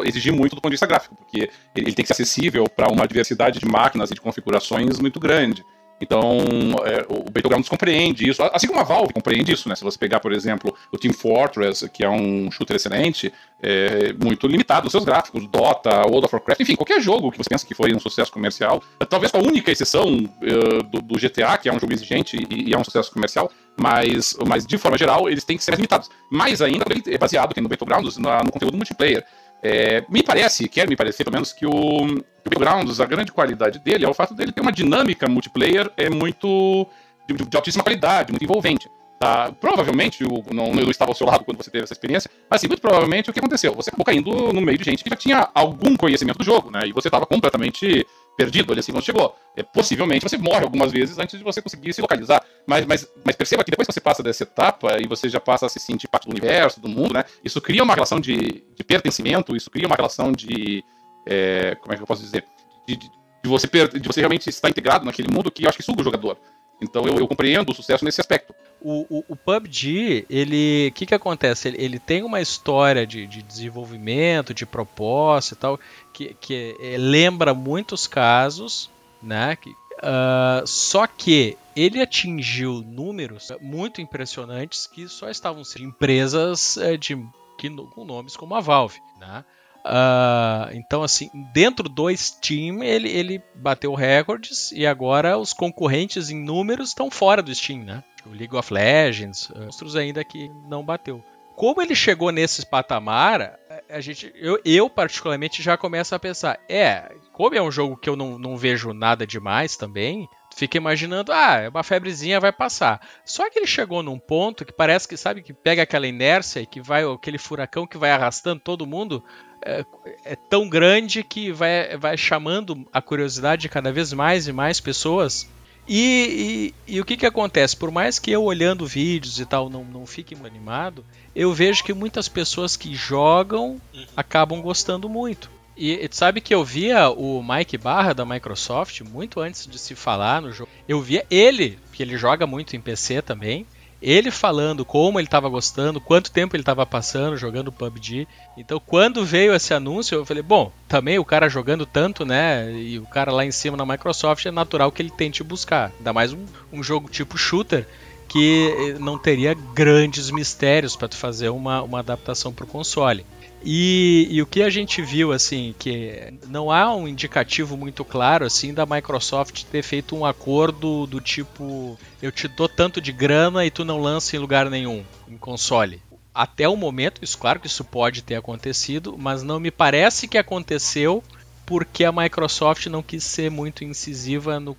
exigir 0.04 0.32
muito 0.32 0.56
do 0.56 0.60
ponto 0.60 0.70
de 0.70 0.74
vista 0.74 0.86
gráfico, 0.86 1.14
porque 1.14 1.48
ele 1.74 1.92
tem 1.92 2.04
que 2.04 2.08
ser 2.08 2.22
acessível 2.22 2.68
para 2.68 2.90
uma 2.90 3.06
diversidade 3.06 3.60
de 3.60 3.66
máquinas 3.66 4.10
e 4.10 4.14
de 4.14 4.20
configurações 4.20 4.98
muito 4.98 5.20
grande. 5.20 5.64
Então, 6.00 6.38
é, 6.86 7.04
o 7.08 7.24
Battlegrounds 7.24 7.68
compreende 7.68 8.26
isso, 8.28 8.42
assim 8.54 8.66
como 8.66 8.80
a 8.80 8.84
Valve 8.84 9.12
compreende 9.12 9.52
isso, 9.52 9.68
né? 9.68 9.74
Se 9.74 9.84
você 9.84 9.98
pegar, 9.98 10.18
por 10.18 10.32
exemplo, 10.32 10.74
o 10.90 10.96
Team 10.96 11.12
Fortress, 11.12 11.86
que 11.90 12.02
é 12.02 12.08
um 12.08 12.50
shooter 12.50 12.76
excelente, 12.76 13.30
é 13.62 14.14
muito 14.14 14.46
limitado 14.46 14.84
nos 14.84 14.92
seus 14.92 15.04
gráficos, 15.04 15.46
Dota, 15.48 15.90
World 16.06 16.24
of 16.24 16.34
Warcraft, 16.34 16.60
enfim, 16.62 16.74
qualquer 16.74 17.00
jogo 17.02 17.30
que 17.30 17.36
você 17.36 17.50
pensa 17.50 17.66
que 17.66 17.74
foi 17.74 17.94
um 17.94 18.00
sucesso 18.00 18.32
comercial, 18.32 18.82
talvez 19.10 19.30
com 19.30 19.38
a 19.38 19.42
única 19.42 19.70
exceção 19.70 20.26
eh, 20.42 20.82
do, 20.90 21.02
do 21.02 21.18
GTA, 21.18 21.58
que 21.58 21.68
é 21.68 21.72
um 21.72 21.78
jogo 21.78 21.92
exigente 21.92 22.38
e, 22.48 22.70
e 22.70 22.74
é 22.74 22.78
um 22.78 22.84
sucesso 22.84 23.12
comercial, 23.12 23.50
mas, 23.78 24.34
mas 24.46 24.66
de 24.66 24.78
forma 24.78 24.96
geral 24.96 25.28
eles 25.28 25.44
têm 25.44 25.58
que 25.58 25.64
ser 25.64 25.74
limitados. 25.74 26.08
Mais 26.30 26.62
ainda, 26.62 26.84
é 27.06 27.18
baseado 27.18 27.50
aqui 27.50 27.60
no 27.60 27.68
Battlegrounds 27.68 28.16
na- 28.16 28.42
no 28.42 28.50
conteúdo 28.50 28.76
multiplayer. 28.76 29.22
É, 29.62 30.04
me 30.08 30.22
parece, 30.22 30.68
quer 30.68 30.88
me 30.88 30.96
parecer 30.96 31.24
pelo 31.24 31.34
menos, 31.34 31.52
que 31.52 31.66
o, 31.66 31.70
o 31.70 32.24
Battlegrounds, 32.44 33.00
a 33.00 33.06
grande 33.06 33.30
qualidade 33.30 33.78
dele 33.78 34.04
é 34.04 34.08
o 34.08 34.14
fato 34.14 34.34
dele 34.34 34.52
ter 34.52 34.60
uma 34.60 34.72
dinâmica 34.72 35.28
multiplayer 35.28 35.90
é 35.96 36.08
muito 36.08 36.86
de, 37.28 37.34
de 37.34 37.56
altíssima 37.56 37.84
qualidade, 37.84 38.32
muito 38.32 38.44
envolvente. 38.44 38.88
Tá? 39.18 39.52
Provavelmente, 39.52 40.24
o, 40.24 40.42
não, 40.50 40.72
eu 40.80 40.90
estava 40.90 41.10
ao 41.10 41.14
seu 41.14 41.26
lado 41.26 41.44
quando 41.44 41.58
você 41.58 41.70
teve 41.70 41.84
essa 41.84 41.92
experiência, 41.92 42.30
mas 42.48 42.64
muito 42.64 42.80
provavelmente 42.80 43.28
o 43.28 43.32
que 43.34 43.38
aconteceu? 43.38 43.74
Você 43.74 43.90
acabou 43.90 44.06
caindo 44.06 44.30
no 44.50 44.62
meio 44.62 44.78
de 44.78 44.84
gente 44.84 45.04
que 45.04 45.10
já 45.10 45.16
tinha 45.16 45.46
algum 45.54 45.94
conhecimento 45.94 46.38
do 46.38 46.44
jogo, 46.44 46.70
né? 46.70 46.86
E 46.86 46.92
você 46.92 47.08
estava 47.08 47.26
completamente 47.26 48.06
perdido 48.40 48.72
ali 48.72 48.80
assim 48.80 48.92
quando 48.92 49.04
chegou. 49.04 49.36
É, 49.54 49.62
possivelmente 49.62 50.22
você 50.26 50.38
morre 50.38 50.64
algumas 50.64 50.90
vezes 50.90 51.18
antes 51.18 51.38
de 51.38 51.44
você 51.44 51.60
conseguir 51.60 51.92
se 51.92 52.00
localizar. 52.00 52.42
Mas, 52.66 52.86
mas, 52.86 53.06
mas 53.24 53.36
perceba 53.36 53.62
que 53.62 53.70
depois 53.70 53.86
que 53.86 53.92
você 53.92 54.00
passa 54.00 54.22
dessa 54.22 54.44
etapa 54.44 54.96
e 54.98 55.06
você 55.06 55.28
já 55.28 55.38
passa 55.40 55.66
a 55.66 55.68
se 55.68 55.78
sentir 55.78 56.08
parte 56.08 56.24
do 56.26 56.30
universo, 56.30 56.80
do 56.80 56.88
mundo, 56.88 57.12
né? 57.12 57.24
Isso 57.44 57.60
cria 57.60 57.82
uma 57.82 57.94
relação 57.94 58.18
de, 58.18 58.64
de 58.74 58.84
pertencimento, 58.84 59.54
isso 59.54 59.70
cria 59.70 59.86
uma 59.86 59.96
relação 59.96 60.32
de. 60.32 60.82
é, 61.26 61.74
como 61.80 61.92
é 61.92 61.96
que 61.96 62.02
eu 62.02 62.06
posso 62.06 62.22
dizer? 62.22 62.44
De, 62.88 62.96
de- 62.96 63.10
de 63.42 63.48
você, 63.48 63.66
de 63.66 64.06
você 64.06 64.20
realmente 64.20 64.50
estar 64.50 64.68
integrado 64.68 65.06
naquele 65.06 65.28
mundo 65.32 65.50
que 65.50 65.64
eu 65.64 65.68
acho 65.70 65.78
que 65.78 65.82
suga 65.84 66.02
o 66.02 66.04
jogador. 66.04 66.36
Então 66.80 67.06
eu, 67.06 67.18
eu 67.18 67.28
compreendo 67.28 67.72
o 67.72 67.74
sucesso 67.74 68.04
nesse 68.04 68.20
aspecto. 68.20 68.54
O, 68.80 69.06
o, 69.10 69.24
o 69.28 69.36
PUBG, 69.36 70.24
ele. 70.30 70.88
O 70.88 70.92
que, 70.92 71.04
que 71.06 71.14
acontece? 71.14 71.68
Ele, 71.68 71.82
ele 71.84 71.98
tem 71.98 72.22
uma 72.22 72.40
história 72.40 73.06
de, 73.06 73.26
de 73.26 73.42
desenvolvimento, 73.42 74.54
de 74.54 74.64
proposta 74.64 75.54
e 75.54 75.56
tal, 75.56 75.78
que, 76.12 76.34
que 76.40 76.76
é, 76.80 76.96
lembra 76.96 77.52
muitos 77.52 78.06
casos, 78.06 78.90
né? 79.22 79.54
Que, 79.56 79.70
uh, 79.70 80.66
só 80.66 81.06
que 81.06 81.58
ele 81.76 82.00
atingiu 82.00 82.82
números 82.82 83.52
muito 83.60 84.00
impressionantes 84.00 84.86
que 84.86 85.06
só 85.08 85.28
estavam 85.28 85.62
sendo 85.62 85.84
empresas 85.84 86.76
uh, 86.76 86.96
de, 86.96 87.16
que, 87.58 87.68
com 87.68 88.04
nomes 88.06 88.34
como 88.34 88.54
a 88.54 88.60
Valve, 88.60 88.98
né? 89.18 89.44
Uh, 89.84 90.74
então, 90.74 91.02
assim, 91.02 91.30
dentro 91.52 91.88
do 91.88 92.14
Steam 92.14 92.82
ele, 92.82 93.08
ele 93.08 93.42
bateu 93.54 93.94
recordes 93.94 94.72
e 94.72 94.86
agora 94.86 95.38
os 95.38 95.52
concorrentes 95.52 96.28
em 96.30 96.42
números 96.42 96.90
estão 96.90 97.10
fora 97.10 97.42
do 97.42 97.54
Steam, 97.54 97.84
né? 97.84 98.04
O 98.26 98.30
League 98.30 98.54
of 98.54 98.72
Legends, 98.72 99.50
outros 99.50 99.96
ainda 99.96 100.22
que 100.22 100.50
não 100.68 100.84
bateu. 100.84 101.24
Como 101.56 101.80
ele 101.82 101.94
chegou 101.94 102.30
nesse 102.30 102.64
patamar, 102.64 103.58
a 103.88 104.00
gente, 104.00 104.32
eu, 104.34 104.60
eu 104.64 104.88
particularmente 104.88 105.62
já 105.62 105.76
começo 105.76 106.14
a 106.14 106.18
pensar, 106.18 106.58
é, 106.68 107.12
como 107.32 107.54
é 107.54 107.62
um 107.62 107.70
jogo 107.70 107.96
que 107.96 108.08
eu 108.08 108.16
não, 108.16 108.38
não 108.38 108.56
vejo 108.56 108.92
nada 108.92 109.26
demais 109.26 109.76
também, 109.76 110.28
fica 110.54 110.76
imaginando, 110.76 111.32
ah, 111.32 111.60
é 111.60 111.68
uma 111.68 111.82
febrezinha 111.82 112.40
vai 112.40 112.52
passar. 112.52 113.00
Só 113.24 113.48
que 113.48 113.58
ele 113.58 113.66
chegou 113.66 114.02
num 114.02 114.18
ponto 114.18 114.64
que 114.64 114.72
parece 114.72 115.08
que, 115.08 115.16
sabe, 115.16 115.42
que 115.42 115.52
pega 115.52 115.82
aquela 115.82 116.06
inércia 116.06 116.60
e 116.60 116.66
que 116.66 116.80
vai, 116.80 117.04
aquele 117.04 117.38
furacão 117.38 117.86
que 117.86 117.98
vai 117.98 118.10
arrastando 118.10 118.60
todo 118.60 118.86
mundo, 118.86 119.24
é, 119.64 119.84
é, 120.24 120.36
tão 120.36 120.68
grande 120.68 121.22
que 121.22 121.52
vai, 121.52 121.96
vai 121.96 122.16
chamando 122.16 122.86
a 122.92 123.00
curiosidade 123.00 123.62
de 123.62 123.68
cada 123.68 123.92
vez 123.92 124.12
mais 124.12 124.48
e 124.48 124.52
mais 124.52 124.80
pessoas. 124.80 125.48
E, 125.88 126.72
e, 126.86 126.94
e, 126.94 127.00
o 127.00 127.04
que, 127.04 127.16
que 127.16 127.26
acontece? 127.26 127.76
Por 127.76 127.90
mais 127.90 128.18
que 128.18 128.30
eu 128.30 128.44
olhando 128.44 128.86
vídeos 128.86 129.40
e 129.40 129.46
tal 129.46 129.68
não, 129.68 129.84
não 129.84 130.06
fique 130.06 130.36
animado, 130.44 131.04
eu 131.34 131.52
vejo 131.52 131.82
que 131.82 131.92
muitas 131.92 132.28
pessoas 132.28 132.76
que 132.76 132.94
jogam 132.94 133.80
acabam 134.16 134.60
gostando 134.60 135.08
muito. 135.08 135.50
E, 135.80 135.94
e 135.94 136.08
sabe 136.12 136.42
que 136.42 136.54
eu 136.54 136.62
via 136.62 137.08
o 137.08 137.42
Mike 137.42 137.78
Barra 137.78 138.12
da 138.12 138.26
Microsoft 138.26 139.00
muito 139.00 139.40
antes 139.40 139.66
de 139.66 139.78
se 139.78 139.94
falar 139.94 140.42
no 140.42 140.52
jogo. 140.52 140.70
Eu 140.86 141.00
via 141.00 141.24
ele, 141.30 141.78
que 141.92 142.02
ele 142.02 142.18
joga 142.18 142.46
muito 142.46 142.76
em 142.76 142.80
PC 142.80 143.22
também 143.22 143.66
ele 144.02 144.30
falando 144.30 144.84
como 144.84 145.20
ele 145.20 145.26
estava 145.26 145.48
gostando, 145.48 146.00
quanto 146.00 146.30
tempo 146.30 146.56
ele 146.56 146.62
estava 146.62 146.86
passando 146.86 147.36
jogando 147.36 147.70
PUBG. 147.70 148.26
Então, 148.56 148.80
quando 148.84 149.24
veio 149.24 149.54
esse 149.54 149.74
anúncio, 149.74 150.16
eu 150.16 150.26
falei: 150.26 150.42
bom, 150.42 150.72
também 150.88 151.18
o 151.18 151.24
cara 151.24 151.48
jogando 151.48 151.84
tanto, 151.84 152.24
né? 152.24 152.72
E 152.72 152.98
o 152.98 153.04
cara 153.04 153.30
lá 153.30 153.44
em 153.44 153.50
cima 153.50 153.76
na 153.76 153.84
Microsoft, 153.84 154.46
é 154.46 154.50
natural 154.50 154.90
que 154.90 155.02
ele 155.02 155.10
tente 155.10 155.44
buscar. 155.44 155.92
Ainda 155.98 156.12
mais 156.12 156.32
um, 156.32 156.44
um 156.72 156.82
jogo 156.82 157.08
tipo 157.08 157.36
shooter 157.36 157.86
que 158.26 158.96
não 159.00 159.18
teria 159.18 159.54
grandes 159.74 160.30
mistérios 160.30 160.94
para 160.94 161.08
tu 161.08 161.16
fazer 161.16 161.48
uma, 161.48 161.82
uma 161.82 161.98
adaptação 161.98 162.52
para 162.52 162.64
o 162.64 162.68
console. 162.68 163.26
E, 163.62 164.26
e, 164.30 164.40
o 164.40 164.46
que 164.46 164.62
a 164.62 164.70
gente 164.70 165.02
viu, 165.02 165.32
assim, 165.32 165.74
que 165.78 166.32
não 166.48 166.70
há 166.70 166.94
um 166.94 167.06
indicativo 167.06 167.76
muito 167.76 168.04
claro, 168.04 168.46
assim, 168.46 168.72
da 168.72 168.86
Microsoft 168.86 169.64
ter 169.64 169.82
feito 169.82 170.16
um 170.16 170.24
acordo 170.24 171.06
do 171.06 171.20
tipo: 171.20 171.98
eu 172.22 172.32
te 172.32 172.48
dou 172.48 172.68
tanto 172.68 173.00
de 173.00 173.12
grana 173.12 173.64
e 173.66 173.70
tu 173.70 173.84
não 173.84 174.00
lança 174.00 174.34
em 174.34 174.38
lugar 174.38 174.70
nenhum, 174.70 175.04
em 175.28 175.36
console. 175.36 176.00
Até 176.34 176.68
o 176.68 176.76
momento, 176.76 177.22
isso 177.22 177.36
claro 177.36 177.60
que 177.60 177.66
isso 177.66 177.84
pode 177.84 178.22
ter 178.22 178.36
acontecido, 178.36 179.16
mas 179.18 179.42
não 179.42 179.60
me 179.60 179.70
parece 179.70 180.26
que 180.26 180.38
aconteceu 180.38 181.22
porque 181.66 182.04
a 182.04 182.12
Microsoft 182.12 182.86
não 182.86 183.02
quis 183.02 183.22
ser 183.22 183.50
muito 183.50 183.84
incisiva 183.84 184.58
no, 184.58 184.76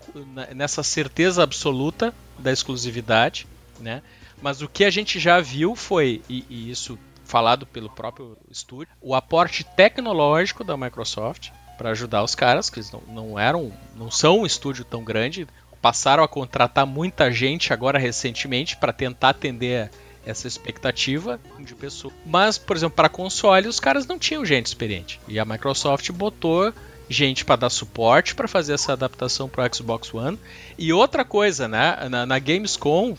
nessa 0.54 0.82
certeza 0.82 1.44
absoluta 1.44 2.14
da 2.38 2.52
exclusividade, 2.52 3.48
né? 3.80 4.02
Mas 4.42 4.62
o 4.62 4.68
que 4.68 4.84
a 4.84 4.90
gente 4.90 5.20
já 5.20 5.40
viu 5.40 5.76
foi, 5.76 6.22
e, 6.28 6.44
e 6.50 6.72
isso 6.72 6.98
falado 7.32 7.66
pelo 7.66 7.90
próprio 7.90 8.38
estúdio, 8.50 8.94
o 9.02 9.16
aporte 9.16 9.64
tecnológico 9.64 10.66
da 10.66 10.76
Microsoft 10.76 11.50
para 11.78 11.92
ajudar 11.92 12.24
os 12.24 12.36
caras, 12.36 12.70
que 12.70 12.78
eles 12.78 12.92
não, 12.92 13.02
não 13.08 13.40
eram, 13.40 13.72
não 13.96 14.12
são 14.12 14.42
um 14.42 14.46
estúdio 14.46 14.84
tão 14.84 15.02
grande, 15.02 15.48
passaram 15.82 16.24
a 16.24 16.28
contratar 16.28 16.86
muita 16.86 17.32
gente 17.32 17.72
agora 17.72 17.98
recentemente 17.98 18.76
para 18.76 18.92
tentar 18.92 19.30
atender 19.30 19.90
essa 20.26 20.46
expectativa 20.46 21.40
de 21.58 21.74
pessoas. 21.74 22.14
Mas, 22.26 22.58
por 22.58 22.76
exemplo, 22.76 22.98
para 22.98 23.08
console, 23.08 23.70
os 23.70 23.80
caras 23.80 24.06
não 24.06 24.20
tinham 24.20 24.46
gente 24.46 24.66
experiente. 24.66 25.20
E 25.26 25.40
a 25.40 25.46
Microsoft 25.46 26.12
botou 26.12 26.74
gente 27.10 27.46
para 27.46 27.56
dar 27.56 27.70
suporte 27.70 28.36
para 28.36 28.48
fazer 28.48 28.74
essa 28.74 28.92
adaptação 28.92 29.48
para 29.48 29.66
o 29.66 29.76
Xbox 29.76 30.14
One. 30.14 30.38
E 30.78 30.92
outra 30.92 31.24
coisa, 31.24 31.68
né? 31.68 31.98
Na, 32.10 32.26
na 32.26 32.40
Gamescom 32.40 33.18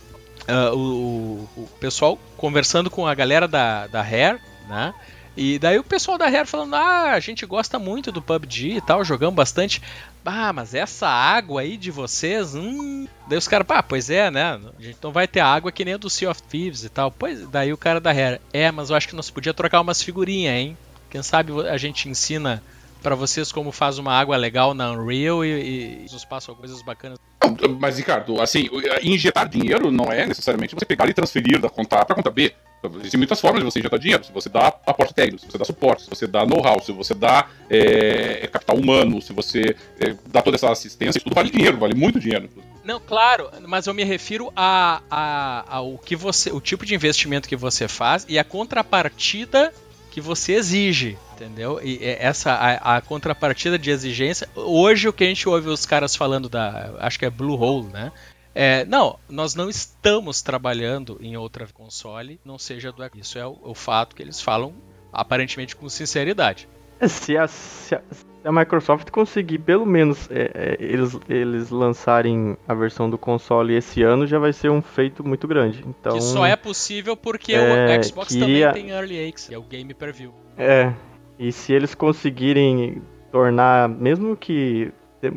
uh, 0.48 0.76
o, 0.76 1.48
o, 1.56 1.68
pessoal 1.80 2.18
conversando 2.36 2.90
com 2.90 3.06
a 3.06 3.14
galera 3.14 3.46
da, 3.46 3.86
da 3.86 4.02
Rare, 4.02 4.40
né? 4.68 4.94
E 5.36 5.58
daí 5.58 5.78
o 5.78 5.84
pessoal 5.84 6.18
da 6.18 6.28
Rare 6.28 6.46
falando: 6.46 6.74
Ah, 6.74 7.12
a 7.12 7.20
gente 7.20 7.46
gosta 7.46 7.78
muito 7.78 8.12
do 8.12 8.20
PUBG 8.20 8.76
e 8.76 8.80
tal, 8.80 9.04
jogamos 9.04 9.34
bastante. 9.34 9.80
Ah, 10.24 10.52
mas 10.52 10.74
essa 10.74 11.08
água 11.08 11.62
aí 11.62 11.76
de 11.76 11.90
vocês, 11.90 12.54
hum. 12.54 13.06
Daí 13.26 13.38
os 13.38 13.48
caras, 13.48 13.66
pá, 13.66 13.82
pois 13.82 14.10
é, 14.10 14.30
né? 14.30 14.60
A 14.78 14.82
gente 14.82 14.98
não 15.02 15.10
vai 15.10 15.26
ter 15.26 15.40
água 15.40 15.72
que 15.72 15.84
nem 15.84 15.94
a 15.94 15.96
do 15.96 16.10
Sea 16.10 16.30
of 16.30 16.42
Thieves 16.42 16.84
e 16.84 16.88
tal. 16.88 17.10
Pois, 17.10 17.48
daí 17.48 17.72
o 17.72 17.78
cara 17.78 18.00
da 18.00 18.12
Rare, 18.12 18.40
é, 18.52 18.70
mas 18.70 18.90
eu 18.90 18.96
acho 18.96 19.08
que 19.08 19.16
nós 19.16 19.30
podia 19.30 19.54
trocar 19.54 19.80
umas 19.80 20.02
figurinhas, 20.02 20.54
hein? 20.54 20.76
Quem 21.10 21.22
sabe 21.22 21.52
a 21.68 21.76
gente 21.76 22.08
ensina 22.08 22.62
para 23.02 23.14
vocês 23.14 23.52
como 23.52 23.72
faz 23.72 23.98
uma 23.98 24.12
água 24.12 24.36
legal 24.36 24.72
na 24.72 24.92
Unreal 24.92 25.44
e, 25.44 26.06
e 26.06 26.12
nos 26.12 26.24
passam 26.24 26.54
coisas 26.54 26.80
bacanas. 26.82 27.18
Mas, 27.78 27.98
Ricardo, 27.98 28.40
assim, 28.40 28.68
injetar 29.02 29.48
dinheiro 29.48 29.90
não 29.90 30.10
é 30.10 30.24
necessariamente 30.24 30.74
você 30.74 30.86
pegar 30.86 31.08
e 31.08 31.14
transferir 31.14 31.60
da 31.60 31.68
conta 31.68 31.96
A 31.96 32.04
para 32.04 32.16
conta 32.16 32.30
B. 32.30 32.54
Existem 32.98 33.18
muitas 33.18 33.40
formas 33.40 33.60
de 33.60 33.64
você 33.64 33.78
injetar 33.78 33.98
dinheiro. 33.98 34.24
Se 34.24 34.32
você 34.32 34.48
dá 34.48 34.66
aporte 34.86 35.14
técnico, 35.14 35.40
se 35.40 35.46
você 35.46 35.58
dá 35.58 35.64
suporte, 35.64 36.02
se 36.02 36.10
você 36.10 36.26
dá 36.26 36.44
know-how, 36.44 36.82
se 36.82 36.90
você 36.90 37.14
dá 37.14 37.46
é, 37.70 38.48
capital 38.48 38.76
humano, 38.76 39.22
se 39.22 39.32
você 39.32 39.76
é, 40.00 40.14
dá 40.26 40.42
toda 40.42 40.56
essa 40.56 40.70
assistência, 40.70 41.18
isso 41.18 41.24
tudo 41.24 41.34
vale 41.34 41.50
dinheiro, 41.50 41.78
vale 41.78 41.94
muito 41.94 42.18
dinheiro. 42.18 42.48
Não, 42.84 42.98
claro, 42.98 43.48
mas 43.66 43.86
eu 43.86 43.94
me 43.94 44.02
refiro 44.02 44.52
a, 44.56 45.00
a, 45.08 45.76
ao 45.76 45.96
que 45.98 46.16
você, 46.16 46.50
o 46.50 46.60
tipo 46.60 46.84
de 46.84 46.94
investimento 46.94 47.48
que 47.48 47.54
você 47.54 47.86
faz 47.86 48.26
e 48.28 48.38
a 48.38 48.44
contrapartida 48.44 49.72
que 50.10 50.20
você 50.20 50.54
exige, 50.54 51.16
entendeu? 51.42 51.80
E 51.82 51.98
essa 52.02 52.52
a, 52.52 52.96
a, 52.96 53.00
contrapartida 53.00 53.78
de 53.78 53.90
exigência. 53.90 54.48
Hoje 54.54 55.08
o 55.08 55.12
que 55.12 55.24
a 55.24 55.26
gente 55.26 55.48
ouve 55.48 55.68
os 55.68 55.84
caras 55.84 56.14
falando 56.14 56.48
da, 56.48 56.94
acho 56.98 57.18
que 57.18 57.24
é 57.24 57.30
Blue 57.30 57.60
Hole, 57.60 57.88
né? 57.88 58.12
É, 58.54 58.84
não, 58.84 59.18
nós 59.28 59.54
não 59.54 59.68
estamos 59.68 60.42
trabalhando 60.42 61.18
em 61.20 61.36
outra 61.36 61.66
console, 61.72 62.38
não 62.44 62.58
seja 62.58 62.92
do 62.92 63.02
Isso 63.14 63.38
é 63.38 63.46
o, 63.46 63.58
o 63.62 63.74
fato 63.74 64.14
que 64.14 64.22
eles 64.22 64.40
falam 64.40 64.74
aparentemente 65.12 65.74
com 65.74 65.88
sinceridade. 65.88 66.68
Se 67.00 67.36
a, 67.36 67.48
se 67.48 67.94
a, 67.94 68.02
se 68.10 68.24
a 68.44 68.52
Microsoft 68.52 69.10
conseguir 69.10 69.58
pelo 69.58 69.84
menos 69.84 70.30
é, 70.30 70.50
é, 70.54 70.76
eles, 70.78 71.18
eles 71.28 71.70
lançarem 71.70 72.56
a 72.68 72.74
versão 72.74 73.10
do 73.10 73.18
console 73.18 73.74
esse 73.74 74.02
ano, 74.02 74.26
já 74.26 74.38
vai 74.38 74.52
ser 74.52 74.70
um 74.70 74.82
feito 74.82 75.26
muito 75.26 75.48
grande. 75.48 75.82
Então, 75.86 76.12
que 76.12 76.20
só 76.20 76.46
é 76.46 76.54
possível 76.54 77.16
porque 77.16 77.54
é, 77.54 77.98
o 77.98 78.04
Xbox 78.04 78.34
também 78.34 78.72
tem 78.72 78.90
Early 78.90 79.28
Access, 79.28 79.48
que 79.48 79.54
é 79.54 79.58
o 79.58 79.62
Game 79.62 79.92
Per 79.94 80.12
View. 80.12 80.34
É, 80.56 80.92
e 81.38 81.52
se 81.52 81.72
eles 81.72 81.94
conseguirem 81.94 83.02
tornar, 83.30 83.88
mesmo 83.88 84.36
que 84.36 84.92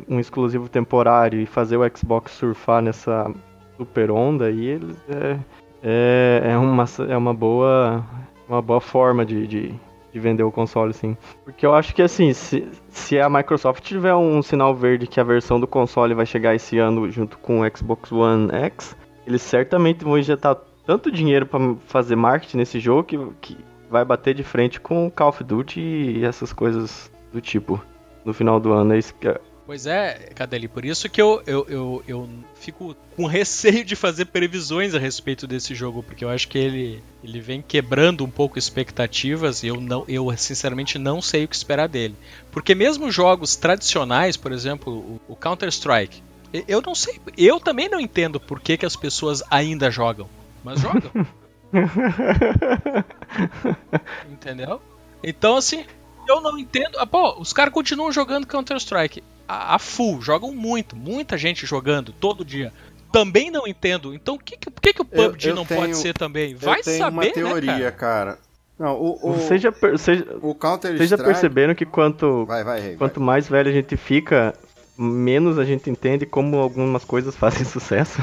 um 0.07 0.19
exclusivo 0.19 0.67
temporário 0.67 1.39
e 1.39 1.45
fazer 1.45 1.77
o 1.77 1.97
Xbox 1.97 2.31
surfar 2.31 2.81
nessa 2.81 3.31
super 3.77 4.11
onda 4.11 4.45
aí, 4.45 4.65
eles 4.65 4.97
é, 5.09 5.39
é, 5.83 6.41
é, 6.51 6.57
uma, 6.57 6.85
é 7.07 7.17
uma 7.17 7.33
boa 7.33 8.03
uma 8.47 8.61
boa 8.61 8.81
forma 8.81 9.25
de, 9.25 9.47
de 9.47 9.75
de 10.15 10.19
vender 10.21 10.43
o 10.43 10.51
console, 10.51 10.93
sim. 10.93 11.17
Porque 11.43 11.65
eu 11.65 11.75
acho 11.75 11.93
que, 11.93 12.01
assim, 12.01 12.31
se, 12.31 12.65
se 12.87 13.19
a 13.19 13.29
Microsoft 13.29 13.83
tiver 13.83 14.15
um 14.15 14.41
sinal 14.41 14.73
verde 14.73 15.07
que 15.07 15.19
a 15.19 15.23
versão 15.25 15.59
do 15.59 15.67
console 15.67 16.13
vai 16.13 16.25
chegar 16.25 16.55
esse 16.55 16.77
ano 16.77 17.11
junto 17.11 17.37
com 17.37 17.59
o 17.59 17.77
Xbox 17.77 18.13
One 18.13 18.49
X, 18.49 18.95
eles 19.27 19.41
certamente 19.41 20.05
vão 20.05 20.17
injetar 20.17 20.55
tanto 20.85 21.11
dinheiro 21.11 21.45
para 21.45 21.75
fazer 21.87 22.15
marketing 22.15 22.55
nesse 22.55 22.79
jogo 22.79 23.03
que, 23.03 23.19
que 23.41 23.57
vai 23.89 24.03
bater 24.05 24.33
de 24.33 24.43
frente 24.43 24.79
com 24.79 25.09
Call 25.09 25.29
of 25.29 25.43
Duty 25.43 25.79
e 25.79 26.25
essas 26.25 26.51
coisas 26.53 27.11
do 27.31 27.41
tipo 27.41 27.83
no 28.23 28.33
final 28.33 28.59
do 28.59 28.71
ano. 28.73 28.93
É 28.93 28.97
isso 28.97 29.13
que, 29.15 29.27
Pois 29.65 29.87
é, 29.87 30.29
Cadeli, 30.35 30.67
por 30.67 30.85
isso 30.85 31.09
que 31.09 31.19
eu, 31.19 31.41
eu, 31.47 31.65
eu, 31.67 32.03
eu, 32.07 32.29
fico 32.53 32.95
com 33.15 33.25
receio 33.25 33.83
de 33.83 33.95
fazer 33.95 34.25
previsões 34.25 34.93
a 34.93 34.99
respeito 34.99 35.47
desse 35.47 35.73
jogo, 35.73 36.03
porque 36.03 36.23
eu 36.23 36.29
acho 36.29 36.47
que 36.47 36.57
ele, 36.57 37.03
ele 37.23 37.41
vem 37.41 37.63
quebrando 37.63 38.23
um 38.23 38.29
pouco 38.29 38.59
expectativas 38.59 39.63
e 39.63 39.67
eu, 39.67 39.81
não, 39.81 40.05
eu 40.07 40.31
sinceramente 40.37 40.99
não 40.99 41.19
sei 41.19 41.45
o 41.45 41.47
que 41.47 41.55
esperar 41.55 41.89
dele. 41.89 42.15
Porque 42.51 42.75
mesmo 42.75 43.09
jogos 43.09 43.55
tradicionais, 43.55 44.37
por 44.37 44.51
exemplo, 44.51 44.93
o, 44.93 45.33
o 45.33 45.35
Counter-Strike, 45.35 46.21
eu 46.67 46.79
não 46.79 46.93
sei, 46.93 47.19
eu 47.35 47.59
também 47.59 47.89
não 47.89 47.99
entendo 47.99 48.39
por 48.39 48.59
que, 48.59 48.77
que 48.77 48.85
as 48.85 48.95
pessoas 48.95 49.41
ainda 49.49 49.89
jogam, 49.89 50.29
mas 50.63 50.79
jogam. 50.79 51.11
Entendeu? 54.31 54.81
Então, 55.23 55.57
assim, 55.57 55.85
eu 56.27 56.41
não 56.41 56.57
entendo. 56.57 56.97
Ah, 56.97 57.05
pô, 57.07 57.39
os 57.39 57.53
caras 57.53 57.73
continuam 57.73 58.11
jogando 58.11 58.47
Counter-Strike 58.47 59.23
a, 59.47 59.75
a 59.75 59.79
full, 59.79 60.21
jogam 60.21 60.53
muito, 60.53 60.95
muita 60.95 61.37
gente 61.37 61.65
jogando 61.65 62.11
todo 62.11 62.45
dia. 62.45 62.71
também 63.11 63.49
não 63.49 63.65
entendo. 63.65 64.13
Então, 64.13 64.37
que 64.37 64.57
que, 64.57 64.69
por 64.69 64.81
que, 64.81 64.93
que 64.93 65.01
o 65.01 65.07
Eu- 65.11 65.29
PUBG 65.29 65.49
eu 65.49 65.55
não 65.55 65.65
tenho- 65.65 65.79
pode 65.81 65.95
ser 65.97 66.13
também? 66.13 66.53
Vai 66.55 66.79
eu 66.79 66.83
tenho 66.83 66.97
saber, 66.97 67.13
uma 67.15 67.23
né, 67.23 67.29
teoria, 67.31 67.91
cara? 67.91 67.93
cara. 67.93 68.39
Não, 68.77 68.93
o, 68.99 69.29
o, 69.29 69.33
Vocês 69.35 69.61
já, 69.61 69.71
per- 69.71 69.93
vocês- 69.93 70.21
o 70.41 70.53
Counter 70.53 70.97
vocês 70.97 71.09
já 71.09 71.17
perceberam 71.17 71.73
que 71.73 71.85
quanto, 71.85 72.45
Vai, 72.45 72.61
vai, 72.65 72.81
Rei. 72.81 72.95
quanto 72.97 73.21
mais 73.21 73.47
velho 73.47 73.69
a 73.69 73.73
gente 73.73 73.95
fica, 73.95 74.53
menos 74.97 75.57
a 75.59 75.65
gente 75.65 75.89
entende 75.89 76.25
como 76.25 76.57
algumas 76.57 77.03
coisas 77.03 77.35
fazem 77.35 77.63
sucesso? 77.65 78.19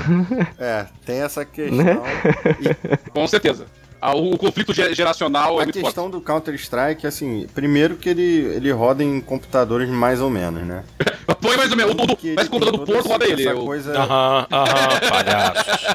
É, 0.58 0.86
tem 1.04 1.20
essa 1.22 1.44
questão. 1.44 1.76
Né? 1.76 1.96
Com 3.12 3.26
certeza. 3.26 3.66
O, 4.10 4.36
conflito 4.36 4.72
ge- 4.74 4.94
geracional 4.94 5.58
é 5.58 5.62
A 5.62 5.64
muito 5.64 5.74
forte. 5.74 5.84
questão 5.84 6.10
do 6.10 6.20
Counter 6.20 6.54
Strike, 6.54 7.06
assim, 7.06 7.46
primeiro 7.54 7.96
que 7.96 8.08
ele, 8.08 8.22
ele 8.56 8.70
roda 8.72 9.04
em 9.04 9.20
computadores 9.20 9.88
mais 9.88 10.20
ou 10.20 10.28
menos, 10.28 10.62
né? 10.64 10.82
Põe 11.40 11.56
mais 11.56 11.70
ou 11.70 11.76
menos. 11.76 11.94
O, 11.94 12.02
o, 12.12 12.16
Que 12.16 12.28
ele 12.28 12.36
mas 12.36 12.46
o 12.46 12.50
computador 12.50 12.80
do 12.80 12.86
toda 12.86 13.08
roda 13.08 13.24
ele. 13.26 13.46
essa 13.46 13.54
o- 13.58 13.64
coisa 13.64 13.96
Aham, 13.98 14.46
aham, 14.50 15.00
palhaços. 15.08 15.66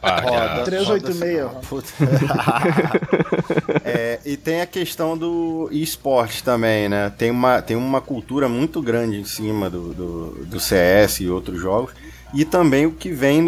Palhaços. 0.00 0.64
386, 0.64 1.42
roda- 1.42 1.60
Puta. 1.68 1.88
É, 3.84 4.18
e 4.24 4.36
tem 4.36 4.60
a 4.60 4.66
questão 4.66 5.16
do 5.16 5.68
esporte 5.72 6.42
também, 6.44 6.88
né? 6.88 7.10
Tem 7.16 7.30
uma, 7.30 7.60
tem 7.62 7.76
uma 7.76 8.00
cultura 8.00 8.48
muito 8.48 8.80
grande 8.80 9.18
em 9.18 9.24
cima 9.24 9.68
do, 9.68 9.92
do, 9.92 10.44
do 10.46 10.60
CS 10.60 11.20
e 11.20 11.28
outros 11.28 11.60
jogos. 11.60 11.92
E 12.32 12.44
também 12.44 12.86
o 12.86 12.92
que 12.92 13.10
vem 13.10 13.44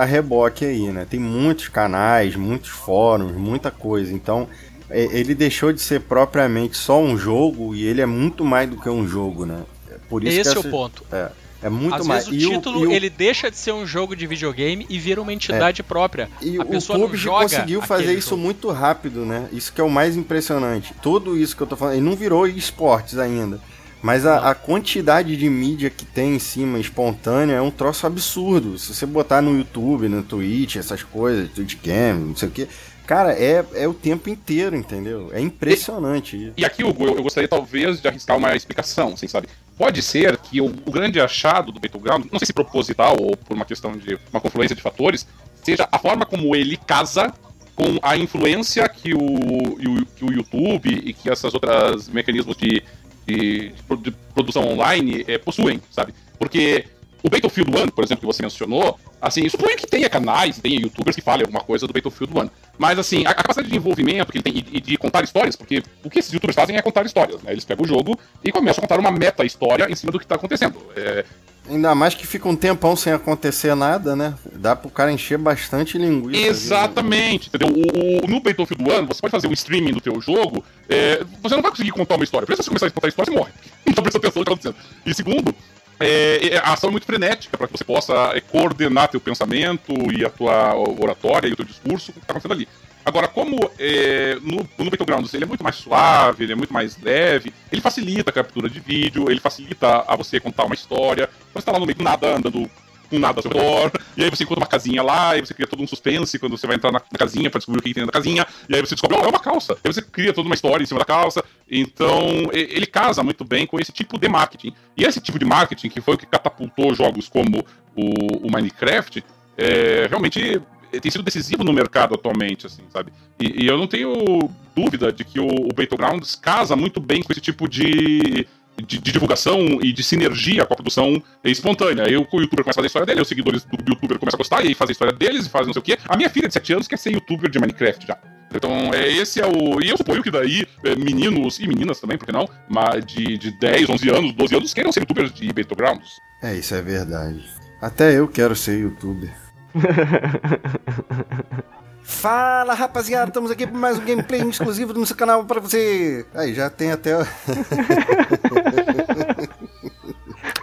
a 0.00 0.04
reboque 0.04 0.64
aí, 0.64 0.88
né? 0.88 1.06
Tem 1.08 1.18
muitos 1.18 1.68
canais, 1.68 2.36
muitos 2.36 2.68
fóruns, 2.70 3.32
muita 3.32 3.70
coisa. 3.70 4.12
Então, 4.12 4.46
é, 4.90 5.04
ele 5.18 5.34
deixou 5.34 5.72
de 5.72 5.80
ser 5.80 6.00
propriamente 6.02 6.76
só 6.76 7.00
um 7.00 7.16
jogo 7.16 7.74
e 7.74 7.84
ele 7.86 8.00
é 8.00 8.06
muito 8.06 8.44
mais 8.44 8.68
do 8.68 8.76
que 8.76 8.88
um 8.88 9.08
jogo, 9.08 9.46
né? 9.46 9.60
É 9.90 9.94
Por 10.08 10.22
isso 10.22 10.38
Esse 10.40 10.50
que 10.50 10.56
é 10.56 10.60
o 10.60 10.60
essa- 10.60 10.68
ponto. 10.70 11.04
É, 11.10 11.28
é 11.62 11.70
muito 11.70 11.94
Às 11.94 12.06
mais. 12.06 12.26
vezes 12.28 12.46
o 12.46 12.52
E 12.52 12.54
título 12.56 12.84
e 12.84 12.86
o- 12.88 12.92
ele 12.92 13.08
deixa 13.08 13.50
de 13.50 13.56
ser 13.56 13.72
um 13.72 13.86
jogo 13.86 14.14
de 14.14 14.26
videogame 14.26 14.86
e 14.90 14.98
vira 14.98 15.20
uma 15.22 15.32
entidade 15.32 15.82
própria. 15.82 16.28
E 16.42 16.58
a 16.58 16.62
o 16.62 16.66
pessoa 16.66 16.98
PUBG 16.98 17.16
joga 17.16 17.42
conseguiu 17.44 17.80
fazer 17.80 18.12
isso 18.12 18.30
jogo. 18.30 18.42
muito 18.42 18.70
rápido, 18.70 19.24
né? 19.24 19.48
Isso 19.50 19.72
que 19.72 19.80
é 19.80 19.84
o 19.84 19.90
mais 19.90 20.14
impressionante. 20.14 20.92
Tudo 21.02 21.36
isso 21.38 21.56
que 21.56 21.62
eu 21.62 21.66
tô 21.66 21.74
falando, 21.74 21.94
ele 21.94 22.04
não 22.04 22.14
virou 22.14 22.46
esportes 22.46 23.16
ainda. 23.18 23.58
Mas 24.02 24.24
a, 24.26 24.50
a 24.50 24.54
quantidade 24.54 25.36
de 25.36 25.48
mídia 25.50 25.90
que 25.90 26.04
tem 26.04 26.36
em 26.36 26.38
cima, 26.38 26.78
espontânea, 26.78 27.54
é 27.54 27.60
um 27.60 27.70
troço 27.70 28.06
absurdo. 28.06 28.78
Se 28.78 28.94
você 28.94 29.06
botar 29.06 29.40
no 29.42 29.56
YouTube, 29.56 30.08
no 30.08 30.22
Twitch, 30.22 30.76
essas 30.76 31.02
coisas, 31.02 31.50
Twitch 31.50 31.76
Game, 31.82 32.28
não 32.28 32.36
sei 32.36 32.48
o 32.48 32.52
que. 32.52 32.68
Cara, 33.06 33.32
é, 33.32 33.64
é 33.74 33.86
o 33.88 33.94
tempo 33.94 34.28
inteiro, 34.28 34.76
entendeu? 34.76 35.30
É 35.32 35.40
impressionante 35.40 36.36
isso. 36.36 36.52
E 36.56 36.64
aqui, 36.64 36.82
Hugo, 36.84 37.04
eu, 37.06 37.16
eu 37.16 37.22
gostaria 37.22 37.48
talvez 37.48 38.00
de 38.00 38.08
arriscar 38.08 38.36
uma 38.36 38.54
explicação, 38.54 39.12
assim, 39.14 39.28
sabe? 39.28 39.48
Pode 39.78 40.02
ser 40.02 40.36
que 40.38 40.60
o, 40.60 40.66
o 40.66 40.90
grande 40.90 41.20
achado 41.20 41.70
do 41.72 41.78
Battleground, 41.80 42.26
não 42.32 42.38
sei 42.38 42.46
se 42.46 42.52
proposital 42.52 43.16
ou 43.20 43.36
por 43.36 43.54
uma 43.54 43.64
questão 43.64 43.92
de 43.92 44.18
uma 44.32 44.40
confluência 44.40 44.74
de 44.74 44.82
fatores, 44.82 45.26
seja 45.62 45.88
a 45.90 45.98
forma 45.98 46.26
como 46.26 46.54
ele 46.56 46.76
casa 46.76 47.32
com 47.76 47.98
a 48.02 48.16
influência 48.16 48.88
que 48.88 49.12
o, 49.14 49.76
e 49.78 49.86
o- 49.86 50.06
que 50.16 50.24
o 50.24 50.32
YouTube 50.32 50.88
e 51.04 51.12
que 51.12 51.28
essas 51.30 51.52
outras 51.54 52.08
mecanismos 52.08 52.56
de, 52.56 52.82
de, 53.26 53.72
de 54.02 54.10
produção 54.34 54.66
online 54.68 55.24
eh, 55.26 55.38
possuem, 55.38 55.82
sabe? 55.90 56.14
Porque 56.38 56.86
o 57.22 57.28
Battlefield 57.28 57.70
1, 57.70 57.88
por 57.88 58.04
exemplo, 58.04 58.20
que 58.20 58.26
você 58.26 58.40
mencionou, 58.40 58.98
assim, 59.20 59.48
suponho 59.48 59.76
que 59.76 59.86
tenha 59.86 60.08
canais, 60.08 60.60
tenha 60.60 60.78
youtubers 60.78 61.16
que 61.16 61.22
falem 61.22 61.42
alguma 61.42 61.60
coisa 61.60 61.84
do 61.84 61.92
Battlefield 61.92 62.32
1. 62.38 62.50
Mas, 62.78 62.98
assim, 62.98 63.26
a, 63.26 63.34
capacidade 63.34 63.68
de 63.68 63.76
envolvimento 63.76 64.30
que 64.30 64.38
ele 64.38 64.44
tem 64.44 64.58
e, 64.58 64.76
e 64.76 64.80
de 64.80 64.96
contar 64.96 65.24
histórias, 65.24 65.56
porque 65.56 65.82
o 66.04 66.08
que 66.08 66.20
esses 66.20 66.32
youtubers 66.32 66.54
fazem 66.54 66.76
é 66.76 66.82
contar 66.82 67.04
histórias, 67.04 67.42
né? 67.42 67.50
Eles 67.50 67.64
pegam 67.64 67.84
o 67.84 67.88
jogo 67.88 68.16
e 68.44 68.52
começam 68.52 68.84
a 68.84 68.86
contar 68.86 69.00
uma 69.00 69.10
meta-história 69.10 69.90
em 69.90 69.94
cima 69.96 70.12
do 70.12 70.20
que 70.20 70.26
tá 70.26 70.36
acontecendo. 70.36 70.78
É, 70.94 71.24
Ainda 71.68 71.94
mais 71.94 72.14
que 72.14 72.26
fica 72.26 72.48
um 72.48 72.54
tempão 72.54 72.94
sem 72.94 73.12
acontecer 73.12 73.74
nada, 73.74 74.14
né? 74.14 74.34
Dá 74.52 74.76
pro 74.76 74.88
cara 74.90 75.10
encher 75.10 75.36
bastante 75.38 75.98
linguiça. 75.98 76.36
ali, 76.38 76.42
né? 76.42 76.48
Exatamente, 76.48 77.48
entendeu? 77.48 77.68
O, 77.68 78.24
o- 78.24 78.28
no 78.28 78.40
Battlefield 78.40 78.82
1, 78.82 79.06
você 79.06 79.20
pode 79.20 79.32
fazer 79.32 79.48
um 79.48 79.52
streaming 79.52 79.92
do 79.92 80.00
teu 80.00 80.20
jogo, 80.20 80.64
é, 80.88 81.24
você 81.42 81.54
não 81.56 81.62
vai 81.62 81.70
conseguir 81.70 81.90
contar 81.90 82.14
uma 82.14 82.24
história. 82.24 82.46
Primeiro, 82.46 82.62
se 82.62 82.66
você 82.66 82.70
começar 82.70 82.86
a 82.86 82.90
contar 82.90 83.06
a 83.06 83.10
história, 83.10 83.32
você 83.32 83.38
morre. 83.38 83.52
Então 83.88 84.02
presta 84.02 84.18
atenção 84.18 84.40
no 84.40 84.44
que 84.46 84.52
está 84.52 84.68
acontecendo. 84.70 85.00
E 85.06 85.14
segundo, 85.14 85.54
é, 85.98 86.48
é, 86.54 86.56
a 86.58 86.72
ação 86.72 86.88
é 86.88 86.92
muito 86.92 87.06
frenética 87.06 87.56
para 87.56 87.66
que 87.66 87.76
você 87.78 87.84
possa 87.84 88.12
é, 88.34 88.40
coordenar 88.40 89.08
teu 89.08 89.20
pensamento 89.20 89.92
e 90.12 90.24
a 90.24 90.28
tua 90.30 90.74
oratória 91.00 91.48
e 91.48 91.52
o 91.52 91.56
teu 91.56 91.64
discurso 91.64 92.10
o 92.10 92.14
que 92.14 92.20
está 92.20 92.32
acontecendo 92.32 92.52
ali. 92.52 92.68
Agora, 93.06 93.28
como 93.28 93.70
é, 93.78 94.36
no, 94.42 94.68
no 94.76 94.90
Battlegrounds 94.90 95.32
ele 95.32 95.44
é 95.44 95.46
muito 95.46 95.62
mais 95.62 95.76
suave, 95.76 96.42
ele 96.42 96.52
é 96.52 96.56
muito 96.56 96.72
mais 96.72 97.00
leve, 97.00 97.54
ele 97.70 97.80
facilita 97.80 98.30
a 98.30 98.32
captura 98.32 98.68
de 98.68 98.80
vídeo, 98.80 99.30
ele 99.30 99.38
facilita 99.38 100.04
a 100.08 100.16
você 100.16 100.40
contar 100.40 100.64
uma 100.64 100.74
história. 100.74 101.30
Você 101.52 101.60
está 101.60 101.70
lá 101.70 101.78
no 101.78 101.86
meio 101.86 101.96
do 101.96 102.02
nada, 102.02 102.36
andando 102.36 102.68
com 103.08 103.18
nada 103.20 103.38
ao 103.38 103.42
seu 103.42 103.52
redor, 103.52 103.92
e 104.16 104.24
aí 104.24 104.28
você 104.28 104.42
encontra 104.42 104.64
uma 104.64 104.66
casinha 104.66 105.00
lá, 105.04 105.36
e 105.36 105.40
você 105.40 105.54
cria 105.54 105.68
todo 105.68 105.80
um 105.80 105.86
suspense 105.86 106.36
quando 106.40 106.58
você 106.58 106.66
vai 106.66 106.74
entrar 106.74 106.90
na, 106.90 107.00
na 107.00 107.16
casinha 107.16 107.48
pra 107.48 107.58
descobrir 107.58 107.78
o 107.78 107.82
que 107.84 107.94
tem 107.94 108.04
da 108.04 108.10
casinha, 108.10 108.44
e 108.68 108.74
aí 108.74 108.80
você 108.80 108.96
descobre, 108.96 109.16
ó, 109.16 109.24
é 109.24 109.28
uma 109.28 109.38
calça. 109.38 109.74
Aí 109.84 109.92
você 109.92 110.02
cria 110.02 110.32
toda 110.32 110.48
uma 110.48 110.56
história 110.56 110.82
em 110.82 110.86
cima 110.86 110.98
da 110.98 111.06
calça. 111.06 111.44
Então, 111.70 112.50
e- 112.52 112.74
ele 112.74 112.86
casa 112.86 113.22
muito 113.22 113.44
bem 113.44 113.64
com 113.68 113.78
esse 113.78 113.92
tipo 113.92 114.18
de 114.18 114.28
marketing. 114.28 114.74
E 114.96 115.04
esse 115.04 115.20
tipo 115.20 115.38
de 115.38 115.44
marketing, 115.44 115.88
que 115.88 116.00
foi 116.00 116.14
o 116.14 116.18
que 116.18 116.26
catapultou 116.26 116.92
jogos 116.92 117.28
como 117.28 117.64
o, 117.94 118.48
o 118.48 118.50
Minecraft, 118.50 119.22
é, 119.56 120.06
realmente 120.08 120.60
tem 120.90 121.10
sido 121.10 121.22
decisivo 121.22 121.64
no 121.64 121.72
mercado 121.72 122.14
atualmente, 122.14 122.66
assim, 122.66 122.82
sabe? 122.92 123.12
E, 123.38 123.64
e 123.64 123.66
eu 123.66 123.76
não 123.76 123.86
tenho 123.86 124.48
dúvida 124.74 125.12
de 125.12 125.24
que 125.24 125.40
o, 125.40 125.46
o 125.46 125.68
Battlegrounds 125.74 126.34
casa 126.34 126.76
muito 126.76 127.00
bem 127.00 127.22
com 127.22 127.32
esse 127.32 127.40
tipo 127.40 127.68
de, 127.68 128.46
de, 128.76 128.98
de 128.98 129.12
divulgação 129.12 129.60
e 129.82 129.92
de 129.92 130.02
sinergia 130.02 130.64
com 130.66 130.74
a 130.74 130.76
produção 130.76 131.22
espontânea. 131.44 132.02
Eu, 132.08 132.26
o 132.30 132.40
youtuber 132.40 132.64
começa 132.64 132.80
a 132.80 132.82
fazer 132.82 132.86
a 132.86 132.88
história 132.88 133.06
dele, 133.06 133.20
os 133.22 133.28
seguidores 133.28 133.64
do 133.64 133.90
youtuber 133.90 134.18
começam 134.18 134.36
a 134.36 134.38
gostar, 134.38 134.64
e 134.64 134.68
aí 134.68 134.74
fazem 134.74 134.92
a 134.92 134.94
história 134.94 135.14
deles, 135.14 135.46
e 135.46 135.48
fazem 135.48 135.66
não 135.68 135.72
sei 135.72 135.80
o 135.80 135.84
quê. 135.84 135.98
A 136.08 136.16
minha 136.16 136.30
filha 136.30 136.48
de 136.48 136.54
7 136.54 136.72
anos 136.74 136.88
quer 136.88 136.98
ser 136.98 137.12
youtuber 137.12 137.50
de 137.50 137.58
Minecraft 137.58 138.06
já. 138.06 138.18
Então, 138.54 138.92
é, 138.94 139.10
esse 139.10 139.40
é 139.40 139.46
o. 139.46 139.82
E 139.82 139.90
eu 139.90 139.96
suponho 139.96 140.22
que 140.22 140.30
daí, 140.30 140.66
é, 140.84 140.94
meninos 140.94 141.58
e 141.58 141.66
meninas 141.66 142.00
também, 142.00 142.16
por 142.16 142.26
que 142.26 142.32
não? 142.32 142.48
Mas 142.68 143.04
de, 143.04 143.36
de 143.36 143.50
10, 143.58 143.90
11 143.90 144.10
anos, 144.10 144.32
12 144.32 144.56
anos, 144.56 144.74
queiram 144.74 144.92
ser 144.92 145.00
youtubers 145.00 145.32
de 145.32 145.46
Battlegrounds. 145.52 146.20
É, 146.42 146.54
isso 146.54 146.74
é 146.74 146.82
verdade. 146.82 147.44
Até 147.80 148.18
eu 148.18 148.28
quero 148.28 148.54
ser 148.54 148.78
youtuber. 148.78 149.45
Fala 152.02 152.74
rapaziada, 152.74 153.28
estamos 153.28 153.50
aqui 153.50 153.66
para 153.66 153.76
mais 153.76 153.98
um 153.98 154.04
gameplay 154.04 154.40
exclusivo 154.42 154.92
do 154.92 155.00
nosso 155.00 155.14
canal 155.14 155.44
para 155.44 155.60
você. 155.60 156.24
Aí 156.34 156.54
já 156.54 156.70
tem 156.70 156.92
até. 156.92 157.12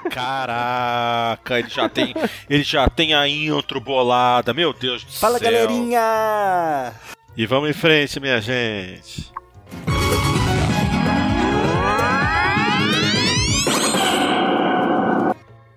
Caraca, 0.09 1.59
ele 1.59 1.69
já 1.69 1.89
tem, 1.89 2.13
ele 2.49 2.63
já 2.63 2.89
tem 2.89 3.13
a 3.13 3.27
intro 3.27 3.81
bolada, 3.81 4.53
meu 4.53 4.73
Deus 4.73 5.03
do 5.03 5.11
Fala 5.11 5.37
céu. 5.37 5.51
galerinha! 5.51 6.93
E 7.35 7.45
vamos 7.45 7.69
em 7.69 7.73
frente, 7.73 8.19
minha 8.19 8.39
gente. 8.39 9.31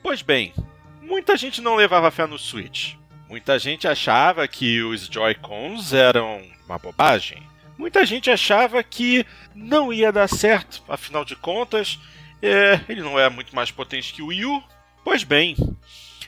Pois 0.02 0.22
bem, 0.22 0.54
muita 1.02 1.36
gente 1.36 1.60
não 1.60 1.74
levava 1.74 2.10
fé 2.10 2.26
no 2.26 2.38
Switch. 2.38 2.94
Muita 3.28 3.58
gente 3.58 3.88
achava 3.88 4.46
que 4.46 4.82
os 4.82 5.06
Joy-Cons 5.06 5.92
eram 5.92 6.42
uma 6.64 6.78
bobagem. 6.78 7.42
Muita 7.76 8.06
gente 8.06 8.30
achava 8.30 8.82
que 8.82 9.26
não 9.54 9.92
ia 9.92 10.10
dar 10.10 10.28
certo, 10.28 10.82
afinal 10.88 11.24
de 11.24 11.36
contas, 11.36 11.98
é, 12.40 12.80
ele 12.88 13.02
não 13.02 13.18
é 13.18 13.28
muito 13.28 13.54
mais 13.54 13.70
potente 13.70 14.12
que 14.12 14.22
o 14.22 14.26
Wii 14.26 14.46
U. 14.46 14.62
Pois 15.04 15.22
bem, 15.24 15.54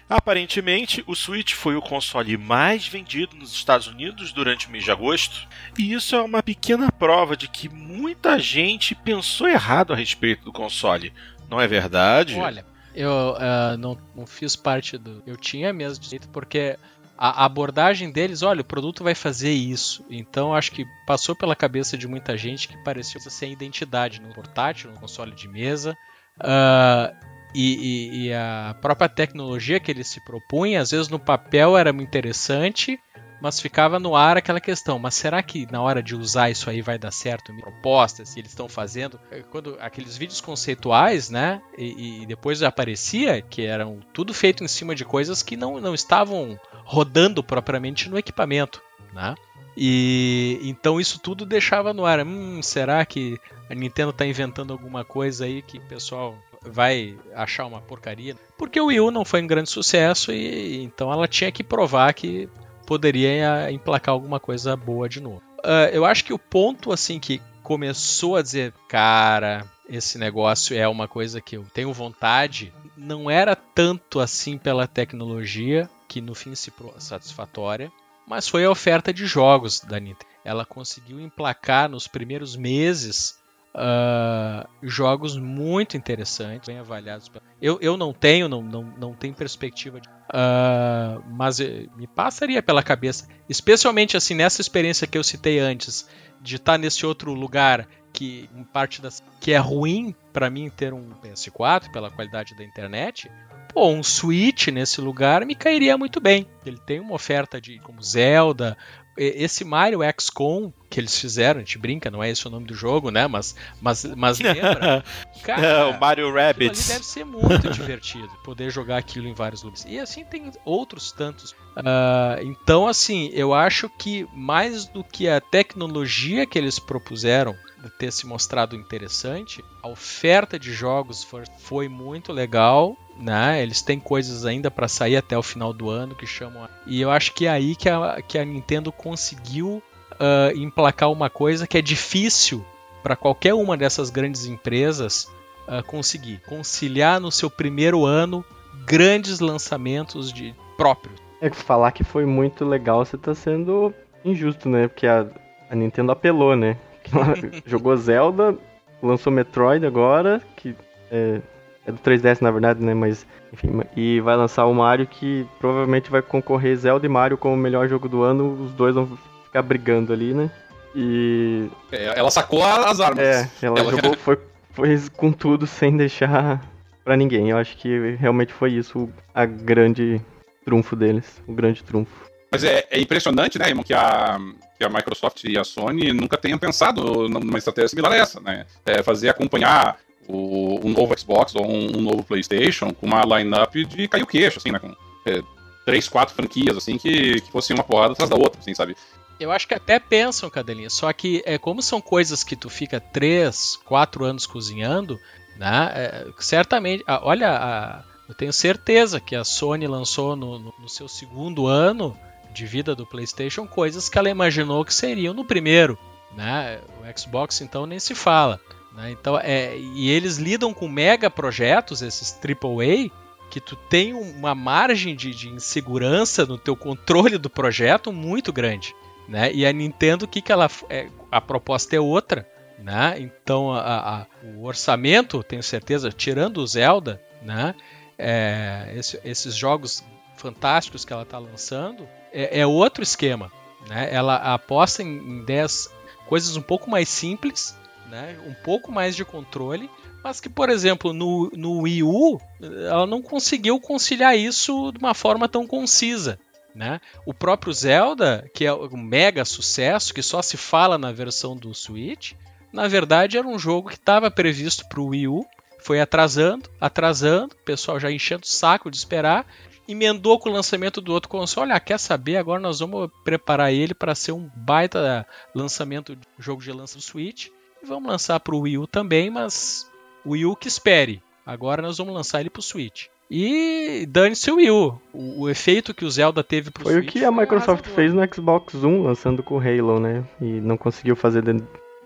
Aparentemente, 0.09 1.05
o 1.07 1.15
Switch 1.15 1.53
foi 1.53 1.77
o 1.77 1.83
console 1.83 2.39
mais 2.39 2.89
vendido 2.89 3.37
nos 3.37 3.53
Estados 3.53 3.87
Unidos 3.87 4.33
durante 4.33 4.67
o 4.67 4.71
mês 4.71 4.83
de 4.83 4.91
agosto, 4.91 5.47
e 5.79 5.93
isso 5.93 6.17
é 6.17 6.23
uma 6.23 6.43
pequena 6.43 6.91
prova 6.91 7.37
de 7.37 7.47
que 7.47 7.69
muita 7.69 8.39
gente 8.39 8.95
pensou 8.95 9.47
errado 9.47 9.93
a 9.93 9.97
respeito 9.97 10.45
do 10.45 10.53
console. 10.53 11.13
Não 11.51 11.61
é 11.61 11.69
verdade? 11.69 12.37
Olha, 12.37 12.65
eu 12.95 13.37
ah, 13.39 13.77
não, 13.79 13.97
não 14.15 14.27
fiz 14.27 14.57
parte 14.57 14.97
do. 14.99 15.23
Eu 15.27 15.37
tinha 15.37 15.73
mesmo 15.73 16.03
direito, 16.03 16.29
porque 16.29 16.77
a 17.17 17.45
abordagem 17.45 18.11
deles, 18.13 18.43
olha, 18.43 18.61
o 18.61 18.65
produto 18.65 19.03
vai 19.03 19.15
fazer 19.15 19.51
isso. 19.53 20.05
Então 20.09 20.55
acho 20.55 20.71
que 20.73 20.87
passou 21.07 21.35
pela 21.35 21.57
cabeça 21.57 21.97
de 21.99 22.07
muita 22.07 22.37
gente 22.37 22.69
que 22.69 22.77
parecia 22.85 23.21
sem 23.21 23.53
identidade 23.53 24.21
no 24.21 24.33
portátil, 24.33 24.91
no 24.91 24.99
console 25.01 25.33
de 25.33 25.49
mesa. 25.49 25.97
Ah, 26.41 27.13
e, 27.55 27.75
e- 27.75 28.27
e 28.27 28.33
a 28.35 28.77
própria 28.81 29.09
tecnologia 29.09 29.81
que 29.81 29.91
ele 29.91 30.05
se 30.05 30.21
propunha, 30.21 30.81
às 30.81 30.91
vezes 30.91 31.09
no 31.09 31.19
papel 31.19 31.77
era 31.79 31.93
muito 31.93 32.09
interessante, 32.09 33.01
mas 33.41 33.61
ficava 33.61 33.99
no 33.99 34.17
ar 34.17 34.37
aquela 34.37 34.61
questão, 34.61 34.99
mas 34.99 35.15
será 35.15 35.43
que 35.43 35.71
na 35.71 35.81
hora 35.81 36.03
de 36.03 36.15
usar 36.15 36.51
isso 36.51 36.69
aí 36.69 36.83
vai 36.83 36.99
dar 36.99 37.11
certo? 37.11 37.55
Propostas 37.55 38.35
que 38.35 38.41
eles 38.41 38.51
estão 38.51 38.69
fazendo, 38.69 39.19
eh, 39.31 39.45
quando 39.51 39.77
aqueles 39.81 40.17
vídeos 40.17 40.41
conceituais, 40.41 41.31
né? 41.31 41.63
E, 41.77 42.23
e 42.23 42.27
depois 42.27 42.63
aparecia 42.63 43.41
que 43.41 43.65
eram 43.65 44.01
tudo 44.13 44.35
feito 44.35 44.65
em 44.65 44.69
cima 44.69 44.95
de 44.95 45.05
coisas 45.05 45.43
que 45.43 45.57
não, 45.57 45.81
não 45.81 45.95
estavam 45.95 46.59
rodando 46.85 47.43
propriamente 47.43 48.09
no 48.09 48.19
equipamento, 48.19 48.83
né? 49.13 49.35
E 49.77 50.59
então 50.63 51.01
isso 51.01 51.21
tudo 51.21 51.47
deixava 51.47 51.95
no 51.95 52.05
ar. 52.05 52.27
Hum, 52.27 52.61
será 52.63 53.05
que 53.07 53.39
a 53.71 53.75
Nintendo 53.75 54.11
está 54.11 54.27
inventando 54.27 54.73
alguma 54.73 55.05
coisa 55.05 55.45
aí 55.45 55.63
que 55.63 55.79
o 55.79 55.83
pessoal 55.83 56.37
vai 56.63 57.17
achar 57.35 57.67
uma 57.67 57.81
porcaria. 57.81 58.37
Porque 58.57 58.81
o 58.81 58.87
Wii 58.87 59.01
U 59.01 59.11
não 59.11 59.25
foi 59.25 59.43
um 59.43 59.47
grande 59.47 59.71
sucesso 59.71 60.33
e 60.33 60.83
então 60.83 61.13
ela 61.13 61.29
tinha 61.29 61.53
que 61.53 61.63
provar 61.63 62.13
que 62.13 62.49
poderia 62.89 63.71
emplacar 63.71 64.15
alguma 64.15 64.41
coisa 64.41 64.75
boa 64.75 65.07
de 65.07 65.21
novo. 65.21 65.43
Uh, 65.59 65.93
eu 65.93 66.07
acho 66.07 66.25
que 66.25 66.33
o 66.33 66.39
ponto 66.39 66.91
assim 66.91 67.21
que 67.21 67.39
começou 67.63 68.35
a 68.35 68.41
dizer, 68.41 68.73
cara, 68.89 69.67
esse 69.87 70.17
negócio 70.17 70.75
é 70.75 70.89
uma 70.89 71.07
coisa 71.07 71.39
que 71.39 71.59
eu 71.59 71.67
tenho 71.75 71.93
vontade, 71.93 72.73
não 72.97 73.31
era 73.31 73.55
tanto 73.55 74.21
assim 74.21 74.57
pela 74.57 74.87
tecnologia, 74.87 75.91
que 76.09 76.23
no 76.23 76.35
fim 76.35 76.55
se 76.55 76.73
satisfatória, 76.99 77.93
mas 78.27 78.49
foi 78.49 78.65
a 78.65 78.71
oferta 78.71 79.13
de 79.13 79.27
jogos 79.27 79.81
da 79.81 80.01
Nintendo. 80.01 80.33
Ela 80.43 80.65
conseguiu 80.65 81.21
emplacar 81.21 81.91
nos 81.91 82.09
primeiros 82.09 82.57
meses 82.57 83.38
Uh, 83.79 84.67
jogos 84.83 85.37
muito 85.37 85.97
interessantes, 85.97 86.67
bem 86.67 86.81
avaliados. 86.81 87.31
Eu, 87.63 87.79
eu 87.81 87.97
não 87.97 88.13
tenho, 88.13 88.49
não, 88.49 88.61
não, 88.61 88.83
não 88.83 89.15
tenho 89.15 89.33
perspectiva, 89.33 90.01
de, 90.01 90.09
uh, 90.09 91.23
mas 91.31 91.61
me 91.97 92.09
passaria 92.09 92.61
pela 92.61 92.83
cabeça, 92.83 93.29
especialmente 93.49 94.17
assim 94.17 94.35
nessa 94.35 94.61
experiência 94.61 95.07
que 95.07 95.17
eu 95.17 95.23
citei 95.23 95.61
antes, 95.61 96.09
de 96.41 96.57
estar 96.57 96.77
nesse 96.77 97.07
outro 97.07 97.33
lugar 97.33 97.87
que 98.13 98.51
parte 98.73 99.01
das 99.01 99.23
que 99.41 99.53
é 99.53 99.59
ruim 99.59 100.15
para 100.33 100.51
mim 100.51 100.71
ter 100.71 100.93
um 100.93 101.11
PS4 101.23 101.93
pela 101.93 102.11
qualidade 102.11 102.57
da 102.57 102.65
internet. 102.65 103.31
Pô, 103.73 103.89
um 103.89 104.03
Switch 104.03 104.69
nesse 104.69 105.01
lugar 105.01 105.45
me 105.45 105.55
cairia 105.55 105.97
muito 105.97 106.21
bem. 106.21 106.47
Ele 106.67 106.79
tem 106.79 106.99
uma 106.99 107.15
oferta 107.15 107.61
de 107.61 107.79
como 107.79 108.03
Zelda, 108.03 108.77
esse 109.19 109.65
Mario 109.65 110.01
XCOM 110.19 110.73
que 110.89 110.99
eles 110.99 111.19
fizeram, 111.19 111.61
a 111.61 111.63
gente 111.63 111.77
brinca, 111.79 112.11
não 112.11 112.23
é 112.23 112.31
esse 112.31 112.47
o 112.47 112.51
nome 112.51 112.67
do 112.67 112.75
jogo, 112.75 113.11
né? 113.11 113.27
Mas, 113.27 113.55
mas, 113.81 114.05
mas 114.17 114.39
lembra? 114.41 115.05
Cara, 115.43 115.89
o 115.89 116.01
Mario 116.01 116.33
Rabbids. 116.33 116.89
deve 116.89 117.05
ser 117.05 117.25
muito 117.25 117.69
divertido 117.71 118.31
poder 118.43 118.71
jogar 118.71 118.97
aquilo 118.97 119.29
em 119.29 119.35
vários 119.35 119.63
lugares. 119.63 119.85
E 119.89 119.99
assim 119.99 120.25
tem 120.25 120.51
outros 120.65 121.13
tantos. 121.13 121.53
Uh, 121.77 122.43
então, 122.43 122.87
assim, 122.87 123.31
eu 123.35 123.53
acho 123.53 123.89
que 123.89 124.27
mais 124.33 124.87
do 124.87 125.05
que 125.05 125.29
a 125.29 125.41
tecnologia 125.41 126.47
que 126.47 126.59
eles 126.59 126.79
propuseram 126.79 127.55
ter 127.99 128.13
se 128.13 128.27
mostrado 128.27 128.75
interessante, 128.75 129.65
a 129.83 129.89
oferta 129.89 130.59
de 130.59 130.73
jogos 130.73 131.27
foi, 131.59 131.89
muito 131.89 132.33
legal 132.33 132.97
né? 133.19 133.63
Eles 133.63 133.83
têm 133.83 133.99
coisas 133.99 134.47
ainda 134.47 134.71
para 134.71 134.89
sair 134.89 135.17
até 135.17 135.37
o 135.37 135.43
final 135.43 135.73
do 135.73 135.91
ano 135.91 136.15
que 136.15 136.27
chamam. 136.27 136.69
E 136.87 137.01
eu 137.01 137.11
acho 137.11 137.33
que 137.33 137.47
é 137.47 137.51
aí 137.51 137.75
que 137.75 137.89
a, 137.89 138.23
que 138.23 138.39
a 138.39 138.45
Nintendo 138.45 138.93
conseguiu 138.93 139.83
uh, 140.13 140.57
emplacar 140.57 141.11
uma 141.11 141.29
coisa 141.29 141.67
que 141.67 141.77
é 141.77 141.83
difícil 141.83 142.65
para 143.03 143.17
qualquer 143.17 143.55
uma 143.55 143.77
dessas 143.77 144.11
grandes 144.11 144.47
empresas 144.47 145.31
uh, 145.67 145.85
conseguir 145.87 146.41
conciliar 146.49 147.21
no 147.21 147.31
seu 147.31 147.51
primeiro 147.51 148.05
ano 148.05 148.45
grandes 148.87 149.41
lançamentos 149.41 150.33
de 150.33 150.55
próprios. 150.77 151.21
É 151.41 151.51
que 151.51 151.57
falar 151.57 151.93
que 151.93 152.05
foi 152.05 152.25
muito 152.25 152.65
legal, 152.65 153.05
você 153.05 153.17
tá 153.17 153.35
sendo 153.35 153.93
injusto, 154.25 154.69
né? 154.69 154.89
Porque 154.89 155.07
a, 155.07 155.27
a 155.71 155.75
Nintendo 155.75 156.13
apelou, 156.13 156.57
né? 156.57 156.77
Jogou 157.67 157.97
Zelda, 157.97 158.57
lançou 159.03 159.33
Metroid 159.33 159.85
agora, 159.85 160.41
que 160.57 160.75
é, 161.11 161.41
é 161.87 161.93
do 161.93 161.99
3DS 161.99 162.41
na 162.41 162.51
verdade, 162.51 162.85
né? 162.85 162.95
Mas, 162.95 163.27
enfim, 163.53 163.81
e 163.97 164.21
vai 164.21 164.37
lançar 164.37 164.67
o 164.67 164.75
Mario 164.75 165.07
que 165.07 165.47
provavelmente 165.59 166.11
vai 166.11 166.23
concorrer 166.23 166.77
Zelda 166.77 167.07
e 167.07 167.09
Mario 167.09 167.39
como 167.39 167.55
o 167.55 167.59
melhor 167.59 167.89
jogo 167.89 168.09
do 168.09 168.23
ano. 168.23 168.65
Os 168.65 168.73
dois 168.73 168.95
vão 168.95 169.19
ficar 169.45 169.63
brigando 169.63 170.13
ali, 170.13 170.35
né? 170.35 170.51
E. 170.95 171.69
É, 171.93 172.19
ela 172.19 172.31
sacou 172.31 172.65
as 172.65 173.01
armas. 173.01 173.25
É, 173.25 173.49
ela, 173.63 173.79
ela... 173.79 173.91
jogou, 173.91 174.15
foi, 174.19 174.39
foi 174.71 175.03
com 175.17 175.33
tudo 175.33 175.67
sem 175.67 175.97
deixar 175.97 176.63
para 177.05 177.17
ninguém. 177.17 177.51
Eu 177.51 177.57
acho 177.57 177.77
que 177.77 178.17
realmente 178.17 178.53
foi 178.53 178.73
isso 178.73 179.09
a 179.35 179.47
grande 179.47 180.21
trunfo 180.65 180.95
deles, 180.95 181.43
o 181.47 181.53
grande 181.53 181.83
trunfo. 181.83 182.29
Mas 182.51 182.65
é, 182.65 182.87
é 182.91 183.01
impressionante, 183.01 183.59
né, 183.59 183.69
irmão, 183.69 183.85
que 183.85 183.93
a, 183.93 184.39
que 184.79 184.85
a 184.85 184.89
Microsoft 184.89 185.45
e 185.45 185.59
a 185.59 185.65
Sony 185.65 186.13
nunca 186.13 186.39
tenham 186.39 186.59
pensado 186.59 187.29
numa 187.29 187.59
estratégia 187.59 187.89
similar 187.89 188.13
a 188.13 188.17
essa, 188.17 188.41
né? 188.41 188.65
É 188.87 189.03
fazer 189.03 189.29
acompanhar 189.29 189.99
o, 190.27 190.81
um 190.83 190.91
novo 190.91 191.19
Xbox 191.19 191.55
ou 191.55 191.67
um, 191.67 191.99
um, 191.99 192.01
novo 192.01 192.23
PlayStation 192.23 192.93
com 192.93 193.07
uma 193.07 193.23
lineup 193.25 193.75
de 193.75 194.09
cair 194.09 194.23
o 194.23 194.27
queixo, 194.27 194.59
assim, 194.59 194.71
né? 194.71 194.79
Com 194.79 194.95
é, 195.27 195.43
três, 195.85 196.09
quatro 196.09 196.35
franquias, 196.35 196.77
assim, 196.77 196.97
que, 196.97 197.41
que 197.41 197.51
fosse 197.51 197.73
uma 197.73 197.85
porrada 197.85 198.13
atrás 198.13 198.31
da 198.31 198.37
outra, 198.37 198.61
assim, 198.61 198.75
sabe? 198.75 198.97
Eu 199.41 199.53
acho 199.53 199.69
que 199.69 199.75
até 199.75 199.99
pensam, 199.99 200.51
Cadelinha, 200.51 200.91
só 200.91 201.13
que 201.13 201.43
é 201.47 201.59
como 201.59 201.83
são 201.83 202.01
coisas 202.01 202.43
que 202.43 202.57
tu 202.57 202.69
fica 202.69 203.01
três, 203.01 203.77
quatro 203.85 204.25
anos 204.25 204.47
cozinhando, 204.47 205.19
né? 205.57 205.93
É, 205.95 206.27
certamente, 206.39 207.05
olha, 207.07 207.51
a, 207.51 208.05
eu 208.29 208.35
tenho 208.35 208.53
certeza 208.53 209.21
que 209.21 209.35
a 209.35 209.45
Sony 209.45 209.87
lançou 209.87 210.37
no, 210.37 210.59
no, 210.59 210.75
no 210.79 210.89
seu 210.89 211.09
segundo 211.09 211.67
ano 211.67 212.17
de 212.59 212.67
vida 212.67 212.95
do 212.95 213.07
PlayStation 213.07 213.67
coisas 213.67 214.09
que 214.09 214.19
ela 214.19 214.29
imaginou 214.29 214.85
que 214.85 214.93
seriam 214.93 215.33
no 215.33 215.45
primeiro, 215.45 215.97
né? 216.37 216.81
O 217.01 217.19
Xbox 217.19 217.61
então 217.61 217.87
nem 217.87 218.01
se 218.01 218.15
fala. 218.15 218.61
Né? 218.93 219.13
Então, 219.13 219.39
é, 219.39 219.77
e 219.79 220.11
eles 220.11 220.39
lidam 220.39 220.75
com 220.75 220.89
mega 220.89 221.31
projetos, 221.31 222.03
esses 222.03 222.33
AAA, 222.33 223.11
que 223.49 223.61
tu 223.61 223.77
tem 223.77 224.13
uma 224.13 224.55
margem 224.55 225.15
de, 225.15 225.31
de 225.31 225.49
insegurança 225.49 226.45
no 226.45 226.59
teu 226.59 226.77
controle 226.77 227.39
do 227.39 227.49
projeto 227.49 228.13
muito 228.13 228.53
grande. 228.53 228.95
Né? 229.29 229.53
E 229.53 229.65
a 229.65 229.73
Nintendo, 229.73 230.25
o 230.25 230.29
que, 230.29 230.43
que 230.43 230.51
ela. 230.51 230.69
É, 230.91 231.09
a 231.31 231.41
proposta 231.41 231.95
é 231.95 232.01
outra. 232.01 232.49
Né? 232.79 233.17
Então 233.19 233.73
a, 233.73 234.21
a, 234.21 234.27
o 234.43 234.65
orçamento, 234.65 235.43
tenho 235.43 235.63
certeza, 235.63 236.11
tirando 236.11 236.59
o 236.59 236.67
Zelda, 236.67 237.21
né? 237.43 237.75
É, 238.17 238.93
esse, 238.97 239.21
esses 239.25 239.55
jogos 239.55 240.05
fantásticos 240.37 241.05
que 241.05 241.13
ela 241.13 241.23
está 241.23 241.39
lançando, 241.39 242.09
é, 242.33 242.61
é, 242.61 242.67
outro 242.67 243.03
esquema. 243.03 243.51
Né? 243.89 244.09
Ela 244.13 244.37
aposta 244.37 245.03
em, 245.03 245.45
10 245.45 245.91
coisas 246.27 246.57
um 246.57 246.63
pouco 246.63 246.91
mais 246.91 247.09
simples, 247.09 247.77
né? 248.09 248.39
Um 248.47 248.55
pouco 248.55 248.93
mais 248.93 249.17
de 249.17 249.25
controle, 249.25 249.91
mas 250.23 250.41
que, 250.41 250.49
por 250.49 250.69
exemplo, 250.69 251.13
no, 251.13 251.51
no 251.55 251.83
Wii 251.83 252.03
U, 252.03 252.41
ela 252.61 253.07
não 253.07 253.23
conseguiu 253.23 253.81
conciliar 253.81 254.37
isso 254.37 254.93
de 254.93 254.99
uma 254.99 255.15
forma 255.15 255.49
tão 255.49 255.67
concisa. 255.67 256.39
Né? 256.75 257.01
O 257.25 257.33
próprio 257.33 257.73
Zelda, 257.73 258.49
que 258.55 258.65
é 258.65 258.73
um 258.73 258.97
mega 258.97 259.45
sucesso, 259.45 260.15
que 260.15 260.23
só 260.23 260.43
se 260.43 260.57
fala 260.57 260.99
na 260.99 261.11
versão 261.11 261.57
do 261.57 261.75
Switch, 261.75 262.33
na 262.73 262.87
verdade 262.87 263.39
era 263.39 263.47
um 263.47 263.59
jogo 263.59 263.89
que 263.89 263.97
estava 263.97 264.31
previsto 264.31 264.87
para 264.89 265.01
o 265.01 265.09
Wii 265.09 265.29
U, 265.29 265.47
foi 265.81 266.01
atrasando, 266.01 266.69
atrasando, 266.81 267.55
o 267.55 267.65
pessoal 267.65 267.99
já 267.99 268.11
enchendo 268.11 268.45
o 268.45 268.49
saco 268.49 268.91
de 268.91 268.97
esperar, 268.97 269.47
emendou 269.89 270.39
com 270.39 270.51
o 270.51 270.53
lançamento 270.53 271.01
do 271.01 271.13
outro 271.13 271.31
console. 271.31 271.73
Ah, 271.73 271.81
quer 271.81 271.99
saber? 271.99 272.37
Agora 272.37 272.61
nós 272.61 272.81
vamos 272.81 273.11
preparar 273.25 273.73
ele 273.73 273.95
para 273.95 274.15
ser 274.15 274.33
um 274.33 274.49
baita 274.55 275.27
lançamento 275.55 276.15
de 276.15 276.23
jogo 276.39 276.63
de 276.63 276.71
lança 276.71 276.97
do 276.97 277.03
Switch. 277.03 277.47
E 277.83 277.87
vamos 277.87 278.11
lançar 278.11 278.39
para 278.41 278.55
o 278.55 278.61
Wii 278.61 278.79
U 278.79 278.87
também, 278.87 279.31
mas 279.31 279.91
o 280.25 280.33
Wii 280.33 280.47
U 280.47 280.55
que 280.55 280.69
espere. 280.69 281.23
Agora 281.47 281.81
nós 281.81 281.97
vamos 281.97 282.13
lançar 282.13 282.41
ele 282.41 282.51
para 282.51 282.61
o 282.61 282.63
Switch. 282.63 283.07
E 283.31 284.07
dane-se 284.09 284.51
o 284.51 284.57
Wii 284.57 284.71
U. 284.71 285.01
O, 285.13 285.43
o, 285.43 285.51
efeito 285.51 285.95
que 285.95 286.05
o 286.05 286.11
Zelda 286.11 286.45
teve 286.45 286.71
pro 286.71 286.85
Foi 286.85 286.93
Switch. 286.93 287.13
Foi 287.13 287.21
o 287.21 287.23
que 287.23 287.25
a 287.25 287.33
Microsoft 287.33 287.87
fez 287.87 288.13
no 288.13 288.23
Xbox 288.35 288.75
One, 288.75 289.05
lançando 289.05 289.43
com 289.43 289.57
o 289.57 289.61
Halo, 289.61 289.99
né? 290.01 290.25
E 290.41 290.45
não 290.45 290.77
conseguiu 290.77 291.17
fazer. 291.17 291.45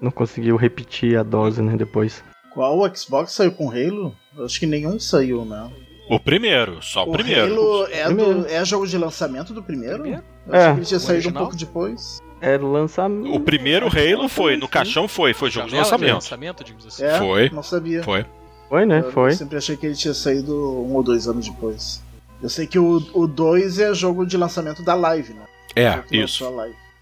Não 0.00 0.10
conseguiu 0.10 0.56
repetir 0.56 1.16
a 1.16 1.22
dose, 1.22 1.62
né? 1.62 1.76
Depois. 1.76 2.24
Qual 2.52 2.94
Xbox 2.94 3.32
saiu 3.32 3.52
com 3.52 3.70
Halo? 3.70 4.14
Acho 4.38 4.60
que 4.60 4.66
nenhum 4.66 4.98
saiu, 4.98 5.44
né? 5.44 5.70
O 6.12 6.20
primeiro, 6.20 6.82
só 6.82 7.06
o, 7.06 7.08
o 7.08 7.12
primeiro. 7.12 7.54
Halo 7.54 7.86
é, 7.86 8.04
primeiro. 8.04 8.34
Do, 8.42 8.46
é 8.46 8.62
jogo 8.66 8.86
de 8.86 8.98
lançamento 8.98 9.54
do 9.54 9.62
primeiro? 9.62 10.00
primeiro? 10.00 10.22
Eu 10.46 10.54
é. 10.54 10.58
achei 10.58 10.72
que 10.74 10.78
ele 10.80 10.86
tinha 10.86 11.00
saído 11.00 11.12
original? 11.14 11.42
um 11.42 11.46
pouco 11.46 11.56
depois. 11.56 12.22
É 12.38 12.58
lançamento. 12.58 13.34
O 13.34 13.40
primeiro 13.40 13.86
Halo 13.86 14.28
foi, 14.28 14.58
no 14.58 14.68
caixão 14.68 15.08
foi, 15.08 15.32
foi 15.32 15.50
jogo 15.50 15.70
de 15.70 15.74
lançamento. 15.74 16.12
lançamento 16.12 16.64
assim. 16.86 17.02
É, 17.02 17.18
foi. 17.18 17.48
Não 17.48 17.62
sabia. 17.62 18.02
Foi. 18.02 18.26
Foi, 18.68 18.84
né? 18.84 18.98
Eu 18.98 19.10
foi. 19.10 19.32
sempre 19.32 19.56
achei 19.56 19.74
que 19.74 19.86
ele 19.86 19.94
tinha 19.94 20.12
saído 20.12 20.54
um 20.54 20.94
ou 20.94 21.02
dois 21.02 21.26
anos 21.26 21.48
depois. 21.48 22.02
Eu 22.42 22.50
sei 22.50 22.66
que 22.66 22.78
o 22.78 23.26
2 23.26 23.78
é 23.78 23.94
jogo 23.94 24.26
de 24.26 24.36
lançamento 24.36 24.84
da 24.84 24.94
live, 24.94 25.32
né? 25.32 25.44
É, 25.74 26.02
isso. 26.10 26.44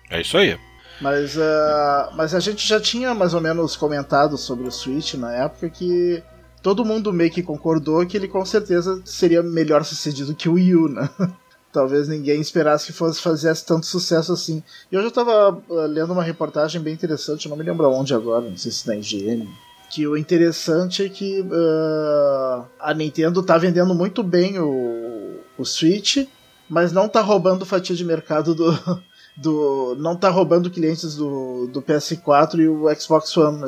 É 0.09 0.21
isso 0.21 0.39
aí. 0.39 0.57
Mas, 1.01 1.35
uh, 1.35 2.15
mas 2.15 2.33
a 2.33 2.39
gente 2.39 2.65
já 2.65 2.79
tinha 2.79 3.13
mais 3.13 3.35
ou 3.35 3.41
menos 3.41 3.75
comentado 3.77 4.37
sobre 4.39 4.69
o 4.69 4.71
Switch 4.71 5.15
na 5.15 5.35
época 5.35 5.69
que 5.69 6.23
todo 6.63 6.85
mundo 6.85 7.13
meio 7.13 7.31
que 7.31 7.43
concordou 7.43 8.05
que 8.07 8.17
ele 8.17 8.29
com 8.29 8.45
certeza 8.45 9.01
seria 9.05 9.43
melhor 9.43 9.85
sucedido 9.85 10.35
que 10.35 10.49
o 10.49 10.55
U, 10.55 10.89
né? 10.89 11.09
talvez 11.73 12.09
ninguém 12.09 12.41
esperasse 12.41 12.87
que 12.87 12.93
fosse 12.93 13.21
fazer 13.21 13.57
tanto 13.59 13.87
sucesso 13.87 14.33
assim. 14.33 14.63
E 14.91 14.95
eu 14.95 15.03
já 15.03 15.09
estava 15.09 15.51
uh, 15.69 15.87
lendo 15.87 16.13
uma 16.13 16.23
reportagem 16.23 16.81
bem 16.81 16.95
interessante, 16.95 17.49
não 17.49 17.57
me 17.57 17.63
lembro 17.63 17.89
onde 17.91 18.13
agora, 18.13 18.49
não 18.49 18.57
sei 18.57 18.73
se 18.73 18.87
na 18.87 18.97
IGN, 18.97 19.49
que 19.91 20.07
o 20.07 20.17
interessante 20.17 21.05
é 21.05 21.09
que 21.09 21.41
uh, 21.41 22.65
a 22.79 22.95
Nintendo 22.95 23.41
está 23.41 23.59
vendendo 23.59 23.95
muito 23.95 24.23
bem 24.23 24.59
o, 24.59 25.41
o 25.59 25.65
Switch, 25.65 26.29
mas 26.69 26.93
não 26.93 27.07
está 27.07 27.21
roubando 27.21 27.67
fatia 27.67 27.97
de 27.97 28.05
mercado 28.05 28.55
do, 28.55 29.03
do 29.37 29.97
não 29.99 30.15
tá 30.15 30.31
roubando 30.31 30.71
clientes 30.71 31.17
do, 31.17 31.67
do 31.67 31.83
PS4 31.83 32.61
e 32.61 32.69
o 32.69 32.95
Xbox 32.95 33.37
One. 33.37 33.65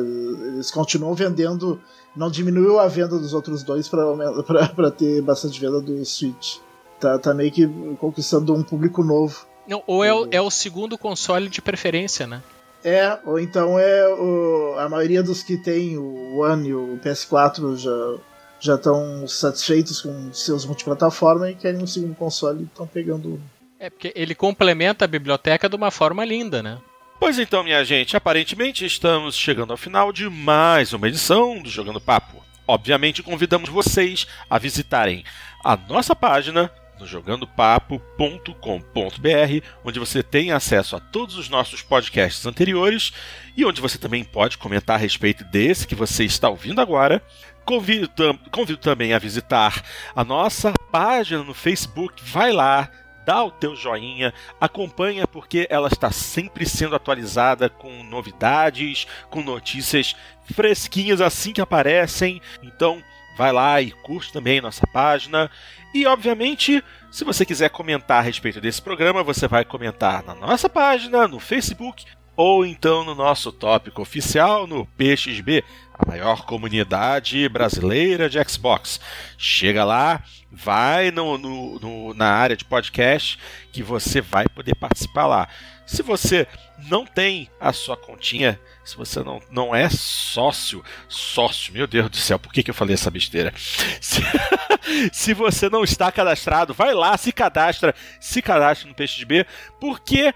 Eles 0.46 0.70
continuam 0.70 1.12
vendendo, 1.12 1.80
não 2.16 2.30
diminuiu 2.30 2.78
a 2.78 2.88
venda 2.88 3.18
dos 3.18 3.32
outros 3.34 3.62
dois 3.62 3.88
para 3.88 4.90
ter 4.96 5.22
bastante 5.22 5.60
venda 5.60 5.80
do 5.80 6.04
Switch. 6.04 6.58
Tá, 7.00 7.18
tá 7.18 7.34
meio 7.34 7.50
que 7.50 7.66
conquistando 7.98 8.54
um 8.54 8.62
público 8.62 9.02
novo. 9.02 9.46
Não, 9.66 9.82
ou 9.86 10.04
é 10.04 10.12
o, 10.12 10.28
é 10.30 10.40
o 10.40 10.50
segundo 10.50 10.96
console 10.96 11.48
de 11.48 11.60
preferência, 11.60 12.26
né? 12.26 12.42
É, 12.84 13.18
ou 13.24 13.38
então 13.38 13.78
é 13.78 14.08
o, 14.08 14.74
a 14.78 14.88
maioria 14.88 15.22
dos 15.22 15.42
que 15.42 15.56
tem 15.56 15.96
o 15.96 16.40
One 16.40 16.68
e 16.68 16.74
o 16.74 16.98
PS4 17.02 17.76
já 17.76 18.18
já 18.62 18.76
estão 18.76 19.26
satisfeitos 19.26 20.00
com 20.00 20.32
seus 20.32 20.64
multiplataformas 20.64 21.50
e 21.50 21.54
querem 21.54 21.82
um 21.82 21.86
segundo 21.86 22.14
console 22.14 22.60
e 22.60 22.64
estão 22.64 22.86
pegando. 22.86 23.40
É 23.76 23.90
porque 23.90 24.12
ele 24.14 24.36
complementa 24.36 25.04
a 25.04 25.08
biblioteca 25.08 25.68
de 25.68 25.74
uma 25.74 25.90
forma 25.90 26.24
linda, 26.24 26.62
né? 26.62 26.78
Pois 27.22 27.38
então, 27.38 27.62
minha 27.62 27.84
gente, 27.84 28.16
aparentemente 28.16 28.84
estamos 28.84 29.36
chegando 29.36 29.70
ao 29.70 29.76
final 29.76 30.12
de 30.12 30.28
mais 30.28 30.92
uma 30.92 31.06
edição 31.06 31.62
do 31.62 31.70
Jogando 31.70 32.00
Papo. 32.00 32.44
Obviamente 32.66 33.22
convidamos 33.22 33.70
vocês 33.70 34.26
a 34.50 34.58
visitarem 34.58 35.22
a 35.64 35.76
nossa 35.76 36.16
página 36.16 36.68
no 36.98 37.06
jogandopapo.com.br, 37.06 39.66
onde 39.84 40.00
você 40.00 40.20
tem 40.20 40.50
acesso 40.50 40.96
a 40.96 41.00
todos 41.00 41.36
os 41.36 41.48
nossos 41.48 41.80
podcasts 41.80 42.44
anteriores 42.44 43.12
e 43.56 43.64
onde 43.64 43.80
você 43.80 43.98
também 43.98 44.24
pode 44.24 44.58
comentar 44.58 44.96
a 44.96 44.98
respeito 44.98 45.44
desse 45.44 45.86
que 45.86 45.94
você 45.94 46.24
está 46.24 46.48
ouvindo 46.48 46.80
agora. 46.80 47.22
Convido, 47.64 48.10
convido 48.50 48.78
também 48.78 49.12
a 49.12 49.20
visitar 49.20 49.80
a 50.16 50.24
nossa 50.24 50.72
página 50.90 51.44
no 51.44 51.54
Facebook. 51.54 52.20
Vai 52.20 52.50
lá, 52.50 52.90
dá 53.24 53.42
o 53.44 53.50
teu 53.50 53.76
joinha, 53.76 54.32
acompanha 54.60 55.26
porque 55.26 55.66
ela 55.70 55.88
está 55.88 56.10
sempre 56.10 56.66
sendo 56.66 56.96
atualizada 56.96 57.68
com 57.68 58.02
novidades, 58.04 59.06
com 59.30 59.42
notícias 59.42 60.16
fresquinhas 60.52 61.20
assim 61.20 61.52
que 61.52 61.60
aparecem. 61.60 62.40
Então, 62.62 63.02
vai 63.36 63.52
lá 63.52 63.80
e 63.80 63.90
curte 63.90 64.32
também 64.32 64.60
nossa 64.60 64.86
página. 64.86 65.50
E, 65.94 66.06
obviamente, 66.06 66.82
se 67.10 67.24
você 67.24 67.44
quiser 67.44 67.70
comentar 67.70 68.18
a 68.18 68.22
respeito 68.22 68.60
desse 68.60 68.80
programa, 68.80 69.22
você 69.22 69.46
vai 69.46 69.64
comentar 69.64 70.22
na 70.22 70.34
nossa 70.34 70.68
página, 70.68 71.28
no 71.28 71.38
Facebook 71.38 72.04
ou 72.36 72.64
então 72.64 73.04
no 73.04 73.14
nosso 73.14 73.52
tópico 73.52 74.00
oficial 74.00 74.66
no 74.66 74.86
PXB, 74.86 75.62
maior 76.06 76.44
comunidade 76.44 77.48
brasileira 77.48 78.28
de 78.28 78.42
Xbox. 78.44 79.00
Chega 79.38 79.84
lá, 79.84 80.22
vai 80.50 81.10
no, 81.10 81.38
no, 81.38 81.78
no, 81.78 82.14
na 82.14 82.30
área 82.30 82.56
de 82.56 82.64
podcast 82.64 83.38
que 83.72 83.82
você 83.82 84.20
vai 84.20 84.46
poder 84.48 84.74
participar 84.74 85.26
lá. 85.26 85.48
Se 85.86 86.02
você 86.02 86.46
não 86.88 87.04
tem 87.04 87.50
a 87.60 87.72
sua 87.72 87.96
continha, 87.96 88.58
se 88.84 88.96
você 88.96 89.20
não, 89.20 89.40
não 89.50 89.74
é 89.74 89.88
sócio, 89.88 90.84
sócio, 91.08 91.72
meu 91.72 91.86
Deus 91.86 92.10
do 92.10 92.16
céu, 92.16 92.38
por 92.38 92.52
que, 92.52 92.62
que 92.62 92.70
eu 92.70 92.74
falei 92.74 92.94
essa 92.94 93.10
besteira? 93.10 93.52
Se, 94.00 94.22
se 95.12 95.34
você 95.34 95.68
não 95.70 95.84
está 95.84 96.10
cadastrado, 96.10 96.74
vai 96.74 96.92
lá, 96.92 97.16
se 97.16 97.30
cadastra, 97.30 97.94
se 98.20 98.42
cadastra 98.42 98.88
no 98.88 98.94
PXB, 98.94 99.46
porque 99.80 100.34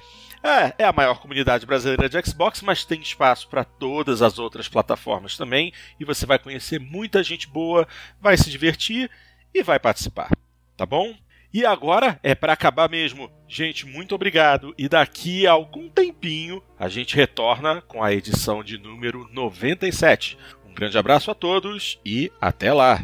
é, 0.49 0.75
é 0.79 0.85
a 0.85 0.93
maior 0.93 1.19
comunidade 1.21 1.67
brasileira 1.67 2.09
de 2.09 2.27
Xbox, 2.27 2.63
mas 2.63 2.85
tem 2.85 3.01
espaço 3.01 3.49
para 3.49 3.65
todas 3.65 4.23
as 4.23 4.39
outras 4.39 4.69
plataformas 4.69 5.37
também, 5.37 5.73
e 5.99 6.05
você 6.05 6.27
vai 6.27 6.39
conhecer 6.39 6.79
muita 6.79 7.23
gente 7.23 7.49
boa, 7.49 7.87
vai 8.21 8.37
se 8.37 8.51
divertir 8.51 9.11
e 9.53 9.63
vai 9.63 9.79
participar, 9.79 10.31
tá 10.77 10.85
bom? 10.85 11.15
E 11.53 11.65
agora 11.65 12.21
é 12.23 12.35
para 12.35 12.53
acabar 12.53 12.87
mesmo. 12.87 13.31
Gente, 13.49 13.87
muito 13.87 14.15
obrigado. 14.15 14.75
E 14.77 14.91
daqui 14.91 15.47
a 15.47 15.53
algum 15.53 15.89
tempinho 15.89 16.63
a 16.79 16.87
gente 16.87 17.17
retorna 17.17 17.81
com 17.81 18.03
a 18.03 18.13
edição 18.13 18.63
de 18.63 18.77
número 18.77 19.27
97. 19.33 20.37
Um 20.69 20.75
grande 20.75 20.99
abraço 20.99 21.31
a 21.31 21.35
todos 21.35 21.99
e 22.05 22.31
até 22.41 22.75
lá. 22.75 23.03